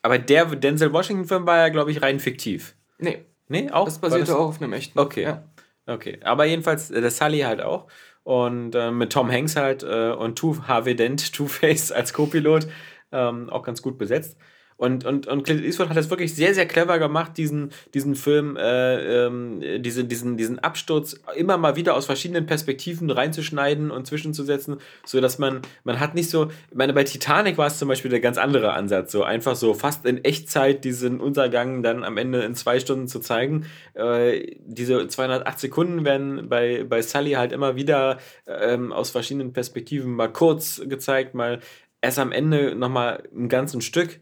Aber 0.04 0.20
der 0.20 0.46
Denzel 0.46 0.94
Washington-Film 0.94 1.48
war 1.48 1.58
ja, 1.58 1.70
glaube 1.70 1.90
ich, 1.90 2.02
rein 2.02 2.20
fiktiv. 2.20 2.76
Nee, 3.00 3.26
Nee, 3.48 3.70
auch? 3.72 3.86
das 3.86 4.00
basierte 4.00 4.38
auch 4.38 4.50
auf 4.50 4.62
einem 4.62 4.74
echten. 4.74 4.98
Okay. 4.98 5.24
Ja. 5.24 5.44
Okay, 5.86 6.20
aber 6.24 6.46
jedenfalls 6.46 6.92
äh, 6.92 7.02
der 7.02 7.12
Sully 7.12 7.40
halt 7.42 7.62
auch. 7.62 7.88
Und 8.24 8.74
äh, 8.74 8.90
mit 8.90 9.12
Tom 9.12 9.30
Hanks 9.30 9.56
halt 9.56 9.84
äh, 9.84 10.12
und 10.12 10.38
Two, 10.38 10.58
Harvey 10.66 10.96
Dent, 10.96 11.34
Two-Face 11.36 11.92
als 11.92 12.14
Co-Pilot 12.14 12.68
ähm, 13.12 13.50
auch 13.50 13.64
ganz 13.64 13.82
gut 13.82 13.98
besetzt. 13.98 14.38
Und, 14.84 15.06
und, 15.06 15.28
und 15.28 15.44
Clint 15.44 15.64
Eastwood 15.64 15.88
hat 15.88 15.96
es 15.96 16.10
wirklich 16.10 16.36
sehr, 16.36 16.54
sehr 16.54 16.66
clever 16.66 17.00
gemacht, 17.00 17.38
diesen, 17.38 17.72
diesen 17.94 18.16
Film, 18.16 18.58
äh, 18.58 19.28
ähm, 19.28 19.62
diese, 19.82 20.04
diesen, 20.04 20.36
diesen 20.36 20.60
Absturz 20.60 21.22
immer 21.38 21.58
mal 21.58 21.78
wieder 21.78 21.96
aus 21.96 22.06
verschiedenen 22.06 22.46
Perspektiven 22.46 23.10
reinzuschneiden 23.10 23.92
und 23.92 24.06
zwischenzusetzen, 24.08 24.82
sodass 25.06 25.40
man, 25.40 25.62
man 25.86 26.02
hat 26.02 26.16
nicht 26.16 26.30
so, 26.30 26.52
ich 26.70 26.76
meine, 26.76 26.92
bei 26.92 27.06
Titanic 27.06 27.58
war 27.58 27.68
es 27.68 27.80
zum 27.80 27.88
Beispiel 27.88 28.12
der 28.12 28.20
ganz 28.20 28.38
andere 28.38 28.74
Ansatz, 28.74 29.14
so 29.14 29.24
einfach 29.24 29.56
so 29.56 29.74
fast 29.74 30.06
in 30.06 30.22
Echtzeit 30.22 30.84
diesen 30.84 31.22
Untergang 31.22 31.82
dann 31.82 32.04
am 32.04 32.18
Ende 32.18 32.42
in 32.42 32.54
zwei 32.54 32.82
Stunden 32.82 33.08
zu 33.08 33.22
zeigen. 33.22 33.66
Äh, 33.94 34.58
diese 34.66 35.08
208 35.08 35.62
Sekunden 35.62 36.04
werden 36.04 36.50
bei, 36.50 36.84
bei 36.84 37.02
Sully 37.02 37.32
halt 37.32 37.54
immer 37.54 37.78
wieder 37.78 38.18
ähm, 38.48 38.92
aus 38.92 39.12
verschiedenen 39.12 39.54
Perspektiven 39.54 40.14
mal 40.14 40.34
kurz 40.34 40.82
gezeigt, 40.86 41.36
mal 41.36 41.62
erst 42.02 42.20
am 42.20 42.34
Ende 42.34 42.76
nochmal 42.76 43.24
ein 43.34 43.48
ganzes 43.48 43.86
Stück 43.86 44.20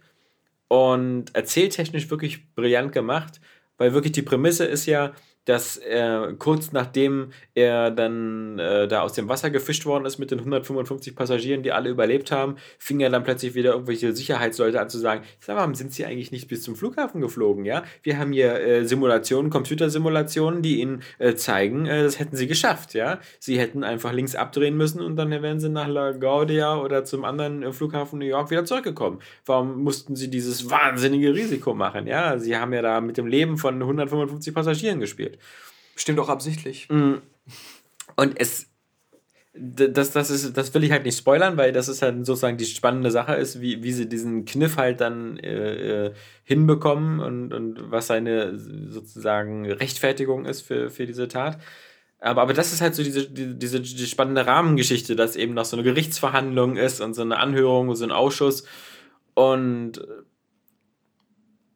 und 0.72 1.36
erzähltechnisch 1.36 2.10
wirklich 2.10 2.56
brillant 2.56 2.94
gemacht, 2.94 3.42
weil 3.78 3.92
wirklich 3.94 4.14
die 4.14 4.22
Prämisse 4.22 4.64
ist 4.64 4.86
ja, 4.86 5.12
dass 5.46 5.78
er 5.78 6.34
kurz 6.38 6.72
nachdem 6.72 7.32
er 7.56 7.92
dann 7.92 8.60
äh, 8.60 8.88
da 8.88 9.02
aus 9.02 9.14
dem 9.14 9.28
Wasser 9.28 9.50
gefischt 9.50 9.86
worden 9.86 10.06
ist 10.06 10.20
mit 10.20 10.32
den 10.32 10.40
155 10.40 11.16
Passagieren, 11.16 11.64
die 11.64 11.72
alle 11.72 11.90
überlebt 11.90 12.32
haben, 12.32 12.58
fing 12.78 13.00
er 13.00 13.10
dann 13.10 13.24
plötzlich 13.24 13.56
wieder 13.56 13.74
irgendwelche 13.74 14.14
Sicherheitsleute 14.14 14.80
an 14.80 14.90
zu 14.90 15.00
sagen, 15.00 15.24
sag 15.40 15.56
mal, 15.56 15.74
sind 15.76 15.94
sie 15.94 16.06
eigentlich 16.06 16.32
nicht 16.32 16.48
bis 16.48 16.62
zum 16.64 16.76
Flughafen 16.76 17.22
geflogen, 17.22 17.66
ja? 17.66 17.84
Wir 18.04 18.20
haben 18.20 18.32
hier 18.34 18.60
äh, 18.62 18.86
Simulationen, 18.86 19.50
Computersimulationen, 19.50 20.62
die 20.62 20.82
ihnen 20.82 21.02
äh, 21.18 21.34
zeigen, 21.36 21.86
äh, 21.86 22.04
das 22.04 22.20
hätten 22.20 22.36
sie 22.36 22.48
geschafft, 22.48 22.94
ja? 22.94 23.20
Sie 23.40 23.60
hätten 23.60 23.84
einfach 23.84 24.14
links 24.14 24.36
abdrehen 24.36 24.78
müssen 24.78 25.02
und 25.02 25.16
dann 25.16 25.32
wären 25.32 25.60
sie 25.60 25.70
nach 25.70 25.88
LaGuardia 25.88 26.78
oder 26.78 27.04
zum 27.04 27.26
anderen 27.26 27.64
äh, 27.64 27.72
Flughafen 27.72 28.20
New 28.20 28.26
York 28.26 28.52
wieder 28.52 28.66
zurückgekommen. 28.66 29.20
Warum 29.46 29.84
mussten 29.84 30.16
sie 30.16 30.30
dieses 30.30 30.70
wahnsinnige 30.70 31.34
Risiko 31.34 31.74
machen, 31.74 32.06
ja? 32.06 32.38
Sie 32.38 32.56
haben 32.56 32.74
ja 32.74 32.82
da 32.82 33.02
mit 33.02 33.18
dem 33.18 33.26
Leben 33.26 33.58
von 33.58 33.76
155 33.82 34.54
Passagieren 34.54 35.00
gespielt 35.00 35.31
wird. 35.32 35.42
Bestimmt 35.96 36.20
auch 36.20 36.30
absichtlich. 36.30 36.88
Mm. 36.90 37.16
Und 38.16 38.40
es. 38.40 38.68
Das, 39.54 40.12
das, 40.12 40.30
ist, 40.30 40.56
das 40.56 40.74
will 40.74 40.86
ich 40.86 40.92
halt 40.92 41.04
nicht 41.04 41.18
spoilern, 41.18 41.58
weil 41.58 41.74
das 41.74 41.90
ist 41.90 42.02
halt 42.02 42.26
sozusagen 42.26 42.56
die 42.56 42.64
spannende 42.64 43.12
Sache 43.12 43.36
ist, 43.36 43.60
wie, 43.60 43.84
wie 43.84 43.92
sie 43.92 44.08
diesen 44.08 44.46
Kniff 44.46 44.78
halt 44.78 45.02
dann 45.02 45.38
äh, 45.40 46.06
äh, 46.06 46.14
hinbekommen 46.46 47.20
und, 47.20 47.54
und 47.54 47.92
was 47.92 48.08
seine 48.08 48.58
sozusagen 48.58 49.70
Rechtfertigung 49.70 50.46
ist 50.46 50.62
für, 50.62 50.90
für 50.90 51.06
diese 51.06 51.28
Tat. 51.28 51.60
Aber, 52.22 52.44
aber 52.44 52.54
das 52.54 52.72
ist 52.72 52.80
halt 52.80 52.96
so 52.96 53.04
diese, 53.04 53.30
die, 53.30 53.60
diese 53.60 53.82
die 53.82 54.06
spannende 54.06 54.46
Rahmengeschichte, 54.46 55.18
dass 55.18 55.36
eben 55.36 55.54
noch 55.54 55.66
so 55.66 55.76
eine 55.76 55.84
Gerichtsverhandlung 55.84 56.78
ist 56.78 57.02
und 57.02 57.14
so 57.14 57.24
eine 57.24 57.38
Anhörung, 57.38 57.94
so 57.96 58.06
ein 58.06 58.12
Ausschuss. 58.12 58.64
Und 59.34 60.00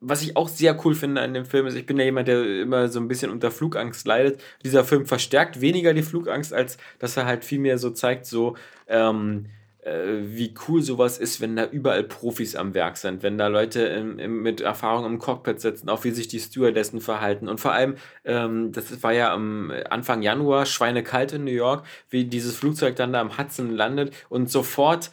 was 0.07 0.21
ich 0.21 0.37
auch 0.37 0.47
sehr 0.47 0.77
cool 0.85 0.93
finde 0.93 1.21
an 1.21 1.33
dem 1.33 1.45
Film 1.45 1.65
ist, 1.65 1.75
ich 1.75 1.85
bin 1.85 1.97
ja 1.97 2.05
jemand, 2.05 2.27
der 2.27 2.61
immer 2.61 2.87
so 2.89 2.99
ein 2.99 3.07
bisschen 3.07 3.31
unter 3.31 3.49
Flugangst 3.49 4.05
leidet. 4.05 4.39
Dieser 4.63 4.83
Film 4.83 5.05
verstärkt 5.05 5.61
weniger 5.61 5.93
die 5.93 6.03
Flugangst, 6.03 6.53
als 6.53 6.77
dass 6.99 7.17
er 7.17 7.25
halt 7.25 7.43
viel 7.43 7.59
mehr 7.59 7.79
so 7.79 7.89
zeigt, 7.89 8.25
so 8.25 8.55
ähm, 8.87 9.47
äh, 9.85 10.21
wie 10.21 10.53
cool 10.67 10.81
sowas 10.81 11.17
ist, 11.17 11.41
wenn 11.41 11.55
da 11.55 11.65
überall 11.65 12.03
Profis 12.03 12.55
am 12.55 12.73
Werk 12.73 12.97
sind, 12.97 13.23
wenn 13.23 13.37
da 13.37 13.47
Leute 13.47 13.81
im, 13.81 14.19
im, 14.19 14.41
mit 14.41 14.61
Erfahrung 14.61 15.05
im 15.05 15.19
Cockpit 15.19 15.59
sitzen, 15.59 15.89
auch 15.89 16.03
wie 16.03 16.11
sich 16.11 16.27
die 16.27 16.39
Stewardessen 16.39 17.01
verhalten. 17.01 17.47
Und 17.47 17.59
vor 17.59 17.71
allem, 17.71 17.95
ähm, 18.25 18.71
das 18.71 19.01
war 19.03 19.13
ja 19.13 19.33
am 19.33 19.71
Anfang 19.89 20.21
Januar, 20.21 20.65
schweinekalt 20.65 21.33
in 21.33 21.43
New 21.43 21.51
York, 21.51 21.85
wie 22.09 22.25
dieses 22.25 22.55
Flugzeug 22.55 22.95
dann 22.95 23.13
da 23.13 23.21
am 23.21 23.37
Hudson 23.37 23.71
landet 23.71 24.13
und 24.29 24.49
sofort 24.49 25.11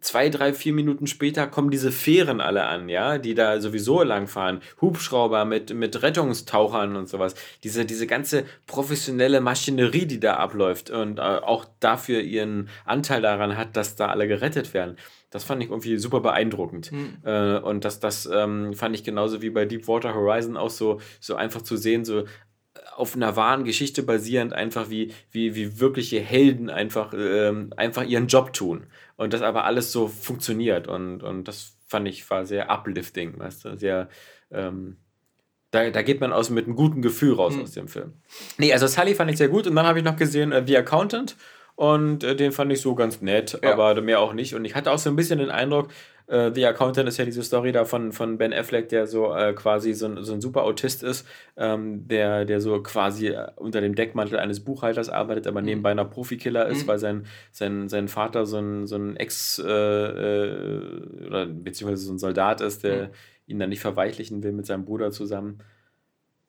zwei, 0.00 0.28
drei, 0.28 0.52
vier 0.52 0.72
Minuten 0.72 1.06
später 1.06 1.46
kommen 1.46 1.70
diese 1.70 1.90
Fähren 1.90 2.40
alle 2.40 2.64
an, 2.64 2.88
ja, 2.88 3.18
die 3.18 3.34
da 3.34 3.60
sowieso 3.60 4.02
langfahren. 4.02 4.60
Hubschrauber 4.80 5.44
mit, 5.44 5.74
mit 5.74 6.02
Rettungstauchern 6.02 6.96
und 6.96 7.08
sowas. 7.08 7.34
Diese, 7.64 7.84
diese 7.84 8.06
ganze 8.06 8.44
professionelle 8.66 9.40
Maschinerie, 9.40 10.06
die 10.06 10.20
da 10.20 10.34
abläuft 10.34 10.90
und 10.90 11.18
äh, 11.18 11.22
auch 11.22 11.66
dafür 11.80 12.20
ihren 12.20 12.68
Anteil 12.84 13.22
daran 13.22 13.56
hat, 13.56 13.76
dass 13.76 13.96
da 13.96 14.06
alle 14.06 14.28
gerettet 14.28 14.74
werden. 14.74 14.96
Das 15.30 15.44
fand 15.44 15.62
ich 15.62 15.68
irgendwie 15.68 15.98
super 15.98 16.20
beeindruckend. 16.20 16.90
Mhm. 16.90 17.18
Äh, 17.24 17.58
und 17.58 17.84
das, 17.84 18.00
das 18.00 18.26
ähm, 18.32 18.72
fand 18.74 18.94
ich 18.94 19.04
genauso 19.04 19.42
wie 19.42 19.50
bei 19.50 19.66
Deepwater 19.66 20.14
Horizon 20.14 20.56
auch 20.56 20.70
so, 20.70 21.00
so 21.20 21.34
einfach 21.34 21.62
zu 21.62 21.76
sehen, 21.76 22.04
so 22.04 22.24
auf 22.98 23.14
einer 23.14 23.36
wahren 23.36 23.64
Geschichte 23.64 24.02
basierend, 24.02 24.52
einfach 24.52 24.90
wie, 24.90 25.12
wie, 25.30 25.54
wie 25.54 25.80
wirkliche 25.80 26.20
Helden 26.20 26.70
einfach, 26.70 27.14
ähm, 27.16 27.72
einfach 27.76 28.04
ihren 28.04 28.26
Job 28.26 28.52
tun. 28.52 28.86
Und 29.16 29.32
das 29.32 29.42
aber 29.42 29.64
alles 29.64 29.92
so 29.92 30.08
funktioniert. 30.08 30.88
Und, 30.88 31.22
und 31.22 31.48
das 31.48 31.76
fand 31.86 32.08
ich 32.08 32.28
war 32.30 32.44
sehr 32.44 32.70
uplifting, 32.70 33.38
weißt 33.38 33.64
du, 33.64 33.76
sehr. 33.76 34.08
Ähm, 34.50 34.98
da, 35.70 35.90
da 35.90 36.02
geht 36.02 36.20
man 36.20 36.32
aus 36.32 36.48
mit 36.48 36.64
einem 36.64 36.76
guten 36.76 37.02
Gefühl 37.02 37.34
raus 37.34 37.54
mhm. 37.54 37.62
aus 37.62 37.72
dem 37.72 37.88
Film. 37.88 38.14
Nee, 38.56 38.72
also 38.72 38.86
Sully 38.86 39.14
fand 39.14 39.30
ich 39.30 39.36
sehr 39.36 39.48
gut. 39.48 39.66
Und 39.66 39.76
dann 39.76 39.86
habe 39.86 39.98
ich 39.98 40.04
noch 40.04 40.16
gesehen 40.16 40.50
äh, 40.50 40.64
The 40.66 40.78
Accountant. 40.78 41.36
Und 41.78 42.24
äh, 42.24 42.34
den 42.34 42.50
fand 42.50 42.72
ich 42.72 42.80
so 42.80 42.96
ganz 42.96 43.22
nett, 43.22 43.56
ja. 43.62 43.72
aber 43.72 44.00
mehr 44.00 44.18
auch 44.18 44.32
nicht. 44.32 44.56
Und 44.56 44.64
ich 44.64 44.74
hatte 44.74 44.90
auch 44.90 44.98
so 44.98 45.10
ein 45.10 45.14
bisschen 45.14 45.38
den 45.38 45.48
Eindruck, 45.48 45.90
äh, 46.26 46.50
The 46.52 46.66
Accountant 46.66 47.08
ist 47.08 47.18
ja 47.18 47.24
diese 47.24 47.44
Story 47.44 47.70
da 47.70 47.84
von, 47.84 48.10
von 48.10 48.36
Ben 48.36 48.52
Affleck, 48.52 48.88
der 48.88 49.06
so 49.06 49.32
äh, 49.32 49.52
quasi 49.52 49.92
so 49.92 50.06
ein, 50.06 50.24
so 50.24 50.32
ein 50.32 50.40
super 50.40 50.64
Autist 50.64 51.04
ist, 51.04 51.24
ähm, 51.56 52.08
der, 52.08 52.44
der 52.46 52.60
so 52.60 52.82
quasi 52.82 53.28
äh, 53.28 53.46
unter 53.54 53.80
dem 53.80 53.94
Deckmantel 53.94 54.40
eines 54.40 54.58
Buchhalters 54.58 55.08
arbeitet, 55.08 55.46
aber 55.46 55.60
mhm. 55.60 55.66
nebenbei 55.66 55.92
einer 55.92 56.04
Profikiller 56.04 56.66
ist, 56.66 56.82
mhm. 56.82 56.88
weil 56.88 56.98
sein, 56.98 57.26
sein, 57.52 57.88
sein 57.88 58.08
Vater 58.08 58.44
so 58.44 58.58
ein, 58.58 58.88
so 58.88 58.96
ein 58.96 59.14
Ex- 59.14 59.62
äh, 59.64 59.70
äh, 59.70 61.26
oder 61.28 61.46
beziehungsweise 61.46 62.02
so 62.02 62.12
ein 62.12 62.18
Soldat 62.18 62.60
ist, 62.60 62.82
der 62.82 63.04
mhm. 63.04 63.10
ihn 63.46 63.58
dann 63.60 63.68
nicht 63.68 63.82
verweichlichen 63.82 64.42
will 64.42 64.50
mit 64.50 64.66
seinem 64.66 64.84
Bruder 64.84 65.12
zusammen 65.12 65.60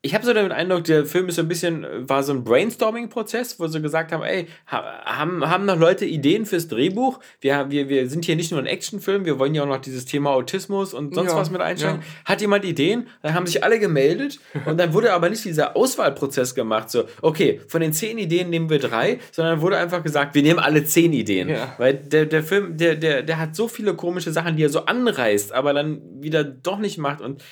ich 0.02 0.14
habe 0.16 0.26
so 0.26 0.34
den 0.34 0.54
Eindruck, 0.54 0.86
der 0.86 1.06
Film 1.06 1.28
ist 1.28 1.36
so 1.36 1.42
ein 1.42 1.50
bisschen, 1.50 1.86
war 2.08 2.24
so 2.24 2.32
ein 2.32 2.46
Brainstorming-Prozess, 2.46 3.60
wo 3.60 3.68
sie 3.68 3.82
gesagt 3.82 4.14
haben, 4.14 4.24
ey, 4.24 4.48
haben, 4.66 5.50
haben 5.50 5.66
noch 5.66 5.78
Leute 5.78 6.06
Ideen 6.06 6.46
fürs 6.46 6.70
Drehbuch? 6.70 7.20
Wir, 7.42 7.70
wir, 7.70 7.90
wir 7.90 8.10
sind 8.10 8.24
hier 8.24 8.38
nicht 8.38 8.52
nur 8.52 8.62
ein 8.62 8.66
Actionfilm, 8.66 9.26
wir 9.26 9.40
wollen 9.40 9.54
ja 9.54 9.64
auch 9.64 9.68
noch 9.68 9.82
dieses 9.82 10.06
Thema 10.06 10.30
Autismus 10.30 10.94
und 10.94 11.14
sonst 11.14 11.32
ja, 11.32 11.38
was 11.38 11.52
mit 11.52 11.60
einsteigen. 11.60 12.00
Ja. 12.00 12.32
Hat 12.32 12.40
jemand 12.40 12.64
Ideen? 12.64 13.08
Dann 13.24 13.34
haben 13.34 13.46
sich 13.46 13.62
alle 13.62 13.78
gemeldet 13.78 14.40
und 14.66 14.80
dann 14.80 14.94
wurde 14.94 15.12
aber 15.12 15.30
nicht 15.30 15.44
dieser 15.44 15.76
Auswahlprozess 15.76 16.56
gemacht, 16.56 16.90
so, 16.90 17.04
okay, 17.22 17.60
von 17.68 17.82
den 17.82 17.92
zehn 17.92 18.18
Ideen 18.18 18.50
nehmen 18.50 18.70
wir 18.70 18.80
drei, 18.80 19.20
sondern 19.32 19.60
wurde 19.60 19.78
einfach 19.78 20.02
gesagt, 20.02 20.34
wir 20.34 20.44
nehmen 20.44 20.60
alle 20.60 20.86
zehn 20.86 21.12
Ideen. 21.12 21.50
Ja. 21.50 21.76
Weil 21.78 21.96
der, 21.96 22.26
der 22.26 22.44
Film, 22.44 22.78
der, 22.78 22.96
der, 22.96 23.22
der 23.22 23.38
hat 23.38 23.54
so 23.54 23.68
viele 23.68 23.96
komische 23.96 24.32
Sachen, 24.32 24.56
die 24.56 24.64
er 24.64 24.70
so 24.70 24.86
anreißt, 24.86 25.52
aber 25.52 25.74
dann 25.74 26.02
wieder 26.22 26.46
doch 26.46 26.80
nicht 26.80 26.98
macht 26.98 27.20
und 27.20 27.44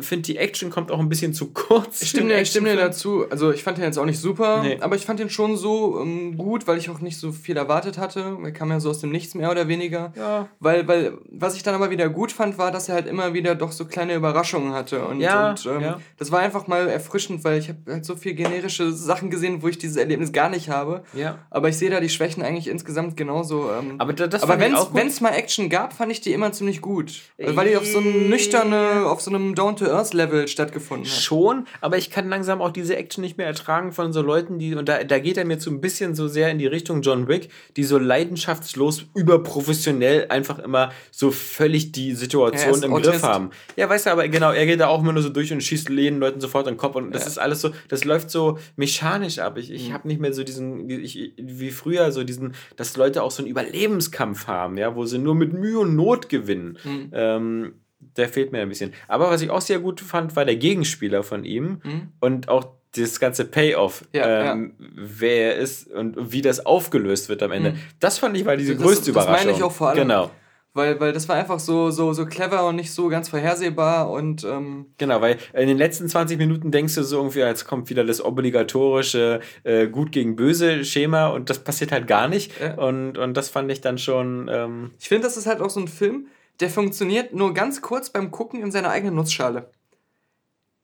finde, 0.00 0.22
die 0.22 0.36
Action 0.36 0.70
kommt 0.70 0.90
auch 0.90 0.98
ein 0.98 1.08
bisschen 1.08 1.32
zu 1.32 1.52
kurz. 1.52 2.02
Ich 2.02 2.10
stimme, 2.10 2.40
ich 2.40 2.50
stimme 2.50 2.70
dir 2.70 2.76
dazu. 2.76 3.24
Also 3.30 3.52
ich 3.52 3.62
fand 3.62 3.78
den 3.78 3.84
jetzt 3.84 3.98
auch 3.98 4.04
nicht 4.04 4.18
super, 4.18 4.62
nee. 4.62 4.78
aber 4.80 4.96
ich 4.96 5.06
fand 5.06 5.20
den 5.20 5.30
schon 5.30 5.56
so 5.56 6.00
ähm, 6.00 6.36
gut, 6.36 6.66
weil 6.66 6.78
ich 6.78 6.90
auch 6.90 7.00
nicht 7.00 7.18
so 7.18 7.30
viel 7.30 7.56
erwartet 7.56 7.96
hatte. 7.96 8.36
Er 8.42 8.52
kam 8.52 8.70
ja 8.70 8.80
so 8.80 8.90
aus 8.90 8.98
dem 8.98 9.10
Nichts 9.10 9.34
mehr 9.34 9.50
oder 9.50 9.68
weniger. 9.68 10.12
Ja. 10.16 10.48
Weil, 10.58 10.88
weil, 10.88 11.18
was 11.30 11.54
ich 11.54 11.62
dann 11.62 11.74
aber 11.74 11.90
wieder 11.90 12.08
gut 12.08 12.32
fand, 12.32 12.58
war, 12.58 12.72
dass 12.72 12.88
er 12.88 12.96
halt 12.96 13.06
immer 13.06 13.32
wieder 13.32 13.54
doch 13.54 13.70
so 13.70 13.84
kleine 13.84 14.14
Überraschungen 14.14 14.72
hatte. 14.72 15.04
Und, 15.04 15.20
ja, 15.20 15.50
und 15.50 15.66
ähm, 15.66 15.80
ja. 15.80 16.00
das 16.18 16.32
war 16.32 16.40
einfach 16.40 16.66
mal 16.66 16.88
erfrischend, 16.88 17.44
weil 17.44 17.58
ich 17.58 17.68
habe 17.68 17.78
halt 17.86 18.04
so 18.04 18.16
viel 18.16 18.34
generische 18.34 18.90
Sachen 18.92 19.30
gesehen, 19.30 19.62
wo 19.62 19.68
ich 19.68 19.78
dieses 19.78 19.96
Erlebnis 19.96 20.32
gar 20.32 20.48
nicht 20.48 20.68
habe. 20.68 21.04
Ja. 21.14 21.38
Aber 21.50 21.68
ich 21.68 21.78
sehe 21.78 21.90
da 21.90 22.00
die 22.00 22.08
Schwächen 22.08 22.42
eigentlich 22.42 22.66
insgesamt 22.66 23.16
genauso. 23.16 23.70
Ähm, 23.70 23.94
aber 23.98 24.12
das 24.12 24.42
aber 24.42 24.58
wenn 24.58 25.06
es 25.06 25.20
mal 25.20 25.30
Action 25.30 25.70
gab, 25.70 25.92
fand 25.92 26.10
ich 26.10 26.20
die 26.20 26.32
immer 26.32 26.50
ziemlich 26.50 26.80
gut. 26.80 27.22
Weil 27.38 27.68
die 27.68 27.76
auf 27.76 27.86
so 27.86 27.98
einem 27.98 28.28
nüchterne, 28.28 29.06
auf 29.06 29.20
so 29.20 29.30
einem 29.30 29.54
Down 29.54 29.75
Down-to-Earth-Level 29.76 30.48
stattgefunden 30.48 31.06
hat. 31.06 31.12
Schon, 31.12 31.66
aber 31.80 31.98
ich 31.98 32.10
kann 32.10 32.28
langsam 32.28 32.60
auch 32.60 32.70
diese 32.70 32.96
Action 32.96 33.22
nicht 33.22 33.38
mehr 33.38 33.46
ertragen 33.46 33.92
von 33.92 34.12
so 34.12 34.22
Leuten, 34.22 34.58
die, 34.58 34.74
und 34.74 34.88
da, 34.88 35.04
da 35.04 35.18
geht 35.18 35.36
er 35.36 35.44
mir 35.44 35.60
so 35.60 35.70
ein 35.70 35.80
bisschen 35.80 36.14
so 36.14 36.28
sehr 36.28 36.50
in 36.50 36.58
die 36.58 36.66
Richtung 36.66 37.02
John 37.02 37.28
Wick, 37.28 37.50
die 37.76 37.84
so 37.84 37.98
leidenschaftslos, 37.98 39.06
überprofessionell 39.14 40.26
einfach 40.28 40.58
immer 40.58 40.90
so 41.10 41.30
völlig 41.30 41.92
die 41.92 42.14
Situation 42.14 42.82
im 42.82 42.92
Autist. 42.92 43.12
Griff 43.12 43.22
haben. 43.22 43.50
Ja, 43.76 43.88
weißt 43.88 44.06
du, 44.06 44.10
aber 44.10 44.28
genau, 44.28 44.52
er 44.52 44.66
geht 44.66 44.80
da 44.80 44.88
auch 44.88 45.00
immer 45.00 45.12
nur 45.12 45.22
so 45.22 45.28
durch 45.28 45.52
und 45.52 45.62
schießt 45.62 45.88
jeden 45.90 46.18
Leuten 46.18 46.40
sofort 46.40 46.66
in 46.66 46.74
den 46.74 46.78
Kopf 46.78 46.96
und 46.96 47.12
das 47.12 47.22
ja. 47.22 47.28
ist 47.28 47.38
alles 47.38 47.60
so, 47.60 47.70
das 47.88 48.04
läuft 48.04 48.30
so 48.30 48.58
mechanisch 48.76 49.38
ab. 49.38 49.58
Ich, 49.58 49.70
ich 49.70 49.88
mhm. 49.88 49.92
habe 49.94 50.08
nicht 50.08 50.20
mehr 50.20 50.32
so 50.32 50.42
diesen, 50.42 50.88
ich, 50.88 51.32
wie 51.36 51.70
früher, 51.70 52.12
so 52.12 52.24
diesen, 52.24 52.54
dass 52.76 52.96
Leute 52.96 53.22
auch 53.22 53.30
so 53.30 53.42
einen 53.42 53.50
Überlebenskampf 53.50 54.46
haben, 54.46 54.78
ja, 54.78 54.94
wo 54.94 55.04
sie 55.04 55.18
nur 55.18 55.34
mit 55.34 55.52
Mühe 55.52 55.78
und 55.78 55.96
Not 55.96 56.28
gewinnen. 56.28 56.78
Mhm. 56.84 57.10
Ähm, 57.12 57.72
der 57.98 58.28
fehlt 58.28 58.52
mir 58.52 58.60
ein 58.60 58.68
bisschen. 58.68 58.92
Aber 59.08 59.30
was 59.30 59.42
ich 59.42 59.50
auch 59.50 59.60
sehr 59.60 59.78
gut 59.78 60.00
fand, 60.00 60.36
war 60.36 60.44
der 60.44 60.56
Gegenspieler 60.56 61.22
von 61.22 61.44
ihm 61.44 61.80
mhm. 61.82 62.08
und 62.20 62.48
auch 62.48 62.68
das 62.96 63.20
ganze 63.20 63.44
Payoff, 63.44 64.04
ja, 64.12 64.52
ähm, 64.52 64.72
ja. 64.78 64.86
wer 64.94 65.54
er 65.54 65.56
ist 65.56 65.90
und 65.92 66.32
wie 66.32 66.40
das 66.40 66.64
aufgelöst 66.64 67.28
wird 67.28 67.42
am 67.42 67.52
Ende. 67.52 67.72
Mhm. 67.72 67.78
Das 68.00 68.18
fand 68.18 68.36
ich 68.36 68.46
war 68.46 68.56
diese 68.56 68.74
das, 68.74 68.82
größte 68.82 69.10
Überraschung. 69.10 69.34
Das 69.34 69.44
meine 69.44 69.56
ich 69.56 69.62
auch 69.62 69.72
vor 69.72 69.88
allem. 69.88 69.98
Genau. 69.98 70.30
Weil, 70.76 71.00
weil 71.00 71.14
das 71.14 71.26
war 71.26 71.36
einfach 71.36 71.58
so, 71.58 71.90
so, 71.90 72.12
so 72.12 72.26
clever 72.26 72.68
und 72.68 72.76
nicht 72.76 72.92
so 72.92 73.08
ganz 73.08 73.30
vorhersehbar 73.30 74.10
und 74.10 74.44
ähm 74.44 74.86
Genau, 74.98 75.22
weil 75.22 75.38
in 75.54 75.68
den 75.68 75.78
letzten 75.78 76.06
20 76.06 76.36
Minuten 76.36 76.70
denkst 76.70 76.94
du 76.96 77.02
so 77.02 77.16
irgendwie, 77.16 77.42
als 77.44 77.64
kommt 77.64 77.88
wieder 77.88 78.04
das 78.04 78.22
obligatorische 78.22 79.40
äh, 79.64 79.86
Gut 79.86 80.12
gegen 80.12 80.36
Böse 80.36 80.84
Schema 80.84 81.28
und 81.28 81.48
das 81.48 81.60
passiert 81.60 81.92
halt 81.92 82.06
gar 82.06 82.28
nicht. 82.28 82.52
Ja. 82.60 82.74
Und, 82.74 83.16
und 83.16 83.38
das 83.38 83.48
fand 83.48 83.72
ich 83.72 83.80
dann 83.80 83.96
schon. 83.96 84.50
Ähm 84.52 84.90
ich 84.98 85.08
finde, 85.08 85.26
das 85.26 85.38
ist 85.38 85.46
halt 85.46 85.62
auch 85.62 85.70
so 85.70 85.80
ein 85.80 85.88
Film, 85.88 86.26
der 86.60 86.70
funktioniert 86.70 87.34
nur 87.34 87.54
ganz 87.54 87.82
kurz 87.82 88.10
beim 88.10 88.30
Gucken 88.30 88.62
in 88.62 88.70
seiner 88.70 88.90
eigenen 88.90 89.14
Nussschale. 89.14 89.70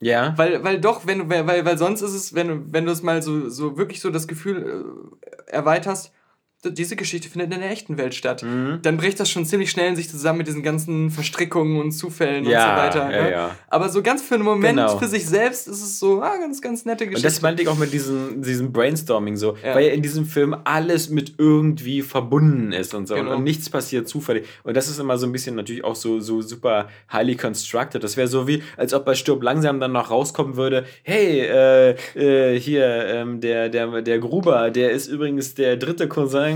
Ja. 0.01 0.37
Weil, 0.37 0.65
weil 0.65 0.81
doch, 0.81 1.07
wenn 1.07 1.21
du, 1.21 1.29
weil, 1.29 1.65
weil 1.65 1.79
sonst 1.79 2.03
ist 2.03 2.15
es, 2.15 2.35
wenn, 2.35 2.49
du- 2.49 2.73
wenn 2.73 2.87
du 2.87 2.93
es 2.93 3.03
mal 3.03 3.23
so, 3.23 3.49
so 3.49 3.77
wirklich 3.79 4.01
so 4.01 4.11
das 4.11 4.27
Gefühl 4.27 5.17
äh, 5.23 5.51
erweiterst, 5.53 6.13
diese 6.65 6.97
Geschichte 6.97 7.29
findet 7.29 7.53
in 7.53 7.61
der 7.61 7.71
echten 7.71 7.99
Welt 7.99 8.15
statt. 8.15 8.43
Mhm. 8.43 8.79
Dann 8.83 8.97
bricht 8.97 9.19
das 9.19 9.29
schon 9.31 9.45
ziemlich 9.45 9.71
schnell 9.71 9.89
in 9.89 9.97
sich 9.97 10.09
zusammen 10.09 10.39
mit 10.39 10.47
diesen 10.47 10.63
ganzen 10.63 11.11
Verstrickungen 11.11 11.81
und 11.81 11.93
Zufällen 11.93 12.45
Ja, 12.45 12.87
und 12.87 12.93
so 12.93 12.99
weiter. 13.01 13.13
ja, 13.17 13.23
ne? 13.25 13.31
ja. 13.33 13.57
Aber 13.69 13.89
so 13.89 14.03
ganz 14.03 14.23
für 14.23 14.35
einen 14.37 14.45
Moment 14.45 14.77
Genau. 14.79 14.99
für 14.99 15.09
sich 15.09 15.27
selbst 15.27 15.67
ist 15.67 15.83
es 15.83 15.99
so, 15.99 16.23
ah, 16.23 16.37
ganz, 16.39 16.61
ganz 16.63 16.85
nette 16.85 17.05
Und 17.05 17.11
Geschichte. 17.11 17.29
das 17.29 17.43
meinte 17.43 17.63
ich 17.63 17.69
auch 17.69 17.79
mit 17.79 17.93
diesem, 17.93 18.43
diesem 18.43 18.73
Brainstorming 18.73 19.37
so, 19.37 19.57
weil 19.63 19.87
ja 19.87 19.93
in 19.93 20.03
diesem 20.03 20.25
Film 20.25 20.55
alles 20.65 21.11
mit 21.11 21.35
irgendwie 21.39 22.03
verbunden 22.03 22.73
ist 22.73 22.95
und 22.95 23.09
so 23.09 23.15
Genau. 23.15 23.31
und, 23.33 23.37
und 23.39 23.45
nichts 23.45 23.69
passiert 23.69 24.09
zufällig. 24.09 24.47
Und 24.63 24.77
das 24.77 24.89
ist 24.89 24.99
immer 25.01 25.19
so 25.19 25.27
ein 25.27 25.33
bisschen 25.33 25.57
natürlich 25.57 25.83
auch 25.85 25.97
so, 25.97 26.21
so 26.21 26.43
super 26.43 26.89
highly 27.13 27.35
constructed. 27.37 28.05
Das 28.05 28.17
wäre 28.17 28.29
so 28.29 28.47
wie, 28.47 28.63
als 28.77 28.95
ob 28.95 29.05
bei 29.05 29.15
Stirb 29.15 29.43
langsam 29.43 29.81
dann 29.81 29.93
noch 29.93 30.11
rauskommen 30.11 30.57
würde, 30.57 30.85
hey, 31.03 31.41
äh, 31.41 31.91
äh, 32.15 32.59
hier, 32.61 32.87
ähm, 32.87 33.41
der, 33.41 33.69
der, 33.69 34.03
der 34.03 34.19
Gruber, 34.21 34.71
der 34.71 34.93
ist 34.93 35.09
übrigens 35.09 35.55
der 35.55 35.77
dritte 35.77 36.07
Cousin 36.09 36.52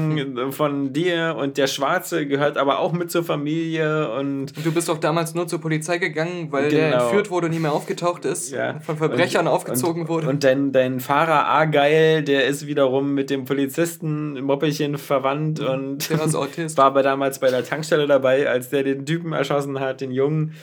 von 0.53 0.93
dir 0.93 1.37
und 1.39 1.57
der 1.57 1.67
Schwarze 1.67 2.27
gehört 2.27 2.57
aber 2.59 2.79
auch 2.79 2.93
mit 2.93 3.11
zur 3.11 3.25
Familie 3.25 4.11
und 4.13 4.57
Und 4.57 4.65
du 4.67 4.73
bist 4.73 4.89
doch 4.89 4.99
damals 4.99 5.35
nur 5.35 5.47
zur 5.47 5.61
Polizei 5.61 5.99
gegangen, 5.99 6.49
weil 6.51 6.69
der 6.71 6.91
Genau. 6.91 7.05
entführt 7.05 7.31
wurde 7.31 7.47
und 7.47 7.53
nie 7.53 7.59
mehr 7.59 7.73
aufgetaucht 7.73 8.25
ist, 8.25 8.51
Ja. 8.51 8.81
von 8.81 8.97
Verbrechern 8.97 9.47
Und- 9.47 9.53
aufgezogen 9.53 10.03
und, 10.03 10.09
wurde. 10.09 10.29
Und 10.29 10.45
dein, 10.45 10.73
dein 10.73 11.01
Fahrer 11.01 11.47
Argeil, 11.47 12.23
der 12.23 12.47
ist 12.47 12.67
wiederum 12.67 13.15
mit 13.15 13.31
dem 13.31 13.45
Polizisten 13.45 14.41
Moppelchen 14.43 14.99
verwandt 14.99 15.61
und 15.61 16.09
Der 16.11 16.19
war 16.77 16.85
aber 16.85 17.03
damals 17.03 17.39
bei 17.39 17.51
der 17.51 17.65
Tankstelle 17.65 18.07
dabei, 18.07 18.49
als 18.49 18.69
der 18.71 18.83
den 18.83 19.05
Typen 19.07 19.33
erschossen 19.33 19.81
hat, 19.81 20.01
den 20.01 20.11
Jungen. 20.13 20.55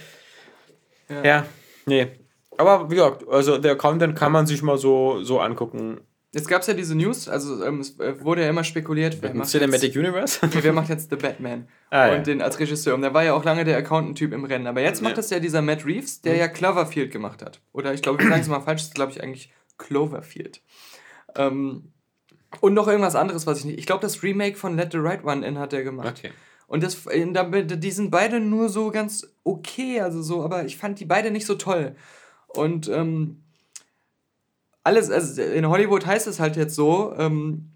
Ja, 1.23 1.45
nee. 1.85 2.07
Aber 2.57 2.89
wie 2.89 2.95
gesagt, 2.95 3.27
also 3.29 3.57
der 3.57 3.75
Content 3.75 4.15
kann 4.15 4.31
man 4.31 4.45
sich 4.45 4.61
mal 4.61 4.77
so, 4.77 5.23
so 5.23 5.39
angucken. 5.39 5.99
Jetzt 6.33 6.47
gab 6.47 6.61
es 6.61 6.67
ja 6.67 6.73
diese 6.73 6.95
News, 6.95 7.29
also 7.29 7.63
ähm, 7.63 7.79
es 7.79 7.99
äh, 7.99 8.19
wurde 8.23 8.41
ja 8.41 8.49
immer 8.49 8.63
spekuliert, 8.63 9.17
wer 9.21 9.33
macht, 9.35 9.49
Cinematic 9.49 9.93
jetzt, 9.93 9.97
Universe? 9.97 10.39
ja, 10.41 10.49
wer 10.63 10.73
macht 10.73 10.89
jetzt 10.89 11.09
The 11.11 11.15
Batman 11.15 11.67
Ah, 11.91 12.07
ja. 12.07 12.15
und 12.17 12.25
den 12.25 12.41
als 12.41 12.59
Regisseur. 12.59 12.95
Und 12.95 13.01
der 13.03 13.13
war 13.13 13.23
ja 13.23 13.33
auch 13.33 13.43
lange 13.43 13.63
der 13.65 13.77
Accountant-Typ 13.77 14.33
im 14.33 14.43
Rennen. 14.45 14.65
Aber 14.65 14.81
jetzt 14.81 15.01
macht 15.03 15.11
Ja. 15.11 15.17
das 15.17 15.29
ja 15.29 15.39
dieser 15.39 15.61
Matt 15.61 15.85
Reeves, 15.85 16.21
der 16.21 16.35
ja 16.35 16.47
Cloverfield 16.47 17.11
gemacht 17.11 17.43
hat. 17.43 17.61
Oder 17.71 17.93
ich 17.93 18.01
glaube, 18.01 18.17
wir 18.17 18.29
sagen 18.29 18.41
es 18.41 18.47
mal 18.47 18.61
falsch, 18.61 18.81
das 18.81 18.87
ist 18.87 18.95
glaube 18.95 19.11
ich 19.11 19.21
eigentlich 19.21 19.51
Cloverfield. 19.77 20.61
Ähm, 21.35 21.91
und 22.61 22.73
noch 22.73 22.87
irgendwas 22.87 23.15
anderes, 23.15 23.45
was 23.47 23.59
ich 23.59 23.65
nicht. 23.65 23.77
Ich 23.79 23.85
glaube, 23.85 24.01
das 24.01 24.23
Remake 24.23 24.57
von 24.57 24.75
Let 24.75 24.91
the 24.91 24.97
Right 24.99 25.23
One 25.23 25.45
In 25.45 25.59
hat 25.59 25.73
er 25.73 25.83
gemacht. 25.83 26.15
Okay. 26.19 26.31
Und 26.67 26.81
das, 26.83 27.03
die 27.13 27.91
sind 27.91 28.09
beide 28.09 28.39
nur 28.39 28.69
so 28.69 28.89
ganz 28.89 29.35
okay, 29.43 30.01
also 30.01 30.23
so, 30.23 30.43
aber 30.43 30.65
ich 30.65 30.77
fand 30.77 30.99
die 30.99 31.05
beide 31.05 31.29
nicht 31.29 31.45
so 31.45 31.53
toll. 31.55 31.95
Und 32.47 32.87
ähm, 32.89 33.43
alles, 34.83 35.09
also 35.09 35.41
in 35.41 35.67
Hollywood 35.67 36.05
heißt 36.05 36.27
es 36.27 36.39
halt 36.39 36.55
jetzt 36.55 36.75
so, 36.75 37.13
ähm, 37.17 37.69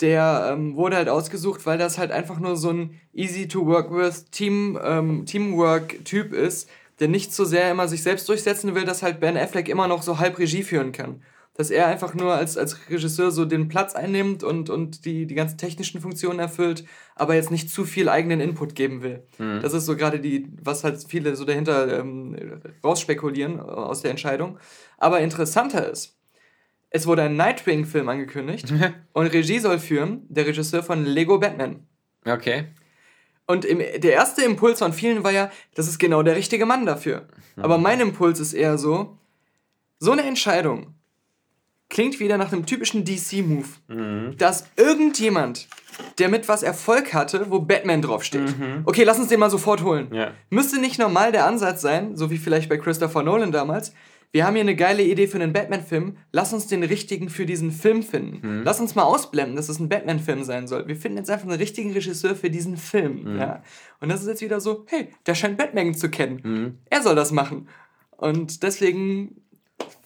der 0.00 0.50
ähm, 0.52 0.76
wurde 0.76 0.96
halt 0.96 1.08
ausgesucht, 1.08 1.66
weil 1.66 1.78
das 1.78 1.98
halt 1.98 2.10
einfach 2.10 2.40
nur 2.40 2.56
so 2.56 2.70
ein 2.70 3.00
easy 3.12 3.48
to 3.48 3.66
work 3.66 3.92
with 3.92 4.26
Team, 4.30 4.78
ähm, 4.82 5.26
Teamwork-Typ 5.26 6.32
ist, 6.32 6.68
der 6.98 7.08
nicht 7.08 7.34
so 7.34 7.44
sehr 7.44 7.70
immer 7.70 7.88
sich 7.88 8.02
selbst 8.02 8.28
durchsetzen 8.28 8.74
will, 8.74 8.84
dass 8.84 9.02
halt 9.02 9.20
Ben 9.20 9.36
Affleck 9.36 9.68
immer 9.68 9.88
noch 9.88 10.02
so 10.02 10.18
halb 10.18 10.38
Regie 10.38 10.62
führen 10.62 10.92
kann. 10.92 11.22
Dass 11.54 11.70
er 11.70 11.88
einfach 11.88 12.14
nur 12.14 12.32
als, 12.32 12.56
als 12.56 12.88
Regisseur 12.88 13.30
so 13.30 13.44
den 13.44 13.68
Platz 13.68 13.94
einnimmt 13.94 14.42
und, 14.42 14.70
und 14.70 15.04
die, 15.04 15.26
die 15.26 15.34
ganzen 15.34 15.58
technischen 15.58 16.00
Funktionen 16.00 16.38
erfüllt, 16.38 16.84
aber 17.16 17.34
jetzt 17.34 17.50
nicht 17.50 17.70
zu 17.70 17.84
viel 17.84 18.08
eigenen 18.08 18.40
Input 18.40 18.74
geben 18.74 19.02
will. 19.02 19.24
Das 19.60 19.74
ist 19.74 19.84
so 19.84 19.96
gerade 19.96 20.20
die, 20.20 20.48
was 20.62 20.84
halt 20.84 21.04
viele 21.06 21.36
so 21.36 21.44
dahinter 21.44 22.00
ähm, 22.00 22.36
rausspekulieren 22.82 23.60
aus 23.60 24.00
der 24.00 24.12
Entscheidung. 24.12 24.58
Aber 24.96 25.20
interessanter 25.20 25.90
ist, 25.90 26.19
es 26.90 27.06
wurde 27.06 27.22
ein 27.22 27.36
Nightwing-Film 27.36 28.08
angekündigt 28.08 28.72
und 29.12 29.26
Regie 29.26 29.58
soll 29.58 29.78
führen 29.78 30.26
der 30.28 30.46
Regisseur 30.46 30.82
von 30.82 31.04
Lego 31.04 31.38
Batman. 31.38 31.86
Okay. 32.24 32.66
Und 33.46 33.64
im, 33.64 33.78
der 33.78 34.12
erste 34.12 34.44
Impuls 34.44 34.78
von 34.78 34.92
vielen 34.92 35.24
war 35.24 35.32
ja, 35.32 35.50
das 35.74 35.88
ist 35.88 35.98
genau 35.98 36.22
der 36.22 36.36
richtige 36.36 36.66
Mann 36.66 36.86
dafür. 36.86 37.26
Aber 37.56 37.78
mein 37.78 38.00
Impuls 38.00 38.38
ist 38.38 38.52
eher 38.52 38.78
so, 38.78 39.18
so 39.98 40.12
eine 40.12 40.22
Entscheidung 40.22 40.94
klingt 41.90 42.20
wieder 42.20 42.38
nach 42.38 42.52
einem 42.52 42.64
typischen 42.64 43.04
DC-Move. 43.04 44.32
Dass 44.38 44.64
irgendjemand, 44.76 45.66
der 46.18 46.28
mit 46.28 46.48
was 46.48 46.62
Erfolg 46.62 47.12
hatte, 47.12 47.50
wo 47.50 47.58
Batman 47.60 48.00
draufsteht. 48.00 48.54
Okay, 48.84 49.02
lass 49.02 49.18
uns 49.18 49.28
den 49.28 49.40
mal 49.40 49.50
sofort 49.50 49.82
holen. 49.82 50.08
Ja. 50.14 50.30
Müsste 50.48 50.80
nicht 50.80 50.98
normal 50.98 51.32
der 51.32 51.46
Ansatz 51.46 51.82
sein, 51.82 52.16
so 52.16 52.30
wie 52.30 52.38
vielleicht 52.38 52.68
bei 52.68 52.78
Christopher 52.78 53.22
Nolan 53.22 53.52
damals, 53.52 53.92
wir 54.32 54.46
haben 54.46 54.54
hier 54.54 54.60
eine 54.62 54.76
geile 54.76 55.02
Idee 55.02 55.26
für 55.26 55.38
einen 55.40 55.52
Batman-Film, 55.52 56.16
lass 56.32 56.52
uns 56.52 56.66
den 56.68 56.82
richtigen 56.84 57.28
für 57.28 57.46
diesen 57.46 57.72
Film 57.72 58.02
finden. 58.02 58.62
Lass 58.64 58.80
uns 58.80 58.94
mal 58.94 59.02
ausblenden, 59.02 59.56
dass 59.56 59.68
es 59.68 59.80
ein 59.80 59.88
Batman-Film 59.88 60.44
sein 60.44 60.68
soll. 60.68 60.86
Wir 60.86 60.96
finden 60.96 61.18
jetzt 61.18 61.30
einfach 61.30 61.48
einen 61.48 61.58
richtigen 61.58 61.92
Regisseur 61.92 62.36
für 62.36 62.48
diesen 62.50 62.76
Film. 62.76 63.36
Ja? 63.38 63.62
Und 64.00 64.08
das 64.08 64.20
ist 64.22 64.28
jetzt 64.28 64.42
wieder 64.42 64.60
so, 64.60 64.84
hey, 64.88 65.08
der 65.26 65.34
scheint 65.34 65.58
Batman 65.58 65.94
zu 65.94 66.10
kennen. 66.10 66.78
Er 66.90 67.02
soll 67.02 67.16
das 67.16 67.32
machen. 67.32 67.68
Und 68.16 68.62
deswegen 68.62 69.42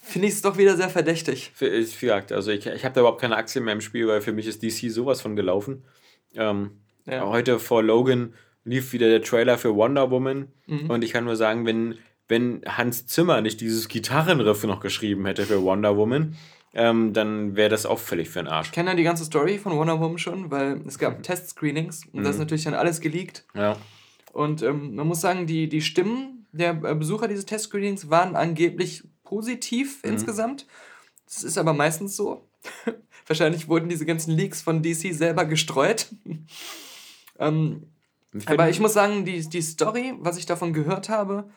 finde 0.01 0.29
ich 0.29 0.35
es 0.35 0.43
doch 0.43 0.57
wieder 0.57 0.77
sehr 0.77 0.89
verdächtig. 0.89 1.51
Für- 1.55 1.66
Ich, 1.68 2.01
wie 2.01 2.07
gesagt, 2.07 2.33
also 2.33 2.51
ich, 2.51 2.66
ich 2.66 2.85
habe 2.85 2.95
da 2.95 3.01
überhaupt 3.01 3.20
keine 3.20 3.37
Aktien 3.37 3.64
mehr 3.64 3.75
im 3.75 3.81
Spiel, 3.81 4.07
weil 4.07 4.20
für 4.20 4.33
mich 4.33 4.47
ist 4.47 4.62
DC 4.62 4.91
sowas 4.91 5.20
von 5.20 5.37
gelaufen. 5.37 5.85
Ähm, 6.35 6.70
Ja. 7.07 7.27
Heute 7.27 7.59
vor 7.59 7.83
Logan 7.83 8.33
lief 8.64 8.95
wieder 8.95 9.09
der 9.11 9.20
Trailer 9.22 9.59
für 9.59 9.75
Wonder 9.75 10.11
Woman 10.11 10.49
Mhm. 10.66 10.89
und 10.89 11.05
ich 11.05 11.12
kann 11.12 11.25
nur 11.25 11.37
sagen, 11.37 11.66
wenn, 11.66 11.99
wenn 12.29 12.62
Hans 12.66 13.07
Zimmer 13.07 13.41
nicht 13.41 13.61
dieses 13.61 13.89
Gitarrenriff 13.89 14.64
noch 14.64 14.81
geschrieben 14.81 15.27
hätte 15.27 15.45
für 15.45 15.62
Wonder 15.62 15.97
Woman, 15.97 16.37
ähm, 16.75 17.12
dann 17.12 17.55
wäre 17.55 17.68
das 17.68 17.87
auch 17.87 17.99
völlig 17.99 18.29
für 18.31 18.41
den 18.41 18.49
Arsch. 18.49 18.68
Ich 18.68 18.72
kenne 18.72 18.91
ja 18.91 18.97
die 18.97 19.05
ganze 19.05 19.25
Story 19.25 19.59
von 19.59 19.77
Wonder 19.77 20.01
Woman 20.01 20.18
schon, 20.18 20.51
weil 20.51 20.81
es 20.87 20.99
gab 20.99 21.22
Test-Screenings 21.22 22.07
und 22.12 22.25
das 22.25 22.35
ist 22.35 22.41
natürlich 22.41 22.64
dann 22.64 22.75
alles 22.75 23.01
geleakt. 23.01 23.45
Ja. 23.55 23.77
Und 24.33 24.62
ähm, 24.62 24.97
man 24.97 25.07
muss 25.07 25.20
sagen, 25.20 25.47
die, 25.47 25.68
die 25.68 25.83
Stimmen 25.83 26.47
der 26.51 26.70
äh, 26.83 26.95
Besucher 26.95 27.29
dieses 27.29 27.47
Test-Screenings 27.47 28.11
waren 28.11 28.35
angeblich 28.35 29.05
positiv 29.22 30.01
insgesamt. 30.03 30.66
Das 31.27 31.45
ist 31.45 31.59
aber 31.59 31.72
meistens 31.72 32.16
so. 32.16 32.49
Wahrscheinlich 33.27 33.68
wurden 33.68 33.89
diese 33.89 34.07
ganzen 34.07 34.33
Leaks 34.33 34.61
von 34.61 34.83
DC 34.83 35.14
selber 35.14 35.45
gestreut. 35.45 36.09
ähm, 37.39 37.85
aber 38.47 38.68
ich 38.68 38.81
muss 38.81 38.93
sagen, 38.93 39.25
die, 39.25 39.49
die 39.49 39.62
Story, 39.62 40.14
was 40.18 40.37
ich 40.37 40.47
davon 40.47 40.72
gehört 40.72 41.09
habe, 41.09 41.49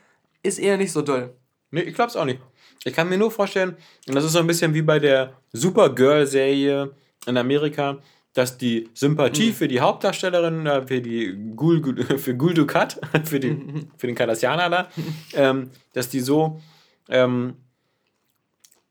ist 0.48 0.60
eher 0.60 0.78
nicht 0.78 0.92
so 0.92 1.02
doll. 1.02 1.36
Nee, 1.72 1.82
ich 1.82 1.94
glaub's 1.94 2.16
auch 2.16 2.26
nicht. 2.26 2.40
Ich 2.84 2.94
kann 2.94 3.10
mir 3.10 3.18
nur 3.18 3.32
vorstellen, 3.32 3.76
und 4.08 4.16
das 4.16 4.24
ist 4.24 4.32
so 4.32 4.40
ein 4.40 4.48
bisschen 4.48 4.74
wie 4.74 4.82
bei 4.82 5.00
der 5.00 5.34
Supergirl-Serie 5.52 6.92
in 7.26 7.38
Amerika, 7.38 7.98
dass 8.34 8.58
die 8.58 8.88
Sympathie 8.94 9.52
für 9.52 9.68
die 9.68 9.80
Hauptdarstellerin, 9.82 10.66
äh, 10.68 10.86
für 10.86 11.02
die 11.02 11.36
Gul, 11.56 12.06
für 12.18 12.36
Gul 12.36 12.54
Dukat, 12.54 13.00
für, 13.24 13.40
die, 13.40 13.58
für 13.98 14.08
den 14.08 14.16
Kardassianer 14.16 14.70
da, 14.70 14.88
ähm, 15.34 15.72
dass 15.94 16.10
die 16.10 16.20
so, 16.20 16.62
ähm, 17.10 17.56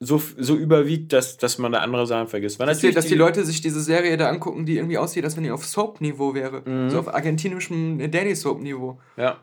so, 0.01 0.21
so 0.37 0.57
überwiegt, 0.57 1.13
dass, 1.13 1.39
dass 1.39 1.59
man 1.59 1.73
da 1.73 1.79
andere 1.79 2.07
Sachen 2.07 2.29
vergisst. 2.29 2.59
Weil 2.59 2.67
Dass 2.67 2.81
die, 2.81 2.91
dass 2.91 3.07
die 3.07 3.15
Leute 3.15 3.45
sich 3.45 3.63
diese 3.63 3.81
Serie 3.81 4.17
da 4.19 4.29
angucken, 4.29 4.67
die 4.67 4.77
irgendwie 4.77 4.99
aussieht, 4.99 5.25
als 5.25 5.37
wenn 5.37 5.45
die 5.45 5.51
auf 5.51 5.65
Soap-Niveau 5.65 6.35
wäre. 6.35 6.91
So 6.91 6.99
auf 6.99 7.15
argentinischem 7.15 8.11
Daily-Soap-Niveau. 8.11 9.01
Ja, 9.17 9.43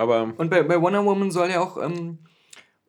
aber 0.00 0.32
Und 0.36 0.50
bei, 0.50 0.62
bei 0.62 0.80
Wonder 0.80 1.04
Woman 1.04 1.30
soll 1.30 1.50
ja 1.50 1.60
auch 1.60 1.80
ähm, 1.82 2.18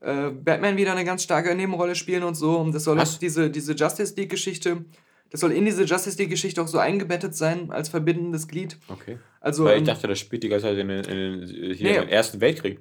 äh, 0.01 0.29
Batman 0.31 0.77
wieder 0.77 0.91
eine 0.93 1.05
ganz 1.05 1.23
starke 1.23 1.53
Nebenrolle 1.55 1.95
spielen 1.95 2.23
und 2.23 2.35
so. 2.35 2.57
Und 2.57 2.73
das 2.73 2.83
soll 2.85 2.97
Was? 2.97 3.15
auch 3.15 3.19
diese, 3.19 3.49
diese 3.49 3.73
Justice 3.73 4.13
League-Geschichte, 4.15 4.85
das 5.29 5.39
soll 5.41 5.51
in 5.51 5.65
diese 5.65 5.83
Justice 5.83 6.17
League-Geschichte 6.17 6.61
auch 6.61 6.67
so 6.67 6.77
eingebettet 6.79 7.35
sein 7.35 7.71
als 7.71 7.89
verbindendes 7.89 8.47
Glied. 8.47 8.77
okay. 8.89 9.17
Also, 9.39 9.65
Weil 9.65 9.73
ich 9.75 9.79
ähm, 9.79 9.85
dachte, 9.85 10.07
das 10.07 10.19
spielt 10.19 10.43
die 10.43 10.49
ganze 10.49 10.67
Zeit 10.67 10.77
in, 10.77 10.87
den- 10.87 11.03
in, 11.05 11.41
den- 11.47 11.73
hier 11.75 11.89
Nee. 11.91 11.97
im 11.97 12.07
Ersten 12.09 12.41
Weltkrieg. 12.41 12.79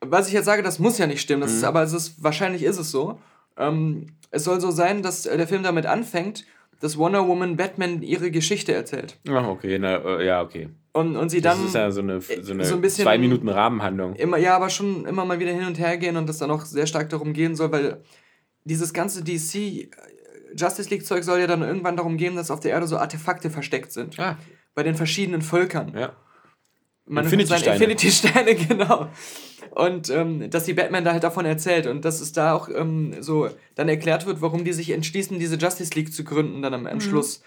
was 0.00 0.26
ich 0.28 0.32
jetzt 0.34 0.46
sage, 0.46 0.62
das 0.62 0.78
muss 0.78 0.98
ja 0.98 1.06
nicht 1.06 1.20
stimmen. 1.20 1.40
Mhm. 1.42 1.46
Das 1.46 1.52
ist, 1.54 1.64
aber 1.64 1.82
es 1.82 1.92
ist, 1.92 2.22
wahrscheinlich 2.22 2.62
ist 2.62 2.78
es 2.78 2.90
so. 2.90 3.18
Ähm, 3.56 4.06
es 4.30 4.44
soll 4.44 4.60
so 4.60 4.70
sein, 4.70 5.02
dass 5.02 5.26
äh, 5.26 5.36
der 5.36 5.46
Film 5.48 5.62
damit 5.62 5.86
anfängt, 5.86 6.44
dass 6.80 6.96
Wonder 6.96 7.26
Woman 7.28 7.56
Batman 7.56 8.00
ihre 8.02 8.30
Geschichte 8.30 8.72
erzählt. 8.72 9.18
Ach, 9.28 9.46
okay, 9.48 9.78
na, 9.78 9.96
äh, 9.98 10.26
ja, 10.26 10.40
okay. 10.42 10.70
Und, 10.92 11.16
und 11.16 11.28
sie 11.30 11.40
Das 11.40 11.56
dann 11.56 11.66
ist 11.66 11.74
ja 11.74 11.90
so 11.92 12.00
eine, 12.00 12.20
so 12.20 12.52
eine 12.52 12.64
so 12.64 12.74
ein 12.74 12.80
bisschen- 12.80 13.04
zwei 13.04 13.16
Minuten 13.18 13.48
Rahmenhandlung. 13.48 14.14
immer, 14.16 14.38
ja, 14.38 14.56
aber 14.56 14.70
schon 14.70 15.04
immer 15.06 15.24
mal 15.24 15.38
wieder 15.38 15.52
hin 15.52 15.64
und 15.64 15.78
her 15.78 15.96
gehen 15.98 16.16
und 16.16 16.28
das 16.28 16.38
dann 16.38 16.50
auch 16.50 16.64
sehr 16.64 16.86
stark 16.86 17.08
darum 17.10 17.32
gehen 17.32 17.54
soll, 17.54 17.70
weil 17.70 18.02
dieses 18.64 18.92
ganze 18.92 19.22
DC 19.22 19.54
äh, 19.54 19.88
Justice 20.56 20.90
League 20.90 21.06
Zeug 21.06 21.22
soll 21.22 21.38
ja 21.38 21.46
dann 21.46 21.62
irgendwann 21.62 21.96
darum 21.96 22.16
gehen, 22.16 22.34
dass 22.34 22.50
auf 22.50 22.58
der 22.60 22.72
Erde 22.72 22.86
so 22.88 22.98
Artefakte 22.98 23.50
versteckt 23.50 23.92
sind. 23.92 24.18
Ah, 24.18 24.36
Bei 24.74 24.82
den 24.82 24.96
verschiedenen 24.96 25.42
Völkern. 25.42 25.94
ja. 25.96 26.12
Man 27.06 27.24
Infinity-Steine. 27.24 27.74
Infinity-Steine, 27.74 28.54
genau. 28.68 29.08
Und 29.72 30.10
ähm, 30.10 30.48
dass 30.50 30.64
die 30.64 30.74
Batman 30.74 31.04
da 31.04 31.12
halt 31.12 31.24
davon 31.24 31.44
erzählt 31.44 31.86
und 31.88 32.04
dass 32.04 32.20
es 32.20 32.32
da 32.32 32.52
auch 32.54 32.68
ähm, 32.68 33.14
so 33.20 33.48
dann 33.74 33.88
erklärt 33.88 34.26
wird, 34.26 34.40
warum 34.42 34.64
die 34.64 34.72
sich 34.72 34.90
entschließen, 34.90 35.38
diese 35.40 35.56
Justice 35.56 35.92
League 35.94 36.12
zu 36.12 36.22
gründen, 36.24 36.62
dann 36.62 36.72
am, 36.74 36.86
am 36.86 37.00
Schluss. 37.00 37.42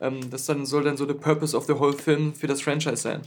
Ähm, 0.00 0.30
das 0.30 0.46
dann 0.46 0.66
soll 0.66 0.84
dann 0.84 0.96
so 0.96 1.06
der 1.06 1.14
Purpose 1.14 1.56
of 1.56 1.66
the 1.66 1.74
whole 1.74 1.92
film 1.92 2.34
für 2.34 2.46
das 2.46 2.62
Franchise 2.62 2.96
sein. 2.96 3.20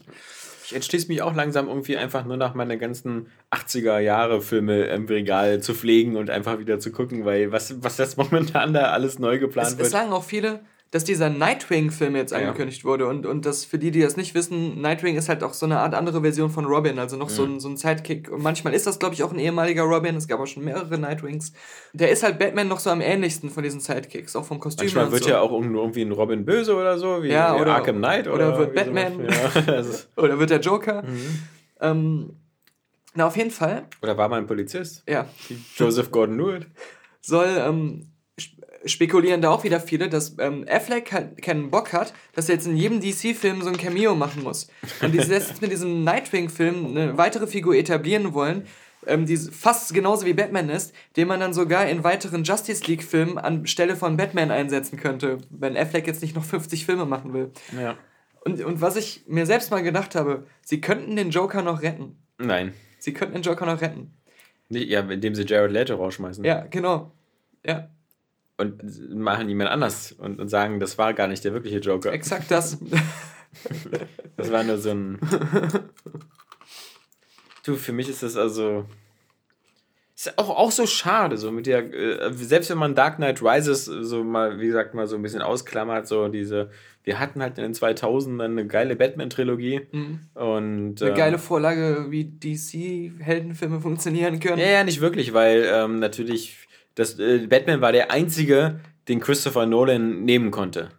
Ich 0.66 0.74
entschließe 0.74 1.08
mich 1.10 1.22
auch 1.22 1.36
langsam 1.36 1.68
irgendwie 1.68 1.98
einfach 1.98 2.24
nur 2.26 2.38
nach 2.38 2.54
meine 2.54 2.78
ganzen 2.78 3.28
80er-Jahre-Filme 3.52 4.86
im 4.86 5.06
Regal 5.06 5.62
zu 5.62 5.74
pflegen 5.74 6.16
und 6.16 6.30
einfach 6.30 6.58
wieder 6.60 6.80
zu 6.80 6.92
gucken, 6.92 7.26
weil 7.26 7.52
was, 7.52 7.84
was 7.84 7.98
jetzt 7.98 8.18
momentan 8.18 8.74
da 8.74 8.92
alles 8.92 9.20
neu 9.20 9.40
geplant 9.40 9.68
Es, 9.68 9.78
wird. 9.78 9.86
es 9.88 9.92
sagen 9.92 10.12
auch 10.14 10.24
viele, 10.24 10.62
dass 10.94 11.04
dieser 11.04 11.32
Nightwing-Film 11.32 12.16
jetzt 12.16 12.32
Ja. 12.32 12.38
angekündigt 12.38 12.86
wurde. 12.86 13.08
Und, 13.08 13.26
und 13.26 13.48
das 13.48 13.66
für 13.66 13.80
die, 13.80 13.90
die 13.90 14.02
das 14.02 14.16
nicht 14.16 14.36
wissen, 14.36 14.80
Nightwing 14.80 15.16
ist 15.18 15.28
halt 15.28 15.44
auch 15.44 15.56
so 15.56 15.66
eine 15.66 15.80
Art 15.80 15.96
andere 15.96 16.22
Version 16.22 16.52
von 16.52 16.66
Robin, 16.66 17.00
also 17.00 17.18
noch 17.18 17.30
so, 17.30 17.44
ein, 17.46 17.60
so 17.60 17.68
ein 17.68 17.78
Sidekick. 17.78 18.30
Und 18.32 18.44
manchmal 18.44 18.76
ist 18.76 18.86
das, 18.86 19.00
glaube 19.00 19.16
ich, 19.16 19.24
auch 19.24 19.32
ein 19.34 19.40
ehemaliger 19.40 19.82
Robin. 19.84 20.16
Es 20.16 20.28
gab 20.28 20.40
auch 20.40 20.46
schon 20.46 20.64
mehrere 20.64 21.00
Nightwings. 21.00 21.52
Der 21.94 22.12
ist 22.12 22.22
halt 22.22 22.38
Batman 22.38 22.68
noch 22.68 22.80
so 22.80 22.92
am 22.92 23.02
ähnlichsten 23.02 23.50
von 23.50 23.64
diesen 23.64 23.80
Sidekicks, 23.80 24.36
auch 24.36 24.46
vom 24.46 24.60
Kostüm 24.60 24.86
Manchmal 24.86 25.12
wird 25.12 25.24
so. 25.24 25.30
ja 25.32 25.40
auch 25.42 25.52
irgend- 25.52 25.76
irgendwie 25.76 26.04
ein 26.04 26.12
Robin 26.12 26.46
böse 26.46 26.76
oder 26.76 27.00
so, 27.00 27.24
wie, 27.24 27.30
Ja, 27.30 27.56
oder- 27.60 27.74
Arkham 27.76 27.98
Knight. 27.98 28.28
Oder, 28.28 28.50
oder 28.50 28.60
wird. 28.60 28.76
Batman. 28.76 29.28
Ja, 29.28 29.84
Oder 30.16 30.38
wird 30.38 30.52
der 30.52 30.60
Joker. 30.60 31.02
Mhm. 31.02 31.40
Ähm, 31.82 32.30
na, 33.16 33.26
auf 33.28 33.36
jeden 33.36 33.52
Fall, 33.52 33.84
oder 34.02 34.16
war 34.18 34.30
mal 34.30 34.38
ein 34.38 34.48
Polizist? 34.48 35.04
ja, 35.10 35.26
Joseph 35.76 36.12
Gordon-Lewitt. 36.12 36.68
soll 37.22 37.48
ähm, 37.60 38.10
spekulieren 38.86 39.42
da 39.42 39.50
auch 39.50 39.64
wieder 39.64 39.80
viele, 39.80 40.10
dass 40.10 40.36
ähm, 40.40 40.66
Affleck 40.70 41.12
halt 41.12 41.42
keinen 41.42 41.72
Bock 41.72 41.94
hat, 41.94 42.14
dass 42.34 42.50
er 42.50 42.56
jetzt 42.56 42.68
in 42.68 42.76
jedem 42.76 43.00
DC-Film 43.00 43.62
so 43.62 43.70
ein 43.70 43.78
Cameo 43.78 44.16
machen 44.16 44.44
muss. 44.44 44.68
Und 45.02 45.14
die 45.14 45.20
jetzt 45.20 45.62
mit 45.62 45.72
diesem 45.72 46.04
Nightwing-Film 46.04 46.88
eine 46.88 47.18
weitere 47.18 47.48
Figur 47.48 47.76
etablieren 47.76 48.34
wollen, 48.34 48.68
ähm, 49.06 49.26
die 49.26 49.38
fast 49.38 49.94
genauso 49.94 50.26
wie 50.26 50.34
Batman 50.34 50.70
ist, 50.70 50.94
den 51.18 51.28
man 51.28 51.40
dann 51.40 51.54
sogar 51.54 51.88
in 51.88 52.04
weiteren 52.04 52.44
Justice 52.44 52.86
League-Filmen 52.86 53.38
anstelle 53.38 53.96
von 53.96 54.18
Batman 54.18 54.52
einsetzen 54.52 54.98
könnte, 54.98 55.40
wenn 55.50 55.78
Affleck 55.78 56.08
jetzt 56.08 56.22
nicht 56.22 56.36
noch 56.36 56.46
50 56.46 56.86
Filme 56.86 57.06
machen 57.06 57.34
will. 57.34 57.52
Ja. 57.78 57.98
Und, 58.46 58.62
und 58.62 58.82
was 58.82 58.96
ich 58.96 59.24
mir 59.28 59.46
selbst 59.46 59.72
mal 59.72 59.84
gedacht 59.84 60.16
habe, 60.16 60.46
sie 60.64 60.82
könnten 60.82 61.16
den 61.16 61.30
Joker 61.30 61.62
noch 61.62 61.82
retten. 61.82 62.18
Nein. 62.38 62.74
Sie 63.00 63.14
könnten 63.14 63.36
den 63.36 63.44
Joker 63.44 63.66
noch 63.66 63.82
retten. 63.82 64.14
Ja, 64.70 65.02
indem 65.02 65.36
sie 65.36 65.44
Jared 65.44 65.72
Leto 65.72 65.96
rausschmeißen. 65.96 66.44
Ja, 66.44 66.66
genau. 66.70 67.12
Ja, 67.66 67.90
Und 68.64 69.16
machen 69.16 69.50
jemand 69.50 69.70
anders 69.70 70.12
und, 70.14 70.40
und 70.40 70.50
sagen, 70.50 70.80
das 70.80 70.98
war 70.98 71.14
gar 71.14 71.28
nicht 71.28 71.44
der 71.44 71.54
wirkliche 71.54 71.80
Joker. 71.80 72.12
exakt 72.12 72.50
das. 72.52 72.78
Das 74.36 74.52
war 74.52 74.64
nur 74.64 74.80
so 74.80 74.90
ein. 74.90 75.20
du, 77.64 77.76
für 77.76 77.94
mich 77.94 78.10
ist 78.10 78.24
das 78.24 78.36
also. 78.36 78.86
Ist 80.16 80.38
auch, 80.38 80.50
auch 80.50 80.72
so 80.72 80.86
schade, 80.86 81.38
so 81.38 81.52
mit 81.52 81.66
der, 81.66 81.94
äh, 81.94 82.34
selbst 82.34 82.70
wenn 82.70 82.78
man 82.78 82.96
Dark 82.96 83.18
Knight 83.18 83.42
Rises 83.42 83.86
so 83.86 84.24
mal, 84.24 84.60
wie 84.60 84.68
gesagt, 84.68 84.94
mal 84.94 85.08
so 85.08 85.16
ein 85.16 85.22
bisschen 85.22 85.42
ausklammert, 85.42 86.08
so 86.08 86.28
diese, 86.30 86.70
wir 87.04 87.20
hatten 87.20 87.42
halt 87.42 87.58
in 87.58 87.64
den 87.64 87.74
2000ern 87.74 88.44
eine 88.44 88.68
geile 88.68 88.96
Batman-Trilogie 88.96 89.82
und. 90.34 91.02
Eine 91.02 91.12
ähm, 91.12 91.16
geile 91.16 91.40
Vorlage, 91.40 92.08
wie 92.10 92.26
DC-Heldenfilme 92.26 93.82
funktionieren 93.82 94.40
können. 94.40 94.60
Ja, 94.60 94.68
ja, 94.68 94.84
nicht 94.84 95.02
wirklich, 95.02 95.34
weil 95.34 95.68
ähm, 95.70 96.00
natürlich 96.00 96.63
das, 96.96 97.20
äh, 97.20 97.48
Batman 97.48 97.82
war 97.82 97.92
der 97.92 98.12
einzige, 98.12 98.80
den 99.08 99.20
Christopher 99.20 99.66
Nolan 99.66 100.24
nehmen 100.24 100.52
konnte. 100.52 100.90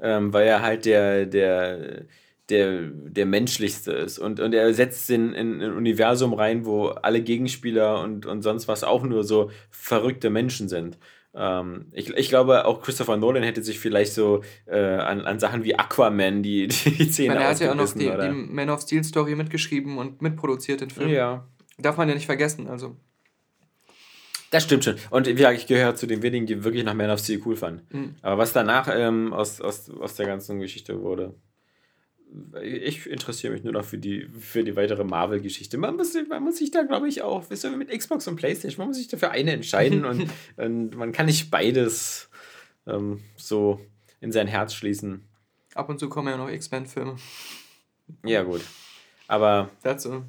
Ähm, 0.00 0.32
weil 0.32 0.46
er 0.46 0.62
halt 0.62 0.86
der, 0.86 1.26
der, 1.26 2.04
der, 2.48 2.80
der 2.90 3.26
menschlichste 3.26 3.92
ist. 3.92 4.18
Und, 4.18 4.40
und 4.40 4.54
er 4.54 4.72
setzt 4.72 5.10
in, 5.10 5.34
in 5.34 5.60
ein 5.60 5.72
Universum 5.72 6.32
rein, 6.32 6.64
wo 6.64 6.86
alle 6.86 7.20
Gegenspieler 7.20 8.00
und, 8.00 8.24
und 8.24 8.40
sonst 8.42 8.66
was 8.66 8.82
auch 8.82 9.04
nur 9.04 9.24
so 9.24 9.50
verrückte 9.70 10.30
Menschen 10.30 10.68
sind. 10.70 10.96
Ähm, 11.34 11.86
ich, 11.92 12.08
ich 12.16 12.30
glaube, 12.30 12.64
auch 12.64 12.80
Christopher 12.80 13.18
Nolan 13.18 13.42
hätte 13.42 13.62
sich 13.62 13.78
vielleicht 13.78 14.14
so 14.14 14.42
äh, 14.64 14.78
an, 14.78 15.20
an 15.26 15.38
Sachen 15.38 15.64
wie 15.64 15.78
Aquaman 15.78 16.42
die, 16.42 16.66
die, 16.68 17.10
die 17.10 17.28
meine, 17.28 17.40
er 17.40 17.50
hat 17.50 17.60
ja 17.60 17.70
auch 17.70 17.74
noch 17.74 17.92
die, 17.92 18.10
die? 18.10 18.30
Man 18.30 18.70
of 18.70 18.80
Steel 18.80 19.04
Story 19.04 19.34
mitgeschrieben 19.34 19.98
und 19.98 20.22
mitproduziert 20.22 20.80
den 20.80 20.90
Film. 20.90 21.10
Ja, 21.10 21.46
Darf 21.76 21.96
man 21.96 22.08
ja 22.08 22.14
nicht 22.14 22.26
vergessen. 22.26 22.66
Also, 22.66 22.96
Das 24.50 24.64
stimmt 24.64 24.84
schon. 24.84 24.96
Und 25.10 25.26
wie 25.26 25.34
gesagt, 25.34 25.58
ich 25.58 25.66
gehöre 25.66 25.94
zu 25.94 26.06
den 26.06 26.22
wenigen, 26.22 26.46
die 26.46 26.64
wirklich 26.64 26.84
noch 26.84 26.94
Man 26.94 27.10
of 27.10 27.20
Steel 27.20 27.40
cool 27.44 27.56
fanden. 27.56 27.86
Mhm. 27.90 28.14
Aber 28.22 28.38
was 28.38 28.52
danach 28.52 28.88
ähm, 28.90 29.32
aus, 29.32 29.60
aus, 29.60 29.90
aus 29.90 30.14
der 30.14 30.26
ganzen 30.26 30.58
Geschichte 30.58 31.02
wurde, 31.02 31.34
ich 32.62 33.06
interessiere 33.06 33.52
mich 33.52 33.64
nur 33.64 33.72
noch 33.72 33.84
für 33.84 33.98
die, 33.98 34.28
für 34.38 34.62
die 34.62 34.76
weitere 34.76 35.04
Marvel-Geschichte. 35.04 35.78
Man 35.78 35.96
muss, 35.96 36.14
man 36.28 36.42
muss 36.42 36.58
sich 36.58 36.70
da, 36.70 36.82
glaube 36.82 37.08
ich, 37.08 37.22
auch, 37.22 37.48
wisst 37.50 37.64
ihr, 37.64 37.70
mit 37.70 37.90
Xbox 37.90 38.26
und 38.28 38.36
Playstation, 38.36 38.78
man 38.78 38.88
muss 38.88 38.98
sich 38.98 39.08
dafür 39.08 39.30
eine 39.30 39.52
entscheiden 39.52 40.04
und, 40.04 40.30
und 40.56 40.96
man 40.96 41.12
kann 41.12 41.26
nicht 41.26 41.50
beides 41.50 42.28
ähm, 42.86 43.20
so 43.36 43.80
in 44.20 44.32
sein 44.32 44.46
Herz 44.46 44.74
schließen. 44.74 45.24
ab 45.74 45.88
und 45.88 45.98
zu 45.98 46.08
kommen 46.08 46.28
ja 46.28 46.36
noch 46.36 46.50
X-Men-Filme. 46.50 47.16
Ja, 48.24 48.42
gut. 48.42 48.62
Aber 49.26 49.70
Dazu. 49.82 50.24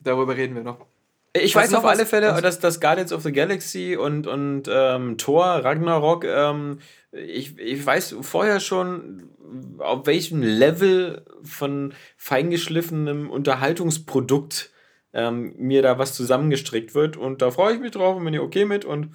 Darüber 0.00 0.36
reden 0.36 0.54
wir 0.54 0.62
noch. 0.62 0.86
Ich 1.34 1.54
weiß 1.54 1.72
auf 1.74 1.82
was- 1.84 1.98
alle 1.98 2.06
Fälle, 2.06 2.40
dass 2.42 2.58
das 2.60 2.80
Guardians 2.80 3.12
of 3.12 3.22
the 3.22 3.32
Galaxy 3.32 3.96
und, 3.96 4.26
und 4.26 4.64
ähm, 4.70 5.16
Thor, 5.16 5.44
Ragnarok, 5.46 6.24
ähm, 6.24 6.78
ich, 7.10 7.58
ich 7.58 7.84
weiß 7.84 8.16
vorher 8.20 8.60
schon, 8.60 9.30
auf 9.78 10.06
welchem 10.06 10.42
Level 10.42 11.24
von 11.42 11.94
feingeschliffenem 12.16 13.30
Unterhaltungsprodukt 13.30 14.70
ähm, 15.14 15.54
mir 15.56 15.82
da 15.82 15.98
was 15.98 16.14
zusammengestrickt 16.14 16.94
wird. 16.94 17.16
Und 17.16 17.42
da 17.42 17.50
freue 17.50 17.74
ich 17.74 17.80
mich 17.80 17.90
drauf 17.92 18.16
und 18.16 18.24
bin 18.24 18.34
ich 18.34 18.40
okay 18.40 18.64
mit. 18.64 18.84
Und 18.84 19.14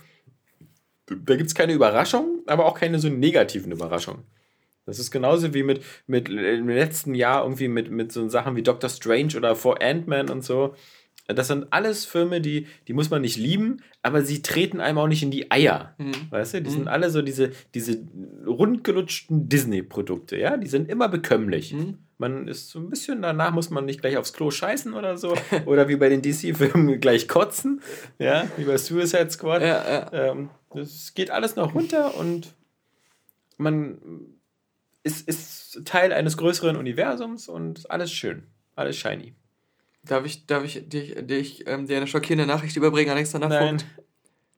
da 1.08 1.36
gibt 1.36 1.48
es 1.50 1.56
keine 1.56 1.74
Überraschung, 1.74 2.42
aber 2.48 2.66
auch 2.66 2.78
keine 2.80 3.00
so 3.00 3.10
negativen 3.10 3.72
Überraschungen. 3.72 4.24
Das 4.86 5.00
ist 5.00 5.12
genauso 5.12 5.54
wie 5.54 5.64
mit, 5.64 5.82
mit 6.08 6.30
im 6.30 6.70
letzten 6.70 7.14
Jahr 7.14 7.44
irgendwie 7.44 7.68
mit, 7.68 7.92
mit 7.92 8.12
so 8.12 8.28
Sachen 8.30 8.56
wie 8.56 8.64
Doctor 8.64 8.90
Strange 8.90 9.36
oder 9.36 9.56
For 9.56 9.82
Ant-Man 9.82 10.30
und 10.30 10.44
so. 10.44 10.76
Das 11.28 11.48
sind 11.48 11.68
alles 11.72 12.06
Filme, 12.06 12.40
die, 12.40 12.68
die 12.88 12.94
muss 12.94 13.10
man 13.10 13.22
nicht 13.22 13.36
lieben, 13.36 13.82
aber 14.02 14.22
sie 14.22 14.42
treten 14.42 14.80
einem 14.80 14.98
auch 14.98 15.08
nicht 15.08 15.24
in 15.24 15.32
die 15.32 15.52
Eier. 15.52 15.94
Weißt 16.30 16.54
du, 16.54 16.62
die 16.62 16.70
sind 16.70 16.88
alle 16.88 17.10
so 17.10 17.22
diese, 17.22 17.52
diese 17.76 18.02
rundgelutschten 18.46 19.50
Disney-Produkte, 19.50 20.38
ja, 20.38 20.56
die 20.56 20.68
sind 20.68 20.90
immer 20.90 21.10
bekömmlich. 21.10 21.76
Man 22.18 22.48
ist 22.48 22.70
so 22.70 22.80
ein 22.80 22.90
bisschen, 22.90 23.22
danach 23.22 23.52
muss 23.52 23.70
man 23.70 23.86
nicht 23.86 24.02
gleich 24.02 24.18
aufs 24.18 24.34
Klo 24.34 24.50
scheißen 24.50 24.94
oder 24.94 25.18
so. 25.18 25.36
oder 25.66 25.88
wie 25.90 25.98
bei 25.98 26.10
den 26.10 26.22
DC-Filmen 26.22 27.00
gleich 27.02 27.28
kotzen, 27.28 27.82
ja, 28.20 28.48
wie 28.56 28.64
bei 28.64 28.78
Suicide 28.78 29.30
Squad. 29.30 29.62
Ja, 29.62 29.68
ja. 29.68 30.12
Ähm, 30.32 30.50
das 30.74 31.14
geht 31.14 31.30
alles 31.30 31.56
noch 31.58 31.76
runter 31.76 32.16
und 32.18 32.56
man 33.58 33.98
ist, 35.04 35.28
ist 35.28 35.82
Teil 35.86 36.14
eines 36.14 36.38
größeren 36.38 36.76
Universums 36.76 37.48
und 37.50 37.90
alles 37.92 38.12
schön, 38.12 38.44
alles 38.76 38.98
shiny. 38.98 39.34
Darf 40.08 40.26
ich, 40.26 40.46
darf 40.46 40.64
ich 40.64 40.88
dich, 40.88 41.16
dich, 41.20 41.68
ähm, 41.68 41.88
dir 41.88 41.98
eine 41.98 42.08
schockierende 42.08 42.46
Nachricht 42.46 42.76
überbringen, 42.76 43.12
Alexander 43.12 43.50
Nein. 43.50 43.80
Vogt? 43.80 43.86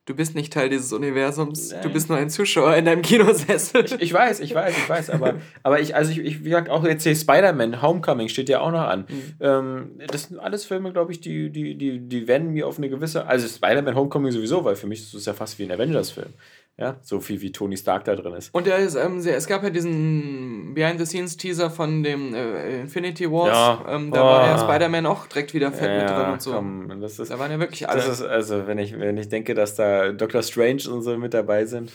Du 0.10 0.16
bist 0.16 0.34
nicht 0.34 0.52
Teil 0.52 0.70
dieses 0.70 0.92
Universums. 0.92 1.70
Du 1.70 1.76
Nein. 1.76 1.94
bist 1.94 2.10
nur 2.10 2.18
ein 2.18 2.32
Zuschauer 2.32 2.76
in 2.76 2.86
deinem 2.86 3.04
Kinosessel. 3.04 3.86
Ich 4.00 4.12
weiß, 4.12 4.40
ich 4.40 4.56
weiß, 4.56 4.76
ich 4.76 4.90
weiß, 4.90 5.12
aber, 5.12 5.36
aber 5.62 5.80
ich, 5.82 5.96
also 5.96 6.10
ich, 6.12 6.18
ich 6.18 6.40
wie 6.40 6.46
gesagt, 6.46 6.68
auch 6.68 6.84
jetzt 6.84 7.04
hier 7.04 7.16
Spider-Man, 7.16 7.84
Homecoming 7.84 8.28
steht 8.28 8.50
ja 8.50 8.62
auch 8.62 8.72
noch 8.72 8.88
an. 8.88 9.06
Ähm, 9.40 10.00
das 10.08 10.24
sind 10.24 10.40
alles 10.40 10.66
Filme, 10.66 10.92
glaube 10.94 11.12
ich, 11.12 11.22
die, 11.22 11.52
die, 11.52 11.78
die, 11.78 12.00
die 12.00 12.28
werden 12.28 12.54
mir 12.54 12.66
auf 12.66 12.80
eine 12.80 12.90
gewisse, 12.90 13.28
also 13.28 13.48
Spider-Man 13.48 13.94
Homecoming 13.94 14.32
sowieso, 14.32 14.66
weil 14.66 14.76
für 14.76 14.88
mich 14.88 15.00
ist 15.02 15.14
es 15.14 15.26
ja 15.26 15.34
fast 15.34 15.60
wie 15.60 15.66
ein 15.66 15.72
Avengers-Film. 15.72 16.34
Ja, 16.80 16.96
so 17.02 17.20
viel 17.20 17.42
wie 17.42 17.52
Tony 17.52 17.76
Stark 17.76 18.06
da 18.06 18.16
drin 18.16 18.34
ist. 18.36 18.54
Und 18.56 18.66
der 18.66 18.78
ist, 18.78 18.96
ähm, 18.96 19.18
es 19.18 19.48
gab 19.48 19.64
ja 19.64 19.70
diesen 19.70 20.74
Behind-the-Scenes-Teaser 20.76 21.70
von 21.70 22.04
dem 22.04 22.34
äh, 22.34 22.80
Infinity 22.82 23.30
Wars. 23.30 23.50
Ja. 23.50 23.96
Ähm, 23.96 24.12
da 24.12 24.22
war 24.24 24.44
Oh. 24.44 24.46
ja 24.46 24.58
Spider-Man 24.58 25.06
auch 25.06 25.28
direkt 25.28 25.54
wieder 25.54 25.72
fett 25.74 26.02
mit 26.02 26.10
drin 26.10 26.32
und 26.32 26.42
so. 26.42 26.54
komm, 26.54 27.02
das 27.02 27.20
ist, 27.20 27.32
Da 27.32 27.38
waren 27.40 27.52
ja 27.52 27.60
wirklich 27.60 27.90
alle. 27.90 28.00
Ist 28.02 28.22
also, 28.22 28.66
wenn 28.66 28.78
ich, 28.78 28.98
wenn 28.98 29.18
ich 29.18 29.28
denke, 29.28 29.56
dass 29.56 29.76
da 29.76 30.14
Dr. 30.14 30.42
Strange 30.42 30.84
und 30.90 31.02
so 31.02 31.18
mit 31.18 31.34
dabei 31.34 31.66
sind. 31.66 31.92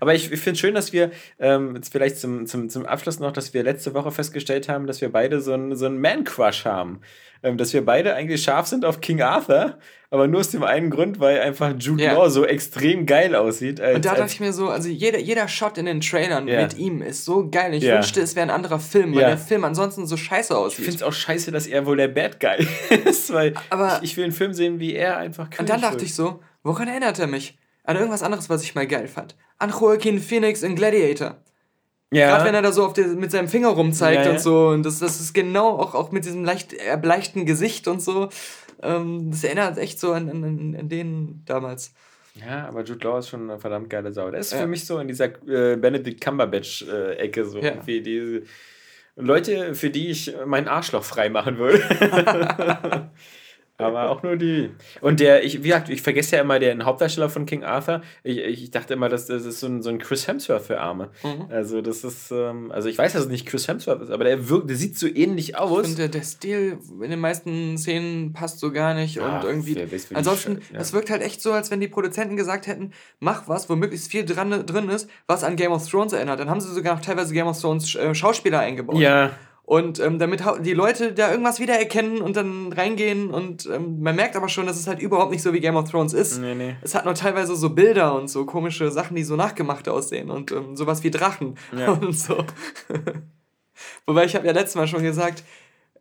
Aber 0.00 0.14
ich, 0.14 0.32
ich 0.32 0.40
finde 0.40 0.54
es 0.54 0.60
schön, 0.60 0.74
dass 0.74 0.92
wir, 0.92 1.10
ähm, 1.38 1.76
jetzt 1.76 1.92
vielleicht 1.92 2.18
zum, 2.18 2.46
zum, 2.46 2.68
zum 2.68 2.84
Abschluss 2.86 3.20
noch, 3.20 3.32
dass 3.32 3.54
wir 3.54 3.62
letzte 3.62 3.94
Woche 3.94 4.10
festgestellt 4.10 4.68
haben, 4.68 4.86
dass 4.86 5.00
wir 5.00 5.10
beide 5.12 5.40
so 5.40 5.52
einen 5.52 5.76
so 5.76 5.86
einen 5.86 6.00
Man-Crush 6.00 6.64
haben. 6.64 7.00
Ähm, 7.42 7.58
dass 7.58 7.74
wir 7.74 7.84
beide 7.84 8.14
eigentlich 8.14 8.42
scharf 8.42 8.66
sind 8.66 8.86
auf 8.86 9.02
King 9.02 9.20
Arthur, 9.20 9.78
aber 10.10 10.26
nur 10.26 10.40
aus 10.40 10.48
dem 10.48 10.62
einen 10.62 10.88
Grund, 10.88 11.20
weil 11.20 11.40
einfach 11.40 11.74
Jude 11.78 12.02
Ja. 12.04 12.14
Law 12.14 12.30
so 12.30 12.46
extrem 12.46 13.04
geil 13.04 13.34
aussieht. 13.36 13.82
Als, 13.82 13.96
und 13.96 14.04
da 14.06 14.14
dachte 14.14 14.32
ich 14.32 14.40
mir 14.40 14.54
so, 14.54 14.70
also 14.70 14.88
jeder, 14.88 15.18
jeder 15.18 15.46
Shot 15.46 15.76
in 15.76 15.84
den 15.84 16.00
Trailern 16.00 16.48
Ja. 16.48 16.62
mit 16.62 16.78
ihm 16.78 17.02
ist 17.02 17.26
so 17.26 17.48
geil. 17.50 17.74
Ich 17.74 17.82
Ja. 17.84 17.96
wünschte, 17.96 18.22
es 18.22 18.34
wäre 18.34 18.46
ein 18.46 18.50
anderer 18.50 18.80
Film, 18.80 19.14
weil 19.14 19.26
der 19.26 19.36
Film 19.38 19.62
ansonsten 19.64 20.06
so 20.06 20.16
scheiße 20.16 20.54
ich 20.54 20.58
aussieht. 20.58 20.84
finde 20.86 20.96
es 20.96 21.02
auch 21.02 21.12
scheiße, 21.12 21.52
dass 21.52 21.66
er 21.66 21.84
wohl 21.84 21.98
der 21.98 22.08
Bad 22.08 22.40
Guy 22.40 22.66
ist, 23.04 23.30
weil 23.32 23.52
Aber- 23.68 23.98
ich, 24.02 24.12
ich 24.12 24.16
will 24.16 24.24
einen 24.24 24.32
Film 24.32 24.54
sehen, 24.54 24.80
wie 24.80 24.94
er 24.94 25.18
einfach 25.18 25.48
Und 25.58 25.68
dann 25.68 25.82
dachte 25.82 26.04
ich 26.04 26.14
so, 26.14 26.40
woran 26.62 26.88
erinnert 26.88 27.18
er 27.18 27.26
mich? 27.26 27.58
An 27.84 27.96
irgendwas 27.96 28.22
anderes, 28.22 28.48
was 28.50 28.62
ich 28.62 28.74
mal 28.74 28.86
geil 28.86 29.06
fand. 29.08 29.36
An 29.58 29.70
Joaquin 29.70 30.18
Phoenix 30.20 30.62
in 30.62 30.74
Gladiator. 30.74 31.36
ja, 32.10 32.28
Gerade 32.30 32.44
wenn 32.46 32.54
er 32.54 32.62
da 32.62 32.72
so 32.72 32.88
der, 32.88 33.08
mit 33.08 33.30
seinem 33.30 33.48
Finger 33.48 33.68
rumzeigt 33.68 34.24
Ja, 34.24 34.32
und 34.32 34.40
so. 34.40 34.68
Und 34.68 34.84
das, 34.84 34.98
das 34.98 35.20
ist 35.20 35.32
genau 35.34 35.78
auch, 35.78 35.94
auch 35.94 36.10
mit 36.10 36.24
diesem 36.24 36.44
leicht 36.44 36.72
erbleichten 36.72 37.44
Gesicht 37.46 37.86
und 37.86 38.00
so. 38.02 38.30
Ähm, 38.82 39.30
das 39.30 39.44
erinnert 39.44 39.78
echt 39.78 40.00
so 40.00 40.12
an, 40.12 40.28
an, 40.30 40.76
an 40.78 40.88
den 40.88 41.42
damals. 41.44 41.92
Ja, 42.34 42.66
aber 42.66 42.82
Jude 42.82 43.06
Law 43.06 43.18
ist 43.18 43.28
schon 43.28 43.48
eine 43.48 43.60
verdammt 43.60 43.88
geile 43.90 44.12
Sau. 44.12 44.30
Der 44.30 44.40
ist 44.40 44.52
Ja. 44.52 44.58
für 44.58 44.66
mich 44.66 44.84
so 44.86 44.98
in 44.98 45.06
dieser 45.06 45.26
äh, 45.46 45.76
Benedict 45.76 46.20
Cumberbatch-Ecke 46.20 47.44
so 47.44 47.58
Ja. 47.58 47.66
irgendwie 47.72 48.00
diese. 48.00 48.42
Leute, 49.16 49.76
für 49.76 49.90
die 49.90 50.08
ich 50.08 50.34
meinen 50.44 50.66
Arschloch 50.66 51.04
frei 51.04 51.28
machen 51.28 51.58
würde. 51.58 51.80
Aber 53.76 54.08
auch 54.10 54.22
nur 54.22 54.36
die. 54.36 54.70
Und 55.00 55.18
der, 55.18 55.42
ich, 55.42 55.58
wie 55.64 55.68
gesagt, 55.68 55.88
ich 55.88 56.00
vergesse 56.00 56.36
ja 56.36 56.42
immer 56.42 56.60
den 56.60 56.84
Hauptdarsteller 56.84 57.28
von 57.28 57.44
King 57.44 57.64
Arthur. 57.64 58.02
Ich, 58.22 58.38
ich 58.38 58.70
dachte 58.70 58.94
immer, 58.94 59.08
das, 59.08 59.26
das 59.26 59.44
ist 59.44 59.58
so 59.58 59.66
ein, 59.66 59.82
so 59.82 59.90
ein 59.90 59.98
Chris 59.98 60.28
Hemsworth 60.28 60.62
für 60.62 60.80
Arme. 60.80 61.10
Mhm. 61.24 61.46
Also, 61.50 61.82
das 61.82 62.04
ist, 62.04 62.30
ähm, 62.30 62.70
also 62.70 62.88
ich 62.88 62.96
weiß, 62.96 63.14
dass 63.14 63.22
es 63.22 63.28
nicht 63.28 63.46
Chris 63.46 63.66
Hemsworth 63.66 64.00
ist, 64.00 64.10
aber 64.10 64.22
der 64.22 64.48
wirkt, 64.48 64.70
der 64.70 64.76
sieht 64.76 64.96
so 64.96 65.08
ähnlich 65.08 65.58
aus. 65.58 65.88
Und 65.88 65.98
der, 65.98 66.06
der 66.08 66.22
Stil 66.22 66.78
in 67.02 67.10
den 67.10 67.18
meisten 67.18 67.76
Szenen 67.76 68.32
passt 68.32 68.60
so 68.60 68.70
gar 68.70 68.94
nicht. 68.94 69.16
Ja, 69.16 69.38
und 69.40 69.44
irgendwie. 69.44 69.74
weiß, 69.90 70.08
Ansonsten, 70.14 70.58
Sch- 70.58 70.74
ja. 70.74 70.78
es 70.80 70.92
wirkt 70.92 71.10
halt 71.10 71.22
echt 71.22 71.42
so, 71.42 71.50
als 71.52 71.72
wenn 71.72 71.80
die 71.80 71.88
Produzenten 71.88 72.36
gesagt 72.36 72.68
hätten, 72.68 72.92
mach 73.18 73.48
was, 73.48 73.68
wo 73.68 73.74
möglichst 73.74 74.08
viel 74.08 74.24
dran, 74.24 74.64
drin 74.66 74.88
ist, 74.88 75.10
was 75.26 75.42
an 75.42 75.56
Game 75.56 75.72
of 75.72 75.84
Thrones 75.88 76.12
erinnert. 76.12 76.38
Dann 76.38 76.48
haben 76.48 76.60
sie 76.60 76.72
sogar 76.72 76.94
noch 76.94 77.02
teilweise 77.02 77.34
Game 77.34 77.48
of 77.48 77.60
Thrones 77.60 77.94
äh, 77.96 78.14
Schauspieler 78.14 78.60
eingebaut. 78.60 78.98
Ja, 78.98 79.32
Und 79.66 79.98
ähm, 79.98 80.18
damit 80.18 80.42
die 80.60 80.74
Leute 80.74 81.12
da 81.14 81.30
irgendwas 81.30 81.58
wiedererkennen 81.58 82.20
und 82.20 82.36
dann 82.36 82.70
reingehen 82.70 83.30
und 83.30 83.64
ähm, 83.72 84.02
man 84.02 84.14
merkt 84.14 84.36
aber 84.36 84.50
schon, 84.50 84.66
dass 84.66 84.78
es 84.78 84.86
halt 84.86 85.00
überhaupt 85.00 85.30
nicht 85.30 85.42
so 85.42 85.54
wie 85.54 85.60
Game 85.60 85.76
of 85.76 85.90
Thrones 85.90 86.12
ist. 86.12 86.38
Nee, 86.38 86.54
nee. 86.54 86.76
Es 86.82 86.94
hat 86.94 87.06
nur 87.06 87.14
teilweise 87.14 87.56
so 87.56 87.70
Bilder 87.70 88.14
und 88.14 88.28
so 88.28 88.44
komische 88.44 88.90
Sachen, 88.90 89.16
die 89.16 89.24
so 89.24 89.36
nachgemacht 89.36 89.88
aussehen 89.88 90.30
und 90.30 90.52
ähm, 90.52 90.76
sowas 90.76 91.02
wie 91.02 91.10
Drachen 91.10 91.56
Ja. 91.74 91.92
und 92.00 92.12
so. 92.12 92.44
Wobei 94.06 94.26
ich 94.26 94.34
habe 94.36 94.46
ja 94.46 94.52
letztes 94.52 94.74
Mal 94.74 94.86
schon 94.86 95.02
gesagt, 95.02 95.42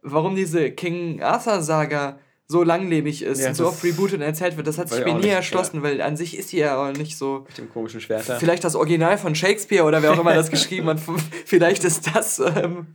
warum 0.01 0.35
diese 0.35 0.71
King 0.71 1.21
Arthur 1.23 1.61
Saga 1.61 2.19
so 2.47 2.63
langlebig 2.63 3.21
ist 3.21 3.39
Ja, 3.39 3.47
und 3.47 3.55
so 3.55 3.67
oft 3.67 3.81
rebootet 3.83 4.15
und 4.15 4.23
erzählt 4.23 4.57
wird, 4.57 4.67
das 4.67 4.77
hat 4.77 4.89
sich 4.89 5.05
mir 5.05 5.13
nie 5.15 5.29
erschlossen, 5.29 5.81
weil 5.81 6.01
an 6.01 6.17
sich 6.17 6.37
ist 6.37 6.51
die 6.51 6.57
ja 6.57 6.75
auch 6.77 6.91
nicht 6.91 7.17
so. 7.17 7.45
mit 7.47 7.57
dem 7.57 7.69
komischen 7.69 8.01
Schwerter. 8.01 8.37
Vielleicht 8.39 8.65
das 8.65 8.75
Original 8.75 9.17
von 9.17 9.33
Shakespeare 9.35 9.85
oder 9.85 10.03
wer 10.03 10.11
auch 10.11 10.19
immer 10.19 10.35
das 10.35 10.51
geschrieben 10.51 10.87
hat. 10.89 10.99
Vielleicht 11.45 11.85
ist 11.85 12.13
das 12.13 12.39
ähm, 12.39 12.87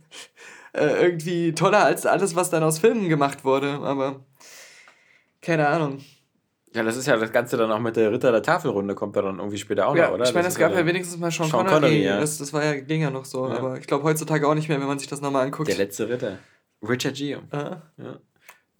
äh, 0.73 1.03
irgendwie 1.03 1.53
toller 1.53 1.83
als 1.83 2.05
alles, 2.05 2.35
was 2.35 2.49
dann 2.49 2.63
aus 2.63 2.79
Filmen 2.79 3.09
gemacht 3.09 3.43
wurde. 3.45 3.69
Aber 3.81 4.25
keine 5.41 5.67
Ahnung. 5.67 5.99
Ja, 6.75 6.83
das 6.83 6.97
ist 6.97 7.07
ja 7.07 7.17
das 7.17 7.31
Ganze 7.31 7.57
dann 7.57 7.71
auch 7.71 7.79
mit 7.79 7.95
der 7.95 8.11
Ritter 8.11 8.31
der 8.31 8.43
Tafelrunde, 8.43 8.93
kommt 8.93 9.15
da 9.15 9.23
dann 9.23 9.39
irgendwie 9.39 9.57
später 9.57 9.87
auch 9.87 9.95
Ja, 9.95 10.07
noch, 10.07 10.15
oder? 10.15 10.25
ich 10.25 10.33
meine, 10.35 10.43
Das 10.45 10.53
es 10.53 10.59
gab 10.59 10.71
ja 10.75 10.85
wenigstens 10.85 11.17
mal 11.17 11.31
Sean, 11.31 11.47
Sean 11.49 11.65
Connery. 11.65 11.73
Connery, 11.81 12.03
ja. 12.03 12.19
das, 12.19 12.37
das 12.37 12.53
war 12.53 12.63
ja, 12.63 12.75
ging 12.75 13.01
ja 13.01 13.09
noch 13.09 13.25
so. 13.25 13.47
Ja. 13.49 13.57
Aber 13.57 13.79
ich 13.79 13.87
glaube 13.87 14.03
heutzutage 14.03 14.47
auch 14.47 14.53
nicht 14.53 14.69
mehr, 14.69 14.79
wenn 14.79 14.85
man 14.87 14.99
sich 14.99 15.07
das 15.07 15.19
nochmal 15.21 15.45
anguckt. 15.45 15.67
Der 15.67 15.77
letzte 15.77 16.07
Ritter. 16.07 16.37
Richard 16.87 17.15
Gere. 17.15 17.41
Ah, 17.51 17.81
Ja. 17.97 18.19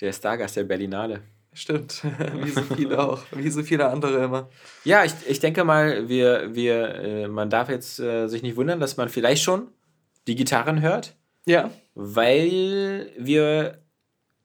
Der 0.02 0.14
Stargast 0.14 0.56
der 0.56 0.64
Berlinale. 0.66 1.22
stimmt. 1.52 2.04
Wie 2.44 2.50
so 2.52 2.62
viele 2.76 3.00
auch. 3.00 3.20
Wie 3.32 3.50
so 3.50 3.64
viele 3.64 3.88
andere 3.90 4.24
immer. 4.24 4.50
Ja, 4.84 5.04
ich, 5.04 5.14
ich 5.28 5.40
denke 5.40 5.64
mal, 5.64 6.08
wir, 6.08 6.54
wir, 6.54 6.94
äh, 6.96 7.28
man 7.28 7.50
darf 7.50 7.70
jetzt 7.70 8.00
äh, 8.00 8.28
sich 8.28 8.44
nicht 8.44 8.56
wundern, 8.56 8.80
dass 8.80 8.98
man 8.98 9.10
vielleicht 9.10 9.42
schon 9.44 9.68
die 10.28 10.36
Gitarren 10.36 10.82
hört, 10.82 11.16
Ja, 11.50 11.72
weil 11.96 13.12
wir 13.18 13.80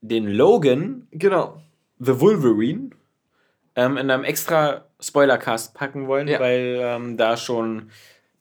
den 0.01 0.27
Logan, 0.27 1.07
genau. 1.11 1.61
The 1.99 2.19
Wolverine, 2.19 2.91
ähm, 3.77 3.99
in 3.99 4.11
einem 4.11 4.25
extra 4.25 4.87
Spoilercast 5.01 5.75
packen 5.75 6.07
wollen, 6.09 6.29
Ja. 6.29 6.41
weil 6.41 6.79
ähm, 6.81 7.17
da 7.19 7.37
schon. 7.37 7.91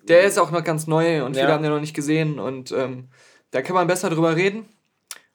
Der 0.03 0.21
ist 0.23 0.37
auch 0.37 0.51
noch 0.51 0.63
ganz 0.63 0.87
neu 0.87 1.25
und 1.25 1.35
Ja. 1.35 1.41
viele 1.41 1.53
haben 1.53 1.63
den 1.63 1.73
noch 1.73 1.81
nicht 1.81 1.93
gesehen 1.93 2.39
und 2.39 2.71
ähm, 2.71 3.09
da 3.51 3.61
kann 3.61 3.75
man 3.75 3.87
besser 3.87 4.09
drüber 4.09 4.35
reden. 4.37 4.65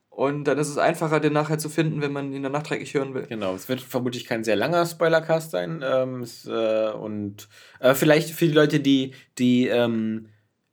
Und 0.09 0.45
dann 0.45 0.57
ist 0.59 0.69
es 0.69 0.79
einfacher, 0.79 1.21
den 1.21 1.35
nachher 1.35 1.59
zu 1.59 1.69
finden, 1.69 2.01
wenn 2.01 2.13
man 2.13 2.33
ihn 2.33 2.43
dann 2.43 2.51
nachträglich 2.53 2.95
hören 2.95 3.13
will. 3.15 3.27
Genau, 3.29 3.55
es 3.55 3.69
wird 3.69 3.81
vermutlich 3.83 4.25
kein 4.25 4.43
sehr 4.43 4.57
langer 4.57 4.85
Spoilercast 4.87 5.51
sein. 5.53 5.85
Ähm, 5.85 6.23
es, 6.23 6.47
äh, 6.47 6.91
und 6.93 7.47
äh, 7.79 7.95
vielleicht 7.95 8.31
für 8.31 8.47
die 8.47 8.53
Leute, 8.55 8.81
die, 8.81 9.13
die 9.39 9.69
ähm, 9.69 10.31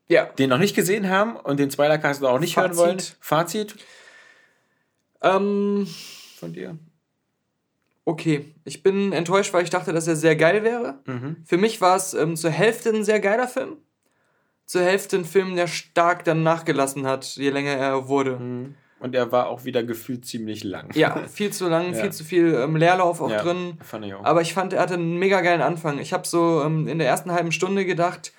Ja. 0.08 0.26
den 0.26 0.50
noch 0.50 0.58
nicht 0.60 0.76
gesehen 0.76 1.10
haben 1.10 1.36
und 1.36 1.60
den 1.60 1.72
Spoilercast 1.72 2.24
auch 2.24 2.40
nicht 2.40 2.58
hören 2.58 2.74
Fazit. 2.74 2.78
wollen. 2.86 2.98
Fazit 3.20 3.76
Ähm, 5.22 5.88
von 6.40 6.54
dir? 6.54 6.78
okay. 8.06 8.54
Ich 8.66 8.84
bin 8.84 9.12
enttäuscht, 9.14 9.54
weil 9.54 9.64
ich 9.64 9.70
dachte, 9.70 9.94
dass 9.94 10.08
er 10.08 10.16
sehr 10.16 10.36
geil 10.36 10.64
wäre. 10.64 11.00
Mhm. 11.06 11.38
Für 11.46 11.58
mich 11.58 11.82
war 11.82 11.96
es 11.96 12.14
ähm, 12.14 12.36
zur 12.36 12.52
Hälfte 12.52 12.90
ein 12.90 13.04
sehr 13.04 13.20
geiler 13.20 13.48
Film. 13.48 13.78
Zur 14.68 14.82
Hälfte 14.82 15.18
ein 15.18 15.26
Film, 15.26 15.56
der 15.56 15.68
stark 15.68 16.24
dann 16.24 16.44
nachgelassen 16.44 17.06
hat, 17.06 17.26
je 17.36 17.50
länger 17.52 17.72
er 17.72 18.08
wurde. 18.08 18.38
Und 19.00 19.14
er 19.14 19.32
war 19.32 19.48
auch 19.48 19.64
wieder 19.66 19.84
gefühlt 19.84 20.26
ziemlich 20.26 20.64
lang. 20.64 20.90
Ja, 20.96 21.28
viel 21.28 21.52
zu 21.54 21.68
lang, 21.68 21.94
Ja. 21.94 22.02
viel 22.02 22.12
zu 22.12 22.24
viel 22.24 22.54
ähm, 22.56 22.76
Leerlauf 22.76 23.22
auch 23.22 23.30
Ja, 23.30 23.42
drin. 23.44 23.78
Fand 23.82 24.06
ich 24.06 24.14
auch. 24.16 24.24
Aber 24.24 24.42
ich 24.42 24.54
fand, 24.54 24.74
er 24.74 24.82
hatte 24.82 24.96
einen 24.96 25.18
mega 25.18 25.42
geilen 25.42 25.62
Anfang. 25.62 26.00
Ich 26.00 26.14
habe 26.14 26.28
so 26.28 26.64
ähm, 26.64 26.88
in 26.88 26.98
der 27.00 27.08
ersten 27.08 27.32
halben 27.32 27.52
Stunde 27.52 27.86
gedacht, 27.86 28.34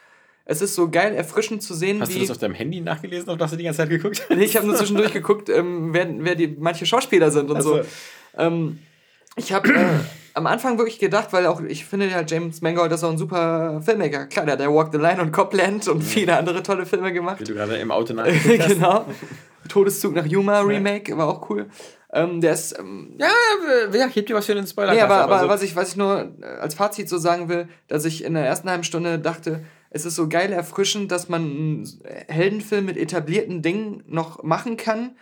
es 0.46 0.62
ist 0.62 0.74
so 0.74 0.88
geil, 0.88 1.14
erfrischend 1.14 1.62
zu 1.62 1.74
sehen, 1.74 2.00
Hast 2.00 2.12
du 2.12 2.16
wie. 2.16 2.20
das 2.20 2.30
auf 2.30 2.38
deinem 2.38 2.54
Handy 2.54 2.80
nachgelesen, 2.80 3.28
auf 3.28 3.36
das 3.36 3.50
du 3.50 3.56
die 3.56 3.64
ganze 3.64 3.78
Zeit 3.78 3.90
geguckt 3.90 4.22
hast? 4.22 4.36
Nee, 4.36 4.44
ich 4.44 4.56
habe 4.56 4.66
nur 4.66 4.76
zwischendurch 4.76 5.12
geguckt, 5.12 5.48
ähm, 5.48 5.92
wer, 5.92 6.06
wer 6.18 6.34
die 6.36 6.56
manche 6.58 6.86
Schauspieler 6.86 7.30
sind 7.30 7.50
und 7.50 7.60
so. 7.62 7.74
Also, 7.74 7.88
Ähm, 8.38 8.78
ich 9.36 9.52
habe 9.52 9.68
äh, 9.74 9.84
am 10.34 10.46
Anfang 10.46 10.78
wirklich 10.78 10.98
gedacht, 10.98 11.32
weil 11.32 11.46
auch 11.46 11.60
ich 11.62 11.84
finde 11.84 12.08
ja 12.08 12.22
James 12.26 12.62
Mangold 12.62 12.92
ist 12.92 13.04
auch 13.04 13.10
ein 13.10 13.18
super 13.18 13.82
Filmmaker. 13.84 14.26
Klar, 14.26 14.46
der 14.46 14.58
hat 14.58 14.74
Walk 14.74 14.90
the 14.92 14.98
Line 14.98 15.20
und 15.20 15.32
Copland 15.32 15.88
und 15.88 16.02
viele 16.02 16.36
andere 16.36 16.62
tolle 16.62 16.86
Filme 16.86 17.12
gemacht. 17.12 17.40
wie 17.40 17.44
du 17.44 17.54
gerade 17.54 17.76
im 17.76 17.90
Auto 17.90 18.14
nachgeguckt 18.14 18.68
genau. 18.68 19.04
Todeszug 19.68 20.14
nach 20.14 20.26
Yuma 20.26 20.60
Remake 20.60 21.16
war 21.18 21.28
auch 21.28 21.50
cool. 21.50 21.66
Ähm, 22.12 22.40
der 22.40 22.52
ist 22.52 22.78
ähm, 22.78 23.14
Ja, 23.18 23.28
ja, 23.92 24.06
hebt 24.06 24.28
dir 24.28 24.34
was 24.36 24.46
für 24.46 24.54
den 24.54 24.66
Spoiler. 24.66 24.94
Nee, 24.94 25.00
aber, 25.00 25.16
aber 25.16 25.40
so, 25.40 25.48
was, 25.48 25.62
ich, 25.62 25.74
was 25.74 25.90
ich 25.90 25.96
nur 25.96 26.32
äh, 26.40 26.46
als 26.60 26.74
Fazit 26.74 27.08
so 27.08 27.18
sagen 27.18 27.48
will, 27.48 27.68
dass 27.88 28.04
ich 28.04 28.22
in 28.24 28.34
der 28.34 28.46
ersten 28.46 28.70
halben 28.70 28.84
Stunde 28.84 29.18
dachte, 29.18 29.64
es 29.96 30.04
ist 30.04 30.14
so 30.14 30.28
geil 30.28 30.52
erfrischend, 30.52 31.10
dass 31.10 31.28
man 31.28 31.42
einen 31.42 32.00
Heldenfilm 32.28 32.84
mit 32.84 32.96
etablierten 32.96 33.62
Dingen 33.62 34.04
noch 34.06 34.42
machen 34.42 34.76
kann. 34.76 35.16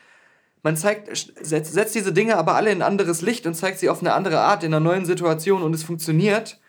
Man 0.63 0.77
zeigt, 0.77 1.09
setzt, 1.41 1.73
setzt 1.73 1.95
diese 1.95 2.13
Dinge 2.13 2.37
aber 2.37 2.57
alle 2.57 2.73
in 2.73 2.79
ein 2.79 2.87
anderes 2.87 3.23
Licht 3.23 3.47
und 3.47 3.55
zeigt 3.55 3.79
sie 3.79 3.89
auf 3.89 4.01
eine 4.01 4.13
andere 4.13 4.41
Art 4.41 4.65
in 4.65 4.75
einer 4.75 4.85
neuen 4.85 5.07
Situation 5.07 5.63
und 5.63 5.75
es 5.75 5.85
funktioniert. 5.85 6.61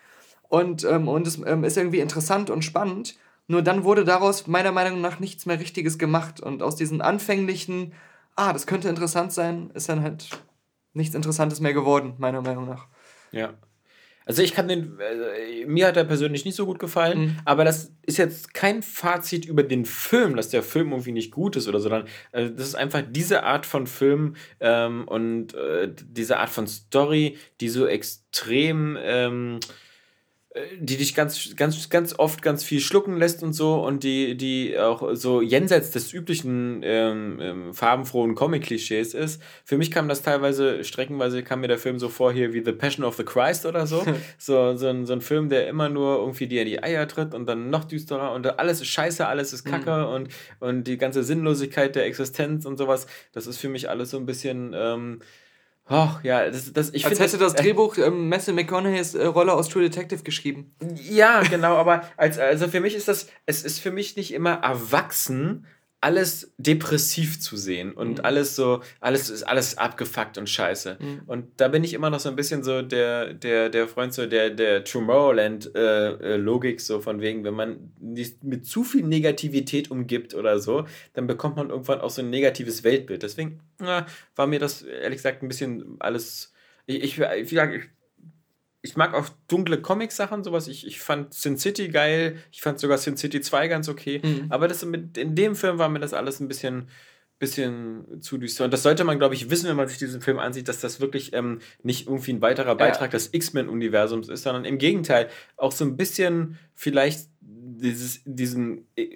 Und, 0.48 0.84
ähm, 0.84 1.08
und 1.08 1.26
es 1.26 1.42
ähm, 1.46 1.64
ist 1.64 1.78
irgendwie 1.78 2.00
interessant 2.00 2.50
und 2.50 2.64
spannend. 2.64 3.18
Nur 3.48 3.62
dann 3.62 3.84
wurde 3.84 4.06
daraus 4.06 4.48
meiner 4.48 4.72
Meinung 4.72 5.02
nach 5.02 5.20
nichts 5.20 5.46
mehr 5.46 5.60
Richtiges 5.60 5.98
gemacht. 5.98 6.40
Und 6.40 6.62
aus 6.62 6.76
diesen 6.76 7.02
anfänglichen, 7.02 7.94
ah, 8.36 8.54
das 8.54 8.68
könnte 8.68 8.90
interessant 8.90 9.34
sein, 9.34 9.72
ist 9.74 9.90
dann 9.90 10.02
halt 10.04 10.30
nichts 10.94 11.16
Interessantes 11.16 11.60
mehr 11.60 11.74
geworden, 11.74 12.14
meiner 12.18 12.42
Meinung 12.42 12.68
nach. 12.68 12.88
Ja. 13.32 13.54
Also 14.26 14.42
ich 14.42 14.54
kann 14.54 14.68
den, 14.68 14.98
äh, 15.00 15.66
mir 15.68 15.88
hat 15.88 15.98
er 15.98 16.04
persönlich 16.04 16.46
nicht 16.46 16.56
so 16.56 16.66
gut 16.66 16.80
gefallen, 16.80 17.20
Mhm. 17.20 17.38
aber 17.46 17.64
das 17.64 17.92
ist 18.08 18.18
jetzt 18.18 18.54
kein 18.56 18.82
Fazit 18.82 19.46
über 19.46 19.62
den 19.64 19.86
Film, 19.86 20.36
dass 20.36 20.50
der 20.50 20.64
Film 20.64 20.92
irgendwie 20.92 21.12
nicht 21.12 21.32
gut 21.32 21.56
ist 21.56 21.68
oder 21.68 21.80
so, 21.80 21.90
sondern 21.90 22.08
äh, 22.32 22.50
das 22.50 22.68
ist 22.68 22.76
einfach 22.76 23.04
diese 23.08 23.44
Art 23.44 23.66
von 23.68 23.86
Film 23.88 24.36
ähm, 24.60 25.08
und 25.08 25.54
äh, 25.54 25.92
diese 25.94 26.38
Art 26.40 26.50
von 26.50 26.66
Story, 26.68 27.38
die 27.62 27.70
so 27.70 27.86
extrem, 27.86 28.98
ähm, 29.00 29.60
äh, 29.62 29.66
die 30.80 30.96
dich 30.96 31.16
ganz, 31.16 31.56
ganz, 31.58 31.90
ganz 31.90 32.18
oft 32.18 32.42
ganz 32.42 32.64
viel 32.64 32.80
schlucken 32.80 33.18
lässt 33.18 33.44
und 33.44 33.52
so 33.52 33.84
und 33.84 34.04
die, 34.04 34.38
die 34.38 34.80
auch 34.80 35.14
so 35.14 35.42
jenseits 35.42 35.92
des 35.92 36.14
üblichen 36.14 36.82
ähm, 36.84 37.40
ähm, 37.42 37.74
farbenfrohen 37.74 38.36
Comic-Klischees 38.36 39.14
ist. 39.14 39.42
Für 39.66 39.78
mich 39.78 39.92
kam 39.92 40.08
das 40.08 40.22
teilweise, 40.22 40.86
streckenweise 40.86 41.44
kam 41.44 41.60
mir 41.60 41.68
der 41.68 41.78
Film 41.78 42.00
so 42.00 42.08
vor 42.08 42.32
hier 42.32 42.54
wie 42.54 42.64
The 42.64 42.72
Passion 42.72 43.04
of 43.04 43.18
the 43.18 43.26
Christ 43.26 43.66
oder 43.66 43.86
so. 43.86 44.06
so, 44.38 44.78
so, 44.78 44.88
ein, 44.88 45.06
so 45.06 45.12
ein 45.12 45.22
Film, 45.22 45.50
der 45.50 45.68
immer 45.68 45.90
nur 45.90 46.20
irgendwie 46.20 46.48
dir 46.48 46.62
in 46.62 46.68
die 46.68 46.82
Eier 46.82 47.06
tritt 47.08 47.34
und 47.34 47.48
dann 47.48 47.70
noch 47.70 47.84
düsterer 47.84 48.32
und 48.32 48.58
alles 48.58 48.80
ist 48.80 48.88
scheiße, 48.88 49.28
alles 49.28 49.52
ist 49.52 49.66
kacke 49.66 50.08
und, 50.08 50.30
und 50.62 50.86
die 50.86 50.98
ganze 50.98 51.26
Sinnlosigkeit 51.26 51.96
der 51.98 52.06
Existenz 52.06 52.66
und 52.66 52.78
sowas, 52.78 53.08
das 53.34 53.46
ist 53.46 53.58
für 53.58 53.70
mich 53.70 53.90
alles 53.90 54.12
so 54.12 54.18
ein 54.18 54.26
bisschen. 54.26 54.74
Ähm, 54.74 55.20
Oh, 55.88 56.10
ja, 56.24 56.50
das, 56.50 56.74
das, 56.74 56.90
ich 56.94 57.06
Als 57.06 57.18
finde 57.18 57.32
hätte 57.32 57.38
das 57.38 57.54
Drehbuch 57.54 57.98
ähm, 58.00 58.28
Matthew 58.28 58.54
McConaughey's 58.54 59.14
äh, 59.14 59.26
Rolle 59.26 59.54
aus 59.54 59.70
True 59.70 59.84
Detective 59.84 60.24
geschrieben. 60.24 60.74
Ja, 60.96 61.44
genau, 61.44 61.76
aber 61.76 62.02
als, 62.18 62.40
also 62.40 62.68
für 62.68 62.80
mich 62.80 62.96
ist 62.96 63.08
das, 63.08 63.28
es 63.46 63.64
ist 63.64 63.80
für 63.80 63.92
mich 63.92 64.16
nicht 64.16 64.34
immer 64.34 64.54
erwachsen, 64.54 65.68
alles 66.02 66.54
depressiv 66.60 67.40
zu 67.40 67.58
sehen 67.58 67.94
und 67.94 68.20
Mhm. 68.20 68.26
alles 68.26 68.56
so, 68.56 68.82
alles 69.00 69.30
ist 69.32 69.42
alles 69.44 69.78
abgefuckt 69.78 70.38
und 70.38 70.48
scheiße. 70.48 70.98
Und 71.26 71.48
da 71.58 71.68
bin 71.68 71.84
ich 71.84 71.94
immer 71.94 72.12
noch 72.12 72.20
so 72.20 72.30
ein 72.30 72.36
bisschen 72.36 72.64
so 72.64 72.84
der, 72.84 73.34
der, 73.34 73.70
der 73.70 73.88
Freund 73.88 74.14
so 74.14 74.28
der, 74.28 74.52
der 74.52 74.84
Tomorrowland-Logik, 74.84 76.82
so 76.82 77.00
von 77.02 77.22
wegen, 77.22 77.44
wenn 77.44 77.54
man 77.54 77.92
nicht 78.00 78.44
mit 78.44 78.66
zu 78.66 78.84
viel 78.84 79.04
Negativität 79.04 79.90
umgibt 79.92 80.34
oder 80.36 80.60
so, 80.60 80.86
dann 81.14 81.28
bekommt 81.28 81.56
man 81.56 81.70
irgendwann 81.70 82.02
auch 82.02 82.10
so 82.10 82.22
ein 82.22 82.30
negatives 82.30 82.84
Weltbild. 82.84 83.24
Deswegen 83.24 83.60
na, 83.80 84.06
war 84.36 84.48
mir 84.48 84.60
das 84.60 84.82
ehrlich 84.84 85.18
gesagt 85.18 85.44
ein 85.44 85.48
bisschen 85.48 85.96
alles. 86.00 86.54
Ich, 86.86 87.04
ich, 87.04 87.20
ich 87.20 87.56
ich 88.86 88.96
mag 88.96 89.14
auch 89.14 89.28
dunkle 89.48 89.82
Comic-Sachen, 89.82 90.44
sowas. 90.44 90.68
Ich, 90.68 90.86
ich 90.86 91.00
fand 91.00 91.34
Sin 91.34 91.58
City 91.58 91.90
geil. 91.90 92.38
Ich 92.52 92.62
fand 92.62 92.80
sogar 92.80 92.98
Sin 92.98 93.18
City 93.18 93.42
2 93.42 93.68
ganz 93.68 93.90
okay. 93.90 94.22
Mhm. 94.24 94.46
Aber 94.50 94.68
das 94.68 94.86
mit, 94.86 95.18
in 95.18 95.36
dem 95.36 95.56
Film 95.56 95.80
war 95.80 95.90
mir 95.90 96.00
das 96.00 96.14
alles 96.14 96.40
ein 96.40 96.48
bisschen, 96.48 96.88
bisschen 97.40 98.22
zu 98.22 98.38
düster. 98.38 98.66
Und 98.66 98.72
das 98.72 98.84
sollte 98.84 99.04
man, 99.04 99.18
glaube 99.18 99.34
ich, 99.34 99.50
wissen, 99.50 99.68
wenn 99.68 99.76
man 99.76 99.88
sich 99.88 99.98
diesen 99.98 100.22
Film 100.22 100.38
ansieht, 100.38 100.68
dass 100.68 100.80
das 100.80 101.02
wirklich 101.02 101.34
ähm, 101.34 101.60
nicht 101.82 102.08
irgendwie 102.08 102.34
ein 102.34 102.42
weiterer 102.42 102.76
Beitrag 102.76 103.10
des 103.10 103.34
X-Men-Universums 103.34 104.30
ist, 104.30 104.44
sondern 104.44 104.66
im 104.66 104.78
Gegenteil 104.78 105.30
auch 105.58 105.72
so 105.72 105.84
ein 105.84 105.98
bisschen 105.98 106.60
vielleicht 106.76 107.28
dieses, 107.42 108.22
diesen 108.24 108.86
äh, 108.96 109.08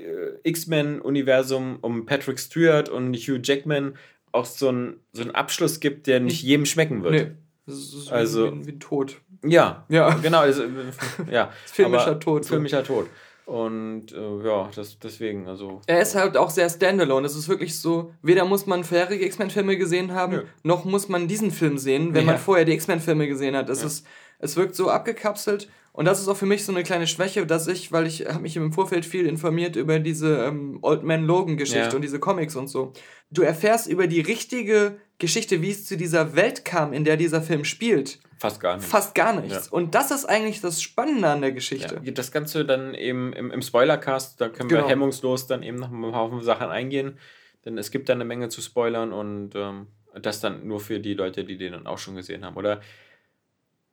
X-Men-Universum 0.43 1.77
um 1.81 2.07
Patrick 2.07 2.39
Stewart 2.39 2.89
und 2.89 3.15
Hugh 3.15 3.39
Jackman 3.41 3.93
auch 4.31 4.45
so 4.45 4.69
einen 4.69 4.99
so 5.13 5.21
einen 5.21 5.31
Abschluss 5.31 5.79
gibt, 5.79 6.07
der 6.07 6.19
nicht 6.19 6.43
jedem 6.43 6.65
schmecken 6.65 7.03
wird. 7.03 7.13
Nee. 7.13 7.31
Ist 7.69 8.11
Also- 8.11 8.51
wie, 8.53 8.67
wie 8.67 8.71
ein 8.73 8.79
Tod. 8.79 9.17
Ja, 9.43 9.85
Ja. 9.89 10.13
genau. 10.15 10.39
Also, 10.39 10.63
ja. 11.31 11.49
Filmischer 11.65 12.19
Tod, 12.19 12.43
so. 12.45 12.49
Filmischer 12.55 12.83
Tod. 12.83 13.07
Und 13.45 14.11
äh, 14.11 14.45
ja, 14.47 14.69
das, 14.75 14.99
deswegen, 14.99 15.47
also. 15.47 15.81
Er 15.87 16.01
ist 16.01 16.13
halt 16.13 16.37
auch 16.37 16.51
sehr 16.51 16.69
standalone. 16.69 17.25
Es 17.25 17.35
ist 17.35 17.49
wirklich 17.49 17.79
so, 17.79 18.13
weder 18.21 18.45
muss 18.45 18.67
man 18.67 18.83
vorherige 18.83 19.25
X-Men-Filme 19.25 19.75
gesehen 19.77 20.13
haben, 20.13 20.33
Nö. 20.33 20.43
noch 20.63 20.85
muss 20.85 21.09
man 21.09 21.27
diesen 21.27 21.49
Film 21.49 21.79
sehen, 21.79 22.13
wenn 22.13 22.25
Ja. 22.27 22.33
man 22.33 22.37
vorher 22.39 22.65
die 22.65 22.73
X-Men-Filme 22.73 23.27
gesehen 23.27 23.55
hat. 23.55 23.69
Es, 23.69 23.83
ist, 23.83 24.05
es 24.37 24.55
wirkt 24.55 24.75
so 24.75 24.89
abgekapselt. 24.91 25.67
Und 25.99 26.05
das 26.05 26.21
ist 26.21 26.29
auch 26.29 26.37
für 26.37 26.45
mich 26.45 26.63
so 26.63 26.71
eine 26.71 26.83
kleine 26.83 27.07
Schwäche, 27.07 27.45
dass 27.45 27.67
ich, 27.67 27.91
weil 27.91 28.07
ich 28.07 28.25
habe 28.25 28.39
mich 28.39 28.55
im 28.55 28.71
Vorfeld 28.71 29.05
viel 29.05 29.25
informiert 29.25 29.75
über 29.75 29.99
diese 29.99 30.45
ähm, 30.45 30.79
Old 30.81 31.03
Man 31.03 31.25
Logan-Geschichte 31.25 31.89
Ja. 31.89 31.93
und 31.93 32.01
diese 32.01 32.19
Comics 32.19 32.55
und 32.55 32.69
so. 32.69 32.93
Du 33.31 33.41
erfährst 33.41 33.87
über 33.87 34.07
die 34.07 34.21
richtige 34.21 34.95
Geschichte, 35.17 35.61
wie 35.61 35.71
es 35.71 35.85
zu 35.85 35.97
dieser 35.97 36.37
Welt 36.37 36.63
kam, 36.63 36.93
in 36.93 37.03
der 37.03 37.17
dieser 37.17 37.41
Film 37.41 37.65
spielt, 37.65 38.19
Fast 38.37 38.61
gar 38.61 38.77
nicht. 38.77 38.87
fast 38.87 39.13
gar 39.13 39.33
nichts. 39.41 39.65
Ja. 39.65 39.71
Und 39.73 39.93
das 39.93 40.11
ist 40.11 40.23
eigentlich 40.23 40.61
das 40.61 40.81
Spannende 40.81 41.27
an 41.27 41.41
der 41.41 41.51
Geschichte. 41.51 41.99
Ja, 42.01 42.11
das 42.13 42.31
Ganze 42.31 42.63
dann 42.63 42.93
eben 42.93 43.33
im, 43.33 43.51
im 43.51 43.61
Spoilercast, 43.61 44.39
da 44.39 44.47
können 44.47 44.69
Genau. 44.69 44.83
wir 44.83 44.87
hemmungslos 44.89 45.47
dann 45.47 45.63
eben 45.63 45.75
noch 45.79 45.91
einen 45.91 46.15
Haufen 46.15 46.41
Sachen 46.41 46.69
eingehen. 46.69 47.17
Denn 47.65 47.77
es 47.77 47.91
gibt 47.91 48.07
da 48.07 48.13
eine 48.13 48.23
Menge 48.23 48.47
zu 48.47 48.61
spoilern 48.61 49.11
und 49.11 49.49
ähm, 49.55 49.87
das 50.21 50.39
dann 50.39 50.65
nur 50.65 50.79
für 50.79 51.01
die 51.01 51.13
Leute, 51.13 51.43
die 51.43 51.57
den 51.57 51.73
dann 51.73 51.87
auch 51.87 51.97
schon 51.97 52.15
gesehen 52.15 52.45
haben. 52.45 52.55
Oder 52.55 52.79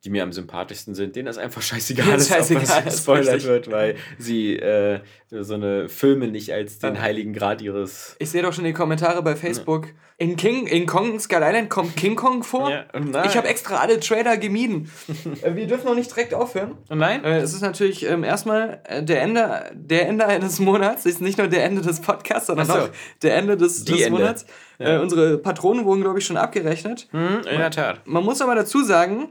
die 0.05 0.09
mir 0.11 0.23
am 0.23 0.31
sympathischsten 0.31 0.93
sind, 0.95 1.15
denen 1.15 1.25
das 1.25 1.37
einfach 1.37 1.61
scheißegal 1.63 2.07
Ja, 2.07 2.15
ist, 2.15 2.29
scheißegal, 2.29 2.63
ob 2.63 2.87
ist 2.87 2.95
gespoilert 2.95 3.43
wird, 3.45 3.71
weil 3.71 3.95
sie 4.19 4.55
äh, 4.57 4.99
so 5.29 5.55
eine 5.55 5.89
Filme 5.89 6.27
nicht 6.27 6.53
als 6.53 6.79
den 6.79 6.95
Ja. 6.95 7.01
heiligen 7.01 7.33
Grad 7.33 7.61
ihres. 7.61 8.15
Ich 8.19 8.29
sehe 8.29 8.41
doch 8.43 8.53
schon 8.53 8.63
die 8.63 8.73
Kommentare 8.73 9.21
bei 9.23 9.35
Facebook. 9.35 9.87
In 10.19 10.35
King, 10.35 10.65
in 10.65 10.85
Kong 10.87 11.19
Skull 11.19 11.41
Island 11.43 11.69
kommt 11.69 11.95
King 11.95 12.15
Kong 12.15 12.43
vor. 12.43 12.71
Ja, 12.71 12.85
ich 13.25 13.37
habe 13.37 13.47
extra 13.47 13.77
alle 13.77 13.99
Trailer 13.99 14.37
gemieden. 14.37 14.89
Äh, 15.43 15.55
Wir 15.55 15.67
dürfen 15.67 15.85
noch 15.85 15.95
nicht 15.95 16.09
direkt 16.09 16.33
aufhören. 16.33 16.77
Nein? 16.89 17.23
Äh, 17.23 17.39
Es 17.39 17.53
ist 17.53 17.61
natürlich 17.61 18.03
ähm, 18.05 18.23
erstmal 18.23 18.81
äh, 18.85 19.03
der 19.03 19.21
Ende, 19.21 19.71
der 19.73 20.07
Ende 20.07 20.25
eines 20.25 20.59
Monats. 20.59 21.05
Ist 21.05 21.21
nicht 21.21 21.37
nur 21.37 21.47
der 21.47 21.63
Ende 21.65 21.81
des 21.81 21.99
Podcasts, 22.01 22.47
sondern 22.47 22.65
so. 22.65 22.73
auch 22.73 22.89
der 23.21 23.35
Ende 23.35 23.57
des, 23.57 23.83
des 23.85 24.01
Ende. 24.01 24.11
Monats. 24.19 24.45
Äh, 24.79 24.97
unsere 24.97 25.37
Patronen 25.37 25.85
wurden, 25.85 26.01
glaube 26.01 26.19
ich, 26.19 26.25
schon 26.25 26.37
abgerechnet. 26.37 27.07
Hm, 27.11 27.39
in 27.51 27.57
der 27.59 27.71
Tat. 27.71 28.01
Man 28.05 28.23
muss 28.23 28.41
aber 28.41 28.55
dazu 28.55 28.83
sagen, 28.83 29.29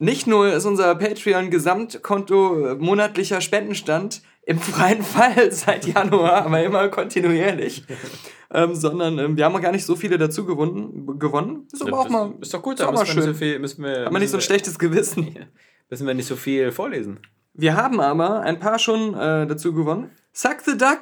nicht 0.00 0.26
nur 0.26 0.52
ist 0.52 0.64
unser 0.64 0.94
Patreon-Gesamtkonto 0.94 2.66
äh, 2.66 2.74
monatlicher 2.76 3.40
Spendenstand 3.40 4.22
im 4.42 4.58
freien 4.58 5.02
Fall 5.14 5.52
seit 5.52 5.86
Januar, 5.86 6.46
aber 6.46 6.62
immer 6.62 6.88
kontinuierlich, 6.88 7.84
ähm, 8.50 8.74
sondern 8.74 9.18
ähm, 9.18 9.36
wir 9.36 9.44
haben 9.44 9.54
auch 9.54 9.60
gar 9.60 9.72
nicht 9.72 9.84
so 9.84 9.94
viele 9.94 10.16
dazu 10.16 10.46
gewonnen. 10.46 11.18
gewonnen. 11.18 11.68
Ist 11.70 11.82
aber 11.82 12.00
auch 12.00 12.08
mal, 12.08 12.32
ist 12.40 12.52
doch 12.52 12.62
gut, 12.62 12.74
ist 12.74 12.80
da 12.80 12.88
auch 12.88 12.92
mal 12.92 13.00
müssen 13.00 13.16
wir, 13.16 13.22
schön. 13.22 13.32
so 13.34 13.38
viel, 13.38 13.58
müssen 13.58 13.84
wir, 13.84 14.06
Hat 14.06 14.12
man 14.12 14.22
nicht 14.22 14.30
so 14.30 14.38
ein 14.38 14.42
schlechtes 14.42 14.78
Gewissen. 14.78 15.34
wir, 15.34 15.48
müssen 15.90 16.06
wir 16.06 16.14
nicht 16.14 16.26
so 16.26 16.36
viel 16.36 16.72
vorlesen. 16.72 17.20
Wir 17.52 17.76
haben 17.76 18.00
aber 18.00 18.40
ein 18.40 18.58
paar 18.58 18.78
schon 18.78 19.12
äh, 19.12 19.46
dazu 19.46 19.74
gewonnen. 19.74 20.10
Suck 20.32 20.58
the 20.64 20.78
Duck 20.78 21.00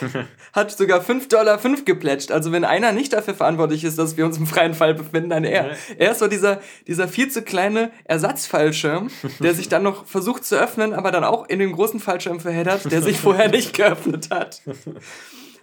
hat 0.52 0.70
sogar 0.70 1.00
5,5 1.00 1.28
Dollar 1.28 1.58
geplätscht. 1.84 2.30
Also 2.30 2.52
wenn 2.52 2.64
einer 2.64 2.92
nicht 2.92 3.12
dafür 3.12 3.34
verantwortlich 3.34 3.84
ist, 3.84 3.98
dass 3.98 4.16
wir 4.16 4.26
uns 4.26 4.36
im 4.36 4.46
freien 4.46 4.74
Fall 4.74 4.94
befinden, 4.94 5.30
dann 5.30 5.44
er. 5.44 5.76
Er 5.96 6.12
ist 6.12 6.18
so 6.18 6.26
dieser, 6.26 6.60
dieser 6.86 7.08
viel 7.08 7.30
zu 7.30 7.42
kleine 7.42 7.90
Ersatzfallschirm, 8.04 9.10
der 9.40 9.54
sich 9.54 9.68
dann 9.68 9.82
noch 9.82 10.04
versucht 10.06 10.44
zu 10.44 10.56
öffnen, 10.56 10.92
aber 10.92 11.10
dann 11.10 11.24
auch 11.24 11.48
in 11.48 11.58
den 11.58 11.72
großen 11.72 12.00
Fallschirm 12.00 12.38
verheddert, 12.38 12.90
der 12.92 13.00
sich 13.02 13.18
vorher 13.18 13.48
nicht 13.48 13.74
geöffnet 13.74 14.28
hat. 14.30 14.62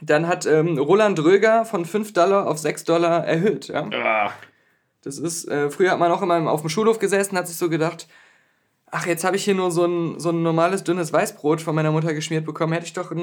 Dann 0.01 0.27
hat 0.27 0.45
ähm, 0.45 0.77
Roland 0.77 1.19
Röger 1.19 1.65
von 1.65 1.85
5 1.85 2.13
Dollar 2.13 2.47
auf 2.47 2.57
6 2.57 2.83
Dollar 2.83 3.25
erhöht. 3.25 3.67
Ja? 3.67 3.87
Ah, 3.93 4.31
Das 5.03 5.17
ist, 5.17 5.47
äh, 5.47 5.69
früher 5.69 5.91
hat 5.91 5.99
man 5.99 6.11
auch 6.11 6.21
immer 6.21 6.51
auf 6.51 6.61
dem 6.61 6.69
Schulhof 6.69 6.99
gesessen, 6.99 7.37
hat 7.37 7.47
sich 7.47 7.57
so 7.57 7.69
gedacht, 7.69 8.07
ach, 8.93 9.07
jetzt 9.07 9.23
habe 9.23 9.35
ich 9.35 9.43
hier 9.43 9.55
nur 9.55 9.71
so 9.71 9.85
ein, 9.85 10.19
so 10.19 10.29
ein 10.29 10.43
normales 10.43 10.83
dünnes 10.83 11.11
Weißbrot 11.11 11.61
von 11.61 11.73
meiner 11.73 11.91
Mutter 11.91 12.13
geschmiert 12.13 12.45
bekommen. 12.45 12.73
Hätte 12.73 12.85
ich 12.85 12.93
doch 12.93 13.11
ein, 13.11 13.17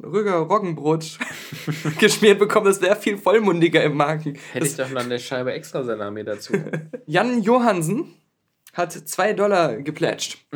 ein 0.00 0.04
Rüger 0.04 0.36
Roggenbrot 0.36 1.18
geschmiert 1.98 2.38
bekommen, 2.38 2.66
das 2.66 2.80
wäre 2.80 2.96
viel 2.96 3.18
vollmundiger 3.18 3.82
im 3.84 3.96
Magen. 3.96 4.38
Hätte 4.52 4.66
ich 4.66 4.76
doch 4.76 4.90
noch 4.90 5.04
eine 5.04 5.18
Scheibe 5.18 5.52
extra 5.52 5.84
Salami 5.84 6.24
dazu. 6.24 6.54
Jan 7.06 7.42
Johansen 7.42 8.06
hat 8.72 8.92
2 8.92 9.34
Dollar 9.34 9.76
geplätscht. 9.82 10.46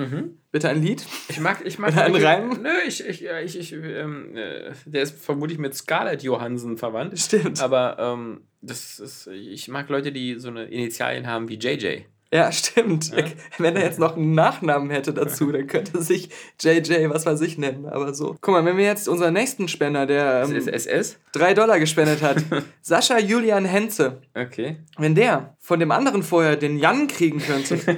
Bitte 0.51 0.71
ein 0.71 0.83
Lied. 0.83 1.05
Ich 1.29 1.39
mag, 1.39 1.59
ich 1.67 1.79
mag. 1.79 1.93
Oder 1.93 2.05
ein 2.05 2.13
wirklich- 2.15 2.25
Reim? 2.27 2.49
Nö, 2.63 2.71
ich, 2.89 3.07
ich, 3.07 3.25
ich, 3.27 3.59
ich 3.59 3.73
ähm, 3.75 4.35
äh, 4.35 4.73
der 4.87 5.03
ist 5.03 5.23
vermutlich 5.23 5.59
mit 5.59 5.75
Scarlett 5.75 6.23
Johansson 6.23 6.79
verwandt. 6.79 7.19
Stimmt. 7.19 7.61
Aber 7.61 7.99
ähm, 7.99 8.41
das 8.63 8.99
ist, 9.01 9.27
ich 9.27 9.69
mag 9.69 9.91
Leute, 9.91 10.13
die 10.13 10.39
so 10.39 10.49
eine 10.49 10.65
Initialien 10.65 11.27
haben 11.27 11.51
wie 11.51 11.59
JJ. 11.59 12.05
Ja, 12.33 12.51
stimmt. 12.51 13.13
Wenn 13.59 13.77
er 13.77 13.85
jetzt 13.85 13.99
noch 13.99 14.17
einen 14.17 14.35
Nachnamen 14.35 14.91
hätte 14.91 15.15
dazu, 15.15 15.53
dann 15.53 15.67
könnte 15.67 16.03
sich 16.03 16.31
JJ, 16.61 17.09
was 17.09 17.25
weiß 17.25 17.41
ich, 17.43 17.57
nennen. 17.57 17.87
Aber 17.87 18.15
so. 18.15 18.37
Guck 18.41 18.53
mal, 18.53 18.65
wenn 18.65 18.77
wir 18.77 18.85
jetzt 18.85 19.09
unseren 19.09 19.35
nächsten 19.35 19.69
Spender, 19.69 20.07
der 20.07 20.45
ähm, 20.45 20.57
ist 20.57 20.69
SS? 20.69 21.19
3 21.33 21.55
Dollar 21.55 21.79
gespendet 21.79 22.23
hat, 22.23 22.39
Sascha 22.83 23.19
Julian 23.19 23.65
Henze, 23.65 24.21
Okay. 24.35 24.77
Wenn 24.99 25.15
der 25.15 25.57
von 25.61 25.81
dem 25.81 25.91
anderen 25.91 26.23
vorher 26.23 26.57
den 26.57 26.79
Jan 26.79 27.07
kriegen 27.07 27.39
könnte, 27.39 27.79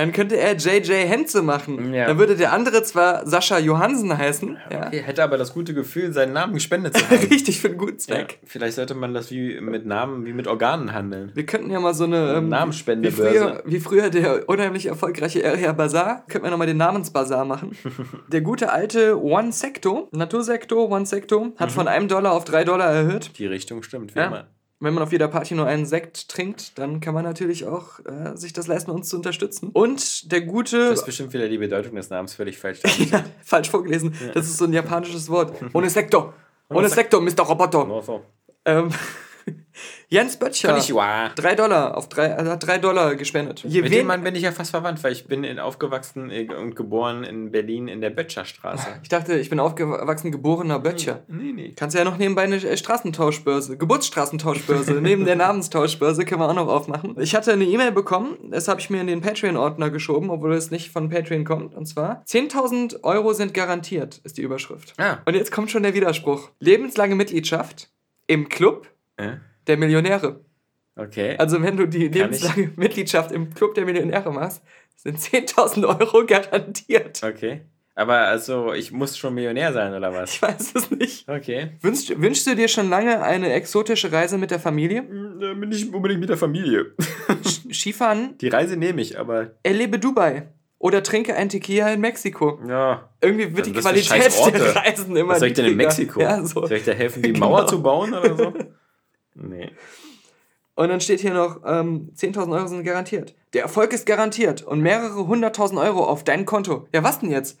dann 0.00 0.12
könnte 0.12 0.36
er 0.36 0.56
JJ 0.56 0.92
Henze 1.06 1.42
machen. 1.42 1.92
Ja. 1.92 2.06
Dann 2.06 2.18
würde 2.18 2.34
der 2.36 2.52
andere 2.52 2.82
zwar 2.82 3.26
Sascha 3.26 3.58
Johansen 3.58 4.16
heißen. 4.16 4.56
Ja. 4.70 4.86
Okay, 4.86 5.02
hätte 5.02 5.22
aber 5.22 5.36
das 5.36 5.52
gute 5.52 5.74
Gefühl, 5.74 6.12
seinen 6.12 6.32
Namen 6.32 6.54
gespendet 6.54 6.96
zu 6.96 7.04
haben. 7.10 7.16
Richtig 7.30 7.60
für 7.60 7.68
einen 7.68 7.76
guten 7.78 7.98
ja, 7.98 8.16
Zweck. 8.16 8.38
vielleicht 8.44 8.76
sollte 8.76 8.94
man 8.94 9.12
das 9.14 9.30
wie 9.30 9.60
mit 9.60 9.86
Namen, 9.86 10.24
wie 10.24 10.32
mit 10.32 10.46
Organen 10.46 10.92
handeln. 10.92 11.30
Wir 11.34 11.44
könnten 11.46 11.70
ja 11.70 11.78
mal 11.80 11.94
so 11.94 12.04
eine 12.04 12.34
ähm, 12.34 12.46
wie, 12.46 12.50
Namenspendebörse. 12.50 13.38
früher, 13.38 13.62
wie 13.66 13.80
früher 13.80 14.10
der 14.10 14.48
unheimlich 14.48 14.86
erfolgreiche 14.86 15.44
Area 15.44 15.72
Bazaar, 15.72 16.24
könnten 16.28 16.46
wir 16.46 16.50
nochmal 16.50 16.66
den 16.66 16.78
Namensbazar 16.78 17.44
machen. 17.44 17.72
der 18.28 18.40
gute 18.40 18.72
alte 18.72 19.22
One 19.22 19.52
Secto, 19.52 20.08
Natursektor 20.12 20.90
One 20.90 21.06
Secto, 21.06 21.52
hat 21.56 21.70
von 21.72 21.88
einem 21.88 22.08
Dollar 22.08 22.32
auf 22.32 22.44
drei 22.44 22.64
Dollar 22.64 22.90
erhöht. 22.90 23.32
Die 23.38 23.46
Richtung 23.46 23.82
stimmt, 23.82 24.14
wie 24.14 24.18
Ja. 24.18 24.26
immer. 24.26 24.46
Wenn 24.82 24.94
man 24.94 25.02
auf 25.02 25.12
jeder 25.12 25.28
Party 25.28 25.54
nur 25.54 25.66
einen 25.66 25.84
Sekt 25.84 26.28
trinkt, 26.30 26.78
dann 26.78 27.00
kann 27.00 27.12
man 27.12 27.22
natürlich 27.22 27.66
auch 27.66 28.00
äh, 28.06 28.34
sich 28.34 28.54
das 28.54 28.66
leisten, 28.66 28.90
uns 28.90 29.10
zu 29.10 29.16
unterstützen. 29.16 29.70
Und 29.74 30.32
der 30.32 30.40
gute. 30.40 30.86
Du 30.86 30.92
hast 30.92 31.04
bestimmt 31.04 31.34
wieder 31.34 31.48
die 31.48 31.58
Bedeutung 31.58 31.96
des 31.96 32.08
Namens 32.08 32.32
völlig 32.32 32.58
falsch. 32.58 32.80
Ja, 33.10 33.22
falsch 33.44 33.68
vorgelesen. 33.68 34.14
Das 34.32 34.46
ist 34.46 34.56
so 34.56 34.64
ein 34.64 34.72
japanisches 34.72 35.28
Wort. 35.28 35.54
Ohne 35.74 35.90
Sektor. 35.90 36.32
Ohne 36.70 36.88
Sektor, 36.88 37.20
Mr. 37.20 37.42
Roboter. 37.42 37.84
Nur 37.84 38.02
so. 38.02 38.22
Ähm, 38.64 38.90
Jens 40.08 40.36
Böttcher. 40.36 40.70
Konnichiwa. 40.70 41.28
Drei 41.36 41.54
Dollar 41.54 41.96
auf 41.96 42.08
drei, 42.08 42.34
also 42.34 42.50
hat 42.50 42.66
drei 42.66 42.78
Dollar 42.78 43.14
gespendet. 43.14 43.62
Je 43.62 43.80
Mit 43.80 43.92
dem 43.92 44.08
Mann 44.08 44.24
bin 44.24 44.34
ich 44.34 44.42
ja 44.42 44.50
fast 44.50 44.72
verwandt, 44.72 45.02
weil 45.04 45.12
ich 45.12 45.26
bin 45.26 45.44
in, 45.44 45.60
aufgewachsen 45.60 46.30
äh, 46.30 46.48
und 46.52 46.74
geboren 46.74 47.22
in 47.22 47.52
Berlin 47.52 47.86
in 47.86 48.00
der 48.00 48.10
Böttcherstraße. 48.10 48.88
ich 49.02 49.08
dachte, 49.08 49.34
ich 49.38 49.48
bin 49.50 49.60
aufgewachsen 49.60 50.32
geborener 50.32 50.80
Böttcher. 50.80 51.22
Nee, 51.28 51.52
nee. 51.52 51.72
Kannst 51.76 51.96
ja 51.96 52.02
noch 52.02 52.16
nebenbei 52.16 52.42
eine 52.42 52.56
äh, 52.56 52.76
Straßentauschbörse, 52.76 53.76
Geburtsstraßentauschbörse, 53.76 54.94
neben 55.00 55.24
der 55.24 55.36
Namenstauschbörse 55.36 56.24
können 56.24 56.40
wir 56.40 56.48
auch 56.48 56.54
noch 56.54 56.66
aufmachen. 56.68 57.14
Ich 57.20 57.36
hatte 57.36 57.52
eine 57.52 57.64
E-Mail 57.64 57.92
bekommen, 57.92 58.36
das 58.50 58.66
habe 58.66 58.80
ich 58.80 58.90
mir 58.90 59.00
in 59.00 59.06
den 59.06 59.20
Patreon-Ordner 59.20 59.90
geschoben, 59.90 60.30
obwohl 60.30 60.54
es 60.54 60.72
nicht 60.72 60.90
von 60.90 61.08
Patreon 61.08 61.44
kommt. 61.44 61.72
Und 61.74 61.86
zwar, 61.86 62.24
10.000 62.26 63.04
Euro 63.04 63.32
sind 63.32 63.54
garantiert, 63.54 64.20
ist 64.24 64.38
die 64.38 64.42
Überschrift. 64.42 64.94
Ah. 64.98 65.18
Und 65.24 65.34
jetzt 65.34 65.52
kommt 65.52 65.70
schon 65.70 65.84
der 65.84 65.94
Widerspruch. 65.94 66.50
Lebenslange 66.58 67.14
Mitgliedschaft 67.14 67.90
im 68.26 68.48
Club 68.48 68.88
Äh? 69.16 69.36
Der 69.66 69.76
Millionäre. 69.76 70.40
Okay. 70.96 71.36
Also 71.38 71.62
wenn 71.62 71.76
du 71.76 71.86
die 71.86 72.08
lebenslange 72.08 72.72
Mitgliedschaft 72.76 73.32
im 73.32 73.54
Club 73.54 73.74
der 73.74 73.84
Millionäre 73.84 74.32
machst, 74.32 74.62
sind 74.96 75.18
10.000 75.18 75.86
Euro 76.00 76.26
garantiert. 76.26 77.22
okay. 77.24 77.62
Aber 77.96 78.18
also, 78.18 78.72
ich 78.72 78.92
muss 78.92 79.18
schon 79.18 79.34
Millionär 79.34 79.72
sein, 79.74 79.92
oder 79.92 80.14
was? 80.14 80.32
Ich 80.34 80.40
weiß 80.40 80.72
es 80.74 80.90
nicht. 80.90 81.28
Okay. 81.28 81.72
Wünschst, 81.82 82.18
wünschst 82.18 82.46
du 82.46 82.54
dir 82.56 82.68
schon 82.68 82.88
lange 82.88 83.22
eine 83.22 83.52
exotische 83.52 84.10
Reise 84.10 84.38
mit 84.38 84.50
der 84.50 84.60
Familie? 84.60 85.02
Da 85.38 85.52
bin 85.52 85.70
ich 85.70 85.92
unbedingt 85.92 86.20
mit 86.20 86.30
der 86.30 86.38
Familie. 86.38 86.94
Skifahren? 87.72 88.38
Die 88.38 88.48
Reise 88.48 88.76
nehme 88.76 89.02
ich, 89.02 89.18
aber 89.18 89.50
Erlebe 89.64 89.98
Dubai. 89.98 90.48
Oder 90.78 91.02
trinke 91.02 91.34
ein 91.36 91.50
Tequila 91.50 91.92
in 91.92 92.00
Mexiko. 92.00 92.58
ja. 92.66 93.10
Irgendwie 93.20 93.54
wird 93.54 93.66
die 93.66 93.72
Qualität 93.72 94.32
der 94.54 94.76
Reisen 94.76 95.14
immer 95.14 95.32
Was 95.32 95.40
soll 95.40 95.48
ich 95.48 95.54
denn 95.54 95.66
in. 95.66 95.76
Mexiko? 95.76 96.20
Ja, 96.22 96.42
so. 96.42 96.66
Soll 96.66 96.78
ich 96.78 96.84
da 96.84 96.92
helfen, 96.92 97.22
die 97.22 97.34
Genau. 97.34 97.50
Mauer 97.50 97.66
zu 97.66 97.82
bauen 97.82 98.14
oder 98.14 98.34
so? 98.34 98.54
Nee. 99.34 99.70
Und 100.74 100.88
dann 100.88 101.00
steht 101.00 101.20
hier 101.20 101.34
noch, 101.34 101.60
ähm, 101.66 102.10
10.000 102.14 102.52
Euro 102.54 102.66
sind 102.68 102.84
garantiert. 102.84 103.34
Der 103.52 103.62
Erfolg 103.62 103.92
ist 103.92 104.06
garantiert 104.06 104.62
und 104.62 104.80
mehrere 104.80 105.26
hunderttausend 105.26 105.78
Euro 105.78 106.04
auf 106.04 106.24
dein 106.24 106.46
Konto. 106.46 106.88
Ja, 106.94 107.02
was 107.02 107.18
denn 107.20 107.30
jetzt? 107.30 107.58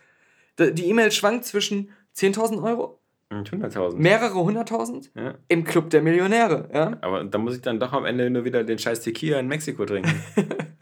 Die 0.58 0.86
E-Mail 0.88 1.10
schwankt 1.12 1.44
zwischen 1.44 1.90
10.000 2.16 2.62
Euro, 2.62 2.98
Und 3.30 3.50
100.000. 3.50 3.96
mehrere 3.96 4.34
hunderttausend 4.42 5.10
Ja. 5.14 5.34
im 5.48 5.64
Club 5.64 5.90
der 5.90 6.02
Millionäre. 6.02 6.68
Ja? 6.72 6.96
Aber 7.02 7.24
da 7.24 7.38
muss 7.38 7.54
ich 7.56 7.62
dann 7.62 7.78
doch 7.80 7.92
am 7.92 8.04
Ende 8.04 8.30
nur 8.30 8.44
wieder 8.44 8.64
den 8.64 8.78
scheiß 8.78 9.00
Tequila 9.02 9.38
in 9.38 9.48
Mexiko 9.48 9.84
trinken. 9.84 10.22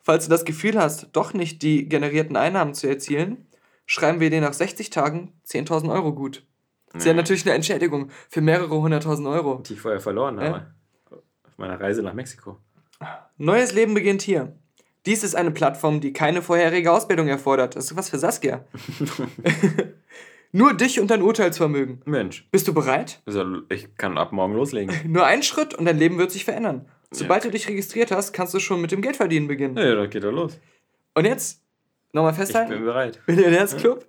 Falls 0.00 0.24
du 0.24 0.30
das 0.30 0.44
Gefühl 0.44 0.78
hast, 0.78 1.08
doch 1.12 1.32
nicht 1.32 1.62
die 1.62 1.88
generierten 1.88 2.36
Einnahmen 2.36 2.74
zu 2.74 2.86
erzielen, 2.86 3.46
schreiben 3.86 4.20
wir 4.20 4.30
dir 4.30 4.40
nach 4.40 4.52
60 4.52 4.90
Tagen 4.90 5.32
10.000 5.46 5.90
Euro 5.92 6.12
gut. 6.14 6.44
Das 6.94 7.02
ist 7.02 7.06
ja 7.06 7.12
natürlich 7.14 7.44
eine 7.44 7.54
Entschädigung 7.54 8.10
für 8.30 8.40
mehrere 8.40 8.80
hunderttausend 8.80 9.28
Euro. 9.28 9.62
Die 9.66 9.74
ich 9.74 9.80
vorher 9.80 10.00
verloren 10.00 10.38
Ja. 10.38 10.44
habe. 10.44 10.74
Auf 11.10 11.58
meiner 11.58 11.78
Reise 11.80 12.02
nach 12.02 12.14
Mexiko. 12.14 12.58
Neues 13.36 13.72
Leben 13.74 13.92
beginnt 13.94 14.22
hier. 14.22 14.56
Dies 15.04 15.22
ist 15.22 15.34
eine 15.34 15.50
Plattform, 15.50 16.00
die 16.00 16.12
keine 16.14 16.40
vorherige 16.40 16.90
Ausbildung 16.90 17.28
erfordert. 17.28 17.76
Das 17.76 17.86
ist 17.90 17.96
was 17.96 18.08
für 18.08 18.18
Saskia. 18.18 18.64
Nur 20.52 20.72
dich 20.74 21.00
und 21.00 21.10
dein 21.10 21.20
Urteilsvermögen. 21.22 22.00
Mensch. 22.04 22.46
Bist 22.52 22.68
du 22.68 22.74
bereit? 22.74 23.20
Also 23.26 23.44
ich 23.68 23.96
kann 23.96 24.16
ab 24.16 24.32
morgen 24.32 24.54
loslegen. 24.54 24.94
Nur 25.12 25.26
ein 25.26 25.42
Schritt 25.42 25.74
und 25.74 25.84
dein 25.84 25.98
Leben 25.98 26.16
wird 26.16 26.30
sich 26.30 26.44
verändern. 26.44 26.86
Sobald 27.10 27.44
du 27.44 27.50
dich 27.50 27.68
registriert 27.68 28.10
hast, 28.12 28.32
kannst 28.32 28.54
du 28.54 28.60
schon 28.60 28.80
mit 28.80 28.92
dem 28.92 29.02
Geldverdienen 29.02 29.48
beginnen. 29.48 29.76
Ja, 29.76 29.94
dann 29.94 30.10
geht 30.10 30.24
er 30.24 30.32
los. 30.32 30.58
Und 31.14 31.24
jetzt, 31.26 31.60
nochmal 32.12 32.32
Ich 32.32 32.38
bin 32.38 32.46
festhalten, 32.46 32.84
bereit. 32.84 33.20
Millionärsclub, 33.26 34.04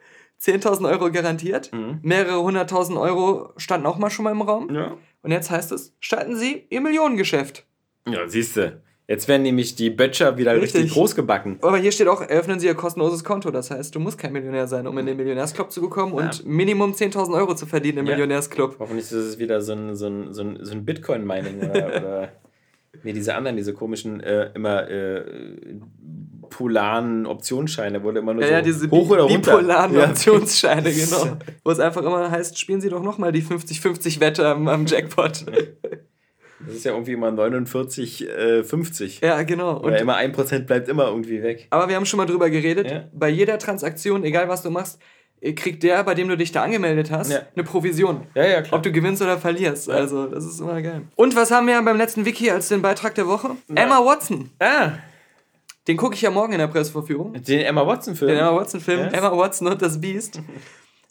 10.000 0.46 0.88
Euro 0.90 1.12
garantiert, 1.12 1.72
Mhm. 1.74 2.00
mehrere 2.04 2.42
hunderttausend 2.42 2.98
Euro 2.98 3.54
standen 3.58 3.88
auch 3.88 3.98
mal 3.98 4.10
schon 4.10 4.24
mal 4.24 4.32
im 4.32 4.42
Raum. 4.42 4.74
Ja. 4.74 4.98
Und 5.24 5.32
jetzt 5.32 5.50
heißt 5.50 5.72
es, 5.72 5.96
starten 6.00 6.36
Sie 6.36 6.66
Ihr 6.70 6.82
Millionengeschäft. 6.82 7.66
Ja, 8.08 8.28
siehst 8.28 8.56
du. 8.58 8.80
Jetzt 9.08 9.28
werden 9.28 9.44
nämlich 9.44 9.76
die 9.76 9.92
Böttcher 9.92 10.36
wieder 10.38 10.56
richtig, 10.56 10.74
Richtig. 10.84 10.94
groß 10.94 11.16
gebacken. 11.16 11.60
Aber 11.62 11.78
hier 11.78 11.92
steht 11.92 12.08
auch, 12.08 12.22
eröffnen 12.22 12.60
Sie 12.60 12.66
Ihr 12.66 12.74
kostenloses 12.74 13.24
Konto. 13.24 13.52
Das 13.52 13.70
heißt, 13.70 13.94
du 13.94 14.00
musst 14.00 14.18
kein 14.18 14.34
Millionär 14.34 14.68
sein, 14.68 14.88
um 14.88 14.98
in 14.98 15.06
den 15.06 15.16
Millionärsclub 15.18 15.72
zu 15.72 15.80
bekommen 15.82 16.12
und 16.14 16.44
Minimum 16.46 16.94
10.000 16.94 17.36
Euro 17.36 17.54
zu 17.54 17.68
verdienen 17.68 18.00
im 18.00 18.06
Ja. 18.08 18.14
Millionärsclub. 18.14 18.78
Hoffentlich 18.80 19.06
ist 19.06 19.12
es 19.12 19.38
wieder 19.40 19.62
so 19.62 19.74
ein, 19.74 19.96
so 19.96 20.08
ein, 20.08 20.34
so 20.34 20.42
ein, 20.42 20.58
so 20.62 20.72
ein 20.72 20.86
Bitcoin-Mining 20.86 21.70
oder, 21.70 21.88
oder 21.98 22.32
nee, 23.04 23.14
diese 23.14 23.36
anderen, 23.36 23.58
diese 23.58 23.74
komischen, 23.74 24.20
äh, 24.22 24.50
immer 24.54 24.90
äh, 24.90 25.24
polaren 26.50 27.26
Optionsscheine, 27.26 28.04
wurde 28.04 28.20
immer 28.20 28.34
nur 28.34 28.44
Ja, 28.44 28.48
so 28.50 28.54
ja, 28.56 28.62
diese 28.62 28.90
hoch 28.92 29.10
oder 29.10 29.24
runter. 29.24 29.58
bipolaren 29.58 29.96
Ja. 29.96 30.06
Optionsscheine, 30.10 30.92
genau. 30.94 31.38
Wo 31.64 31.72
es 31.72 31.80
einfach 31.80 32.02
immer 32.04 32.30
heißt, 32.32 32.58
spielen 32.60 32.82
Sie 32.82 32.90
doch 32.90 33.02
nochmal 33.04 33.32
die 33.32 33.42
50-50-Wette 33.44 34.48
am, 34.48 34.68
am 34.68 34.86
Jackpot. 34.86 35.46
Das 36.68 36.76
ist 36.76 36.86
ja 36.86 36.94
irgendwie 36.94 37.14
immer 37.14 37.32
49, 37.32 38.28
äh, 38.30 38.64
50. 38.64 39.22
ja, 39.22 39.44
genau. 39.44 39.80
Oder 39.80 39.94
Und, 39.96 40.02
immer 40.02 40.18
1% 40.18 40.60
bleibt 40.66 40.88
immer 40.88 41.08
irgendwie 41.08 41.44
weg. 41.44 41.68
aber 41.70 41.90
wir 41.90 41.96
haben 41.96 42.06
schon 42.06 42.18
mal 42.18 42.26
drüber 42.26 42.50
geredet, 42.50 42.90
Ja. 42.90 43.04
bei 43.14 43.30
jeder 43.30 43.58
Transaktion, 43.60 44.24
egal 44.24 44.48
was 44.50 44.62
du 44.64 44.70
machst, 44.72 45.00
kriegt 45.42 45.84
der, 45.84 46.04
bei 46.04 46.16
dem 46.16 46.28
du 46.28 46.38
dich 46.38 46.52
da 46.52 46.64
angemeldet 46.64 47.12
hast, 47.12 47.32
Ja. 47.32 47.40
eine 47.56 47.64
Provision. 47.64 48.22
Ja, 48.34 48.46
ja, 48.46 48.62
klar. 48.62 48.78
Ob 48.78 48.84
du 48.84 48.92
gewinnst 48.92 49.22
oder 49.22 49.38
verlierst. 49.38 49.90
Also, 49.90 50.26
das 50.28 50.46
ist 50.46 50.60
immer 50.60 50.82
geil. 50.82 51.04
Und 51.16 51.36
was 51.36 51.52
haben 51.52 51.68
wir 51.68 51.82
beim 51.82 51.98
letzten 51.98 52.26
Wiki 52.26 52.50
als 52.50 52.68
den 52.70 52.82
Beitrag 52.82 53.14
der 53.16 53.28
Woche? 53.28 53.52
Emma 53.74 54.00
Watson. 54.00 54.50
Ah, 54.60 54.94
Den 55.88 55.98
gucke 55.98 56.16
ich 56.16 56.22
ja 56.22 56.32
morgen 56.32 56.54
in 56.54 56.60
der 56.60 56.68
Presseverführung. 56.68 57.34
den 57.44 57.62
Emma 57.62 57.86
Watson-Film. 57.86 58.30
Den 58.32 58.40
Emma 58.40 58.56
Watson-Film. 58.56 59.00
Ja. 59.02 59.08
Emma 59.10 59.38
Watson 59.38 59.68
und 59.68 59.82
das 59.82 60.00
Biest. 60.02 60.40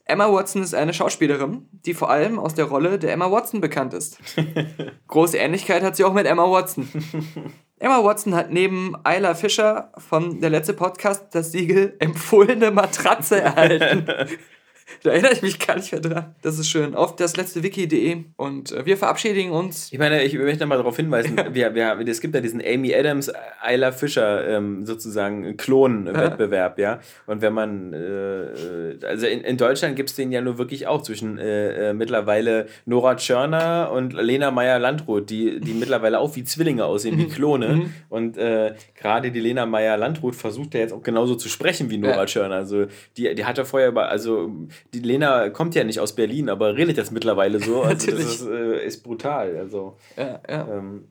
Emma 0.06 0.30
Watson 0.30 0.62
ist 0.62 0.74
eine 0.74 0.92
Schauspielerin, 0.92 1.66
die 1.86 1.94
vor 1.94 2.10
allem 2.10 2.38
aus 2.38 2.54
der 2.54 2.66
Rolle 2.66 2.98
der 2.98 3.12
Emma 3.12 3.30
Watson 3.30 3.60
bekannt 3.60 3.94
ist. 3.94 4.18
Große 5.08 5.38
Ähnlichkeit 5.38 5.82
hat 5.82 5.96
sie 5.96 6.04
auch 6.04 6.12
mit 6.12 6.26
Emma 6.26 6.50
Watson. 6.50 6.88
Emma 7.78 8.04
Watson 8.04 8.34
hat 8.34 8.50
neben 8.50 8.94
Ayla 9.02 9.34
Fischer 9.34 9.92
von 9.96 10.40
der 10.40 10.50
letzte 10.50 10.74
Podcast 10.74 11.34
das 11.34 11.52
Siegel 11.52 11.96
empfohlene 11.98 12.70
Matratze 12.70 13.40
erhalten. 13.40 14.06
Da 15.02 15.10
erinnere 15.10 15.32
ich 15.32 15.42
mich 15.42 15.58
gar 15.58 15.76
nicht 15.76 15.92
mehr 15.92 16.00
dran. 16.00 16.34
Das 16.42 16.58
ist 16.58 16.68
schön. 16.68 16.94
Auf 16.94 17.16
das 17.16 17.36
letzte 17.36 17.62
Wiki.de 17.62 18.24
und 18.36 18.72
äh, 18.72 18.86
wir 18.86 18.96
verabschieden 18.96 19.50
uns. 19.50 19.92
Ich 19.92 19.98
meine, 19.98 20.22
ich 20.22 20.34
möchte 20.34 20.66
mal 20.66 20.76
darauf 20.76 20.96
hinweisen, 20.96 21.36
wir, 21.52 21.74
wir, 21.74 21.98
es 22.06 22.20
gibt 22.20 22.34
ja 22.34 22.40
diesen 22.40 22.62
Amy 22.64 22.94
Adams, 22.94 23.30
Ayla 23.60 23.92
Fischer 23.92 24.48
ähm, 24.48 24.86
sozusagen 24.86 25.56
Klon-Wettbewerb, 25.56 26.78
ja. 26.78 27.00
Und 27.26 27.42
wenn 27.42 27.52
man, 27.52 27.92
äh, 27.92 29.04
also 29.06 29.26
in, 29.26 29.40
in 29.40 29.56
Deutschland 29.56 29.96
gibt 29.96 30.10
es 30.10 30.16
den 30.16 30.32
ja 30.32 30.40
nur 30.40 30.58
wirklich 30.58 30.86
auch 30.86 31.02
zwischen 31.02 31.38
äh, 31.38 31.90
äh, 31.90 31.92
mittlerweile 31.94 32.66
Nora 32.86 33.16
Tschörner 33.16 33.90
und 33.92 34.12
Lena 34.12 34.50
Meyer-Landrut, 34.50 35.28
die, 35.30 35.60
die 35.60 35.74
mittlerweile 35.74 36.18
auch 36.18 36.34
wie 36.36 36.44
Zwillinge 36.44 36.84
aussehen, 36.84 37.18
wie 37.18 37.28
Klone. 37.34 37.90
Und 38.08 38.36
äh, 38.38 38.74
gerade 38.94 39.30
die 39.30 39.40
Lena 39.40 39.66
Meyer-Landrut 39.66 40.34
versucht 40.34 40.74
ja 40.74 40.80
jetzt 40.80 40.92
auch 40.92 41.02
genauso 41.02 41.34
zu 41.34 41.48
sprechen 41.48 41.90
wie 41.90 41.98
Nora 41.98 42.16
Ja. 42.16 42.26
Tschörner. 42.26 42.56
Also 42.56 42.86
die, 43.16 43.34
die 43.34 43.44
hat 43.44 43.58
ja 43.58 43.64
vorher, 43.64 43.88
über, 43.88 44.08
also 44.08 44.50
die 44.92 45.00
Lena 45.00 45.50
kommt 45.50 45.74
ja 45.74 45.84
nicht 45.84 46.00
aus 46.00 46.14
Berlin, 46.14 46.48
aber 46.48 46.76
redet 46.76 46.96
jetzt 46.96 47.12
mittlerweile 47.12 47.60
so. 47.60 47.82
Also 47.82 48.10
das 48.10 48.20
ist, 48.20 48.46
äh, 48.46 48.84
ist 48.84 49.02
brutal. 49.02 49.56
Also 49.56 49.96
Ja, 50.16 50.40
ja. 50.48 50.68
ähm, 50.68 51.08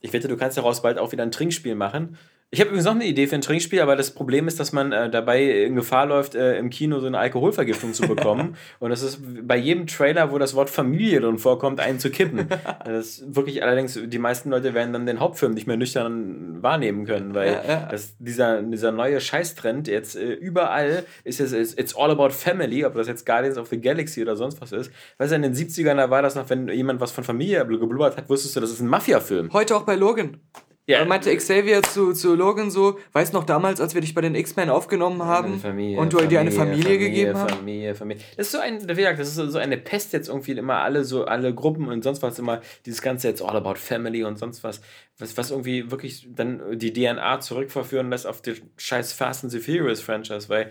ich 0.00 0.12
wette, 0.12 0.28
du 0.28 0.36
kannst 0.36 0.56
daraus 0.56 0.82
bald 0.82 0.98
auch 0.98 1.12
wieder 1.12 1.22
ein 1.22 1.32
Trinkspiel 1.32 1.74
machen. 1.74 2.16
Ich 2.52 2.60
habe 2.60 2.68
übrigens 2.68 2.86
noch 2.86 2.94
eine 2.94 3.04
Idee 3.04 3.26
für 3.26 3.34
ein 3.34 3.40
Trinkspiel, 3.40 3.80
aber 3.80 3.96
das 3.96 4.12
Problem 4.12 4.46
ist, 4.46 4.60
dass 4.60 4.72
man 4.72 4.92
äh, 4.92 5.10
dabei 5.10 5.64
in 5.64 5.74
Gefahr 5.74 6.06
läuft, 6.06 6.36
äh, 6.36 6.56
im 6.58 6.70
Kino 6.70 7.00
so 7.00 7.08
eine 7.08 7.18
Alkoholvergiftung 7.18 7.92
zu 7.92 8.06
bekommen. 8.06 8.56
Und 8.78 8.90
das 8.90 9.02
ist 9.02 9.20
bei 9.42 9.56
jedem 9.56 9.88
Trailer, 9.88 10.30
wo 10.30 10.38
das 10.38 10.54
Wort 10.54 10.70
Familie 10.70 11.20
drin 11.20 11.38
vorkommt, 11.38 11.80
einen 11.80 11.98
zu 11.98 12.10
kippen. 12.10 12.46
Das 12.84 13.06
ist 13.06 13.34
wirklich 13.34 13.64
allerdings, 13.64 13.98
die 14.00 14.18
meisten 14.18 14.50
Leute 14.50 14.72
werden 14.74 14.92
dann 14.92 15.06
den 15.06 15.18
Hauptfilm 15.18 15.52
nicht 15.52 15.66
mehr 15.66 15.76
nüchtern 15.76 16.62
wahrnehmen 16.62 17.04
können, 17.04 17.34
weil 17.34 17.52
Ja, 17.52 17.62
ja. 17.66 17.88
Das, 17.90 18.14
dieser, 18.18 18.62
dieser 18.62 18.92
neue 18.92 19.20
Scheißtrend 19.20 19.88
jetzt 19.88 20.14
äh, 20.14 20.32
überall 20.32 21.04
ist 21.24 21.40
es 21.40 21.52
it's, 21.52 21.74
it's 21.74 21.96
all 21.96 22.10
about 22.10 22.30
family, 22.30 22.84
ob 22.84 22.94
das 22.94 23.08
jetzt 23.08 23.26
Guardians 23.26 23.58
of 23.58 23.68
the 23.68 23.80
Galaxy 23.80 24.22
oder 24.22 24.36
sonst 24.36 24.60
was 24.60 24.70
ist. 24.70 24.92
Weißt 25.18 25.32
du, 25.32 25.36
in 25.36 25.42
den 25.42 25.54
70ern, 25.54 25.96
da 25.96 26.10
war 26.10 26.22
das 26.22 26.36
noch, 26.36 26.48
wenn 26.48 26.68
jemand 26.68 27.00
was 27.00 27.10
von 27.10 27.24
Familie 27.24 27.66
geblubbert 27.66 28.16
hat, 28.16 28.28
wusstest 28.28 28.54
du, 28.54 28.60
das 28.60 28.70
ist 28.70 28.80
ein 28.80 28.88
Mafia-Film. 28.88 29.52
Heute 29.52 29.76
auch 29.76 29.82
bei 29.82 29.96
Logan. 29.96 30.38
Ja. 30.88 31.00
Da 31.00 31.04
meinte 31.04 31.34
Xavier 31.36 31.82
zu, 31.82 32.12
zu 32.12 32.36
Logan 32.36 32.70
so, 32.70 32.98
weißt 33.12 33.32
noch 33.32 33.42
damals, 33.44 33.80
als 33.80 33.94
wir 33.94 34.00
dich 34.00 34.14
bei 34.14 34.20
den 34.20 34.36
X-Men 34.36 34.70
aufgenommen 34.70 35.22
haben 35.24 35.58
Familie, 35.58 35.98
und 35.98 36.12
du 36.12 36.18
dir 36.26 36.38
eine 36.40 36.52
Familie, 36.52 36.98
gegeben 36.98 37.36
hast? 37.36 37.50
Familie, 37.56 37.94
Familie. 37.96 38.22
Das 38.36 38.46
ist 38.46 38.52
so 38.52 38.58
ein, 38.58 38.80
wie 38.88 38.94
gesagt, 38.94 39.18
das 39.18 39.28
ist 39.28 39.34
so- 39.34 39.48
so 39.50 39.58
eine 39.58 39.76
Pest 39.78 40.12
jetzt 40.12 40.28
irgendwie 40.28 40.52
immer 40.52 40.76
alle 40.82 41.02
so 41.02 41.24
alle 41.24 41.52
Gruppen 41.52 41.88
und 41.88 42.04
sonst 42.04 42.22
was 42.22 42.38
immer 42.38 42.60
dieses 42.86 43.02
ganze 43.02 43.26
jetzt 43.28 43.42
all 43.42 43.56
about 43.56 43.74
family 43.74 44.22
und 44.22 44.38
sonst 44.38 44.62
was, 44.62 44.80
was 45.18 45.36
was 45.36 45.50
irgendwie 45.50 45.90
wirklich 45.90 46.28
dann 46.34 46.78
die 46.78 46.92
DNA 46.92 47.40
zurückverführen 47.40 48.08
lässt 48.10 48.26
auf 48.26 48.40
die 48.40 48.54
scheiß 48.76 49.12
Fast 49.12 49.42
and 49.42 49.52
the 49.52 49.58
Furious 49.58 50.00
Franchise, 50.00 50.48
weil 50.48 50.70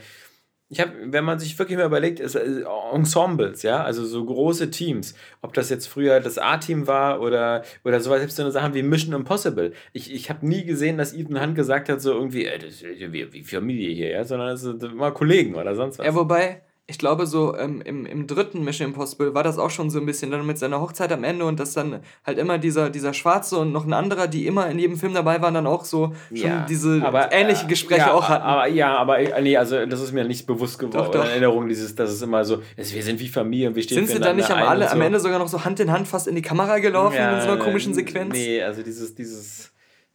ich 0.67 0.79
habe, 0.79 0.91
wenn 1.05 1.23
man 1.23 1.37
sich 1.37 1.57
wirklich 1.59 1.77
mal 1.77 1.85
überlegt, 1.85 2.19
ist, 2.19 2.35
äh, 2.35 2.63
Ensembles, 2.91 3.61
ja, 3.61 3.83
also 3.83 4.03
so 4.03 4.25
große 4.25 4.71
Teams, 4.71 5.13
ob 5.41 5.53
das 5.53 5.69
jetzt 5.69 5.87
früher 5.87 6.19
das 6.19 6.37
A-Team 6.37 6.87
war 6.87 7.21
oder, 7.21 7.63
oder 7.83 7.99
sowas, 7.99 8.19
selbst 8.19 8.37
so 8.37 8.41
eine 8.41 8.51
Sachen 8.51 8.73
wie 8.73 8.81
Mission 8.81 9.13
Impossible. 9.13 9.73
Ich, 9.93 10.11
ich 10.11 10.29
habe 10.29 10.45
nie 10.47 10.65
gesehen, 10.65 10.97
dass 10.97 11.13
Ethan 11.13 11.39
Hunt 11.39 11.55
gesagt 11.55 11.89
hat, 11.89 12.01
so 12.01 12.13
irgendwie, 12.13 12.45
äh, 12.45 12.57
das 12.57 12.81
ist 12.81 12.83
wie, 12.83 13.31
wie 13.31 13.43
Familie 13.43 13.93
hier, 13.93 14.09
ja, 14.09 14.23
sondern 14.23 14.49
es 14.49 14.61
sind 14.61 14.81
immer 14.83 15.11
Kollegen 15.11 15.55
oder 15.55 15.75
sonst 15.75 15.99
was. 15.99 16.05
Ja, 16.05 16.15
wobei, 16.15 16.61
ich 16.87 16.99
glaube, 16.99 17.25
so 17.25 17.57
ähm, 17.57 17.81
im, 17.81 18.05
im 18.05 18.27
dritten 18.27 18.63
Mission 18.63 18.89
Impossible 18.89 19.33
war 19.33 19.41
das 19.41 19.57
auch 19.57 19.71
schon 19.71 19.89
so 19.89 19.99
ein 19.99 20.05
bisschen 20.05 20.29
dann 20.29 20.45
mit 20.45 20.59
seiner 20.59 20.81
Hochzeit 20.81 21.11
am 21.11 21.23
Ende 21.23 21.45
und 21.45 21.59
dass 21.59 21.73
dann 21.73 22.01
halt 22.23 22.37
immer 22.37 22.59
dieser, 22.59 22.91
dieser 22.91 23.13
Schwarze 23.13 23.57
und 23.57 23.71
noch 23.71 23.85
ein 23.85 23.93
anderer, 23.93 24.27
die 24.27 24.45
immer 24.45 24.69
in 24.69 24.77
jedem 24.77 24.97
Film 24.97 25.15
dabei 25.15 25.41
waren, 25.41 25.55
dann 25.55 25.65
auch 25.65 25.83
so 25.83 26.13
schon 26.31 26.65
diese 26.69 26.97
ähnliche 27.31 27.65
äh, 27.65 27.67
Gespräche 27.67 28.01
ja, 28.01 28.13
auch 28.13 28.29
hatten. 28.29 28.43
Aber, 28.43 28.67
ja, 28.67 28.95
aber 28.97 29.17
äh, 29.17 29.41
nee, 29.41 29.57
also 29.57 29.83
das 29.87 29.99
ist 29.99 30.11
mir 30.11 30.25
nicht 30.25 30.45
bewusst 30.45 30.77
geworden. 30.77 30.97
Doch, 30.97 31.09
doch. 31.09 31.23
In 31.23 31.31
Erinnerung, 31.31 31.67
dieses, 31.67 31.95
dass 31.95 32.11
es 32.11 32.21
immer 32.21 32.45
so, 32.45 32.61
wir 32.75 33.03
sind 33.03 33.19
wie 33.19 33.29
Familie 33.29 33.69
und 33.69 33.75
wir 33.75 33.81
stehen 33.81 34.05
Sind 34.05 34.17
sie 34.17 34.19
dann 34.19 34.35
nicht 34.35 34.51
am, 34.51 34.59
alle, 34.59 34.85
und 34.85 34.91
am 34.91 34.99
so. 34.99 35.03
Ende 35.03 35.19
sogar 35.19 35.39
noch 35.39 35.47
so 35.47 35.65
Hand 35.65 35.79
in 35.79 35.91
Hand 35.91 36.07
fast 36.07 36.27
in 36.27 36.35
die 36.35 36.43
Kamera 36.43 36.77
gelaufen 36.77 37.17
in 37.17 37.41
so 37.41 37.47
einer 37.47 37.57
komischen 37.57 37.95
Sequenz? 37.95 38.33
Nee, 38.33 38.61
also 38.61 38.83
dieses, 38.83 39.15
dieses, 39.15 39.71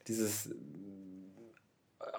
dieses 0.07 0.51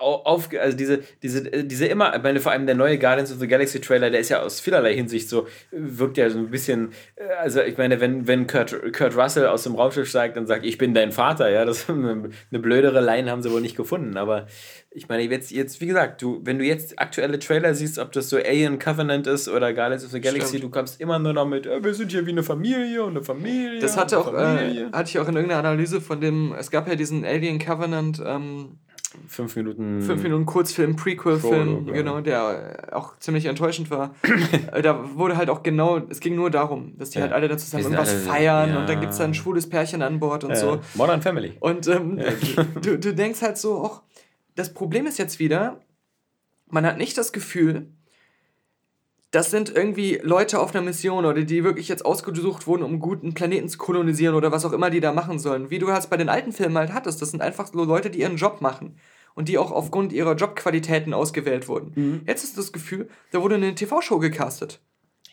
auf, 0.02 0.50
also 0.60 0.76
diese, 0.76 1.00
diese, 1.22 1.44
diese 1.64 1.86
immer, 1.86 2.16
ich 2.16 2.24
meine, 2.24 2.40
vor 2.40 2.52
allem 2.52 2.66
der 2.66 2.76
neue 2.76 2.98
Guardians 2.98 3.32
of 3.32 3.40
the 3.40 3.48
Galaxy 3.48 3.80
Trailer, 3.80 4.10
der 4.10 4.20
ist 4.20 4.30
ja 4.30 4.42
aus 4.42 4.60
vielerlei 4.60 4.96
Hinsicht 4.96 5.30
so, 5.30 5.48
wirkt 5.72 6.18
ja 6.18 6.30
so 6.30 6.40
ein 6.40 6.50
bisschen, 6.50 6.92
äh, 7.16 7.24
also 7.40 7.62
ich 7.62 7.78
meine, 7.78 8.02
wenn, 8.02 8.28
wenn 8.28 8.48
Kurt, 8.48 8.94
Kurt 8.94 9.16
Russell 9.16 9.48
aus 9.48 9.64
dem 9.64 9.76
Raumschiff 9.76 10.10
steigt 10.10 10.38
und 10.38 10.48
sagt, 10.48 10.66
ich 10.66 10.78
bin 10.78 10.94
dein 10.94 11.12
Vater, 11.12 11.50
ja, 11.50 11.66
das 11.66 11.90
eine 11.90 12.32
blödere 12.52 13.02
Line 13.02 13.30
haben 13.30 13.42
sie 13.42 13.52
wohl 13.52 13.62
nicht 13.62 13.78
gefunden, 13.78 14.18
aber 14.18 14.48
ich 14.94 15.08
meine, 15.08 15.24
jetzt, 15.24 15.52
jetzt, 15.52 15.80
wie 15.80 15.88
gesagt, 15.88 16.22
du, 16.22 16.42
wenn 16.44 16.60
du 16.60 16.66
jetzt 16.66 17.00
aktuelle 17.00 17.40
Trailer 17.40 17.74
siehst, 17.74 17.98
ob 17.98 18.12
das 18.12 18.30
so 18.30 18.36
Alien 18.36 18.78
Covenant 18.78 19.26
ist 19.26 19.48
oder 19.48 19.74
Guardians 19.74 20.04
of 20.04 20.12
the 20.12 20.20
Galaxy, 20.20 20.58
Stimmt. 20.58 20.64
du 20.66 20.70
kommst 20.70 21.00
immer 21.00 21.18
nur 21.18 21.32
noch 21.32 21.48
mit, 21.48 21.66
äh, 21.66 21.82
wir 21.82 21.94
sind 21.94 22.12
hier 22.12 22.26
wie 22.26 22.32
eine 22.32 22.44
Familie 22.44 23.04
und 23.04 23.12
eine 23.12 23.24
Familie. 23.24 23.80
Das 23.80 23.96
hatte 23.96 24.20
auch, 24.20 24.34
äh, 24.34 24.88
hatte 24.92 25.10
ich 25.10 25.18
auch 25.18 25.30
in 25.30 25.36
irgendeiner 25.36 25.60
Analyse 25.60 26.02
von 26.02 26.20
dem, 26.20 26.54
es 26.60 26.72
gab 26.72 26.90
ja 26.90 26.96
diesen 26.96 27.24
Alien 27.24 27.58
Covenant, 27.58 28.22
ähm, 28.26 28.80
Fünf 29.28 29.56
Minuten. 29.58 30.02
fünf 30.02 30.24
Minuten 30.24 30.46
Kurzfilm, 30.46 30.96
Prequel-Film, 30.96 31.88
ja. 31.88 31.94
genau, 31.94 32.22
der 32.22 32.90
auch 32.94 33.18
ziemlich 33.20 33.46
enttäuschend 33.46 33.90
war. 33.92 34.16
Da 34.82 35.16
wurde 35.18 35.36
halt 35.38 35.50
auch 35.50 35.64
genau, 35.64 35.98
es 36.10 36.20
ging 36.22 36.36
nur 36.36 36.50
darum, 36.50 36.98
dass 36.98 37.10
die 37.10 37.18
Ja. 37.18 37.24
halt 37.24 37.34
alle 37.34 37.48
da 37.50 37.58
zusammen 37.58 37.84
irgendwas 37.84 38.10
alle- 38.10 38.20
feiern 38.20 38.70
ja. 38.70 38.80
und 38.80 38.88
dann 38.90 39.00
gibt 39.02 39.12
es 39.12 39.18
da 39.18 39.26
ein 39.26 39.34
schwules 39.34 39.68
Pärchen 39.70 40.02
an 40.02 40.20
Bord 40.20 40.44
und 40.46 40.52
äh, 40.52 40.56
so. 40.56 40.80
Modern 40.96 41.22
Family. 41.22 41.54
Und 41.60 41.88
ähm, 41.88 42.20
du, 42.82 42.98
du 42.98 43.14
denkst 43.14 43.42
halt 43.42 43.58
so 43.58 43.76
auch, 43.80 44.02
das 44.56 44.74
Problem 44.74 45.06
ist 45.06 45.18
jetzt 45.18 45.40
wieder, 45.40 45.82
man 46.70 46.86
hat 46.86 46.98
nicht 46.98 47.18
das 47.18 47.32
Gefühl, 47.34 47.88
das 49.32 49.50
sind 49.50 49.74
irgendwie 49.74 50.20
Leute 50.22 50.60
auf 50.60 50.76
einer 50.76 50.84
Mission 50.84 51.26
oder 51.26 51.42
die 51.44 51.64
wirklich 51.64 51.88
jetzt 51.88 52.06
ausgesucht 52.06 52.68
wurden, 52.68 52.84
um 52.84 52.92
einen 52.92 53.00
guten 53.00 53.34
Planeten 53.34 53.70
zu 53.70 53.78
kolonisieren 53.78 54.36
oder 54.36 54.52
was 54.52 54.66
auch 54.66 54.74
immer 54.74 54.90
die 54.90 55.00
da 55.00 55.14
machen 55.14 55.40
sollen. 55.40 55.70
Wie 55.70 55.80
du 55.80 55.92
halt 55.92 56.10
bei 56.10 56.18
den 56.18 56.30
alten 56.30 56.52
Filmen 56.52 56.78
halt 56.78 56.94
hattest. 56.94 57.22
Das 57.22 57.32
sind 57.32 57.42
einfach 57.42 57.68
so 57.68 57.84
Leute, 57.84 58.10
die 58.10 58.20
ihren 58.20 58.36
Job 58.36 58.62
machen. 58.62 58.98
und 59.34 59.48
die 59.48 59.58
auch 59.58 59.72
aufgrund 59.72 60.12
ihrer 60.12 60.36
Jobqualitäten 60.36 61.14
ausgewählt 61.14 61.70
wurden. 61.70 61.94
Mhm. 61.96 62.22
Jetzt 62.28 62.44
ist 62.44 62.58
das 62.58 62.74
Gefühl, 62.74 63.08
da 63.32 63.42
wurde 63.42 63.56
eine 63.56 63.74
TV-Show 63.74 64.20
gecastet. 64.20 64.82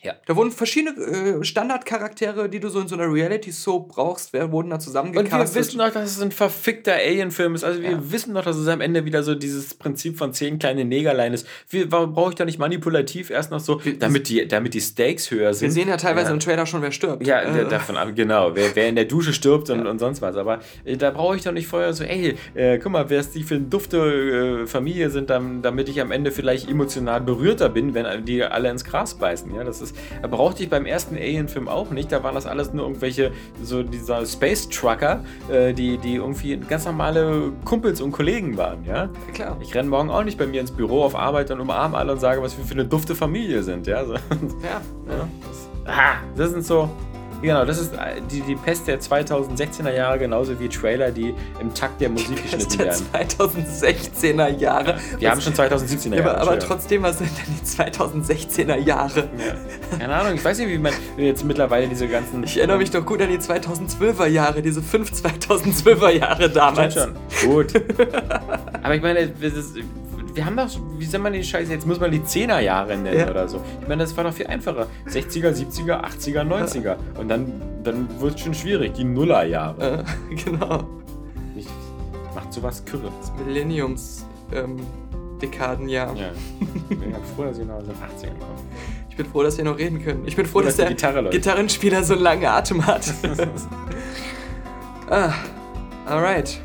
Ja. 0.01 0.13
Da 0.27 0.35
wurden 0.35 0.51
verschiedene 0.51 0.91
äh, 1.39 1.43
Standardcharaktere, 1.43 2.47
die 2.49 2.59
du 2.59 2.69
so 2.69 2.79
in 2.79 2.87
so 2.87 2.95
einer 2.95 3.11
Reality-Soap 3.11 3.89
brauchst, 3.89 4.31
wer- 4.33 4.51
wurden 4.51 4.69
da 4.69 4.75
Und 4.75 4.81
zusammengecastet. 4.81 5.55
wir 5.55 5.59
wissen 5.61 5.77
doch, 5.79 5.91
dass 5.91 6.11
es 6.15 6.21
ein 6.21 6.31
verfickter 6.31 6.93
Alien-Film 6.93 7.55
ist. 7.55 7.63
Also 7.63 7.81
wir 7.81 7.91
Ja. 7.91 8.11
wissen 8.11 8.33
doch, 8.33 8.43
dass 8.43 8.55
es 8.57 8.67
am 8.67 8.81
Ende 8.81 9.05
wieder 9.05 9.23
so 9.23 9.35
dieses 9.35 9.73
Prinzip 9.73 10.17
von 10.17 10.33
zehn 10.33 10.57
kleine 10.57 10.85
Negerlein 10.85 11.33
ist. 11.33 11.45
Wie, 11.69 11.91
warum 11.91 12.13
brauche 12.13 12.29
ich 12.29 12.35
da 12.35 12.45
nicht 12.45 12.59
manipulativ 12.59 13.29
erst 13.29 13.51
noch 13.51 13.59
so, 13.59 13.81
damit 13.99 14.29
die, 14.29 14.47
damit 14.47 14.73
die 14.73 14.81
Stakes 14.81 15.31
höher 15.31 15.53
sind? 15.53 15.67
wir 15.67 15.71
sehen 15.73 15.89
ja 15.89 15.97
teilweise 15.97 16.27
Ja. 16.27 16.33
im 16.33 16.39
Trailer 16.39 16.65
schon, 16.65 16.81
wer 16.81 16.91
stirbt. 16.91 17.25
Ja, 17.27 17.41
Äh, 17.41 17.67
davon 17.67 17.97
ab, 17.97 18.09
genau. 18.15 18.55
Wer, 18.55 18.75
wer 18.75 18.87
in 18.89 18.95
der 18.95 19.05
Dusche 19.05 19.33
stirbt 19.33 19.69
und, 19.69 19.85
und 19.85 19.99
sonst 19.99 20.21
was. 20.21 20.35
Aber 20.37 20.59
äh, 20.85 20.95
da 20.97 21.11
brauche 21.11 21.35
ich 21.35 21.43
doch 21.43 21.51
nicht 21.51 21.67
vorher 21.67 21.93
so, 21.93 22.03
ey, 22.03 22.35
äh, 22.55 22.77
guck 22.79 22.91
mal, 22.91 23.09
wer 23.09 23.19
ist 23.19 23.35
die 23.35 23.43
für 23.43 23.55
eine 23.55 23.65
dufte 23.65 23.97
äh, 24.63 24.67
Familie 24.67 25.09
sind, 25.09 25.29
dann, 25.29 25.61
damit 25.61 25.89
ich 25.89 25.99
am 26.01 26.11
Ende 26.11 26.31
vielleicht 26.31 26.69
emotional 26.69 27.21
berührter 27.21 27.67
bin, 27.69 27.93
wenn 27.93 28.23
die 28.25 28.43
alle 28.43 28.69
ins 28.69 28.83
Gras 28.85 29.15
beißen. 29.15 29.53
Ja, 29.55 29.63
das 29.63 29.81
ist, 29.81 29.88
da 30.21 30.27
brauchte 30.27 30.63
ich 30.63 30.69
beim 30.69 30.85
ersten 30.85 31.15
Alien-Film 31.15 31.67
auch 31.67 31.91
nicht. 31.91 32.11
Da 32.11 32.23
waren 32.23 32.35
das 32.35 32.45
alles 32.45 32.73
nur 32.73 32.85
irgendwelche, 32.85 33.31
so 33.63 33.83
dieser 33.83 34.25
Space 34.25 34.69
Trucker, 34.69 35.23
äh, 35.51 35.73
die, 35.73 35.97
die 35.97 36.15
irgendwie 36.15 36.57
ganz 36.57 36.85
normale 36.85 37.51
Kumpels 37.65 38.01
und 38.01 38.11
Kollegen 38.11 38.57
waren, 38.57 38.83
ja. 38.85 39.09
klar. 39.33 39.57
Ich 39.61 39.73
renne 39.75 39.89
morgen 39.89 40.09
auch 40.09 40.23
nicht 40.23 40.37
bei 40.37 40.47
mir 40.47 40.61
ins 40.61 40.71
Büro 40.71 41.03
auf 41.03 41.15
Arbeit 41.15 41.51
und 41.51 41.59
umarme 41.59 41.97
alle 41.97 42.13
und 42.13 42.19
sage, 42.19 42.41
was 42.41 42.57
wir 42.57 42.65
für 42.65 42.73
eine 42.73 42.85
dufte 42.85 43.15
Familie 43.15 43.63
sind, 43.63 43.87
ja. 43.87 44.05
So. 44.05 44.13
Ja, 44.13 44.81
Ja, 45.09 45.27
das, 45.47 45.69
ah, 45.85 46.15
das 46.35 46.51
sind 46.51 46.65
so. 46.65 46.89
Genau, 47.41 47.63
das 47.65 47.79
ist 47.79 47.93
äh, 47.93 48.21
die, 48.29 48.41
die 48.41 48.55
Pest 48.55 48.87
der 48.87 48.99
2016er 48.99 49.93
Jahre, 49.93 50.19
genauso 50.19 50.59
wie 50.59 50.67
Trailer, 50.67 51.11
die 51.11 51.33
im 51.59 51.73
Takt 51.73 52.01
der 52.01 52.09
Musik 52.09 52.37
ist 52.43 52.51
geschnitten 52.69 52.77
der 52.77 52.87
werden. 52.87 53.29
2016er 53.29 54.47
Jahre. 54.57 54.97
Wir 55.17 55.31
haben 55.31 55.39
schon 55.41 55.53
2017er 55.53 56.15
Ja, 56.15 56.15
Jahre. 56.17 56.37
aber, 56.37 56.51
aber 56.51 56.59
trotzdem, 56.59 57.03
was 57.03 57.17
sind 57.19 57.29
denn 57.37 57.55
die 57.61 57.65
2016er 57.65 58.77
Jahre? 58.77 59.29
Ja. 59.37 59.97
Keine 59.97 60.13
Ahnung, 60.15 60.33
ich 60.35 60.43
weiß 60.43 60.57
nicht, 60.59 60.69
wie 60.69 60.77
man 60.77 60.93
jetzt 61.17 61.43
mittlerweile 61.45 61.87
diese 61.87 62.07
ganzen. 62.07 62.43
Ich 62.43 62.57
erinnere 62.57 62.77
mich 62.77 62.91
doch 62.91 63.05
gut 63.05 63.21
an 63.21 63.29
die 63.29 63.37
2012er 63.37 64.27
Jahre, 64.27 64.61
diese 64.61 64.81
fünf 64.81 65.11
2012er 65.11 66.09
Jahre 66.09 66.41
Stimmt 66.43 66.55
damals. 66.57 66.93
schon. 66.93 67.15
Gut. 67.45 67.73
aber 68.83 68.95
ich 68.95 69.01
meine, 69.01 69.27
das, 69.27 69.73
wir 70.35 70.45
haben 70.45 70.55
doch, 70.57 70.67
wie 70.97 71.05
soll 71.05 71.19
man 71.21 71.33
die 71.33 71.43
Scheiße, 71.43 71.71
jetzt 71.71 71.85
muss 71.87 71.99
man 71.99 72.11
die 72.11 72.19
10er 72.19 72.59
Jahre 72.59 72.95
nennen 72.97 73.17
Ja. 73.19 73.29
oder 73.29 73.47
so. 73.47 73.61
Ich 73.81 73.87
meine, 73.87 74.03
das 74.03 74.15
war 74.15 74.23
doch 74.23 74.33
viel 74.33 74.47
einfacher. 74.47 74.87
60er, 75.07 75.51
70er, 75.51 76.03
80er, 76.03 76.41
90er. 76.43 76.95
Und 77.17 77.29
dann, 77.29 77.51
dann 77.83 78.07
wird 78.19 78.35
es 78.35 78.41
schon 78.41 78.53
schwierig, 78.53 78.93
die 78.93 79.03
Nullerjahre. 79.03 80.05
Äh, 80.31 80.35
genau. 80.43 80.83
Ich, 81.55 81.67
macht 82.35 82.53
sowas 82.53 82.83
kürre. 82.85 83.11
Das 83.19 83.31
Millenniums 83.45 84.25
ähm, 84.53 84.77
Dekadenjahr. 85.41 86.15
Ja. 86.15 86.31
Ich 86.89 86.97
bin 86.99 87.13
froh, 87.35 87.43
dass 87.43 87.57
ich 87.57 87.65
noch 87.65 87.79
den 87.79 87.91
80ern 87.91 88.37
komme. 88.39 88.59
Ich 89.09 89.15
bin 89.15 89.25
froh, 89.25 89.43
dass 89.43 89.57
wir 89.57 89.65
noch 89.65 89.77
reden 89.77 90.03
können. 90.03 90.23
Ich 90.25 90.35
bin 90.35 90.45
froh, 90.45 90.59
Froh, 90.59 90.65
dass, 90.65 90.77
der 90.77 90.87
Gitarre. 90.89 91.29
Gitarrenspieler 91.29 92.03
so 92.03 92.13
einen 92.13 92.23
langen 92.23 92.45
Atem 92.45 92.85
hat. 92.85 93.13
ah, 95.09 95.33
alright. 96.05 96.59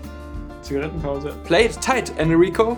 Zigarettenpause. 0.63 1.35
Play 1.45 1.67
it 1.67 1.81
tight, 1.81 2.13
Enrico. 2.19 2.77